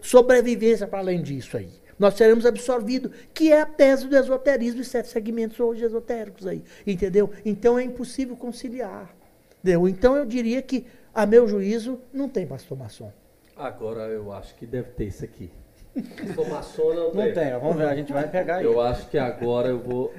sobrevivência 0.00 0.86
para 0.86 0.98
além 0.98 1.22
disso 1.22 1.56
aí. 1.56 1.83
Nós 1.98 2.14
seremos 2.14 2.44
absorvidos, 2.44 3.12
que 3.32 3.52
é 3.52 3.60
a 3.60 3.66
tese 3.66 4.06
do 4.06 4.16
esoterismo 4.16 4.80
e 4.80 4.84
sete 4.84 5.08
segmentos 5.08 5.58
hoje 5.60 5.84
esotéricos 5.84 6.46
aí. 6.46 6.62
Entendeu? 6.86 7.30
Então 7.44 7.78
é 7.78 7.84
impossível 7.84 8.36
conciliar. 8.36 9.14
Entendeu? 9.58 9.88
Então 9.88 10.16
eu 10.16 10.24
diria 10.24 10.60
que, 10.60 10.86
a 11.14 11.24
meu 11.24 11.46
juízo, 11.46 12.00
não 12.12 12.28
tem 12.28 12.46
pastor 12.46 12.76
maçom. 12.76 13.12
Agora 13.56 14.02
eu 14.08 14.32
acho 14.32 14.54
que 14.56 14.66
deve 14.66 14.90
ter 14.90 15.04
isso 15.04 15.24
aqui. 15.24 15.50
Pastor 15.94 16.48
maçom 16.48 16.94
não 16.94 17.10
tem. 17.12 17.26
Não 17.26 17.34
tem, 17.34 17.52
vamos 17.52 17.76
ver, 17.76 17.88
a 17.88 17.94
gente 17.94 18.12
vai 18.12 18.28
pegar 18.28 18.56
aí. 18.56 18.64
Eu 18.64 18.80
acho 18.80 19.08
que 19.08 19.18
agora 19.18 19.68
eu 19.68 19.78
vou. 19.78 20.12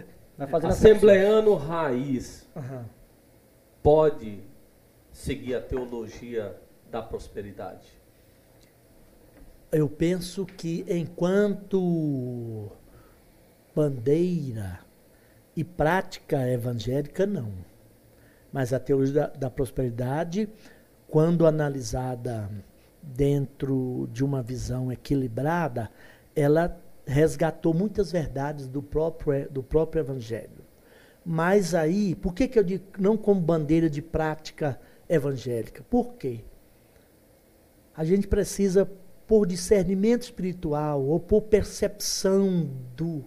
Assembleano 0.64 1.56
raiz 1.56 2.46
uhum. 2.56 2.84
pode 3.82 4.40
seguir 5.12 5.56
a 5.56 5.62
teologia 5.62 6.56
da 6.92 7.02
prosperidade 7.02 7.95
eu 9.76 9.90
penso 9.90 10.46
que 10.46 10.86
enquanto 10.88 12.72
bandeira 13.76 14.80
e 15.54 15.66
prática 15.66 16.50
evangélica, 16.50 17.26
não. 17.26 17.52
Mas 18.54 18.72
a 18.72 18.80
teologia 18.80 19.14
da, 19.14 19.28
da 19.28 19.50
prosperidade, 19.50 20.48
quando 21.10 21.46
analisada 21.46 22.50
dentro 23.04 24.08
de 24.14 24.24
uma 24.24 24.42
visão 24.42 24.94
equilibrada, 24.94 25.92
ela 26.34 26.82
resgatou 27.06 27.74
muitas 27.74 28.14
verdades 28.14 28.70
do 28.70 28.82
próprio, 28.82 29.52
do 29.52 29.62
próprio 29.62 30.00
evangelho. 30.00 30.64
Mas 31.26 31.76
aí, 31.76 32.16
por 32.16 32.34
que, 32.34 32.48
que 32.48 32.58
eu 32.58 32.64
digo 32.64 32.86
não 32.98 33.18
como 33.18 33.42
bandeira 33.42 33.90
de 33.90 34.02
prática 34.02 34.80
evangélica? 35.10 35.84
Por 35.90 36.14
quê? 36.14 36.46
A 37.94 38.06
gente 38.06 38.26
precisa 38.26 38.90
por 39.28 39.46
discernimento 39.48 40.24
espiritual 40.24 41.04
ou 41.04 41.20
por 41.20 41.44
percepção 41.44 42.70
do, 42.96 43.24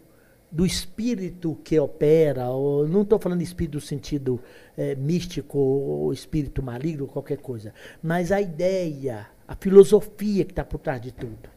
do 0.50 0.64
espírito 0.64 1.58
que 1.64 1.78
opera, 1.78 2.50
ou, 2.50 2.86
não 2.86 3.02
estou 3.02 3.18
falando 3.18 3.38
de 3.38 3.44
espírito 3.44 3.74
no 3.74 3.80
sentido 3.80 4.40
é, 4.76 4.94
místico 4.94 5.58
ou 5.58 6.12
espírito 6.12 6.62
maligno, 6.62 7.06
qualquer 7.06 7.38
coisa, 7.38 7.74
mas 8.02 8.30
a 8.30 8.40
ideia, 8.40 9.28
a 9.46 9.56
filosofia 9.56 10.44
que 10.44 10.52
está 10.52 10.64
por 10.64 10.78
trás 10.78 11.00
de 11.00 11.12
tudo. 11.12 11.50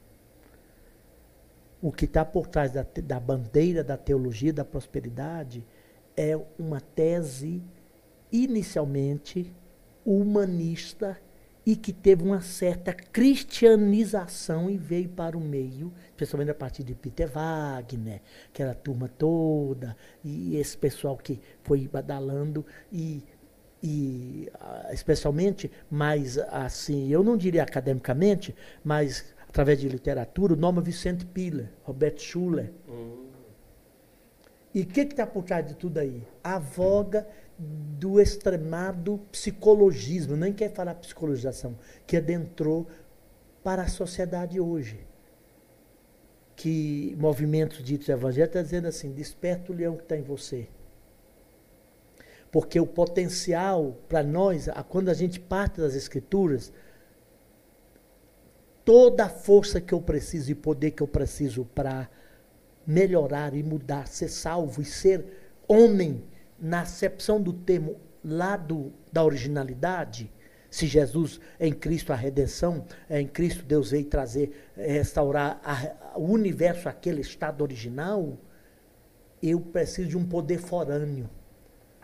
O 1.82 1.92
que 1.92 2.06
está 2.06 2.24
por 2.24 2.48
trás 2.48 2.72
da, 2.72 2.86
da 3.04 3.20
bandeira 3.20 3.84
da 3.84 3.98
teologia 3.98 4.54
da 4.54 4.64
prosperidade 4.64 5.66
é 6.16 6.40
uma 6.60 6.80
tese 6.80 7.62
inicialmente 8.32 9.52
humanista 10.06 11.18
e 11.66 11.76
que 11.76 11.94
teve 11.94 12.24
uma 12.24 12.42
certa 12.42 12.92
cristianização 12.92 14.70
e 14.70 14.78
veio 14.78 15.10
para 15.10 15.38
o 15.38 15.42
meio, 15.42 15.94
especialmente 16.08 16.52
a 16.52 16.56
partir 16.56 16.84
de 16.84 16.96
Peter 16.96 17.30
Wagner, 17.30 18.22
aquela 18.50 18.74
turma 18.74 19.08
toda, 19.08 19.96
e 20.24 20.58
esse 20.58 20.78
pessoal 20.78 21.16
que 21.18 21.40
foi 21.64 21.88
badalando, 21.88 22.66
e, 22.92 23.24
e 23.84 24.50
ah, 24.60 24.90
especialmente, 24.92 25.72
mas 25.90 26.38
assim, 26.38 27.10
eu 27.10 27.24
não 27.24 27.38
diria 27.38 27.64
academicamente, 27.64 28.56
mas 28.84 29.34
através 29.48 29.80
de 29.80 29.88
literatura, 29.88 30.54
o 30.54 30.58
nome 30.58 30.82
Vicente 30.82 31.26
Piller, 31.26 31.72
Robert 31.84 32.18
Schuller. 32.18 32.72
Hum. 32.90 33.28
E 34.74 34.82
o 34.82 34.86
que 34.86 35.02
está 35.02 35.28
por 35.28 35.44
trás 35.44 35.68
de 35.68 35.76
tudo 35.76 35.98
aí? 35.98 36.26
A 36.42 36.58
voga 36.58 37.28
do 37.62 38.20
extremado 38.20 39.20
psicologismo, 39.32 40.36
nem 40.36 40.52
quer 40.52 40.74
falar 40.74 40.96
psicologização, 40.96 41.78
que 42.08 42.18
adentrou 42.18 42.88
para 43.64 43.84
a 43.84 43.88
sociedade 43.88 44.60
hoje. 44.60 45.06
Que 46.56 47.16
movimentos 47.20 47.84
ditos 47.84 48.10
evangélicos 48.10 48.50
estão 48.50 48.64
dizendo 48.64 48.88
assim: 48.88 49.12
desperta 49.12 49.72
o 49.72 49.76
leão 49.76 49.96
que 49.96 50.04
está 50.04 50.18
em 50.18 50.24
você. 50.24 50.68
Porque 52.52 52.80
o 52.80 52.88
potencial 52.88 53.96
para 54.10 54.24
nós, 54.24 54.68
quando 54.90 55.10
a 55.10 55.14
gente 55.14 55.40
parte 55.40 55.80
das 55.80 55.94
escrituras, 55.94 56.74
toda 58.84 59.26
a 59.26 59.30
força 59.30 59.80
que 59.80 59.94
eu 59.94 60.02
preciso 60.02 60.52
e 60.52 60.56
poder 60.56 60.92
que 60.92 61.02
eu 61.02 61.08
preciso 61.08 61.64
para 61.64 62.10
melhorar 62.86 63.54
e 63.54 63.64
mudar, 63.64 64.08
ser 64.08 64.28
salvo 64.28 64.82
e 64.82 64.86
ser 64.86 65.26
homem 65.68 66.24
na 66.62 66.82
acepção 66.82 67.42
do 67.42 67.52
termo 67.52 68.00
lá 68.24 68.56
da 69.12 69.24
originalidade, 69.24 70.32
se 70.70 70.88
Jesus 70.88 71.42
é 71.60 71.68
em 71.68 71.74
Cristo 71.74 72.14
a 72.14 72.16
redenção, 72.16 72.86
é 73.10 73.20
em 73.20 73.28
Cristo 73.28 73.66
Deus 73.66 73.92
veio 73.92 74.06
trazer, 74.06 74.70
é, 74.78 74.94
restaurar 74.94 75.60
a, 75.66 76.18
o 76.18 76.24
universo 76.24 76.88
aquele 76.88 77.20
estado 77.20 77.62
original, 77.62 78.38
eu 79.44 79.60
preciso 79.60 80.08
de 80.08 80.18
um 80.18 80.26
poder 80.26 80.60
forâneo. 80.60 81.30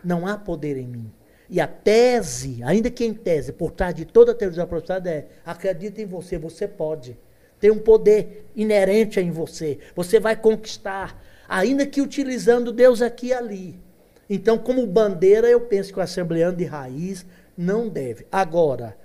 Não 0.04 0.26
há 0.26 0.36
poder 0.36 0.76
em 0.76 0.86
mim. 0.86 1.10
E 1.48 1.62
a 1.62 1.66
tese, 1.66 2.62
ainda 2.62 2.90
que 2.90 3.06
em 3.06 3.14
tese, 3.14 3.52
por 3.52 3.70
trás 3.70 3.94
de 3.94 4.04
toda 4.04 4.32
a 4.32 4.34
teologia 4.34 4.66
prosperidade 4.66 5.08
é, 5.08 5.28
acredita 5.46 6.02
em 6.02 6.06
você, 6.06 6.36
você 6.36 6.68
pode. 6.68 7.18
Tem 7.58 7.70
um 7.70 7.78
poder 7.78 8.50
inerente 8.54 9.18
em 9.18 9.30
você. 9.30 9.78
Você 9.96 10.20
vai 10.20 10.36
conquistar, 10.36 11.18
ainda 11.48 11.86
que 11.86 12.02
utilizando 12.02 12.70
Deus 12.70 13.00
aqui 13.00 13.28
e 13.28 13.32
ali. 13.32 13.87
Então, 14.28 14.58
como 14.58 14.86
bandeira, 14.86 15.48
eu 15.48 15.60
penso 15.62 15.92
que 15.92 15.98
o 15.98 16.02
assembleano 16.02 16.56
de 16.56 16.64
raiz 16.64 17.24
não 17.56 17.88
deve. 17.88 18.26
Agora, 18.30 18.96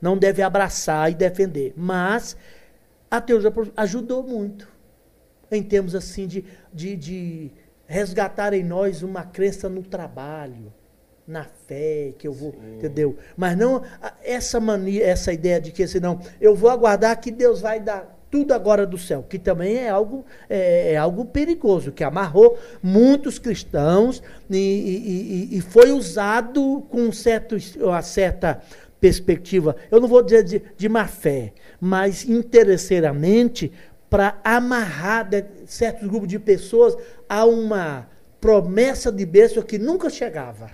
não 0.00 0.16
deve 0.16 0.42
abraçar 0.42 1.10
e 1.10 1.14
defender. 1.14 1.72
Mas 1.76 2.36
a 3.10 3.20
teologia 3.20 3.52
ajudou 3.76 4.22
muito. 4.22 4.68
Em 5.50 5.62
termos 5.62 5.94
assim 5.94 6.26
de, 6.26 6.44
de, 6.72 6.96
de 6.96 7.50
resgatar 7.86 8.52
em 8.52 8.62
nós 8.62 9.02
uma 9.02 9.24
crença 9.24 9.68
no 9.68 9.82
trabalho. 9.82 10.72
na 11.28 11.44
fé, 11.44 12.14
que 12.18 12.26
eu 12.26 12.32
vou, 12.32 12.54
entendeu? 12.76 13.18
Mas 13.36 13.54
não 13.56 13.82
essa 14.22 14.58
mania, 14.58 15.06
essa 15.06 15.30
ideia 15.30 15.60
de 15.60 15.70
que 15.70 15.82
assim, 15.82 16.00
não, 16.00 16.18
eu 16.40 16.54
vou 16.54 16.70
aguardar 16.70 17.20
que 17.20 17.30
Deus 17.30 17.60
vai 17.60 17.78
dar 17.78 18.17
tudo 18.30 18.52
agora 18.52 18.86
do 18.86 18.98
céu, 18.98 19.24
que 19.28 19.38
também 19.38 19.76
é 19.76 19.88
algo, 19.88 20.24
é, 20.48 20.92
é 20.92 20.96
algo 20.96 21.24
perigoso, 21.24 21.92
que 21.92 22.04
amarrou 22.04 22.58
muitos 22.82 23.38
cristãos 23.38 24.22
e, 24.50 24.56
e- 24.56 25.56
e- 25.56 25.60
foi 25.60 25.90
usado 25.92 26.84
com 26.90 27.00
um 27.02 27.12
certo, 27.12 27.56
uma 27.80 28.02
certa 28.02 28.60
perspectiva, 29.00 29.76
eu 29.90 30.00
não 30.00 30.08
vou 30.08 30.22
dizer 30.22 30.42
de, 30.42 30.62
de 30.76 30.88
má 30.88 31.06
fé, 31.06 31.52
mas 31.80 32.28
interesseiramente 32.28 33.72
para 34.10 34.38
amarrar 34.44 35.28
de- 35.28 35.44
certos 35.66 36.08
grupos 36.08 36.28
de 36.28 36.38
pessoas 36.38 36.96
a 37.28 37.44
uma 37.44 38.08
promessa 38.40 39.10
de 39.12 39.24
bênção 39.26 39.62
que 39.62 39.78
nunca 39.78 40.08
chegava. 40.10 40.70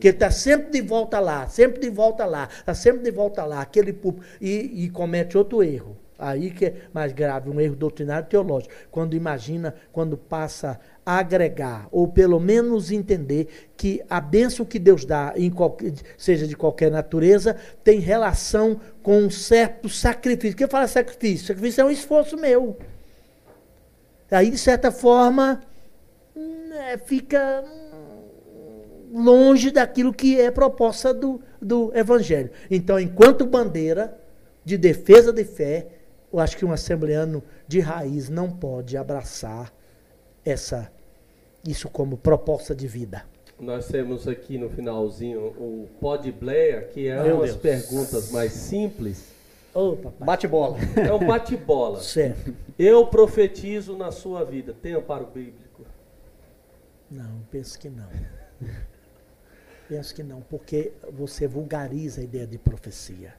Que 0.00 0.08
ele 0.08 0.16
está 0.16 0.30
sempre 0.32 0.70
de 0.72 0.80
volta 0.80 1.20
lá, 1.20 1.46
sempre 1.46 1.80
de 1.80 1.88
volta 1.88 2.24
lá, 2.24 2.48
está 2.58 2.74
sempre 2.74 3.02
de 3.04 3.10
volta 3.12 3.44
lá, 3.44 3.60
aquele 3.60 3.92
público, 3.92 4.26
e, 4.40 4.84
e 4.84 4.90
comete 4.90 5.38
outro 5.38 5.62
erro. 5.62 5.96
Aí 6.22 6.52
que 6.52 6.66
é 6.66 6.74
mais 6.94 7.12
grave, 7.12 7.50
um 7.50 7.60
erro 7.60 7.74
doutrinário 7.74 8.28
teológico. 8.28 8.72
Quando 8.92 9.16
imagina, 9.16 9.74
quando 9.90 10.16
passa 10.16 10.78
a 11.04 11.18
agregar, 11.18 11.88
ou 11.90 12.06
pelo 12.06 12.38
menos 12.38 12.92
entender 12.92 13.48
que 13.76 14.00
a 14.08 14.20
bênção 14.20 14.64
que 14.64 14.78
Deus 14.78 15.04
dá, 15.04 15.34
qualquer, 15.52 15.94
seja 16.16 16.46
de 16.46 16.54
qualquer 16.54 16.92
natureza, 16.92 17.56
tem 17.82 17.98
relação 17.98 18.80
com 19.02 19.18
um 19.18 19.30
certo 19.30 19.88
sacrifício. 19.88 20.54
O 20.54 20.56
que 20.56 20.68
fala 20.68 20.86
sacrifício? 20.86 21.48
Sacrifício 21.48 21.80
é 21.80 21.84
um 21.84 21.90
esforço 21.90 22.36
meu. 22.36 22.76
Aí, 24.30 24.48
de 24.48 24.58
certa 24.58 24.92
forma, 24.92 25.60
hum, 26.36 26.72
é, 26.72 26.96
fica 26.98 27.64
hum, 27.66 29.22
longe 29.24 29.72
daquilo 29.72 30.12
que 30.12 30.40
é 30.40 30.52
proposta 30.52 31.12
do, 31.12 31.40
do 31.60 31.92
Evangelho. 31.96 32.50
Então, 32.70 32.98
enquanto 33.00 33.44
bandeira 33.44 34.16
de 34.64 34.78
defesa 34.78 35.32
de 35.32 35.44
fé, 35.44 35.86
eu 36.32 36.38
acho 36.38 36.56
que 36.56 36.64
um 36.64 36.72
assembleano 36.72 37.42
de 37.68 37.80
raiz 37.80 38.28
não 38.28 38.50
pode 38.50 38.96
abraçar 38.96 39.72
essa, 40.44 40.90
isso 41.66 41.88
como 41.88 42.16
proposta 42.16 42.74
de 42.74 42.86
vida. 42.88 43.24
Nós 43.60 43.86
temos 43.86 44.26
aqui 44.26 44.58
no 44.58 44.68
finalzinho 44.68 45.40
o 45.40 45.88
Pod 46.00 46.30
Blair, 46.32 46.88
que 46.88 47.06
é 47.06 47.22
Meu 47.22 47.36
umas 47.36 47.54
Deus. 47.54 47.60
perguntas 47.60 48.32
mais 48.32 48.52
simples. 48.52 49.30
Ô, 49.74 49.96
papai. 49.96 50.26
Bate 50.26 50.48
bola. 50.48 50.78
É 50.96 51.12
um 51.12 51.26
bate-bola. 51.26 52.00
Certo. 52.02 52.54
Eu 52.78 53.06
profetizo 53.06 53.96
na 53.96 54.10
sua 54.10 54.44
vida. 54.44 54.74
Tem 54.82 54.92
amparo 54.94 55.26
bíblico? 55.26 55.86
Não, 57.10 57.40
penso 57.50 57.78
que 57.78 57.88
não. 57.88 58.08
penso 59.88 60.14
que 60.14 60.22
não, 60.22 60.40
porque 60.42 60.92
você 61.12 61.46
vulgariza 61.46 62.20
a 62.20 62.24
ideia 62.24 62.46
de 62.46 62.58
profecia. 62.58 63.34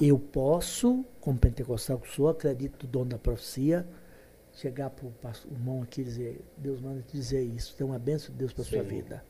Eu 0.00 0.18
posso, 0.18 1.04
como 1.20 1.38
pentecostal 1.38 1.98
que 1.98 2.08
sou, 2.08 2.28
acredito 2.28 2.84
no 2.86 2.90
dono 2.92 3.10
da 3.10 3.18
profecia, 3.18 3.86
chegar 4.52 4.90
para 4.90 5.06
o 5.06 5.12
irmão 5.52 5.82
aqui 5.82 6.00
e 6.00 6.04
dizer, 6.04 6.40
Deus 6.56 6.80
manda 6.80 7.02
te 7.02 7.12
dizer 7.12 7.42
isso, 7.42 7.74
tem 7.76 7.86
uma 7.86 7.98
bênção 7.98 8.32
de 8.32 8.38
Deus 8.38 8.52
para 8.52 8.62
a 8.62 8.66
sua 8.66 8.82
vida. 8.82 9.24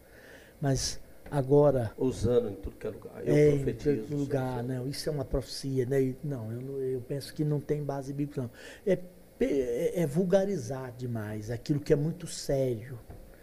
Mas 0.61 1.01
agora, 1.31 1.93
Usando 1.99 2.51
em 2.51 2.55
tudo 2.55 2.77
que 2.77 2.87
é 2.87 2.91
lugar. 2.91 3.23
Eu 3.27 3.35
é, 3.35 3.49
em 3.51 3.57
profetizo. 3.65 4.07
todo 4.09 4.19
lugar, 4.19 4.63
não, 4.63 4.87
isso 4.87 5.09
é 5.09 5.13
uma 5.13 5.25
profecia, 5.25 5.87
né? 5.87 6.15
Não, 6.23 6.53
eu, 6.53 6.81
eu 6.83 7.01
penso 7.01 7.35
que 7.35 7.45
não 7.45 7.61
tem 7.61 7.83
base 7.83 8.13
bíblica, 8.13 8.43
não. 8.43 8.51
É, 8.87 8.99
é- 9.41 10.03
é 10.03 10.07
vulgarizar 10.07 10.93
demais 10.97 11.51
aquilo 11.51 11.81
que 11.81 11.93
é 11.93 11.97
muito 11.97 12.27
sério, 12.27 12.99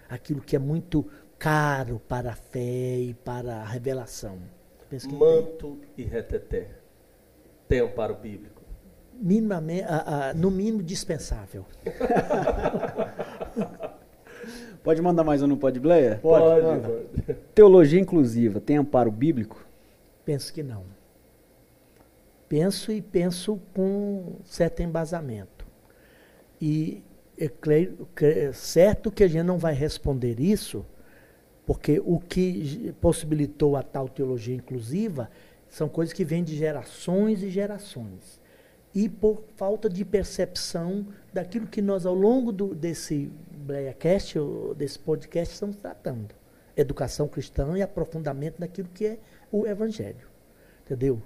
aquilo 0.10 0.42
que 0.42 0.56
é 0.56 0.60
muito 0.60 1.06
caro 1.38 2.00
para 2.08 2.32
a 2.32 2.36
fé 2.36 2.98
e 3.00 3.14
para 3.14 3.58
a 3.58 3.66
revelação. 3.66 4.38
Não 4.38 5.00
tem. 5.00 5.00
Manto 5.20 5.78
e 5.98 6.04
reteté. 6.04 6.77
Tem 7.68 7.80
amparo 7.82 8.16
bíblico. 8.16 8.62
Minimamente, 9.20 9.86
a- 9.88 10.30
a- 10.30 10.34
no 10.34 10.52
mínimo 10.52 10.84
dispensável. 10.84 11.66
Pode 14.84 15.02
mandar 15.02 15.24
mais 15.24 15.42
um 15.42 15.48
no 15.48 15.58
Pod 15.58 15.78
Blair? 15.80 16.20
Pode, 16.22 16.64
manda. 16.66 16.88
mano. 16.88 17.06
Teologia 17.54 18.00
inclusiva 18.00 18.62
tem 18.62 18.78
amparo 18.78 19.12
bíblico? 19.12 19.66
Penso 20.24 20.54
que 20.54 20.64
não. 20.64 20.84
Penso 22.48 22.92
e 22.92 23.02
penso 23.02 23.60
com 23.74 24.36
certo 24.46 24.82
embasamento. 24.82 25.66
E 26.62 27.04
é 27.38 27.50
é 28.24 28.52
certo 28.54 29.12
que 29.12 29.24
a 29.24 29.28
gente 29.28 29.44
não 29.44 29.58
vai 29.58 29.74
responder 29.74 30.40
isso, 30.40 30.86
porque 31.66 32.02
o 32.06 32.20
que 32.20 32.94
possibilitou 33.02 33.76
a 33.76 33.84
tal 33.84 34.08
teologia 34.08 34.56
inclusiva 34.56 35.30
são 35.70 35.90
coisas 35.90 36.14
que 36.14 36.26
vêm 36.26 36.44
de 36.44 36.56
gerações 36.56 37.44
e 37.44 37.50
gerações. 37.50 38.40
E 38.94 39.08
por 39.08 39.44
falta 39.56 39.90
de 39.90 40.04
percepção 40.04 41.06
daquilo 41.32 41.68
que 41.68 41.82
nós, 41.82 42.06
ao 42.06 42.16
longo 42.16 42.52
do, 42.52 42.74
desse 42.74 43.32
BreaCast, 43.52 44.40
ou 44.40 44.74
desse 44.74 44.98
podcast, 44.98 45.54
estamos 45.54 45.76
tratando. 45.76 46.34
Educação 46.76 47.28
cristã 47.28 47.78
e 47.78 47.82
aprofundamento 47.82 48.60
daquilo 48.60 48.90
que 48.94 49.06
é 49.06 49.20
o 49.52 49.68
Evangelho. 49.68 50.28
Entendeu? 50.86 51.22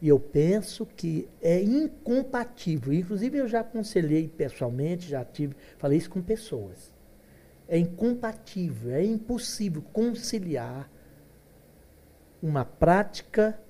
E 0.00 0.08
eu 0.08 0.18
penso 0.18 0.86
que 0.86 1.28
é 1.42 1.60
incompatível. 1.60 2.92
Inclusive, 2.92 3.38
eu 3.38 3.48
já 3.48 3.60
aconselhei 3.60 4.28
pessoalmente, 4.28 5.08
já 5.08 5.24
tive, 5.24 5.54
falei 5.76 5.98
isso 5.98 6.08
com 6.08 6.22
pessoas. 6.22 6.94
É 7.68 7.76
incompatível, 7.76 8.92
é 8.92 9.04
impossível 9.04 9.82
conciliar 9.92 10.90
uma 12.42 12.64
prática 12.64 13.60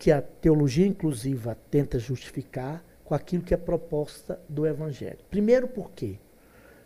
que 0.00 0.10
a 0.10 0.22
teologia 0.22 0.86
inclusiva 0.86 1.58
tenta 1.70 1.98
justificar 1.98 2.82
com 3.04 3.14
aquilo 3.14 3.42
que 3.42 3.52
é 3.52 3.56
proposta 3.58 4.40
do 4.48 4.66
Evangelho. 4.66 5.18
Primeiro, 5.28 5.68
por 5.68 5.90
quê? 5.90 6.16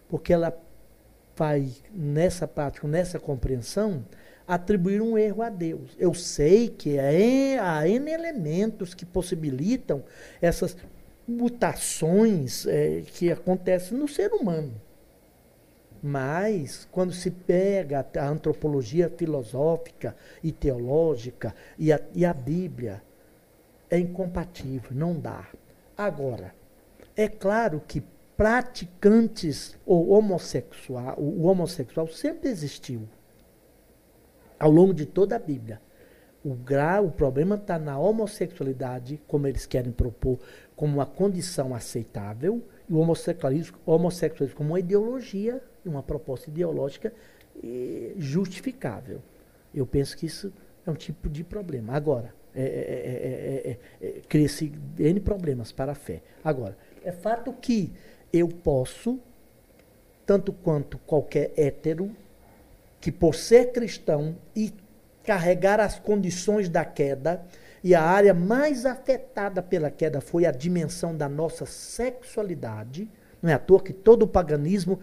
Porque 0.09 0.33
ela 0.33 0.53
vai, 1.37 1.71
nessa 1.93 2.49
prática, 2.49 2.89
nessa 2.89 3.21
compreensão, 3.21 4.05
atribuir 4.49 5.01
um 5.01 5.17
erro 5.17 5.43
a 5.43 5.49
Deus. 5.49 5.93
Eu 5.97 6.13
sei 6.13 6.69
que 6.69 6.99
é, 6.99 7.57
há 7.57 7.87
N 7.89 8.11
elementos 8.11 8.95
que 8.95 9.07
possibilitam 9.07 10.03
essas 10.43 10.77
mutações 11.27 12.67
eh, 12.67 13.05
que 13.07 13.31
acontecem 13.31 13.97
no 13.97 14.09
ser 14.09 14.33
humano. 14.33 14.73
Mas, 16.07 16.87
quando 16.93 17.15
se 17.15 17.31
pega 17.31 18.05
a 18.19 18.29
antropologia 18.29 19.09
filosófica 19.09 20.15
e 20.43 20.53
teológica 20.53 21.55
e 21.79 21.91
a, 21.91 21.99
e 22.15 22.27
a 22.27 22.35
Bíblia, 22.35 23.03
é 23.89 23.99
incompatível, 23.99 24.91
não 24.93 25.19
dá. 25.19 25.49
Agora, 25.97 26.55
é 27.17 27.27
claro 27.27 27.81
que 27.89 28.03
praticantes 28.37 29.79
ou 29.87 30.11
homossexual, 30.11 31.19
o 31.19 31.45
homossexual 31.47 32.07
sempre 32.09 32.51
existiu 32.51 33.09
ao 34.61 34.71
longo 34.71 34.93
de 34.93 35.07
toda 35.07 35.37
a 35.37 35.39
Bíblia. 35.39 35.81
O 36.45 36.53
grau, 36.53 37.07
o 37.07 37.13
problema 37.13 37.55
está 37.55 37.79
na 37.79 37.99
homossexualidade, 37.99 39.23
como 39.27 39.47
eles 39.47 39.65
querem 39.65 39.91
propor, 39.91 40.39
como 40.77 40.97
uma 40.97 41.07
condição 41.07 41.75
aceitável, 41.75 42.63
e 42.87 42.93
o 42.93 42.99
homossexualismo, 42.99 43.79
homossexualismo 43.87 44.59
como 44.59 44.73
uma 44.73 44.81
ideologia, 44.81 45.63
uma 45.85 46.03
proposta 46.03 46.51
ideológica 46.51 47.13
justificável. 48.17 49.23
Eu 49.75 49.87
penso 49.87 50.17
que 50.17 50.27
isso 50.27 50.53
é 50.87 50.91
um 50.91 50.95
tipo 50.95 51.29
de 51.29 51.43
problema. 51.43 51.95
Agora, 51.95 52.35
é, 52.55 52.63
é, 52.63 52.67
é, 52.67 54.07
é, 54.07 54.07
é, 54.07 54.09
é, 54.19 54.21
cria-se 54.29 54.73
N 54.99 55.21
problemas 55.21 55.73
para 55.73 55.93
a 55.93 55.95
fé. 55.95 56.23
Agora, 56.43 56.77
é 57.05 57.11
fato 57.11 57.53
que 57.53 57.93
eu 58.33 58.49
posso, 58.49 59.19
tanto 60.25 60.53
quanto 60.53 60.99
qualquer 60.99 61.53
hétero, 61.57 62.11
que 63.01 63.11
por 63.11 63.35
ser 63.35 63.73
cristão 63.73 64.37
e 64.55 64.73
carregar 65.25 65.81
as 65.81 65.99
condições 65.99 66.69
da 66.69 66.85
queda, 66.85 67.45
e 67.83 67.95
a 67.95 68.03
área 68.03 68.33
mais 68.33 68.87
afetada 68.87 69.63
pela 69.63 69.91
queda 69.91 70.21
foi 70.21 70.47
a 70.47 70.51
dimensão 70.51 71.15
da 71.15 71.29
nossa 71.29 71.67
sexualidade, 71.67 73.11
não 73.43 73.51
é 73.51 73.55
à 73.55 73.59
toa 73.59 73.83
que 73.83 73.93
todo 73.93 74.23
o 74.23 74.29
paganismo 74.29 75.01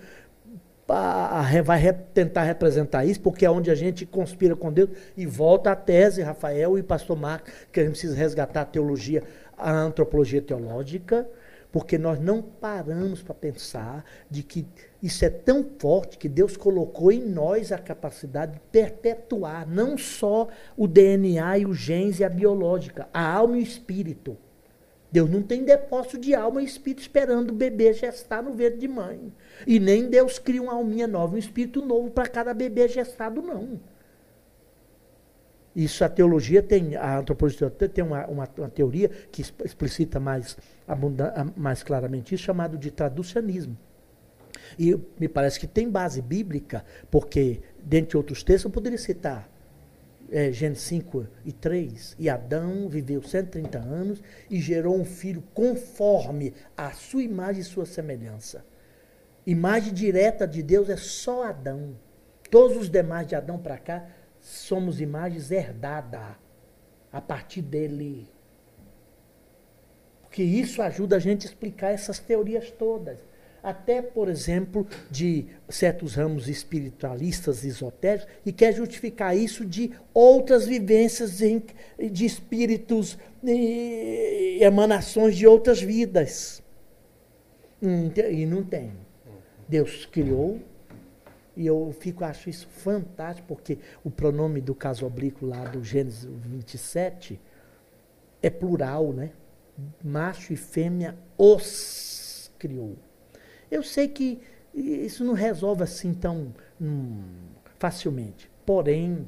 vai 1.64 1.94
tentar 2.14 2.44
representar 2.44 3.06
isso, 3.06 3.22
porque 3.22 3.46
é 3.46 3.52
onde 3.52 3.72
a 3.72 3.76
gente 3.76 4.06
conspira 4.06 4.56
com 4.56 4.72
Deus 4.72 4.90
e 5.16 5.26
volta 5.26 5.72
à 5.72 5.76
tese, 5.76 6.22
Rafael 6.22 6.78
e 6.78 6.84
pastor 6.84 7.18
Marcos, 7.18 7.54
que 7.72 7.80
a 7.80 7.84
gente 7.84 7.94
precisa 7.94 8.16
resgatar 8.16 8.62
a 8.62 8.66
teologia, 8.66 9.24
a 9.58 9.72
antropologia 9.72 10.42
teológica, 10.42 11.28
porque 11.72 11.98
nós 11.98 12.20
não 12.20 12.42
paramos 12.42 13.24
para 13.24 13.34
pensar 13.34 14.04
de 14.30 14.44
que 14.44 14.68
isso 15.02 15.24
é 15.24 15.30
tão 15.30 15.66
forte 15.80 16.18
que 16.18 16.28
Deus 16.28 16.58
colocou 16.58 17.12
em 17.12 17.22
nós 17.22 17.72
a 17.72 17.78
capacidade 17.78 18.54
de 18.54 18.60
perpetuar 18.72 19.68
não 19.68 19.98
só 19.98 20.48
o 20.76 20.88
DNA 20.88 21.60
e 21.60 21.66
os 21.66 21.78
genes 21.78 22.20
e 22.20 22.24
a 22.24 22.30
biológica, 22.30 23.08
a 23.14 23.34
alma 23.34 23.58
e 23.58 23.62
o 23.62 23.64
espírito. 23.64 24.38
Deus 25.12 25.30
não 25.30 25.42
tem 25.42 25.64
depósito 25.66 26.18
de 26.18 26.34
alma 26.34 26.62
e 26.62 26.66
espírito 26.66 27.02
esperando 27.02 27.52
o 27.52 27.56
bebê 27.56 27.92
gestar 27.92 28.42
no 28.42 28.54
ventre 28.54 28.80
de 28.80 28.88
mãe. 28.88 29.34
E 29.68 29.80
nem 29.80 30.10
Deus 30.10 30.40
cria 30.40 30.62
uma 30.62 30.74
alminha 30.74 31.06
nova, 31.06 31.36
um 31.36 31.38
espírito 31.38 31.86
novo 31.86 32.10
para 32.10 32.30
cada 32.30 32.54
bebê 32.54 32.88
gestado, 32.88 33.42
não. 33.42 33.80
Isso 35.76 36.04
a 36.04 36.10
teologia 36.10 36.64
tem, 36.64 36.96
a 36.96 37.20
antropologia 37.20 37.70
tem 37.70 38.04
uma, 38.04 38.26
uma, 38.26 38.50
uma 38.58 38.70
teoria 38.70 39.10
que 39.32 39.42
explicita 39.42 40.20
mais, 40.20 40.58
mais 41.56 41.84
claramente 41.84 42.34
isso, 42.34 42.44
chamado 42.44 42.78
de 42.78 42.90
traducionismo. 42.90 43.78
E 44.80 44.98
me 45.20 45.28
parece 45.28 45.60
que 45.60 45.68
tem 45.68 45.90
base 45.90 46.22
bíblica, 46.22 46.86
porque, 47.10 47.62
dentre 47.84 48.16
outros 48.16 48.44
textos, 48.44 48.66
eu 48.66 48.72
poderia 48.72 48.98
citar 48.98 49.51
é, 50.32 50.52
Gênesis 50.52 50.84
5 50.86 51.28
e 51.46 51.52
3. 51.52 52.16
E 52.18 52.30
Adão 52.30 52.88
viveu 52.88 53.22
130 53.22 53.78
anos 53.78 54.24
e 54.50 54.60
gerou 54.60 54.98
um 54.98 55.04
filho 55.04 55.44
conforme 55.54 56.54
a 56.76 56.92
sua 56.92 57.22
imagem 57.22 57.62
e 57.62 57.66
sua 57.66 57.86
semelhança. 57.86 58.66
Imagem 59.46 59.94
direta 59.94 60.48
de 60.48 60.64
Deus 60.64 60.90
é 60.90 60.96
só 60.96 61.44
Adão. 61.44 61.96
Todos 62.50 62.78
os 62.78 62.90
demais 62.90 63.28
de 63.28 63.36
Adão 63.36 63.58
para 63.60 63.78
cá 63.78 64.08
somos 64.40 65.02
imagens 65.02 65.52
herdadas 65.52 66.36
a 67.12 67.20
partir 67.20 67.62
dele. 67.62 68.30
Porque 70.22 70.44
isso 70.44 70.82
ajuda 70.82 71.18
a 71.18 71.20
gente 71.20 71.46
a 71.46 71.50
explicar 71.50 71.90
essas 71.90 72.20
teorias 72.20 72.72
todas. 72.72 73.20
Até, 73.64 74.02
por 74.02 74.28
exemplo, 74.28 74.88
de 75.10 75.46
certos 75.70 76.16
ramos 76.16 76.48
espiritualistas 76.48 77.64
esotéricos, 77.64 78.28
e 78.44 78.52
quer 78.52 78.74
justificar 78.74 79.38
isso 79.38 79.64
de 79.64 79.92
outras 80.14 80.66
vivências 80.66 81.38
de 81.38 82.26
espíritos 82.26 83.18
emanações 84.60 85.36
de 85.36 85.46
outras 85.46 85.80
vidas. 85.80 86.64
E 87.82 88.46
não 88.46 88.64
tem. 88.64 88.94
Deus 89.68 90.06
criou 90.06 90.60
e 91.56 91.68
eu 91.68 91.94
fico, 92.00 92.24
acho 92.24 92.50
isso 92.50 92.68
fantástico, 92.68 93.48
porque 93.48 93.78
o 94.04 94.10
pronome 94.10 94.60
do 94.60 94.74
caso 94.74 95.06
oblíquo 95.06 95.46
lá 95.46 95.66
do 95.66 95.84
Gênesis 95.84 96.24
27 96.24 97.40
é 98.42 98.50
plural, 98.50 99.14
né? 99.14 99.32
Macho 100.04 100.52
e 100.54 100.56
fêmea 100.56 101.16
os 101.38 102.52
criou. 102.58 102.96
Eu 103.72 103.82
sei 103.82 104.10
que 104.10 104.40
isso 104.76 105.24
não 105.24 105.34
resolve 105.34 105.84
assim 105.84 106.14
tão 106.14 106.54
hum, 106.80 107.24
facilmente. 107.80 108.52
Porém, 108.66 109.28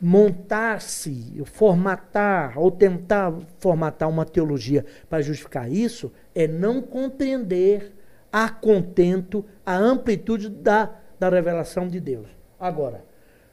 montar-se, 0.00 1.42
formatar 1.46 2.58
ou 2.58 2.70
tentar 2.70 3.32
formatar 3.58 4.08
uma 4.08 4.24
teologia 4.24 4.84
para 5.08 5.22
justificar 5.22 5.70
isso 5.70 6.12
é 6.34 6.46
não 6.46 6.82
compreender 6.82 7.92
a 8.32 8.48
contento 8.48 9.44
a 9.64 9.76
amplitude 9.76 10.48
da, 10.48 10.94
da 11.18 11.28
revelação 11.28 11.88
de 11.88 11.98
Deus. 11.98 12.28
Agora, 12.60 13.04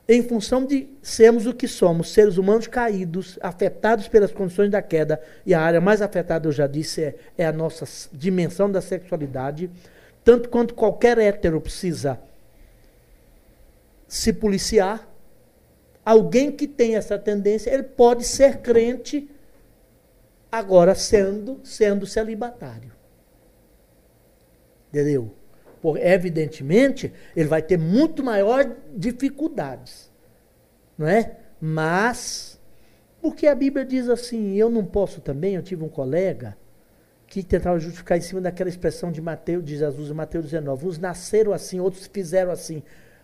em 0.08 0.22
função 0.22 0.66
de 0.66 0.88
sermos 1.02 1.48
o 1.48 1.54
que 1.54 1.68
somos, 1.68 2.14
seres 2.14 2.38
humanos 2.38 2.68
caídos, 2.68 3.40
afetados 3.42 4.08
pelas 4.08 4.32
condições 4.32 4.70
da 4.70 4.82
queda, 4.82 5.22
e 5.46 5.54
a 5.54 5.62
área 5.62 5.82
mais 5.82 6.02
afetada, 6.02 6.48
eu 6.48 6.52
já 6.52 6.68
disse, 6.68 7.02
é, 7.04 7.16
é 7.38 7.46
a 7.46 7.52
nossa 7.52 7.88
dimensão 8.14 8.72
da 8.72 8.82
sexualidade, 8.82 9.70
tanto 10.24 10.50
quanto 10.50 10.76
qualquer 10.76 11.18
hétero 11.18 11.60
precisa 11.60 12.20
se 14.08 14.32
policiar, 14.32 15.08
alguém 16.06 16.52
que 16.52 16.68
tem 16.68 16.96
essa 16.96 17.18
tendência, 17.18 17.72
ele 17.72 17.84
pode 17.84 18.24
ser 18.24 18.60
crente, 18.60 19.30
agora 20.52 20.94
sendo, 20.94 21.60
sendo 21.64 22.06
celibatário. 22.06 22.92
Entendeu? 24.90 25.34
Porque, 25.86 26.04
evidentemente, 26.04 27.14
ele 27.36 27.48
vai 27.48 27.62
ter 27.62 27.78
muito 27.78 28.24
maior 28.24 28.76
dificuldades. 28.98 30.12
Não 30.98 31.08
é? 31.08 31.38
Mas, 31.62 32.60
porque 33.22 33.46
a 33.46 33.54
Bíblia 33.54 33.86
diz 33.86 34.10
assim, 34.10 34.56
eu 34.56 34.68
não 34.68 34.84
posso 34.84 35.22
também, 35.22 35.54
eu 35.54 35.62
tive 35.62 35.84
um 35.84 35.88
colega 35.88 36.58
que 37.28 37.44
tentava 37.44 37.78
justificar 37.80 38.18
em 38.18 38.22
cima 38.22 38.42
daquela 38.42 38.68
expressão 38.68 39.12
de 39.12 39.22
Mateus, 39.22 39.64
de 39.64 39.78
Jesus 39.78 40.10
em 40.10 40.14
Mateus 40.16 40.46
19, 40.46 40.88
uns 40.88 40.98
nasceram 40.98 41.54
assim, 41.54 41.80
outros 41.80 42.10
fizeram 42.12 42.52
assim, 42.52 42.82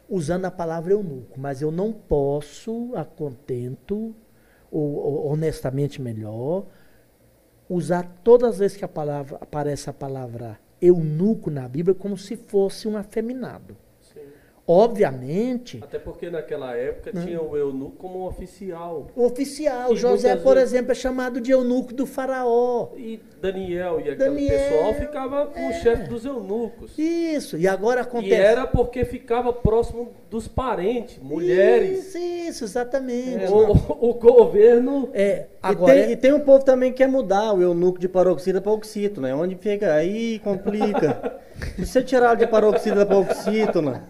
usando 0.07 0.45
a 0.45 0.51
palavra 0.51 0.93
eunuco, 0.93 1.39
mas 1.39 1.63
eu 1.63 1.71
não 1.71 1.91
posso, 1.91 2.91
a 2.93 3.03
contento, 3.03 4.15
ou, 4.69 4.97
ou 4.97 5.31
honestamente 5.31 5.99
melhor, 5.99 6.67
usar 7.67 8.19
todas 8.23 8.51
as 8.51 8.59
vezes 8.59 8.77
que 8.77 8.85
a 8.85 8.87
palavra, 8.87 9.39
aparece 9.41 9.89
a 9.89 9.93
palavra 9.93 10.59
eunuco 10.81 11.51
na 11.51 11.67
Bíblia 11.67 11.93
como 11.93 12.17
se 12.17 12.35
fosse 12.35 12.87
um 12.87 12.97
afeminado. 12.97 13.77
Obviamente. 14.67 15.79
Até 15.83 15.99
porque 15.99 16.29
naquela 16.29 16.75
época 16.77 17.11
hum. 17.13 17.25
tinha 17.25 17.41
o 17.41 17.57
eunuco 17.57 17.97
como 17.97 18.25
oficial. 18.27 19.07
Oficial. 19.15 19.95
José, 19.95 20.35
por 20.35 20.55
vezes... 20.55 20.71
exemplo, 20.71 20.91
é 20.91 20.95
chamado 20.95 21.41
de 21.41 21.51
eunuco 21.51 21.93
do 21.93 22.05
faraó. 22.05 22.89
E 22.95 23.19
Daniel 23.41 23.99
e 23.99 24.11
aquele 24.11 24.17
Daniel, 24.17 24.49
pessoal 24.49 24.93
ficava 24.93 25.45
com 25.47 25.59
é. 25.59 25.69
o 25.69 25.73
chefe 25.73 26.07
dos 26.07 26.25
eunucos. 26.25 26.97
Isso. 26.97 27.57
E 27.57 27.67
agora 27.67 28.01
acontece. 28.01 28.33
E 28.33 28.35
era 28.35 28.65
porque 28.65 29.03
ficava 29.03 29.51
próximo 29.51 30.13
dos 30.31 30.47
parentes, 30.47 31.19
mulheres. 31.21 32.07
Isso, 32.07 32.17
isso 32.17 32.63
exatamente. 32.63 33.43
É, 33.43 33.49
o, 33.49 33.71
o, 33.71 34.13
governo. 34.13 35.09
É, 35.13 35.47
agora, 35.61 35.93
e, 35.93 35.97
tem, 35.97 36.03
é... 36.05 36.11
e 36.13 36.15
tem 36.15 36.33
um 36.33 36.39
povo 36.39 36.63
também 36.63 36.89
que 36.89 36.99
quer 36.99 37.07
mudar 37.07 37.51
o 37.51 37.61
eunuco 37.61 37.99
de 37.99 38.07
paroxida 38.07 38.61
para 38.61 38.71
oxítono, 38.71 39.27
né? 39.27 39.35
Onde 39.35 39.55
fica. 39.55 39.93
Aí 39.93 40.39
complica. 40.39 41.41
Se 41.75 41.85
você 41.85 42.01
tirar 42.01 42.35
de 42.35 42.47
paroxida 42.47 43.05
para 43.05 43.17
oxítono, 43.17 44.01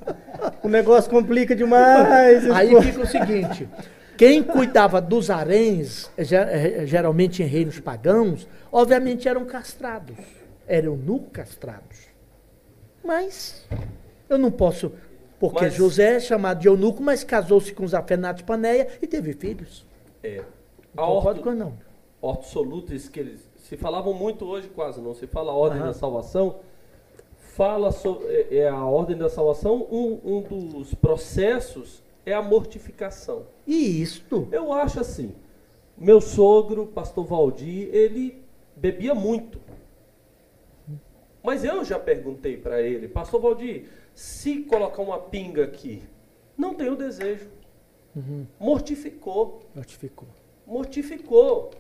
o 0.64 0.70
negócio 0.70 1.10
complica 1.10 1.56
demais. 1.56 2.48
Aí 2.52 2.80
fica 2.84 3.02
o 3.02 3.08
seguinte: 3.08 3.68
quem 4.16 4.44
cuidava 4.44 5.02
dos 5.02 5.32
haréns, 5.32 6.08
eh, 6.16 6.86
geralmente 6.86 7.42
em 7.42 7.48
reinos 7.48 7.80
pagãos, 7.80 8.48
obviamente 8.72 9.28
eram 9.28 9.44
castrados. 9.44 10.18
Eram 10.68 10.96
nu 10.96 11.22
castrados. 11.34 11.98
Mas 13.04 13.66
eu 14.30 14.38
não 14.38 14.52
posso. 14.52 14.92
Porque 15.42 15.66
mas, 15.66 15.74
José 15.74 16.16
é 16.16 16.20
chamado 16.22 16.62
de 16.62 16.70
eunuco, 16.70 17.04
mas 17.04 17.24
casou-se 17.24 17.74
com 17.74 17.86
Zafenato 17.86 18.46
Paneia 18.46 18.88
e 19.02 19.08
teve 19.08 19.34
filhos. 19.34 19.86
É. 20.24 20.42
A 20.96 21.06
orto, 21.06 21.42
com 21.42 21.52
não. 21.52 21.74
Orto 22.22 22.46
solutis, 22.46 23.10
que 23.10 23.20
eles 23.20 23.50
se 23.58 23.76
falavam 23.76 24.14
muito 24.14 24.46
hoje, 24.46 24.70
quase 24.70 25.02
não 25.02 25.14
se 25.14 25.28
fala 25.28 25.52
a 25.52 25.56
ordem 25.56 25.82
da 25.82 25.94
salvação 25.94 26.60
fala 27.52 27.92
sobre 27.92 28.28
é, 28.28 28.58
é 28.58 28.70
a 28.70 28.86
ordem 28.86 29.18
da 29.18 29.30
salvação, 29.30 29.88
um, 29.92 30.20
um 30.24 30.42
dos 30.42 30.94
processos 30.94 32.02
é 32.26 32.34
a 32.34 32.42
mortificação. 32.42 33.46
E 33.68 34.02
isto? 34.02 34.48
Eu 34.52 34.72
acho 34.72 35.00
assim. 35.00 35.34
Meu 35.98 36.22
sogro, 36.22 36.88
pastor 36.88 37.26
Valdir, 37.26 37.90
ele 37.94 38.42
bebia 38.76 39.14
muito. 39.14 39.60
Mas 41.44 41.64
eu 41.64 41.84
já 41.84 42.00
perguntei 42.00 42.56
para 42.56 42.82
ele, 42.82 43.08
pastor 43.08 43.42
Valdir, 43.42 43.86
se 44.22 44.60
colocar 44.60 45.02
uma 45.02 45.18
pinga 45.18 45.64
aqui, 45.64 46.04
não 46.56 46.76
tenho 46.76 46.96
desejo. 46.96 47.50
Uhum. 48.16 48.46
Mortificou. 48.60 49.64
Mortificou. 49.74 50.28
Mortificou. 50.64 51.72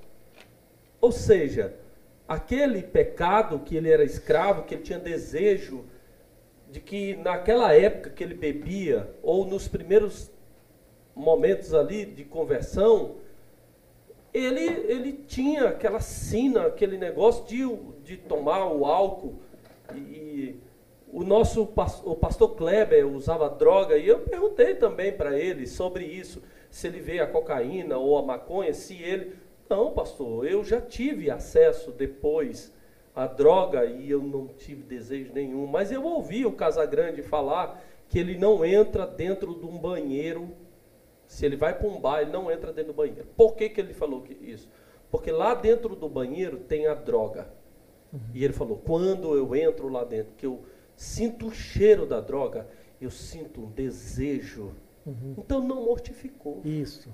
Ou 0.99 1.11
seja, 1.11 1.75
aquele 2.27 2.81
pecado 2.81 3.59
que 3.59 3.75
ele 3.77 3.91
era 3.91 4.03
escravo, 4.03 4.63
que 4.63 4.73
ele 4.73 4.81
tinha 4.81 4.97
desejo 4.97 5.85
de 6.71 6.79
que 6.79 7.15
naquela 7.17 7.75
época 7.75 8.09
que 8.09 8.23
ele 8.23 8.33
bebia, 8.33 9.13
ou 9.21 9.45
nos 9.45 9.67
primeiros 9.67 10.31
momentos 11.13 11.75
ali 11.75 12.05
de 12.05 12.25
conversão, 12.25 13.17
ele, 14.33 14.65
ele 14.91 15.13
tinha 15.27 15.67
aquela 15.67 15.99
sina, 15.99 16.65
aquele 16.65 16.97
negócio 16.97 17.45
de, 17.45 17.67
de 18.03 18.17
tomar 18.17 18.65
o 18.65 18.83
álcool. 18.83 19.35
E, 19.93 19.99
e 19.99 20.70
o 21.11 21.23
nosso 21.23 21.63
o 22.05 22.15
pastor 22.15 22.55
Kleber 22.55 23.05
usava 23.07 23.49
droga, 23.49 23.97
e 23.97 24.07
eu 24.07 24.19
perguntei 24.19 24.75
também 24.75 25.11
para 25.11 25.37
ele 25.37 25.67
sobre 25.67 26.05
isso, 26.05 26.41
se 26.69 26.87
ele 26.87 26.99
vê 26.99 27.19
a 27.19 27.27
cocaína 27.27 27.97
ou 27.97 28.17
a 28.17 28.21
maconha, 28.21 28.73
se 28.73 29.01
ele 29.01 29.35
não, 29.71 29.91
pastor, 29.91 30.45
eu 30.45 30.65
já 30.65 30.81
tive 30.81 31.31
acesso 31.31 31.91
depois 31.91 32.73
à 33.15 33.25
droga 33.25 33.85
e 33.85 34.11
eu 34.11 34.21
não 34.21 34.47
tive 34.47 34.83
desejo 34.83 35.31
nenhum. 35.33 35.65
Mas 35.65 35.93
eu 35.93 36.03
ouvi 36.03 36.45
o 36.45 36.51
Casagrande 36.51 37.21
falar 37.21 37.81
que 38.09 38.19
ele 38.19 38.37
não 38.37 38.65
entra 38.65 39.07
dentro 39.07 39.55
de 39.55 39.65
um 39.65 39.77
banheiro. 39.77 40.49
Se 41.25 41.45
ele 41.45 41.55
vai 41.55 41.73
para 41.73 41.87
um 41.87 42.01
bar, 42.01 42.19
ele 42.19 42.31
não 42.31 42.51
entra 42.51 42.73
dentro 42.73 42.91
do 42.91 42.97
banheiro. 42.97 43.25
Por 43.37 43.55
que, 43.55 43.69
que 43.69 43.79
ele 43.79 43.93
falou 43.93 44.25
isso? 44.41 44.67
Porque 45.09 45.31
lá 45.31 45.53
dentro 45.53 45.95
do 45.95 46.09
banheiro 46.09 46.57
tem 46.57 46.87
a 46.87 46.93
droga. 46.93 47.47
Uhum. 48.11 48.19
E 48.33 48.43
ele 48.43 48.51
falou: 48.51 48.75
quando 48.77 49.37
eu 49.37 49.55
entro 49.55 49.87
lá 49.87 50.03
dentro, 50.03 50.33
que 50.37 50.45
eu 50.45 50.59
sinto 50.95 51.47
o 51.47 51.53
cheiro 51.53 52.05
da 52.05 52.19
droga, 52.19 52.67
eu 52.99 53.09
sinto 53.09 53.61
um 53.61 53.69
desejo. 53.71 54.73
Uhum. 55.05 55.35
Então 55.37 55.61
não 55.61 55.85
mortificou. 55.85 56.61
Isso. 56.63 57.13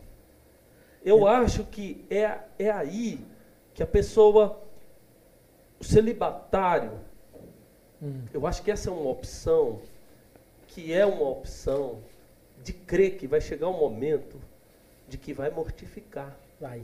Eu 1.04 1.26
acho 1.28 1.64
que 1.66 2.06
é, 2.10 2.40
é 2.60 2.70
aí 2.70 3.26
que 3.74 3.82
a 3.82 3.88
pessoa, 3.88 4.62
o 5.80 5.84
celibatário, 5.84 6.99
Hum. 8.02 8.22
eu 8.34 8.45
acho 8.45 8.62
que 8.62 8.70
essa 8.72 8.90
é 8.90 8.94
uma 8.94 9.10
opção, 9.10 9.82
que 10.68 10.94
é 10.94 11.06
uma 11.06 11.28
opção 11.28 11.99
de 12.64 12.74
crer 12.74 13.18
que 13.18 13.28
vai 13.28 13.41
chegar 13.41 13.70
um 13.70 13.78
momento 13.78 14.40
de 15.08 15.18
que 15.18 15.34
vai 15.34 15.49
mortificar. 15.49 16.38
Vai. 16.60 16.84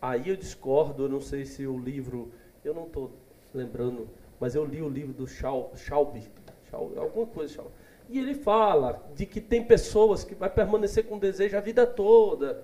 Aí 0.00 0.28
eu 0.28 0.36
discordo, 0.36 1.04
eu 1.04 1.08
não 1.08 1.20
sei 1.20 1.44
se 1.44 1.66
o 1.66 1.78
livro, 1.78 2.32
eu 2.64 2.74
não 2.74 2.86
estou 2.86 3.10
lembrando, 3.54 4.08
mas 4.40 4.54
eu 4.54 4.64
li 4.64 4.80
o 4.82 4.88
livro 4.88 5.12
do 5.12 5.26
Schau- 5.26 5.70
Schaubi, 5.76 6.22
Schau- 6.70 6.90
alguma 6.96 7.26
coisa 7.26 7.52
Schaubi. 7.54 7.70
E 8.08 8.18
ele 8.18 8.34
fala 8.34 9.00
de 9.14 9.24
que 9.26 9.40
tem 9.40 9.62
pessoas 9.62 10.24
que 10.24 10.34
vai 10.34 10.50
permanecer 10.50 11.04
com 11.04 11.18
desejo 11.18 11.56
a 11.56 11.60
vida 11.60 11.86
toda. 11.86 12.62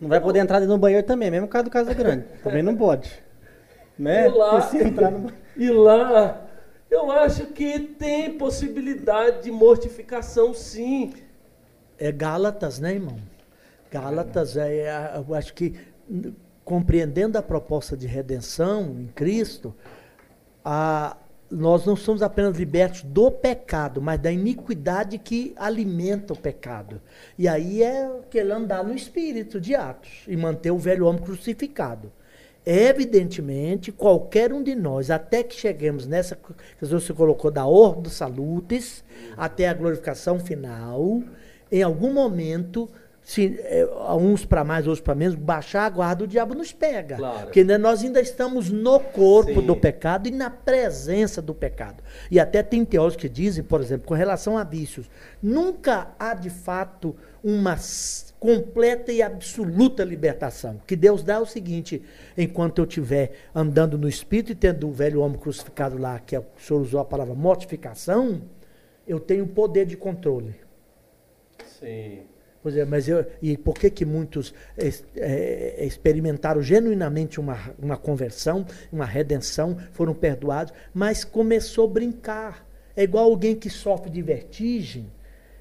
Não 0.00 0.08
vai 0.08 0.20
poder 0.20 0.38
entrar 0.38 0.60
dentro 0.60 0.74
do 0.76 0.78
banheiro 0.80 1.04
também, 1.04 1.30
mesmo 1.30 1.48
caso 1.48 1.64
do 1.64 1.70
Casa 1.70 1.92
Grande. 1.92 2.24
Também 2.44 2.62
não 2.62 2.76
pode. 2.76 3.12
Né? 3.98 4.26
E 4.26 4.30
lá- 4.30 4.70
E 4.74 4.90
no... 5.10 5.32
E 5.56 5.70
lá, 5.72 6.46
eu 6.88 7.10
acho 7.10 7.46
que 7.46 7.80
tem 7.80 8.38
possibilidade 8.38 9.42
de 9.42 9.50
mortificação, 9.50 10.54
sim. 10.54 11.12
É 11.98 12.12
Gálatas, 12.12 12.78
né, 12.78 12.92
irmão? 12.94 13.16
Gálatas, 13.90 14.56
é, 14.56 14.82
é, 14.82 15.12
eu 15.16 15.34
acho 15.34 15.52
que 15.54 15.74
compreendendo 16.64 17.36
a 17.36 17.42
proposta 17.42 17.96
de 17.96 18.06
redenção 18.06 18.94
em 19.00 19.06
Cristo, 19.08 19.74
nós 21.50 21.86
não 21.86 21.96
somos 21.96 22.22
apenas 22.22 22.56
libertos 22.56 23.02
do 23.02 23.30
pecado, 23.30 24.02
mas 24.02 24.20
da 24.20 24.30
iniquidade 24.30 25.18
que 25.18 25.54
alimenta 25.56 26.34
o 26.34 26.38
pecado. 26.38 27.00
E 27.38 27.48
aí 27.48 27.82
é 27.82 28.06
aquele 28.06 28.52
andar 28.52 28.84
no 28.84 28.94
espírito 28.94 29.60
de 29.60 29.74
Atos 29.74 30.24
e 30.28 30.36
manter 30.36 30.70
o 30.70 30.78
velho 30.78 31.06
homem 31.06 31.22
crucificado. 31.22 32.12
Evidentemente, 32.66 33.90
qualquer 33.90 34.52
um 34.52 34.62
de 34.62 34.74
nós, 34.74 35.10
até 35.10 35.42
que 35.42 35.54
cheguemos 35.54 36.06
nessa, 36.06 36.36
que 36.36 36.84
você 36.84 37.14
colocou 37.14 37.50
da 37.50 37.66
ordo 37.66 38.10
salutis, 38.10 39.02
até 39.36 39.68
a 39.68 39.74
glorificação 39.74 40.38
final, 40.38 41.22
em 41.72 41.82
algum 41.82 42.12
momento, 42.12 42.90
se, 43.28 43.60
é, 43.62 43.86
uns 44.18 44.46
para 44.46 44.64
mais, 44.64 44.86
outros 44.86 45.02
para 45.02 45.14
menos, 45.14 45.34
baixar 45.34 45.84
a 45.84 45.90
guarda, 45.90 46.24
o 46.24 46.26
diabo 46.26 46.54
nos 46.54 46.72
pega. 46.72 47.16
Claro. 47.16 47.42
Porque 47.42 47.62
né, 47.62 47.76
nós 47.76 48.02
ainda 48.02 48.22
estamos 48.22 48.70
no 48.70 48.98
corpo 48.98 49.60
Sim. 49.60 49.66
do 49.66 49.76
pecado 49.76 50.28
e 50.28 50.30
na 50.30 50.48
presença 50.48 51.42
do 51.42 51.54
pecado. 51.54 52.02
E 52.30 52.40
até 52.40 52.62
tem 52.62 52.86
teólogos 52.86 53.16
que 53.16 53.28
dizem, 53.28 53.62
por 53.62 53.82
exemplo, 53.82 54.06
com 54.06 54.14
relação 54.14 54.56
a 54.56 54.64
vícios, 54.64 55.10
nunca 55.42 56.10
há 56.18 56.32
de 56.32 56.48
fato 56.48 57.14
uma 57.44 57.76
completa 58.40 59.12
e 59.12 59.20
absoluta 59.20 60.02
libertação. 60.04 60.76
O 60.76 60.86
que 60.86 60.96
Deus 60.96 61.22
dá 61.22 61.34
é 61.34 61.38
o 61.38 61.44
seguinte: 61.44 62.02
enquanto 62.34 62.78
eu 62.78 62.86
estiver 62.86 63.32
andando 63.54 63.98
no 63.98 64.08
espírito 64.08 64.52
e 64.52 64.54
tendo 64.54 64.88
o 64.88 64.90
velho 64.90 65.20
homem 65.20 65.38
crucificado 65.38 65.98
lá, 65.98 66.18
que 66.18 66.34
é, 66.34 66.38
o 66.38 66.46
senhor 66.58 66.80
usou 66.80 66.98
a 66.98 67.04
palavra 67.04 67.34
mortificação, 67.34 68.40
eu 69.06 69.20
tenho 69.20 69.46
poder 69.46 69.84
de 69.84 69.98
controle. 69.98 70.54
Sim. 71.78 72.20
É, 72.76 72.84
mas 72.84 73.08
eu, 73.08 73.24
e 73.42 73.56
por 73.56 73.74
que 73.74 73.90
que 73.90 74.04
muitos 74.04 74.54
es- 74.76 75.04
é, 75.16 75.84
experimentaram 75.84 76.60
genuinamente 76.62 77.40
uma, 77.40 77.58
uma 77.78 77.96
conversão, 77.96 78.66
uma 78.92 79.04
redenção, 79.04 79.76
foram 79.92 80.14
perdoados, 80.14 80.72
mas 80.94 81.24
começou 81.24 81.88
a 81.88 81.92
brincar. 81.92 82.66
É 82.96 83.02
igual 83.04 83.24
alguém 83.24 83.54
que 83.54 83.70
sofre 83.70 84.10
de 84.10 84.20
vertigem 84.22 85.10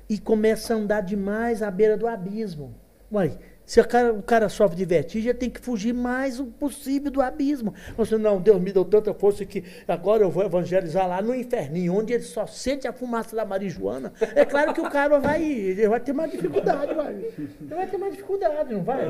e 0.10 0.18
começa 0.18 0.74
a 0.74 0.78
andar 0.78 1.02
demais 1.02 1.62
à 1.62 1.70
beira 1.70 1.98
do 1.98 2.08
abismo. 2.08 2.74
Uai, 3.12 3.38
se 3.68 3.82
o 3.82 3.86
cara, 3.88 4.14
o 4.14 4.24
cara 4.24 4.48
sofre 4.48 4.78
de 4.78 4.86
vertigem, 4.86 5.30
ele 5.30 5.38
tem 5.38 5.50
que 5.50 5.60
fugir 5.60 5.94
mais 5.94 6.40
o 6.40 6.46
possível 6.46 7.12
do 7.12 7.22
abismo. 7.22 7.74
Você, 7.98 8.18
não, 8.18 8.40
Deus 8.40 8.62
me 8.62 8.72
deu 8.72 8.86
tanta 8.86 9.14
força 9.14 9.44
que 9.46 9.62
agora 9.86 10.24
eu 10.24 10.32
vou 10.32 10.46
evangelizar 10.46 11.06
lá 11.06 11.22
no 11.22 11.36
inferninho, 11.36 11.94
onde 11.94 12.14
ele 12.14 12.24
só 12.24 12.48
sente 12.48 12.88
a 12.88 12.94
fumaça 12.94 13.36
da 13.36 13.44
marijuana. 13.44 14.14
É 14.34 14.46
claro 14.46 14.74
que 14.74 14.80
o 14.80 14.90
cara 14.90 15.20
vai, 15.20 15.44
ele 15.44 15.86
vai 15.90 16.00
ter 16.00 16.14
mais 16.14 16.32
dificuldade, 16.32 16.94
vai. 16.94 17.14
Ele 17.14 17.50
vai 17.70 17.88
ter 17.88 17.98
mais 17.98 18.14
dificuldade, 18.14 18.74
não 18.74 18.84
vai? 18.86 19.06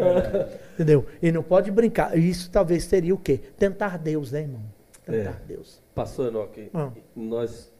Entendeu? 0.73 1.05
E 1.21 1.31
não 1.31 1.43
pode 1.43 1.69
brincar. 1.69 2.17
Isso 2.17 2.49
talvez 2.49 2.84
seria 2.85 3.13
o 3.13 3.17
quê? 3.19 3.39
Tentar 3.59 3.99
Deus, 3.99 4.31
né, 4.31 4.41
irmão? 4.41 4.63
Tentar 5.05 5.29
É. 5.29 5.35
Deus. 5.47 5.84
Pastor 5.93 6.29
Enoque, 6.29 6.71
Ah. 6.73 6.89
nós 7.15 7.71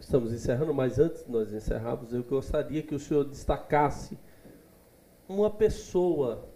estamos 0.00 0.32
encerrando, 0.32 0.74
mas 0.74 0.98
antes 0.98 1.24
de 1.24 1.30
nós 1.30 1.52
encerrarmos, 1.52 2.12
eu 2.12 2.24
gostaria 2.24 2.82
que 2.82 2.96
o 2.96 2.98
senhor 2.98 3.24
destacasse 3.24 4.18
uma 5.28 5.50
pessoa 5.50 6.48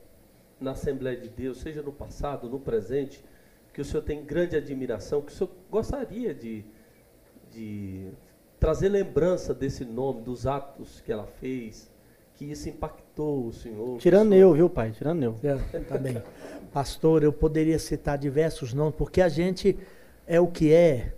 na 0.61 0.73
Assembleia 0.73 1.17
de 1.17 1.29
Deus, 1.29 1.59
seja 1.59 1.83
no 1.83 1.93
passado, 1.93 2.49
no 2.49 2.59
presente, 2.59 3.23
que 3.73 3.81
o 3.81 3.85
senhor 3.85 4.03
tem 4.03 4.25
grande 4.25 4.57
admiração, 4.57 5.23
que 5.23 5.33
o 5.33 5.35
senhor 5.35 5.51
gostaria 5.71 6.35
de, 6.35 6.65
de 7.53 8.09
trazer 8.59 8.89
lembrança 8.89 9.55
desse 9.55 9.85
nome, 9.85 10.23
dos 10.23 10.47
atos 10.47 11.01
que 11.01 11.13
ela 11.13 11.27
fez, 11.27 11.91
que 12.35 12.45
isso 12.45 12.69
impactou 12.69 13.47
o 13.47 13.53
senhor. 13.53 13.99
Tirando 13.99 14.35
eu, 14.35 14.53
viu, 14.53 14.69
pai? 14.69 14.91
Tirando 14.91 15.23
eu. 15.23 15.37
É, 15.43 15.81
tá 15.81 15.97
bem. 15.97 16.23
Pastor, 16.73 17.23
eu 17.23 17.33
poderia 17.33 17.79
citar 17.79 18.19
diversos 18.19 18.75
nomes, 18.75 18.95
porque 18.97 19.21
a 19.21 19.29
gente 19.29 19.79
é 20.27 20.41
o 20.41 20.47
que 20.47 20.73
é 20.73 21.15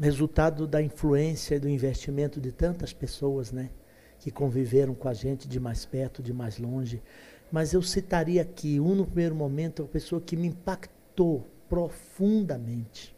resultado 0.00 0.66
da 0.66 0.80
influência 0.80 1.56
e 1.56 1.60
do 1.60 1.68
investimento 1.68 2.40
de 2.40 2.50
tantas 2.50 2.92
pessoas, 2.92 3.52
né? 3.52 3.70
Que 4.22 4.30
conviveram 4.30 4.94
com 4.94 5.08
a 5.08 5.12
gente 5.12 5.48
de 5.48 5.58
mais 5.58 5.84
perto, 5.84 6.22
de 6.22 6.32
mais 6.32 6.56
longe. 6.56 7.02
Mas 7.50 7.72
eu 7.72 7.82
citaria 7.82 8.40
aqui, 8.40 8.78
um 8.78 8.94
no 8.94 9.04
primeiro 9.04 9.34
momento, 9.34 9.82
uma 9.82 9.88
pessoa 9.88 10.20
que 10.20 10.36
me 10.36 10.46
impactou 10.46 11.44
profundamente 11.68 13.16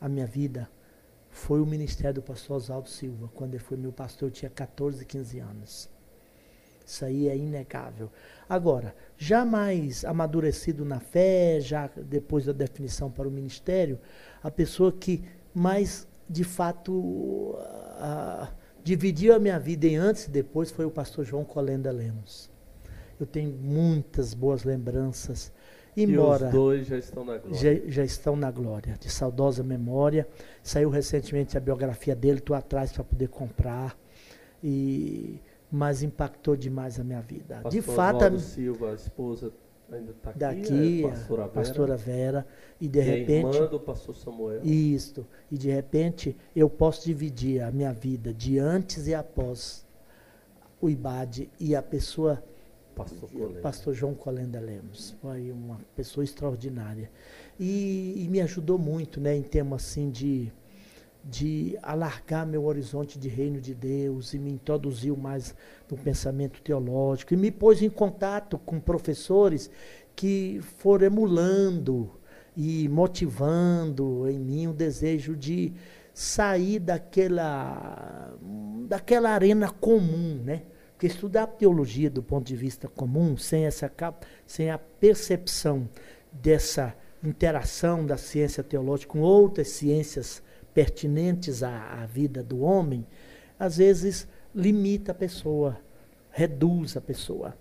a 0.00 0.08
minha 0.08 0.24
vida, 0.24 0.70
foi 1.28 1.60
o 1.60 1.66
ministério 1.66 2.14
do 2.14 2.22
pastor 2.22 2.58
Oswaldo 2.58 2.88
Silva. 2.88 3.28
Quando 3.34 3.54
ele 3.54 3.62
foi 3.64 3.76
meu 3.76 3.90
pastor, 3.90 4.28
eu 4.28 4.32
tinha 4.32 4.48
14, 4.48 5.04
15 5.04 5.40
anos. 5.40 5.90
Isso 6.86 7.04
aí 7.04 7.28
é 7.28 7.36
inegável. 7.36 8.08
Agora, 8.48 8.94
já 9.18 9.44
mais 9.44 10.04
amadurecido 10.04 10.84
na 10.84 11.00
fé, 11.00 11.58
já 11.60 11.88
depois 11.96 12.44
da 12.44 12.52
definição 12.52 13.10
para 13.10 13.26
o 13.26 13.30
ministério, 13.30 13.98
a 14.40 14.52
pessoa 14.52 14.92
que 14.92 15.24
mais, 15.52 16.06
de 16.30 16.44
fato, 16.44 17.56
dividiu 18.82 19.34
a 19.34 19.38
minha 19.38 19.58
vida 19.58 19.86
em 19.86 19.96
antes 19.96 20.24
e 20.26 20.30
depois 20.30 20.70
foi 20.70 20.84
o 20.84 20.90
pastor 20.90 21.24
João 21.24 21.44
Colenda 21.44 21.90
Lemos. 21.90 22.50
Eu 23.18 23.26
tenho 23.26 23.50
muitas 23.50 24.34
boas 24.34 24.64
lembranças, 24.64 25.52
E 25.96 26.02
embora 26.02 26.46
os 26.46 26.52
dois 26.52 26.86
já 26.86 26.98
estão 26.98 27.24
na 27.24 27.38
glória. 27.38 27.58
já, 27.58 27.90
já 27.90 28.04
estão 28.04 28.36
na 28.36 28.50
glória, 28.50 28.96
de 28.98 29.10
saudosa 29.10 29.62
memória. 29.62 30.26
Saiu 30.62 30.90
recentemente 30.90 31.56
a 31.56 31.60
biografia 31.60 32.16
dele, 32.16 32.38
estou 32.38 32.56
atrás 32.56 32.92
para 32.92 33.04
poder 33.04 33.28
comprar. 33.28 33.96
E, 34.62 35.40
mas 35.70 36.02
impactou 36.02 36.56
demais 36.56 36.98
a 37.00 37.04
minha 37.04 37.20
vida. 37.20 37.56
Pastor 37.62 37.70
de 37.70 37.80
fato, 37.80 38.14
a, 38.22 38.26
Oswaldo 38.26 38.40
Silva, 38.40 38.90
a 38.90 38.94
esposa 38.94 39.52
ainda 39.96 40.12
está 40.12 40.30
aqui, 40.30 40.38
daqui, 40.38 41.04
é, 41.04 41.06
a 41.06 41.10
pastora 41.10 41.42
Vera, 41.42 41.52
pastora 41.52 41.96
Vera, 41.96 42.46
e 42.80 42.88
de 42.88 42.98
e 42.98 43.02
repente. 43.02 43.56
irmã 43.56 43.66
do 43.66 43.80
pastor 43.80 44.16
Samuel. 44.16 44.64
Isto. 44.64 45.26
E 45.50 45.58
de 45.58 45.70
repente 45.70 46.36
eu 46.54 46.68
posso 46.68 47.04
dividir 47.04 47.62
a 47.62 47.70
minha 47.70 47.92
vida 47.92 48.32
de 48.32 48.58
antes 48.58 49.06
e 49.06 49.14
após 49.14 49.86
o 50.80 50.90
IBAD 50.90 51.48
e 51.60 51.76
a 51.76 51.82
pessoa 51.82 52.42
Pastor 52.94 53.30
Colenda. 53.30 53.60
pastor 53.60 53.94
João 53.94 54.14
Colenda 54.14 54.60
Lemos. 54.60 55.14
Foi 55.22 55.50
uma 55.50 55.78
pessoa 55.96 56.24
extraordinária. 56.24 57.10
E, 57.58 58.14
e 58.16 58.28
me 58.28 58.40
ajudou 58.40 58.78
muito, 58.78 59.20
né, 59.20 59.34
em 59.34 59.42
termos 59.42 59.82
assim 59.82 60.10
de, 60.10 60.52
de 61.24 61.78
alargar 61.82 62.46
meu 62.46 62.64
horizonte 62.64 63.18
de 63.18 63.28
reino 63.28 63.60
de 63.60 63.74
Deus 63.74 64.34
e 64.34 64.38
me 64.38 64.50
introduziu 64.50 65.16
mais 65.16 65.54
no 65.90 65.96
pensamento 65.96 66.60
teológico 66.60 67.32
e 67.32 67.36
me 67.36 67.50
pôs 67.50 67.80
em 67.80 67.90
contato 67.90 68.58
com 68.58 68.80
professores 68.80 69.70
que 70.16 70.60
foram 70.78 71.06
emulando 71.06 72.10
e 72.56 72.88
motivando 72.88 74.28
em 74.28 74.38
mim 74.38 74.66
o 74.66 74.72
desejo 74.72 75.36
de 75.36 75.72
sair 76.12 76.78
daquela 76.78 78.34
daquela 78.86 79.30
arena 79.30 79.70
comum, 79.70 80.40
né? 80.44 80.62
Porque 80.92 81.06
estudar 81.06 81.46
teologia 81.46 82.10
do 82.10 82.22
ponto 82.22 82.46
de 82.46 82.54
vista 82.54 82.86
comum, 82.88 83.36
sem 83.36 83.64
essa 83.64 83.90
sem 84.46 84.70
a 84.70 84.78
percepção 84.78 85.88
dessa 86.30 86.94
interação 87.24 88.04
da 88.04 88.16
ciência 88.16 88.62
teológica 88.62 89.12
com 89.12 89.20
outras 89.20 89.68
ciências 89.68 90.42
pertinentes 90.74 91.62
à, 91.62 92.02
à 92.02 92.06
vida 92.06 92.42
do 92.42 92.60
homem, 92.60 93.06
às 93.58 93.76
vezes 93.76 94.26
limita 94.54 95.12
a 95.12 95.14
pessoa, 95.14 95.78
reduz 96.30 96.96
a 96.96 97.00
pessoa. 97.00 97.54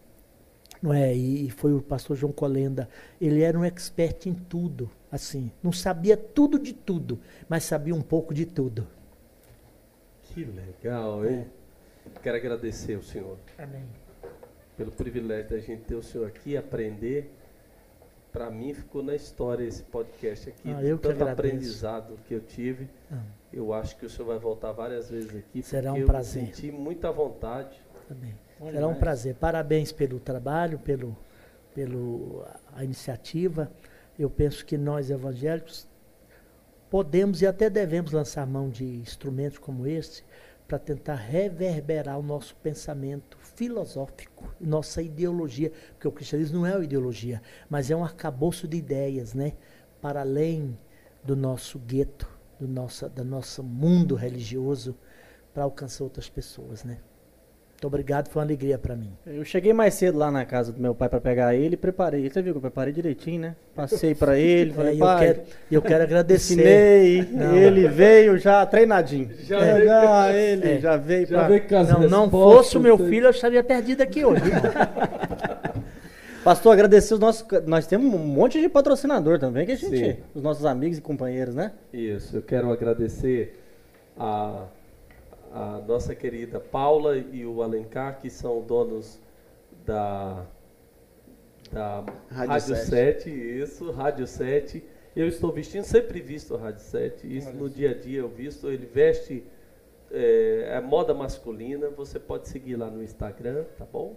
Não 0.81 0.93
é? 0.93 1.13
E 1.13 1.49
foi 1.51 1.73
o 1.73 1.81
pastor 1.81 2.17
João 2.17 2.33
Colenda, 2.33 2.89
ele 3.19 3.41
era 3.41 3.57
um 3.57 3.63
expert 3.63 4.25
em 4.25 4.33
tudo, 4.33 4.89
assim, 5.11 5.51
não 5.61 5.71
sabia 5.71 6.17
tudo 6.17 6.57
de 6.57 6.73
tudo, 6.73 7.19
mas 7.47 7.63
sabia 7.65 7.93
um 7.93 8.01
pouco 8.01 8.33
de 8.33 8.47
tudo. 8.47 8.87
Que 10.23 10.43
legal, 10.43 11.23
hein? 11.23 11.45
Quero 12.23 12.37
agradecer 12.37 12.95
ao 12.95 13.03
senhor 13.03 13.37
Amém. 13.57 13.83
pelo 14.75 14.91
privilégio 14.91 15.51
da 15.51 15.59
gente 15.59 15.83
ter 15.83 15.95
o 15.95 16.01
senhor 16.01 16.27
aqui, 16.27 16.57
aprender 16.57 17.31
para 18.31 18.49
mim 18.49 18.73
ficou 18.73 19.03
na 19.03 19.15
história 19.15 19.63
esse 19.65 19.83
podcast 19.83 20.49
aqui. 20.49 20.69
Ah, 20.71 20.83
eu 20.83 20.97
que 20.97 21.03
tanto 21.03 21.21
agradeço. 21.23 21.39
aprendizado 21.47 22.19
que 22.27 22.33
eu 22.33 22.39
tive. 22.41 22.89
Ah, 23.11 23.21
Eu 23.51 23.73
acho 23.73 23.97
que 23.97 24.05
o 24.05 24.09
senhor 24.09 24.27
vai 24.27 24.39
voltar 24.39 24.71
várias 24.71 25.09
vezes 25.09 25.35
aqui. 25.35 25.61
Será 25.61 25.91
um 25.93 25.97
eu 25.97 26.05
prazer. 26.07 26.45
senti 26.47 26.71
muita 26.71 27.11
vontade. 27.11 27.81
bem. 28.09 28.33
Bom 28.59 28.67
Será 28.67 28.77
um 28.79 28.89
demais. 28.89 28.97
prazer. 28.99 29.35
Parabéns 29.35 29.91
pelo 29.91 30.19
trabalho, 30.19 30.79
pelo, 30.79 31.17
pelo 31.75 32.45
a 32.73 32.83
iniciativa. 32.83 33.71
Eu 34.17 34.29
penso 34.29 34.65
que 34.65 34.77
nós 34.77 35.09
evangélicos 35.09 35.87
podemos 36.89 37.41
e 37.41 37.47
até 37.47 37.69
devemos 37.69 38.11
lançar 38.11 38.45
mão 38.45 38.69
de 38.69 38.85
instrumentos 38.85 39.57
como 39.57 39.87
esse 39.87 40.23
para 40.67 40.77
tentar 40.79 41.15
reverberar 41.15 42.17
o 42.19 42.23
nosso 42.23 42.55
pensamento 42.57 43.37
filosófico, 43.55 44.53
nossa 44.59 45.01
ideologia, 45.01 45.71
porque 45.93 46.07
o 46.07 46.11
cristianismo 46.11 46.59
não 46.59 46.65
é 46.65 46.75
uma 46.75 46.83
ideologia, 46.83 47.41
mas 47.69 47.91
é 47.91 47.95
um 47.95 48.03
arcabouço 48.03 48.67
de 48.67 48.77
ideias, 48.77 49.33
né? 49.33 49.53
Para 50.01 50.21
além 50.21 50.77
do 51.23 51.35
nosso 51.35 51.79
gueto, 51.79 52.27
do 52.59 52.67
nosso, 52.67 53.09
do 53.09 53.23
nosso 53.23 53.63
mundo 53.63 54.15
religioso, 54.15 54.95
para 55.53 55.63
alcançar 55.63 56.03
outras 56.03 56.29
pessoas, 56.29 56.83
né? 56.83 56.99
Muito 57.81 57.95
obrigado, 57.95 58.29
foi 58.29 58.39
uma 58.41 58.45
alegria 58.45 58.77
para 58.77 58.95
mim. 58.95 59.09
Eu 59.25 59.43
cheguei 59.43 59.73
mais 59.73 59.95
cedo 59.95 60.15
lá 60.15 60.29
na 60.29 60.45
casa 60.45 60.71
do 60.71 60.79
meu 60.79 60.93
pai 60.93 61.09
para 61.09 61.19
pegar 61.19 61.55
ele 61.55 61.73
e 61.73 61.77
preparei. 61.77 62.29
Você 62.29 62.39
viu 62.39 62.53
que 62.53 62.57
eu 62.57 62.61
preparei 62.61 62.93
direitinho, 62.93 63.41
né? 63.41 63.55
Passei 63.75 64.13
para 64.13 64.37
ele, 64.37 64.69
É, 64.69 64.73
falei, 64.75 64.93
eu, 64.93 64.99
pai, 64.99 65.25
quero, 65.25 65.41
eu 65.71 65.81
quero 65.81 66.03
agradecer. 66.03 66.53
ensinei, 66.53 67.27
Não. 67.31 67.55
ele 67.57 67.87
veio 67.87 68.37
já 68.37 68.63
treinadinho. 68.67 69.31
Já 69.45 69.59
É, 69.65 69.73
veio- 69.73 69.85
já, 69.87 70.31
ele 70.31 70.69
É. 70.73 70.79
já 70.79 70.95
veio 70.95 71.25
Já 71.25 71.39
pra... 71.39 71.47
veio 71.47 71.63
Não, 72.01 72.07
não 72.25 72.29
fosse 72.29 72.77
o 72.77 72.79
meu 72.79 72.99
filho, 72.99 73.25
eu 73.25 73.31
estaria 73.31 73.63
perdido 73.63 74.03
aqui 74.03 74.23
hoje. 74.23 74.43
Pastor, 76.43 76.73
agradecer 76.73 77.15
os 77.15 77.19
nossos... 77.19 77.43
Nós 77.65 77.87
temos 77.87 78.13
um 78.13 78.17
monte 78.19 78.61
de 78.61 78.69
patrocinador 78.69 79.39
também, 79.39 79.65
que 79.65 79.71
a 79.71 79.75
gente... 79.75 79.97
Sim. 79.97 80.17
Os 80.35 80.43
nossos 80.43 80.67
amigos 80.67 80.99
e 80.99 81.01
companheiros, 81.01 81.55
né? 81.55 81.71
Isso, 81.91 82.37
eu 82.37 82.43
quero 82.43 82.71
agradecer 82.71 83.59
a, 84.15 84.65
a 85.53 85.81
nossa 85.85 86.15
querida 86.15 86.59
Paula 86.59 87.17
e 87.17 87.45
o 87.45 87.61
Alencar, 87.61 88.19
que 88.19 88.29
são 88.29 88.61
donos 88.61 89.19
da, 89.85 90.45
da 91.71 92.05
Rádio 92.29 92.51
Rádio, 92.53 92.75
7. 92.75 92.89
7. 92.89 93.29
isso, 93.29 93.91
Rádio 93.91 94.27
7. 94.27 94.83
Eu 95.15 95.27
estou 95.27 95.51
vestindo, 95.51 95.83
sempre 95.83 96.21
visto 96.21 96.55
a 96.55 96.57
Rádio 96.57 96.81
7, 96.81 97.37
isso 97.37 97.51
no 97.51 97.69
dia 97.69 97.91
a 97.91 97.93
dia 97.93 98.19
eu 98.19 98.29
visto, 98.29 98.69
ele 98.69 98.85
veste 98.85 99.43
é, 100.09 100.77
é 100.77 100.81
moda 100.81 101.13
masculina, 101.13 101.89
você 101.89 102.19
pode 102.19 102.47
seguir 102.47 102.75
lá 102.75 102.89
no 102.89 103.03
Instagram, 103.03 103.65
tá 103.77 103.85
bom? 103.85 104.15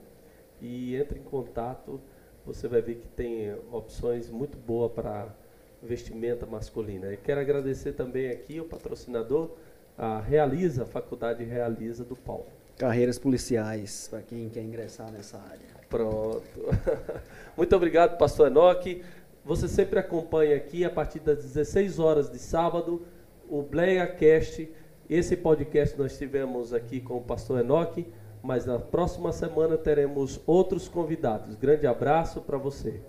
E 0.61 0.95
entre 0.95 1.19
em 1.19 1.23
contato, 1.23 2.01
você 2.45 2.69
vai 2.69 2.81
ver 2.81 2.97
que 2.97 3.09
tem 3.09 3.55
opções 3.73 4.31
muito 4.31 4.57
boas 4.57 4.93
para 4.93 5.35
vestimenta 5.83 6.47
masculina. 6.47 7.13
E 7.13 7.17
quero 7.17 7.41
agradecer 7.41 7.93
também 7.93 8.31
aqui 8.31 8.61
o 8.61 8.65
patrocinador, 8.65 9.51
a 9.97 10.21
Realiza, 10.21 10.83
a 10.83 10.87
Faculdade 10.87 11.45
Realiza 11.45 12.05
do 12.05 12.17
Paulo. 12.17 12.47
Carreiras 12.77 13.19
policiais, 13.19 14.09
para 14.11 14.23
quem 14.23 14.49
quer 14.49 14.63
ingressar 14.63 15.11
nessa 15.13 15.39
área. 15.39 15.75
Pronto. 15.89 16.43
Muito 17.57 17.77
obrigado, 17.77 18.19
pastor 18.19 18.49
Enoque. 18.49 19.03
Você 19.45 19.69
sempre 19.69 19.99
acompanha 19.99 20.57
aqui 20.57 20.85
a 20.85 20.91
partir 20.91 21.21
das 21.21 21.39
16 21.43 21.99
horas 21.99 22.31
de 22.31 22.39
sábado 22.39 23.03
o 23.49 23.63
Bleia 23.63 24.07
Cast. 24.07 24.69
Esse 25.09 25.37
podcast 25.37 25.99
nós 25.99 26.17
tivemos 26.17 26.73
aqui 26.73 27.01
com 27.01 27.19
o 27.19 27.23
pastor 27.23 27.61
Enoque, 27.61 28.07
mas 28.43 28.67
na 28.67 28.79
próxima 28.79 29.33
semana 29.33 29.77
teremos 29.77 30.41
outros 30.47 30.89
convidados. 30.89 31.55
Grande 31.55 31.87
abraço 31.87 32.41
para 32.41 32.59
você. 32.59 33.01